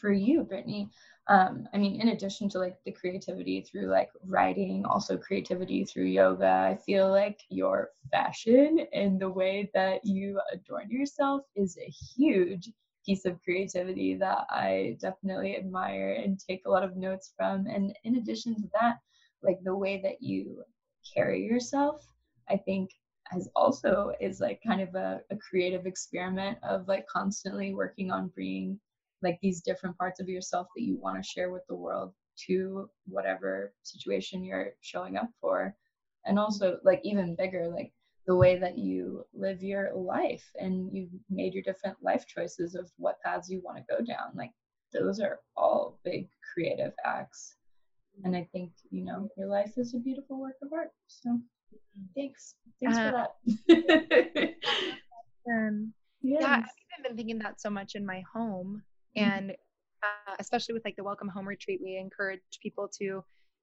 for 0.01 0.13
you 0.13 0.43
brittany 0.43 0.89
um 1.29 1.69
i 1.73 1.79
mean 1.79 2.01
in 2.01 2.09
addition 2.09 2.49
to 2.49 2.59
like 2.59 2.77
the 2.85 2.93
creativity 2.93 3.61
through 3.61 3.87
like 3.87 4.11
writing 4.27 4.85
also 4.85 5.17
creativity 5.17 5.85
through 5.85 6.05
yoga 6.05 6.69
i 6.71 6.77
feel 6.85 7.11
like 7.11 7.41
your 7.49 7.91
fashion 8.11 8.87
and 8.93 9.21
the 9.21 9.29
way 9.29 9.71
that 9.75 10.05
you 10.05 10.41
adorn 10.53 10.91
yourself 10.91 11.43
is 11.55 11.79
a 11.79 11.91
huge 11.91 12.71
piece 13.05 13.25
of 13.25 13.43
creativity 13.43 14.15
that 14.15 14.47
I 14.51 14.97
definitely 15.01 15.57
admire 15.57 16.13
and 16.13 16.39
take 16.39 16.63
a 16.67 16.71
lot 16.71 16.85
of 16.85 16.97
notes 16.97 17.33
from. 17.37 17.67
And 17.67 17.95
in 18.05 18.17
addition 18.17 18.55
to 18.57 18.69
that, 18.81 18.99
like 19.43 19.59
the 19.65 19.75
way 19.75 20.01
that 20.03 20.23
you 20.23 20.63
carry 21.15 21.45
yourself, 21.45 22.07
I 22.49 22.57
think 22.57 22.91
has 23.27 23.49
also 23.57 24.13
is 24.21 24.41
like 24.41 24.61
kind 24.67 24.81
of 24.81 24.95
a, 24.95 25.21
a 25.31 25.37
creative 25.37 25.87
experiment 25.87 26.59
of 26.63 26.87
like 26.87 27.07
constantly 27.07 27.75
working 27.75 28.11
on 28.11 28.29
bringing 28.29 28.79
like 29.23 29.39
these 29.41 29.61
different 29.61 29.97
parts 29.99 30.21
of 30.21 30.29
yourself 30.29 30.69
that 30.77 30.83
you 30.83 30.97
want 30.97 31.23
to 31.23 31.29
share 31.29 31.51
with 31.51 31.63
the 31.69 31.75
world 31.75 32.13
to 32.47 32.89
whatever 33.07 33.73
situation 33.83 34.45
you're 34.45 34.73
showing 34.81 35.17
up 35.17 35.29
for. 35.41 35.75
And 36.25 36.39
also 36.39 36.79
like 36.85 37.01
even 37.05 37.37
bigger 37.37 37.69
like 37.69 37.93
the 38.27 38.37
way 38.37 38.57
that 38.59 38.79
you 38.79 39.25
live 39.35 39.63
your 39.63 39.93
life 39.95 40.45
and 40.59 40.89
you've 40.93 41.11
made 41.29 41.55
your 41.55 41.63
different 41.63 41.97
life 42.03 42.27
choices 42.27 42.75
of 42.75 42.91
what 42.97 43.21
paths 43.21 43.51
you 43.51 43.61
want 43.65 43.79
to 43.79 43.97
go 43.97 44.05
down. 44.05 44.31
Like 44.35 44.53
those 44.93 45.21
are 45.21 45.41
all 45.57 45.99
big 46.05 46.29
creative 46.53 46.93
acts. 47.05 47.57
And 48.25 48.37
i 48.37 48.47
think 48.53 48.73
you 48.91 49.03
know 49.03 49.31
your 49.39 49.49
life 49.49 49.73
is 49.79 49.95
a 49.95 49.99
beautiful 49.99 50.39
work 50.39 50.57
of 50.63 50.73
art. 50.73 50.91
So 51.09 51.41
thanks. 52.15 52.55
Thanks 52.83 52.99
uh, 52.99 53.11
for 53.11 53.29
that. 53.69 54.55
um, 55.51 55.93
yes. 56.21 56.43
yeah. 56.43 56.63
I've 56.99 57.05
been 57.05 57.17
thinking 57.17 57.39
that 57.39 57.61
so 57.61 57.71
much 57.71 57.95
in 57.95 58.05
my 58.05 58.23
home. 58.33 58.83
And 59.17 59.51
uh, 60.03 60.35
especially 60.39 60.73
with 60.75 60.85
like 60.85 60.97
the 60.97 61.05
welcome 61.05 61.29
home 61.29 61.47
retreat 61.47 61.81
we 61.83 61.97
encourage 61.97 62.41
people 62.63 62.89
to 62.89 63.23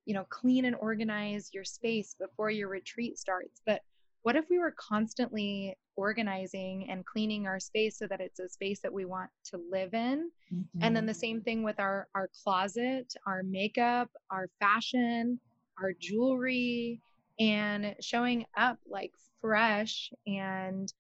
you 0.10 0.16
know, 0.16 0.26
clean 0.30 0.66
and 0.66 0.76
organize 0.78 1.52
your 1.54 1.64
space 1.64 2.16
before 2.20 2.50
your 2.50 2.68
retreat 2.68 3.20
starts. 3.20 3.62
But 3.64 3.82
what 4.24 4.36
if 4.36 4.50
we 4.50 4.58
were 4.58 4.74
constantly 4.76 5.78
organizing 5.96 6.90
and 6.90 7.06
cleaning 7.06 7.46
our 7.46 7.60
space 7.60 8.00
so 8.00 8.08
that 8.08 8.20
it's 8.20 8.40
a 8.40 8.50
space 8.50 8.80
that 8.82 8.92
we 8.92 9.06
want 9.06 9.30
to 9.46 9.62
live 9.72 9.94
in 9.94 10.32
mm-hmm. 10.52 10.80
and 10.82 10.96
then 10.96 11.06
the 11.06 11.14
same 11.14 11.42
thing 11.42 11.62
with 11.62 11.78
our 11.80 12.08
our 12.16 12.30
closet 12.42 13.14
our 13.28 13.44
makeup 13.44 14.10
our 14.32 14.50
fashion 14.62 15.38
our 15.78 15.92
jewelry 16.00 17.02
and 17.40 17.96
showing 18.00 18.46
up 18.56 18.78
like 18.90 19.12
fresh 19.42 20.10
and 20.26 20.94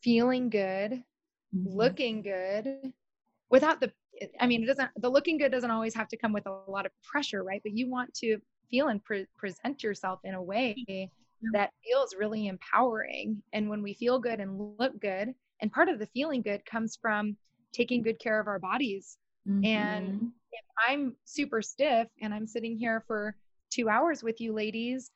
feeling 0.00 0.48
good 0.48 0.92
mm-hmm. 0.92 1.76
looking 1.76 2.22
good 2.22 2.92
without 3.50 3.80
the 3.80 3.90
i 4.40 4.46
mean 4.46 4.62
it 4.62 4.66
doesn't 4.66 4.90
the 4.96 5.08
looking 5.08 5.38
good 5.38 5.50
doesn't 5.50 5.70
always 5.70 5.94
have 5.94 6.08
to 6.08 6.16
come 6.16 6.32
with 6.32 6.46
a 6.46 6.70
lot 6.70 6.86
of 6.86 6.92
pressure 7.02 7.42
right 7.42 7.60
but 7.64 7.72
you 7.72 7.90
want 7.90 8.12
to 8.14 8.38
feel 8.70 8.88
and 8.88 9.02
pre- 9.04 9.26
present 9.36 9.82
yourself 9.82 10.20
in 10.24 10.34
a 10.34 10.42
way 10.42 11.10
that 11.52 11.70
feels 11.84 12.14
really 12.18 12.46
empowering. 12.46 13.42
And 13.52 13.68
when 13.68 13.82
we 13.82 13.94
feel 13.94 14.18
good 14.18 14.40
and 14.40 14.74
look 14.78 14.98
good, 15.00 15.34
and 15.60 15.72
part 15.72 15.88
of 15.88 15.98
the 15.98 16.06
feeling 16.06 16.42
good 16.42 16.64
comes 16.64 16.98
from 17.00 17.36
taking 17.72 18.02
good 18.02 18.18
care 18.18 18.40
of 18.40 18.46
our 18.46 18.58
bodies. 18.58 19.18
Mm-hmm. 19.48 19.64
And 19.64 20.32
if 20.52 20.64
I'm 20.88 21.16
super 21.24 21.62
stiff 21.62 22.08
and 22.20 22.32
I'm 22.32 22.46
sitting 22.46 22.76
here 22.76 23.04
for 23.06 23.36
two 23.70 23.88
hours 23.88 24.22
with 24.22 24.40
you 24.40 24.52
ladies, 24.52 25.10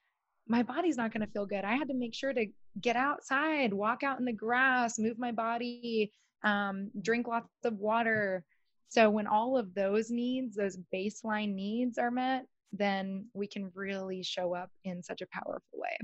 my 0.46 0.62
body's 0.62 0.96
not 0.96 1.12
going 1.12 1.26
to 1.26 1.32
feel 1.32 1.46
good. 1.46 1.64
I 1.64 1.74
had 1.76 1.88
to 1.88 1.94
make 1.94 2.14
sure 2.14 2.32
to 2.32 2.46
get 2.80 2.96
outside, 2.96 3.72
walk 3.72 4.02
out 4.02 4.18
in 4.18 4.24
the 4.24 4.32
grass, 4.32 4.98
move 4.98 5.18
my 5.18 5.32
body, 5.32 6.12
um, 6.44 6.90
drink 7.02 7.26
lots 7.26 7.48
of 7.64 7.78
water. 7.78 8.44
So 8.88 9.10
when 9.10 9.26
all 9.26 9.56
of 9.56 9.74
those 9.74 10.10
needs, 10.10 10.56
those 10.56 10.78
baseline 10.94 11.54
needs 11.54 11.98
are 11.98 12.10
met, 12.10 12.46
then 12.72 13.26
we 13.34 13.46
can 13.46 13.70
really 13.74 14.22
show 14.22 14.54
up 14.54 14.70
in 14.84 15.02
such 15.02 15.20
a 15.20 15.26
powerful 15.26 15.62
way. 15.74 15.96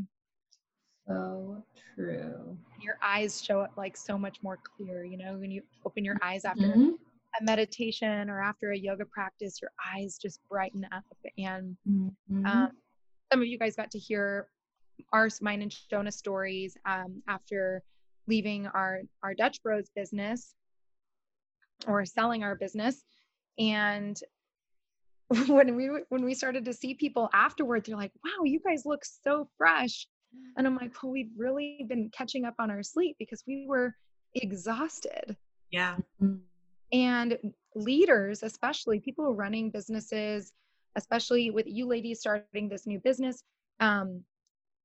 So 1.06 1.62
true. 1.94 2.56
Your 2.80 2.98
eyes 3.02 3.42
show 3.42 3.60
up 3.60 3.72
like 3.76 3.96
so 3.96 4.16
much 4.18 4.38
more 4.42 4.58
clear, 4.76 5.04
you 5.04 5.18
know, 5.18 5.36
when 5.36 5.50
you 5.50 5.62
open 5.84 6.04
your 6.04 6.16
eyes 6.22 6.44
after 6.44 6.68
mm-hmm. 6.68 6.90
a 7.40 7.44
meditation 7.44 8.30
or 8.30 8.42
after 8.42 8.72
a 8.72 8.78
yoga 8.78 9.04
practice, 9.04 9.60
your 9.60 9.70
eyes 9.94 10.18
just 10.20 10.40
brighten 10.48 10.86
up. 10.92 11.04
And 11.38 11.76
mm-hmm. 11.88 12.46
um, 12.46 12.70
some 13.30 13.40
of 13.42 13.46
you 13.46 13.58
guys 13.58 13.76
got 13.76 13.90
to 13.90 13.98
hear 13.98 14.48
our, 15.12 15.28
mine 15.40 15.62
and 15.62 15.70
Shona 15.70 16.12
stories 16.12 16.76
um, 16.86 17.22
after 17.28 17.82
leaving 18.26 18.66
our, 18.66 19.02
our 19.22 19.34
Dutch 19.34 19.62
Bros 19.62 19.90
business 19.94 20.54
or 21.86 22.04
selling 22.04 22.42
our 22.42 22.54
business. 22.54 23.02
And 23.58 24.18
when 25.46 25.74
we 25.76 25.88
when 26.10 26.24
we 26.24 26.34
started 26.34 26.66
to 26.66 26.72
see 26.72 26.94
people 26.94 27.30
afterward, 27.32 27.84
they're 27.84 27.96
like, 27.96 28.12
"Wow, 28.24 28.44
you 28.44 28.60
guys 28.60 28.84
look 28.84 29.04
so 29.04 29.48
fresh." 29.56 30.06
And 30.56 30.66
I'm 30.66 30.76
like, 30.76 31.02
well, 31.02 31.12
we've 31.12 31.30
really 31.36 31.84
been 31.88 32.10
catching 32.10 32.44
up 32.44 32.54
on 32.58 32.70
our 32.70 32.82
sleep 32.82 33.16
because 33.18 33.42
we 33.46 33.66
were 33.68 33.94
exhausted. 34.34 35.36
Yeah. 35.70 35.96
And 36.92 37.38
leaders, 37.74 38.42
especially 38.42 39.00
people 39.00 39.34
running 39.34 39.70
businesses, 39.70 40.52
especially 40.96 41.50
with 41.50 41.66
you 41.66 41.86
ladies 41.86 42.20
starting 42.20 42.68
this 42.68 42.86
new 42.86 43.00
business. 43.00 43.42
Um, 43.80 44.24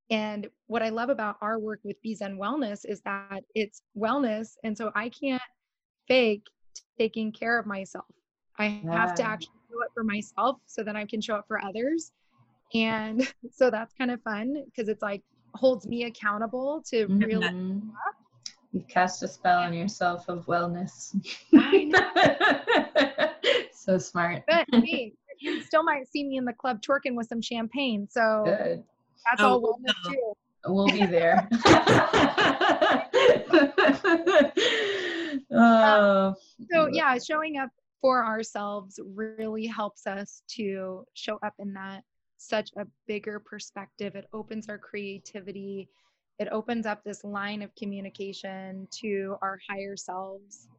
and 0.09 0.47
what 0.67 0.81
I 0.81 0.89
love 0.89 1.09
about 1.09 1.37
our 1.41 1.59
work 1.59 1.79
with 1.83 2.01
Be 2.01 2.15
Zen 2.15 2.37
Wellness 2.37 2.85
is 2.85 3.01
that 3.01 3.43
it's 3.53 3.81
wellness. 3.97 4.55
And 4.63 4.77
so 4.77 4.91
I 4.95 5.09
can't 5.09 5.41
fake 6.07 6.43
taking 6.97 7.31
care 7.31 7.59
of 7.59 7.65
myself. 7.65 8.05
I 8.57 8.81
yeah. 8.83 8.91
have 8.91 9.13
to 9.15 9.23
actually 9.23 9.53
do 9.69 9.81
it 9.81 9.89
for 9.93 10.03
myself 10.03 10.57
so 10.65 10.83
that 10.83 10.95
I 10.95 11.05
can 11.05 11.21
show 11.21 11.35
up 11.35 11.45
for 11.47 11.63
others. 11.63 12.11
And 12.73 13.31
so 13.51 13.69
that's 13.69 13.93
kind 13.93 14.11
of 14.11 14.21
fun 14.23 14.63
because 14.65 14.89
it's 14.89 15.01
like 15.01 15.21
holds 15.55 15.87
me 15.87 16.05
accountable 16.05 16.83
to 16.89 17.07
mm-hmm. 17.07 17.19
really 17.19 17.81
You've 18.71 18.87
cast 18.87 19.23
a 19.23 19.27
spell 19.27 19.59
on 19.59 19.73
yourself 19.73 20.29
of 20.29 20.45
wellness. 20.45 21.15
so 23.73 23.97
smart. 23.97 24.43
But 24.47 24.67
hey, 24.83 25.13
you 25.39 25.63
still 25.63 25.83
might 25.83 26.07
see 26.07 26.23
me 26.23 26.37
in 26.37 26.45
the 26.45 26.53
club 26.53 26.81
twerking 26.81 27.15
with 27.15 27.27
some 27.27 27.41
champagne. 27.41 28.07
So 28.09 28.43
Good. 28.45 28.83
That's 29.25 29.41
oh, 29.41 29.49
all 29.49 29.61
wellness 29.61 29.95
no. 30.05 30.11
too. 30.11 30.33
We'll 30.65 30.87
be 30.87 31.05
there. 31.05 31.47
oh. 35.51 36.27
Um, 36.27 36.35
so 36.71 36.87
yeah, 36.91 37.17
showing 37.17 37.57
up 37.57 37.69
for 38.01 38.25
ourselves 38.25 38.99
really 39.03 39.65
helps 39.65 40.07
us 40.07 40.41
to 40.55 41.05
show 41.13 41.37
up 41.43 41.53
in 41.59 41.73
that 41.73 42.03
such 42.37 42.71
a 42.77 42.85
bigger 43.07 43.39
perspective. 43.39 44.15
It 44.15 44.27
opens 44.33 44.69
our 44.69 44.77
creativity. 44.77 45.89
It 46.39 46.47
opens 46.51 46.85
up 46.85 47.03
this 47.03 47.23
line 47.23 47.61
of 47.61 47.75
communication 47.75 48.87
to 49.01 49.35
our 49.41 49.59
higher 49.69 49.97
selves. 49.97 50.69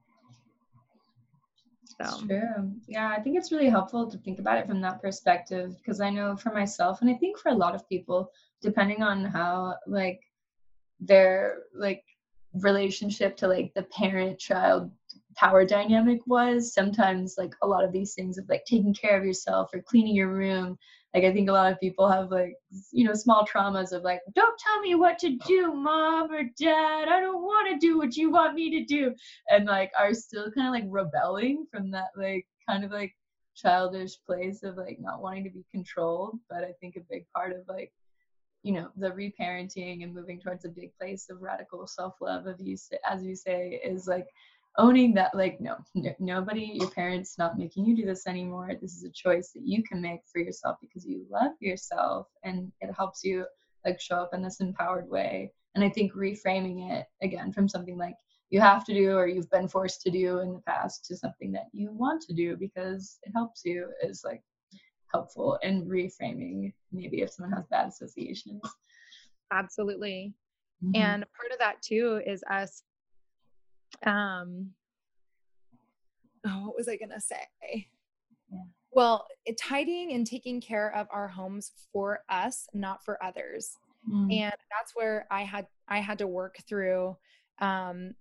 So. 2.01 2.27
True. 2.27 2.73
Yeah, 2.87 3.15
I 3.17 3.21
think 3.21 3.37
it's 3.37 3.53
really 3.53 3.69
helpful 3.69 4.11
to 4.11 4.19
think 4.19 4.39
about 4.39 4.59
it 4.59 4.67
from 4.67 4.81
that 4.83 5.03
perspective 5.03 5.77
because 5.79 6.01
I 6.01 6.11
know 6.11 6.37
for 6.37 6.53
myself, 6.53 7.01
and 7.01 7.11
I 7.11 7.15
think 7.15 7.39
for 7.39 7.51
a 7.51 7.55
lot 7.55 7.75
of 7.75 7.89
people, 7.89 8.31
depending 8.63 9.03
on 9.03 9.25
how 9.25 9.77
like 9.87 10.21
their 11.01 11.63
like 11.75 12.05
relationship 12.55 13.37
to 13.39 13.49
like 13.49 13.73
the 13.75 13.85
parent 13.85 14.39
child 14.39 14.91
power 15.37 15.65
dynamic 15.65 16.21
was 16.27 16.75
sometimes 16.75 17.37
like 17.39 17.55
a 17.63 17.67
lot 17.67 17.85
of 17.85 17.93
these 17.93 18.15
things 18.15 18.37
of 18.37 18.49
like 18.49 18.65
taking 18.65 18.93
care 18.93 19.17
of 19.19 19.25
yourself 19.25 19.71
or 19.73 19.81
cleaning 19.81 20.15
your 20.15 20.29
room 20.29 20.77
like 21.15 21.25
i 21.25 21.33
think 21.33 21.49
a 21.49 21.53
lot 21.53 21.73
of 21.73 21.81
people 21.81 22.09
have 22.09 22.31
like 22.31 22.55
you 22.93 23.05
know 23.05 23.15
small 23.15 23.47
traumas 23.47 23.93
of 23.93 24.03
like 24.03 24.21
don't 24.35 24.59
tell 24.59 24.81
me 24.81 24.95
what 24.95 25.19
to 25.19 25.37
do 25.47 25.73
mom 25.75 26.31
or 26.31 26.45
dad. 26.59 27.09
I 27.09 27.21
don't 27.21 27.43
want 27.43 27.69
to 27.69 27.87
do 27.87 27.99
what 27.99 28.17
you 28.17 28.31
want 28.31 28.55
me 28.55 28.71
to 28.71 28.85
do. 28.85 29.15
And 29.49 29.67
like 29.67 29.93
are 29.99 30.15
still 30.15 30.51
kind 30.53 30.69
of 30.69 30.73
like 30.73 30.85
rebelling 30.89 31.67
from 31.71 31.91
that 31.93 32.09
like 32.17 32.47
kind 32.69 32.85
of 32.85 32.91
like 32.91 33.15
childish 33.55 34.13
place 34.27 34.63
of 34.63 34.77
like 34.77 34.99
not 35.01 35.23
wanting 35.23 35.45
to 35.45 35.51
be 35.51 35.65
controlled. 35.71 36.39
But 36.49 36.65
i 36.65 36.73
think 36.81 36.97
a 36.97 37.01
big 37.11 37.27
part 37.35 37.53
of 37.53 37.61
like 37.69 37.93
you 38.63 38.73
know 38.73 38.89
the 38.97 39.11
reparenting 39.11 40.03
and 40.03 40.15
moving 40.15 40.41
towards 40.41 40.65
a 40.65 40.69
big 40.69 40.91
place 40.99 41.29
of 41.31 41.41
radical 41.41 41.87
self-love 41.87 42.47
of 42.47 42.61
you 42.61 42.77
as 43.09 43.25
you 43.25 43.35
say 43.35 43.81
is 43.83 44.07
like 44.07 44.27
owning 44.79 45.15
that 45.15 45.35
like 45.35 45.61
no, 45.61 45.77
no 45.95 46.15
nobody 46.19 46.73
your 46.75 46.91
parents 46.91 47.39
not 47.39 47.59
making 47.59 47.85
you 47.85 47.97
do 47.97 48.07
this 48.07 48.27
anymore. 48.27 48.73
This 48.81 48.95
is 48.95 49.05
a 49.05 49.11
choice 49.11 49.53
that 49.53 49.67
you 49.67 49.83
can 49.83 50.01
make 50.01 50.21
for 50.33 50.41
yourself 50.41 50.79
because 50.81 51.05
you 51.05 51.27
love 51.31 51.53
yourself 51.61 52.29
and 52.45 52.71
it 52.81 52.93
helps 52.97 53.25
you 53.25 53.47
like 53.85 54.01
show 54.01 54.17
up 54.17 54.31
in 54.33 54.43
this 54.43 54.61
empowered 54.61 55.09
way. 55.09 55.53
And 55.75 55.85
i 55.85 55.89
think 55.89 56.13
reframing 56.15 56.91
it 56.91 57.07
again 57.23 57.53
from 57.53 57.69
something 57.69 57.97
like 57.97 58.17
you 58.51 58.61
have 58.61 58.85
to 58.85 58.95
do 58.95 59.13
or 59.13 59.29
you've 59.29 59.51
been 59.51 59.69
forced 59.69 60.03
to 60.03 60.11
do 60.11 60.41
in 60.41 60.53
the 60.53 60.63
past 60.67 61.05
to 61.07 61.17
something 61.17 61.53
that 61.53 61.69
you 61.73 61.93
want 61.93 62.21
to 62.23 62.35
do 62.35 62.57
because 62.57 63.19
it 63.23 63.31
helps 63.33 63.63
you 63.65 63.89
is 64.03 64.23
like 64.25 64.43
helpful 65.13 65.59
in 65.63 65.87
reframing 65.87 66.73
maybe 66.93 67.23
if 67.23 67.31
someone 67.31 67.57
has 67.57 67.67
bad 67.71 67.89
associations. 67.89 68.61
Absolutely. 69.53 70.35
Mm-hmm. 70.83 70.97
and 70.97 71.25
part 71.37 71.53
of 71.53 71.59
that 71.59 71.83
too 71.83 72.23
is 72.27 72.43
us 72.51 72.83
um 74.07 74.71
oh, 76.47 76.67
what 76.67 76.77
was 76.77 76.89
i 76.89 76.97
going 76.97 77.11
to 77.11 77.21
say 77.21 77.47
yeah. 78.51 78.59
well 78.93 79.27
tidying 79.59 80.13
and 80.13 80.27
taking 80.27 80.61
care 80.61 80.95
of 80.95 81.07
our 81.11 81.29
homes 81.29 81.73
for 81.93 82.21
us 82.29 82.67
not 82.75 83.05
for 83.05 83.23
others 83.23 83.77
mm. 84.09 84.33
and 84.33 84.55
that's 84.71 84.93
where 84.95 85.27
i 85.31 85.43
had 85.43 85.67
i 85.89 85.99
had 85.99 86.19
to 86.19 86.27
work 86.27 86.57
through 86.69 87.17
um 87.61 88.15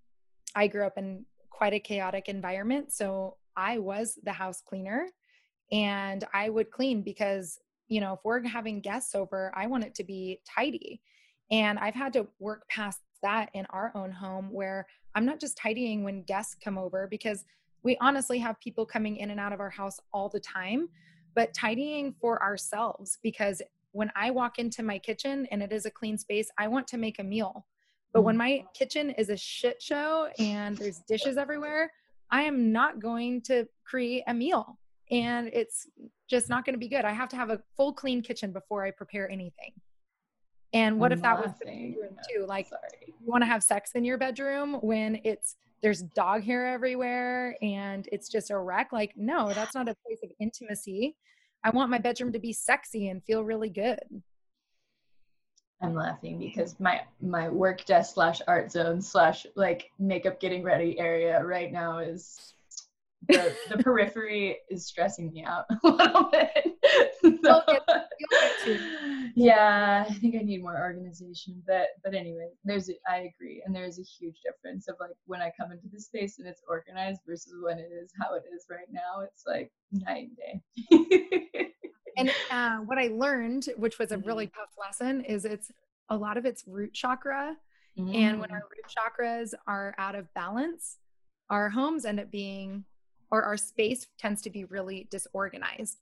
i 0.55 0.67
grew 0.67 0.85
up 0.85 0.97
in 0.97 1.25
quite 1.49 1.73
a 1.73 1.79
chaotic 1.79 2.27
environment 2.27 2.91
so 2.91 3.37
i 3.55 3.77
was 3.77 4.17
the 4.23 4.31
house 4.31 4.61
cleaner 4.61 5.07
and 5.71 6.25
i 6.33 6.49
would 6.49 6.71
clean 6.71 7.01
because 7.01 7.59
you 7.87 7.99
know 7.99 8.13
if 8.13 8.19
we're 8.23 8.41
having 8.47 8.79
guests 8.79 9.15
over 9.15 9.51
i 9.55 9.67
want 9.67 9.83
it 9.83 9.95
to 9.95 10.03
be 10.03 10.39
tidy 10.47 11.01
and 11.51 11.77
i've 11.79 11.95
had 11.95 12.13
to 12.13 12.27
work 12.39 12.67
past 12.69 12.99
that 13.21 13.49
in 13.53 13.65
our 13.71 13.91
own 13.95 14.11
home 14.11 14.49
where 14.51 14.87
I'm 15.15 15.25
not 15.25 15.39
just 15.39 15.57
tidying 15.57 16.03
when 16.03 16.23
guests 16.23 16.55
come 16.63 16.77
over 16.77 17.07
because 17.07 17.45
we 17.83 17.97
honestly 18.01 18.39
have 18.39 18.59
people 18.59 18.85
coming 18.85 19.17
in 19.17 19.31
and 19.31 19.39
out 19.39 19.53
of 19.53 19.59
our 19.59 19.69
house 19.69 19.99
all 20.13 20.29
the 20.29 20.39
time, 20.39 20.89
but 21.35 21.53
tidying 21.53 22.13
for 22.19 22.41
ourselves 22.43 23.19
because 23.23 23.61
when 23.91 24.11
I 24.15 24.31
walk 24.31 24.59
into 24.59 24.83
my 24.83 24.99
kitchen 24.99 25.47
and 25.51 25.63
it 25.63 25.71
is 25.71 25.85
a 25.85 25.91
clean 25.91 26.17
space, 26.17 26.49
I 26.57 26.67
want 26.67 26.87
to 26.89 26.97
make 26.97 27.19
a 27.19 27.23
meal. 27.23 27.65
But 28.13 28.23
when 28.23 28.37
my 28.37 28.51
mm-hmm. 28.51 28.67
kitchen 28.73 29.09
is 29.11 29.29
a 29.29 29.37
shit 29.37 29.81
show 29.81 30.29
and 30.39 30.77
there's 30.77 30.99
dishes 31.07 31.37
everywhere, 31.37 31.91
I 32.31 32.43
am 32.43 32.71
not 32.71 32.99
going 32.99 33.41
to 33.43 33.67
create 33.85 34.23
a 34.27 34.33
meal. 34.33 34.77
And 35.11 35.47
it's 35.47 35.87
just 36.29 36.49
not 36.49 36.65
going 36.65 36.73
to 36.73 36.79
be 36.79 36.87
good. 36.87 37.03
I 37.05 37.11
have 37.11 37.29
to 37.29 37.35
have 37.35 37.49
a 37.49 37.61
full 37.75 37.93
clean 37.93 38.21
kitchen 38.21 38.51
before 38.51 38.85
I 38.85 38.91
prepare 38.91 39.29
anything. 39.29 39.71
And 40.73 40.99
what 40.99 41.11
I'm 41.11 41.17
if 41.17 41.23
that 41.23 41.43
was 41.43 41.51
the 41.59 41.65
bedroom 41.65 42.17
too? 42.29 42.45
Like 42.47 42.67
Sorry. 42.67 42.81
you 43.07 43.13
want 43.25 43.41
to 43.41 43.47
have 43.47 43.63
sex 43.63 43.91
in 43.95 44.03
your 44.03 44.17
bedroom 44.17 44.75
when 44.81 45.19
it's 45.23 45.55
there's 45.81 46.01
dog 46.01 46.43
hair 46.43 46.67
everywhere 46.67 47.55
and 47.61 48.07
it's 48.11 48.29
just 48.29 48.51
a 48.51 48.57
wreck. 48.57 48.91
Like, 48.91 49.13
no, 49.15 49.49
that's 49.53 49.75
not 49.75 49.89
a 49.89 49.95
place 50.05 50.19
of 50.23 50.29
intimacy. 50.39 51.15
I 51.63 51.71
want 51.71 51.89
my 51.89 51.97
bedroom 51.97 52.31
to 52.33 52.39
be 52.39 52.53
sexy 52.53 53.09
and 53.09 53.23
feel 53.23 53.43
really 53.43 53.69
good. 53.69 53.99
I'm 55.81 55.95
laughing 55.95 56.39
because 56.39 56.77
my 56.79 57.01
my 57.21 57.47
work 57.47 57.85
desk 57.85 58.15
slash 58.15 58.41
art 58.47 58.69
zone 58.69 59.01
slash 59.01 59.45
like 59.55 59.91
makeup 59.97 60.39
getting 60.41 60.61
ready 60.61 60.99
area 60.99 61.41
right 61.43 61.71
now 61.71 61.99
is 61.99 62.53
the, 63.27 63.55
the 63.69 63.77
periphery 63.83 64.57
is 64.69 64.87
stressing 64.87 65.31
me 65.31 65.43
out 65.43 65.65
a 65.83 65.87
little 65.87 66.29
bit. 66.31 66.75
So, 67.43 67.61
yeah, 69.35 70.05
I 70.07 70.13
think 70.15 70.35
I 70.35 70.39
need 70.39 70.61
more 70.61 70.77
organization. 70.77 71.61
But 71.65 71.87
but 72.03 72.13
anyway, 72.13 72.49
there's 72.63 72.89
a, 72.89 72.93
I 73.09 73.31
agree, 73.33 73.61
and 73.65 73.75
there's 73.75 73.99
a 73.99 74.03
huge 74.03 74.37
difference 74.43 74.87
of 74.87 74.95
like 74.99 75.15
when 75.25 75.41
I 75.41 75.51
come 75.57 75.71
into 75.71 75.87
the 75.91 75.99
space 75.99 76.39
and 76.39 76.47
it's 76.47 76.61
organized 76.67 77.21
versus 77.27 77.53
when 77.61 77.77
it 77.77 77.89
is 77.91 78.11
how 78.19 78.35
it 78.35 78.43
is 78.53 78.65
right 78.69 78.87
now. 78.91 79.21
It's 79.23 79.43
like 79.45 79.71
night 79.91 80.29
and 80.89 81.01
day. 81.01 81.71
and 82.17 82.31
uh, 82.51 82.77
what 82.85 82.97
I 82.97 83.07
learned, 83.07 83.69
which 83.77 83.99
was 83.99 84.11
a 84.11 84.17
really 84.17 84.47
mm-hmm. 84.47 84.59
tough 84.59 84.73
lesson, 84.79 85.23
is 85.25 85.45
it's 85.45 85.71
a 86.09 86.17
lot 86.17 86.37
of 86.37 86.45
it's 86.45 86.63
root 86.67 86.93
chakra. 86.93 87.55
Mm. 87.97 88.15
And 88.15 88.39
when 88.41 88.51
our 88.51 88.59
mm. 88.59 88.69
root 88.71 88.85
chakras 88.89 89.53
are 89.67 89.93
out 89.97 90.15
of 90.15 90.33
balance, 90.33 90.97
our 91.49 91.69
homes 91.69 92.05
end 92.05 92.19
up 92.19 92.31
being 92.31 92.85
or 93.31 93.43
our 93.43 93.57
space 93.57 94.07
tends 94.17 94.41
to 94.43 94.49
be 94.49 94.65
really 94.65 95.07
disorganized. 95.11 95.97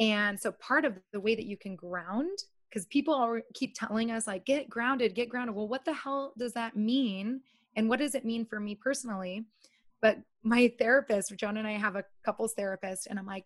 And 0.00 0.40
so 0.40 0.52
part 0.52 0.84
of 0.84 0.94
the 1.12 1.20
way 1.20 1.34
that 1.34 1.46
you 1.46 1.56
can 1.56 1.76
ground, 1.76 2.38
because 2.68 2.86
people 2.86 3.14
are, 3.14 3.42
keep 3.54 3.74
telling 3.74 4.10
us 4.10 4.26
like, 4.26 4.44
get 4.44 4.68
grounded, 4.68 5.14
get 5.14 5.28
grounded. 5.28 5.54
Well, 5.54 5.68
what 5.68 5.84
the 5.84 5.94
hell 5.94 6.32
does 6.36 6.52
that 6.54 6.76
mean? 6.76 7.40
And 7.76 7.88
what 7.88 7.98
does 7.98 8.14
it 8.14 8.24
mean 8.24 8.44
for 8.44 8.58
me 8.58 8.74
personally? 8.74 9.46
But 10.02 10.18
my 10.42 10.72
therapist, 10.78 11.32
Joan 11.36 11.56
and 11.56 11.66
I 11.66 11.72
have 11.72 11.96
a 11.96 12.04
couples 12.24 12.52
therapist, 12.54 13.06
and 13.06 13.18
I'm 13.18 13.26
like, 13.26 13.44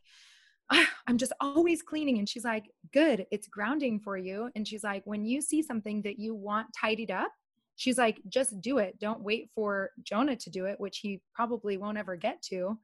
ah, 0.71 0.89
I'm 1.07 1.17
just 1.17 1.33
always 1.41 1.83
cleaning. 1.83 2.19
And 2.19 2.29
she's 2.29 2.45
like, 2.45 2.65
good, 2.93 3.27
it's 3.31 3.49
grounding 3.49 4.01
for 4.01 4.17
you. 4.17 4.51
And 4.57 4.67
she's 4.67 4.83
like, 4.83 5.03
when 5.05 5.25
you 5.25 5.41
see 5.41 5.63
something 5.63 6.03
that 6.03 6.19
you 6.19 6.35
want 6.35 6.67
tidied 6.79 7.11
up, 7.11 7.31
she's 7.77 7.97
like, 7.97 8.21
just 8.29 8.61
do 8.61 8.79
it. 8.79 8.99
Don't 8.99 9.21
wait 9.21 9.51
for 9.55 9.91
Jonah 10.03 10.37
to 10.37 10.51
do 10.51 10.65
it, 10.65 10.81
which 10.81 10.99
he 10.99 11.21
probably 11.35 11.77
won't 11.77 11.97
ever 11.97 12.17
get 12.17 12.43
to. 12.51 12.79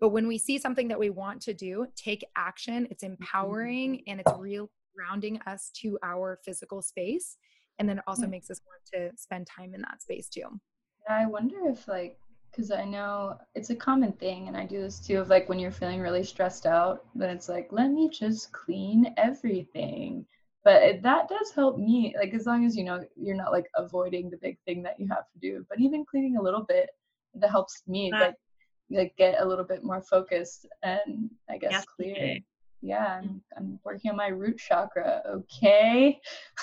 But 0.00 0.10
when 0.10 0.26
we 0.26 0.38
see 0.38 0.58
something 0.58 0.88
that 0.88 0.98
we 0.98 1.10
want 1.10 1.42
to 1.42 1.54
do, 1.54 1.86
take 1.94 2.24
action. 2.36 2.88
It's 2.90 3.04
mm-hmm. 3.04 3.22
empowering 3.22 4.02
and 4.06 4.20
it's 4.20 4.32
real 4.38 4.70
grounding 4.96 5.40
us 5.46 5.70
to 5.82 5.98
our 6.02 6.38
physical 6.44 6.82
space. 6.82 7.36
And 7.78 7.88
then 7.88 7.98
it 7.98 8.04
also 8.06 8.22
mm-hmm. 8.22 8.32
makes 8.32 8.50
us 8.50 8.60
want 8.66 8.82
to 8.94 9.16
spend 9.16 9.46
time 9.46 9.74
in 9.74 9.82
that 9.82 10.02
space 10.02 10.28
too. 10.28 10.60
I 11.08 11.26
wonder 11.26 11.56
if 11.68 11.88
like 11.88 12.18
because 12.50 12.72
I 12.72 12.84
know 12.84 13.38
it's 13.54 13.70
a 13.70 13.76
common 13.76 14.12
thing, 14.12 14.48
and 14.48 14.56
I 14.56 14.66
do 14.66 14.80
this 14.80 14.98
too. 14.98 15.20
Of 15.20 15.28
like 15.28 15.48
when 15.48 15.58
you're 15.58 15.70
feeling 15.70 16.00
really 16.00 16.24
stressed 16.24 16.66
out, 16.66 17.04
then 17.14 17.30
it's 17.30 17.48
like, 17.48 17.68
let 17.70 17.90
me 17.90 18.08
just 18.08 18.52
clean 18.52 19.14
everything. 19.16 20.26
But 20.64 20.82
it, 20.82 21.02
that 21.02 21.28
does 21.28 21.52
help 21.54 21.78
me, 21.78 22.14
like 22.18 22.34
as 22.34 22.46
long 22.46 22.66
as 22.66 22.76
you 22.76 22.84
know 22.84 23.02
you're 23.16 23.36
not 23.36 23.52
like 23.52 23.66
avoiding 23.76 24.30
the 24.30 24.36
big 24.42 24.58
thing 24.66 24.82
that 24.82 24.98
you 24.98 25.08
have 25.08 25.30
to 25.32 25.38
do, 25.40 25.64
but 25.68 25.80
even 25.80 26.04
cleaning 26.04 26.36
a 26.36 26.42
little 26.42 26.64
bit 26.68 26.90
that 27.34 27.50
helps 27.50 27.82
me. 27.86 28.10
Like 28.12 28.34
like 28.90 29.16
get 29.16 29.40
a 29.40 29.46
little 29.46 29.64
bit 29.64 29.84
more 29.84 30.02
focused 30.02 30.66
and 30.82 31.30
I 31.48 31.58
guess 31.58 31.70
yes, 31.72 31.84
clear. 31.84 32.14
Okay. 32.14 32.44
Yeah, 32.82 33.18
I'm, 33.18 33.24
mm. 33.24 33.40
I'm 33.56 33.78
working 33.84 34.10
on 34.10 34.16
my 34.16 34.28
root 34.28 34.58
chakra. 34.58 35.22
Okay. 35.28 36.18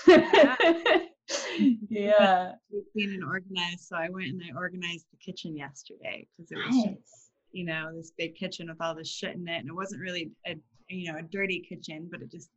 Yeah. 0.07 0.55
yeah. 1.89 2.53
Clean 2.93 3.13
and 3.13 3.23
organized. 3.23 3.81
So 3.81 3.95
I 3.95 4.09
went 4.09 4.27
and 4.27 4.41
I 4.43 4.57
organized 4.57 5.05
the 5.11 5.17
kitchen 5.17 5.55
yesterday 5.55 6.27
because 6.35 6.51
it 6.51 6.57
was 6.57 6.75
nice. 6.75 6.95
just, 6.95 7.31
you 7.51 7.65
know, 7.65 7.91
this 7.95 8.11
big 8.17 8.35
kitchen 8.35 8.67
with 8.69 8.81
all 8.81 8.95
this 8.95 9.09
shit 9.09 9.35
in 9.35 9.47
it. 9.47 9.59
And 9.59 9.69
it 9.69 9.75
wasn't 9.75 10.01
really 10.01 10.31
a, 10.45 10.55
you 10.89 11.11
know, 11.11 11.19
a 11.19 11.23
dirty 11.23 11.59
kitchen, 11.67 12.07
but 12.11 12.21
it 12.21 12.31
just 12.31 12.49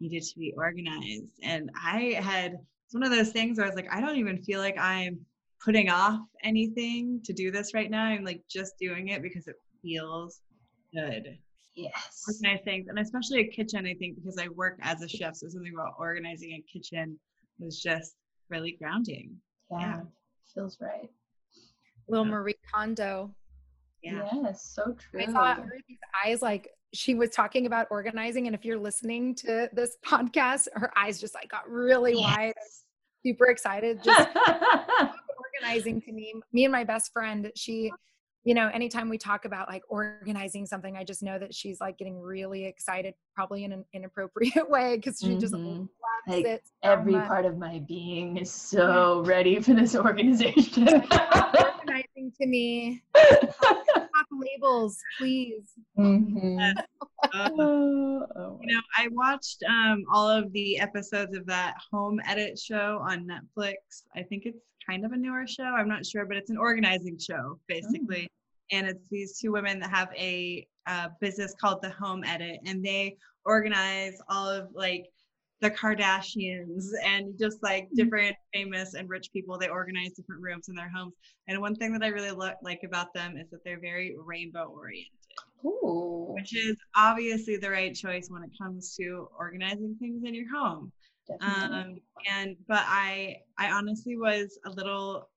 needed 0.00 0.22
to 0.22 0.38
be 0.38 0.52
organized. 0.56 1.38
And 1.42 1.70
I 1.74 2.18
had, 2.20 2.54
it's 2.86 2.94
one 2.94 3.04
of 3.04 3.10
those 3.10 3.30
things 3.30 3.58
where 3.58 3.66
I 3.66 3.68
was 3.68 3.76
like, 3.76 3.92
I 3.92 4.00
don't 4.00 4.16
even 4.16 4.42
feel 4.42 4.60
like 4.60 4.78
I'm 4.78 5.20
putting 5.64 5.90
off 5.90 6.20
anything 6.42 7.20
to 7.24 7.32
do 7.32 7.50
this 7.50 7.74
right 7.74 7.90
now. 7.90 8.04
I'm 8.04 8.24
like 8.24 8.42
just 8.50 8.74
doing 8.78 9.08
it 9.08 9.22
because 9.22 9.48
it 9.48 9.56
feels 9.82 10.40
good. 10.92 11.38
Yes. 11.74 12.24
Organize 12.26 12.64
things, 12.64 12.88
and 12.88 12.98
especially 12.98 13.40
a 13.40 13.48
kitchen. 13.48 13.86
I 13.86 13.94
think 13.94 14.16
because 14.16 14.36
I 14.38 14.48
work 14.48 14.78
as 14.82 15.02
a 15.02 15.08
chef, 15.08 15.36
so 15.36 15.48
something 15.48 15.72
about 15.72 15.94
organizing 15.98 16.52
a 16.52 16.64
kitchen 16.72 17.18
was 17.60 17.80
just 17.80 18.14
really 18.50 18.76
grounding. 18.80 19.36
Yeah, 19.70 19.78
yeah. 19.80 20.00
feels 20.52 20.76
right. 20.80 21.08
Little 22.08 22.24
Marie 22.24 22.56
Kondo. 22.72 23.34
Yeah. 24.02 24.28
Yes, 24.32 24.72
so 24.74 24.96
true. 25.10 25.22
I 25.22 25.26
saw 25.26 25.54
her 25.54 25.78
eyes 26.24 26.42
like 26.42 26.68
she 26.94 27.14
was 27.14 27.30
talking 27.30 27.66
about 27.66 27.86
organizing, 27.90 28.46
and 28.46 28.56
if 28.56 28.64
you're 28.64 28.78
listening 28.78 29.34
to 29.36 29.68
this 29.72 29.96
podcast, 30.04 30.68
her 30.72 30.90
eyes 30.96 31.20
just 31.20 31.34
like 31.34 31.48
got 31.48 31.68
really 31.68 32.14
yes. 32.14 32.36
wide, 32.36 32.54
super 33.24 33.46
excited. 33.46 34.02
Just 34.02 34.28
organizing 35.62 36.00
to 36.02 36.12
me. 36.12 36.34
Me 36.52 36.64
and 36.64 36.72
my 36.72 36.84
best 36.84 37.12
friend, 37.12 37.50
she, 37.54 37.92
you 38.44 38.54
know, 38.54 38.68
anytime 38.72 39.08
we 39.08 39.18
talk 39.18 39.44
about 39.44 39.68
like 39.68 39.82
organizing 39.88 40.66
something, 40.66 40.96
I 40.96 41.04
just 41.04 41.22
know 41.22 41.38
that 41.38 41.54
she's 41.54 41.80
like 41.80 41.98
getting 41.98 42.20
really 42.20 42.64
excited, 42.64 43.14
probably 43.34 43.64
in 43.64 43.72
an 43.72 43.84
inappropriate 43.92 44.68
way 44.70 44.96
because 44.96 45.18
she 45.20 45.30
mm-hmm. 45.30 45.40
just 45.40 45.54
loves 45.54 45.88
like, 46.26 46.44
it. 46.44 46.62
So 46.64 46.90
every 46.90 47.12
much. 47.12 47.26
part 47.26 47.44
of 47.44 47.58
my 47.58 47.80
being 47.86 48.36
is 48.38 48.52
so 48.52 49.22
ready 49.24 49.60
for 49.60 49.74
this 49.74 49.94
organization. 49.96 50.88
organizing 50.88 52.32
to 52.40 52.46
me. 52.46 53.02
labels, 54.38 54.98
please. 55.18 55.72
Mm-hmm. 55.98 56.58
Uh, 56.58 56.82
oh, 57.58 58.58
you 58.62 58.74
know, 58.74 58.80
I 58.96 59.08
watched 59.10 59.62
um, 59.68 60.04
all 60.12 60.28
of 60.28 60.52
the 60.52 60.78
episodes 60.78 61.36
of 61.36 61.46
that 61.46 61.74
home 61.90 62.20
edit 62.26 62.58
show 62.58 63.00
on 63.02 63.26
Netflix. 63.26 63.74
I 64.14 64.22
think 64.22 64.46
it's 64.46 64.58
kind 64.88 65.04
of 65.04 65.12
a 65.12 65.16
newer 65.16 65.46
show. 65.46 65.64
I'm 65.64 65.88
not 65.88 66.06
sure, 66.06 66.24
but 66.26 66.36
it's 66.36 66.50
an 66.50 66.58
organizing 66.58 67.18
show 67.18 67.58
basically. 67.68 68.28
Oh. 68.30 68.76
And 68.76 68.86
it's 68.86 69.08
these 69.10 69.38
two 69.38 69.52
women 69.52 69.80
that 69.80 69.90
have 69.90 70.08
a 70.16 70.66
uh, 70.86 71.08
business 71.20 71.54
called 71.58 71.80
the 71.80 71.90
Home 71.90 72.22
Edit, 72.22 72.60
and 72.66 72.84
they 72.84 73.16
organize 73.46 74.14
all 74.28 74.46
of 74.48 74.68
like 74.74 75.06
the 75.60 75.70
Kardashians 75.70 76.84
and 77.04 77.38
just 77.38 77.62
like 77.62 77.84
mm-hmm. 77.84 77.96
different 77.96 78.36
famous 78.52 78.94
and 78.94 79.08
rich 79.08 79.30
people. 79.32 79.58
They 79.58 79.68
organize 79.68 80.12
different 80.12 80.42
rooms 80.42 80.68
in 80.68 80.74
their 80.74 80.90
homes. 80.94 81.14
And 81.48 81.60
one 81.60 81.74
thing 81.74 81.92
that 81.92 82.02
I 82.02 82.08
really 82.08 82.30
lo- 82.30 82.52
like 82.62 82.80
about 82.84 83.12
them 83.14 83.36
is 83.36 83.50
that 83.50 83.64
they're 83.64 83.80
very 83.80 84.16
rainbow 84.22 84.66
oriented. 84.66 85.12
Ooh. 85.64 86.34
Which 86.34 86.54
is 86.54 86.76
obviously 86.94 87.56
the 87.56 87.70
right 87.70 87.94
choice 87.94 88.28
when 88.30 88.44
it 88.44 88.50
comes 88.60 88.94
to 88.96 89.28
organizing 89.36 89.96
things 89.98 90.22
in 90.24 90.34
your 90.34 90.48
home. 90.54 90.92
Um, 91.40 91.98
and 92.30 92.56
but 92.66 92.84
I 92.86 93.36
I 93.58 93.70
honestly 93.70 94.16
was 94.16 94.58
a 94.66 94.70
little 94.70 95.28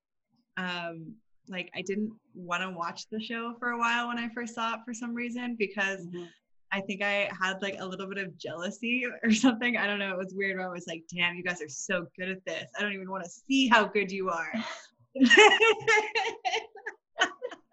um, 0.57 1.13
like 1.47 1.69
I 1.75 1.81
didn't 1.81 2.11
want 2.33 2.63
to 2.63 2.69
watch 2.69 3.09
the 3.09 3.21
show 3.21 3.55
for 3.59 3.71
a 3.71 3.77
while 3.77 4.07
when 4.07 4.17
I 4.17 4.29
first 4.29 4.55
saw 4.55 4.75
it 4.75 4.79
for 4.85 4.93
some 4.93 5.13
reason 5.13 5.55
because 5.57 6.05
mm-hmm. 6.05 6.23
I 6.71 6.81
think 6.81 7.03
I 7.03 7.29
had 7.39 7.61
like 7.61 7.75
a 7.79 7.85
little 7.85 8.07
bit 8.07 8.17
of 8.17 8.37
jealousy 8.37 9.05
or 9.23 9.31
something. 9.31 9.77
I 9.77 9.85
don't 9.85 9.99
know. 9.99 10.11
It 10.11 10.17
was 10.17 10.33
weird. 10.35 10.57
Where 10.57 10.67
I 10.67 10.71
was 10.71 10.87
like, 10.87 11.03
damn, 11.13 11.35
you 11.35 11.43
guys 11.43 11.61
are 11.61 11.69
so 11.69 12.07
good 12.17 12.29
at 12.29 12.43
this. 12.45 12.69
I 12.77 12.81
don't 12.81 12.93
even 12.93 13.09
want 13.09 13.23
to 13.23 13.29
see 13.29 13.67
how 13.67 13.85
good 13.85 14.11
you 14.11 14.29
are. 14.29 14.51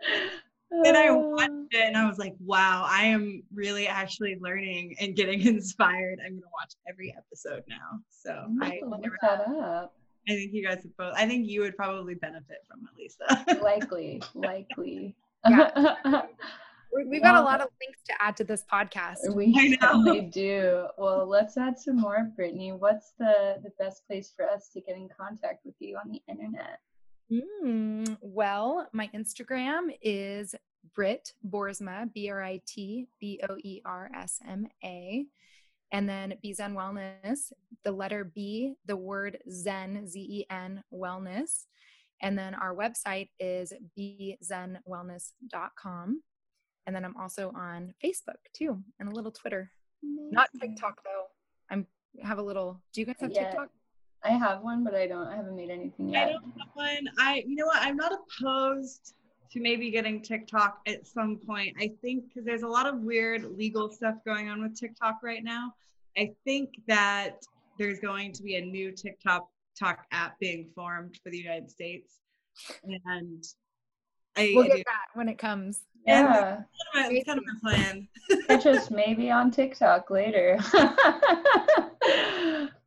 and 0.71 0.97
I 0.97 1.11
watched 1.11 1.51
oh. 1.51 1.67
it 1.71 1.87
and 1.87 1.97
I 1.97 2.09
was 2.09 2.19
like, 2.19 2.35
wow, 2.41 2.87
I 2.89 3.05
am 3.05 3.43
really 3.55 3.87
actually 3.87 4.37
learning 4.41 4.97
and 5.01 5.17
getting 5.17 5.41
inspired. 5.47 6.19
I'm 6.25 6.35
gonna 6.35 6.47
watch 6.53 6.75
every 6.89 7.15
episode 7.17 7.65
now. 7.69 8.01
So 8.11 8.47
I 8.63 8.81
look 8.85 9.05
that 9.23 9.47
up. 9.49 9.95
I 10.29 10.33
think 10.33 10.53
you 10.53 10.63
guys 10.63 10.81
would 10.83 10.97
both 10.97 11.15
I 11.17 11.27
think 11.27 11.49
you 11.49 11.63
would 11.63 11.77
probably 11.77 12.15
benefit 12.15 12.59
from 12.69 12.81
it, 12.87 12.99
Lisa. 12.99 13.63
likely, 13.63 14.23
likely. 14.35 15.17
Yeah. 15.49 15.93
We've 16.91 17.23
got 17.23 17.35
well, 17.35 17.43
a 17.43 17.45
lot 17.45 17.61
of 17.61 17.69
links 17.81 18.01
to 18.07 18.15
add 18.19 18.37
to 18.39 18.45
this 18.45 18.65
podcast. 18.71 19.35
We 19.35 19.77
certainly 19.79 20.23
do. 20.23 20.87
Well, 20.97 21.27
let's 21.27 21.59
add 21.59 21.79
some 21.79 21.99
more, 22.01 22.31
Brittany. 22.35 22.73
What's 22.73 23.13
the, 23.19 23.59
the 23.63 23.71
best 23.79 24.07
place 24.07 24.33
for 24.35 24.49
us 24.49 24.71
to 24.73 24.81
get 24.81 24.97
in 24.97 25.09
contact 25.09 25.67
with 25.67 25.75
you 25.81 25.99
on 25.99 26.11
the 26.11 26.23
internet? 26.29 26.81
Mm, 27.33 28.17
well, 28.21 28.89
my 28.93 29.09
Instagram 29.15 29.89
is 30.01 30.55
Brit 30.95 31.35
Boersma, 31.47 32.11
B 32.13 32.31
R 32.31 32.43
I 32.43 32.61
T 32.67 33.09
B 33.21 33.41
O 33.49 33.57
E 33.59 33.81
R 33.85 34.11
S 34.15 34.41
M 34.47 34.67
A. 34.85 35.27
And 35.91 36.07
then 36.09 36.35
Be 36.43 36.53
Zen 36.53 36.75
Wellness, 36.75 37.51
the 37.83 37.93
letter 37.93 38.25
B, 38.25 38.75
the 38.87 38.97
word 38.97 39.39
Zen, 39.51 40.07
Z 40.07 40.21
E 40.21 40.45
N, 40.51 40.85
wellness. 40.93 41.65
And 42.21 42.39
then 42.39 42.55
our 42.55 42.75
website 42.75 43.31
is 43.39 43.73
bezenwellness.com. 43.99 46.23
And 46.87 46.97
then 46.97 47.05
I'm 47.05 47.17
also 47.17 47.53
on 47.55 47.95
Facebook 48.03 48.39
too, 48.55 48.83
and 48.99 49.11
a 49.11 49.15
little 49.15 49.31
Twitter. 49.31 49.71
Amazing. 50.03 50.31
Not 50.33 50.49
TikTok 50.61 51.05
though. 51.05 51.27
I'm 51.71 51.87
have 52.23 52.39
a 52.39 52.43
little. 52.43 52.81
Do 52.93 53.03
you 53.03 53.07
guys 53.07 53.17
have 53.21 53.31
yeah. 53.31 53.51
TikTok? 53.51 53.69
I 54.25 54.31
have 54.31 54.63
one, 54.63 54.85
but 54.85 54.95
I 54.95 55.07
don't. 55.07 55.29
I 55.29 55.37
haven't 55.37 55.57
made 55.57 55.71
anything 55.71 56.09
yet. 56.09 56.29
I 56.29 56.33
don't 56.33 56.45
have 56.45 56.69
one. 56.75 57.09
I, 57.19 57.45
you 57.47 57.57
know 57.57 57.67
what? 57.67 57.81
I'm 57.83 57.97
not 57.97 58.13
opposed 58.13 59.15
to 59.53 59.61
maybe 59.61 59.91
getting 59.91 60.21
TikTok 60.21 60.81
at 60.87 61.07
some 61.07 61.39
point. 61.47 61.77
I 61.79 61.93
think 62.03 62.25
because 62.29 62.45
there's 62.45 62.63
a 62.63 62.69
lot 62.69 62.87
of 62.87 63.01
weird 63.01 63.45
legal 63.57 63.91
stuff 63.91 64.17
going 64.27 64.49
on 64.49 64.63
with 64.63 64.79
TikTok 64.79 65.19
right 65.23 65.43
now. 65.43 65.73
I 66.17 66.33
think 66.45 66.81
that 66.89 67.43
there's 67.79 68.01
going 68.01 68.33
to 68.33 68.43
be 68.43 68.57
a 68.57 68.61
new 68.61 68.93
TikTok 68.93 69.49
talk 69.79 70.05
app 70.11 70.39
being 70.41 70.69
formed 70.75 71.19
for 71.23 71.31
the 71.31 71.39
United 71.39 71.71
States, 71.71 72.15
and 72.83 73.45
I, 74.37 74.53
we'll 74.55 74.65
get 74.65 74.85
that 74.85 75.07
when 75.15 75.29
it 75.29 75.39
comes. 75.39 75.83
Yeah, 76.07 76.63
kind 76.95 77.17
of, 77.17 77.27
kind 77.27 77.39
of 77.39 77.45
my 77.47 77.55
plan. 77.61 78.09
Just 78.61 78.91
maybe 78.91 79.31
on 79.31 79.51
TikTok 79.51 80.11
later. 80.11 80.59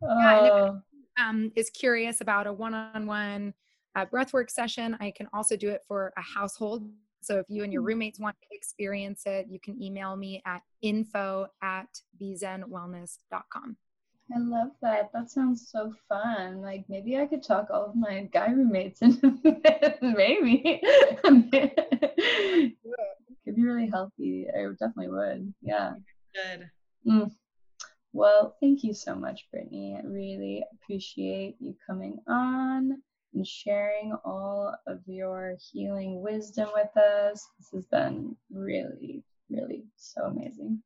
oh. 0.03 0.81
Um, 1.17 1.51
is 1.55 1.69
curious 1.69 2.21
about 2.21 2.47
a 2.47 2.53
one-on-one 2.53 3.53
uh, 3.95 4.05
breathwork 4.05 4.49
session, 4.49 4.97
I 4.99 5.11
can 5.11 5.27
also 5.33 5.55
do 5.55 5.69
it 5.69 5.83
for 5.87 6.13
a 6.17 6.21
household. 6.21 6.89
So 7.21 7.39
if 7.39 7.45
you 7.49 7.63
and 7.63 7.71
your 7.71 7.81
hmm. 7.81 7.89
roommates 7.89 8.19
want 8.19 8.35
to 8.41 8.55
experience 8.55 9.23
it, 9.25 9.47
you 9.49 9.59
can 9.59 9.81
email 9.81 10.15
me 10.15 10.41
at 10.45 10.61
info 10.81 11.47
at 11.61 11.87
bezenwellness.com. 12.19 13.77
I 14.33 14.39
love 14.39 14.69
that. 14.81 15.09
That 15.13 15.29
sounds 15.29 15.69
so 15.69 15.93
fun. 16.07 16.61
Like 16.61 16.85
maybe 16.87 17.17
I 17.17 17.25
could 17.25 17.43
talk 17.43 17.67
all 17.69 17.87
of 17.87 17.95
my 17.95 18.29
guy 18.31 18.49
roommates 18.51 19.01
into 19.01 19.39
maybe. 20.01 20.79
it 20.81 22.77
could 23.43 23.55
be 23.55 23.63
really 23.63 23.89
healthy. 23.89 24.47
I 24.49 24.63
definitely 24.79 25.09
would. 25.09 25.53
Yeah. 25.61 25.93
Good. 26.33 26.69
Mm. 27.05 27.31
Well, 28.13 28.55
thank 28.59 28.83
you 28.83 28.93
so 28.93 29.15
much, 29.15 29.47
Brittany. 29.51 29.97
I 29.97 30.05
really 30.05 30.63
appreciate 30.73 31.55
you 31.59 31.75
coming 31.87 32.17
on 32.27 33.01
and 33.33 33.47
sharing 33.47 34.13
all 34.25 34.75
of 34.85 34.99
your 35.05 35.55
healing 35.71 36.21
wisdom 36.21 36.69
with 36.75 36.95
us. 36.97 37.47
This 37.57 37.69
has 37.73 37.85
been 37.85 38.35
really, 38.51 39.23
really 39.49 39.85
so 39.95 40.23
amazing. 40.23 40.83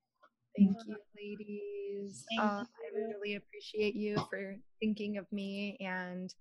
Thank 0.56 0.78
you, 0.86 0.98
ladies. 1.16 2.26
Thank 2.30 2.42
uh, 2.42 2.60
you. 2.60 3.00
I 3.00 3.08
really 3.08 3.36
appreciate 3.36 3.96
you 3.96 4.18
for 4.30 4.56
thinking 4.80 5.18
of 5.18 5.26
me 5.32 5.78
and 5.80 6.34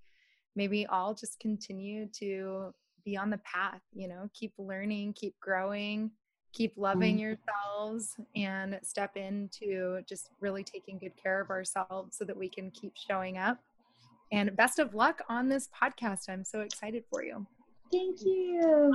maybe 0.54 0.86
I'll 0.86 1.14
just 1.14 1.40
continue 1.40 2.08
to 2.20 2.72
be 3.04 3.16
on 3.16 3.30
the 3.30 3.38
path, 3.38 3.80
you 3.92 4.06
know, 4.06 4.28
keep 4.34 4.52
learning, 4.58 5.14
keep 5.14 5.34
growing, 5.40 6.10
keep 6.54 6.72
loving 6.76 7.16
mm-hmm. 7.16 7.36
yourselves 7.36 8.16
and 8.36 8.78
step 8.82 9.16
into 9.16 10.00
just 10.08 10.30
really 10.40 10.62
taking 10.62 10.98
good 10.98 11.12
care 11.20 11.40
of 11.40 11.50
ourselves 11.50 12.16
so 12.16 12.24
that 12.24 12.36
we 12.36 12.48
can 12.48 12.70
keep 12.70 12.92
showing 12.96 13.36
up 13.36 13.58
and 14.32 14.56
best 14.56 14.78
of 14.78 14.94
luck 14.94 15.22
on 15.28 15.48
this 15.48 15.68
podcast. 15.68 16.28
I'm 16.28 16.44
so 16.44 16.60
excited 16.60 17.04
for 17.10 17.24
you. 17.24 17.46
Thank 17.92 18.22
you. 18.22 18.92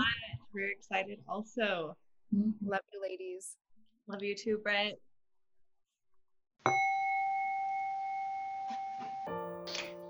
We're 0.53 0.71
excited 0.71 1.19
also. 1.27 1.95
Mm-hmm. 2.35 2.69
Love 2.69 2.81
you, 2.93 3.01
ladies. 3.01 3.55
Love 4.07 4.23
you 4.23 4.35
too, 4.35 4.59
Brett. 4.63 4.97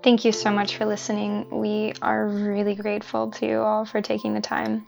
Thank 0.02 0.24
you 0.24 0.32
so 0.32 0.50
much 0.50 0.76
for 0.76 0.86
listening. 0.86 1.46
We 1.50 1.92
are 2.00 2.26
really 2.26 2.74
grateful 2.74 3.30
to 3.32 3.46
you 3.46 3.58
all 3.58 3.84
for 3.84 4.00
taking 4.00 4.32
the 4.32 4.40
time. 4.40 4.86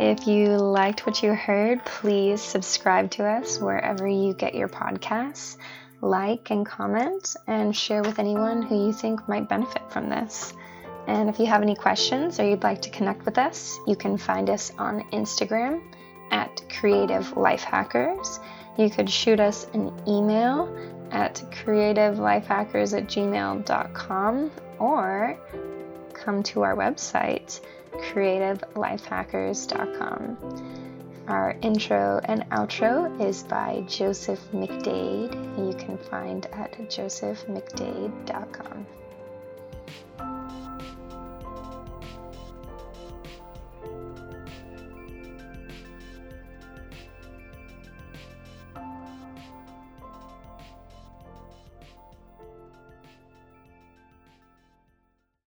If 0.00 0.26
you 0.26 0.56
liked 0.56 1.06
what 1.06 1.22
you 1.22 1.34
heard, 1.34 1.84
please 1.84 2.42
subscribe 2.42 3.10
to 3.12 3.24
us 3.24 3.58
wherever 3.58 4.06
you 4.06 4.34
get 4.34 4.54
your 4.54 4.68
podcasts 4.68 5.56
like 6.02 6.50
and 6.50 6.66
comment 6.66 7.36
and 7.46 7.74
share 7.74 8.02
with 8.02 8.18
anyone 8.18 8.62
who 8.62 8.86
you 8.86 8.92
think 8.92 9.26
might 9.28 9.48
benefit 9.48 9.90
from 9.90 10.08
this. 10.08 10.52
And 11.06 11.28
if 11.28 11.38
you 11.38 11.46
have 11.46 11.62
any 11.62 11.74
questions 11.74 12.38
or 12.38 12.48
you'd 12.48 12.62
like 12.62 12.82
to 12.82 12.90
connect 12.90 13.24
with 13.24 13.38
us, 13.38 13.78
you 13.86 13.96
can 13.96 14.18
find 14.18 14.50
us 14.50 14.72
on 14.78 15.02
Instagram 15.10 15.80
at 16.30 16.62
Creative 16.68 17.36
Life 17.36 17.62
Hackers. 17.62 18.40
You 18.76 18.90
could 18.90 19.08
shoot 19.08 19.40
us 19.40 19.66
an 19.74 19.92
email 20.06 20.74
at 21.10 21.36
creativelifehackers 21.50 22.96
at 22.96 23.06
gmail.com 23.06 24.50
or 24.78 25.38
come 26.14 26.42
to 26.42 26.62
our 26.62 26.76
website, 26.76 27.60
creativelifehackers.com. 27.92 30.38
Our 31.28 31.56
intro 31.62 32.20
and 32.24 32.42
outro 32.50 33.20
is 33.20 33.44
by 33.44 33.84
Joseph 33.86 34.40
McDade, 34.52 35.32
you 35.56 35.72
can 35.74 35.96
find 35.96 36.46
at 36.46 36.72
josephmcdade.com. 36.72 38.86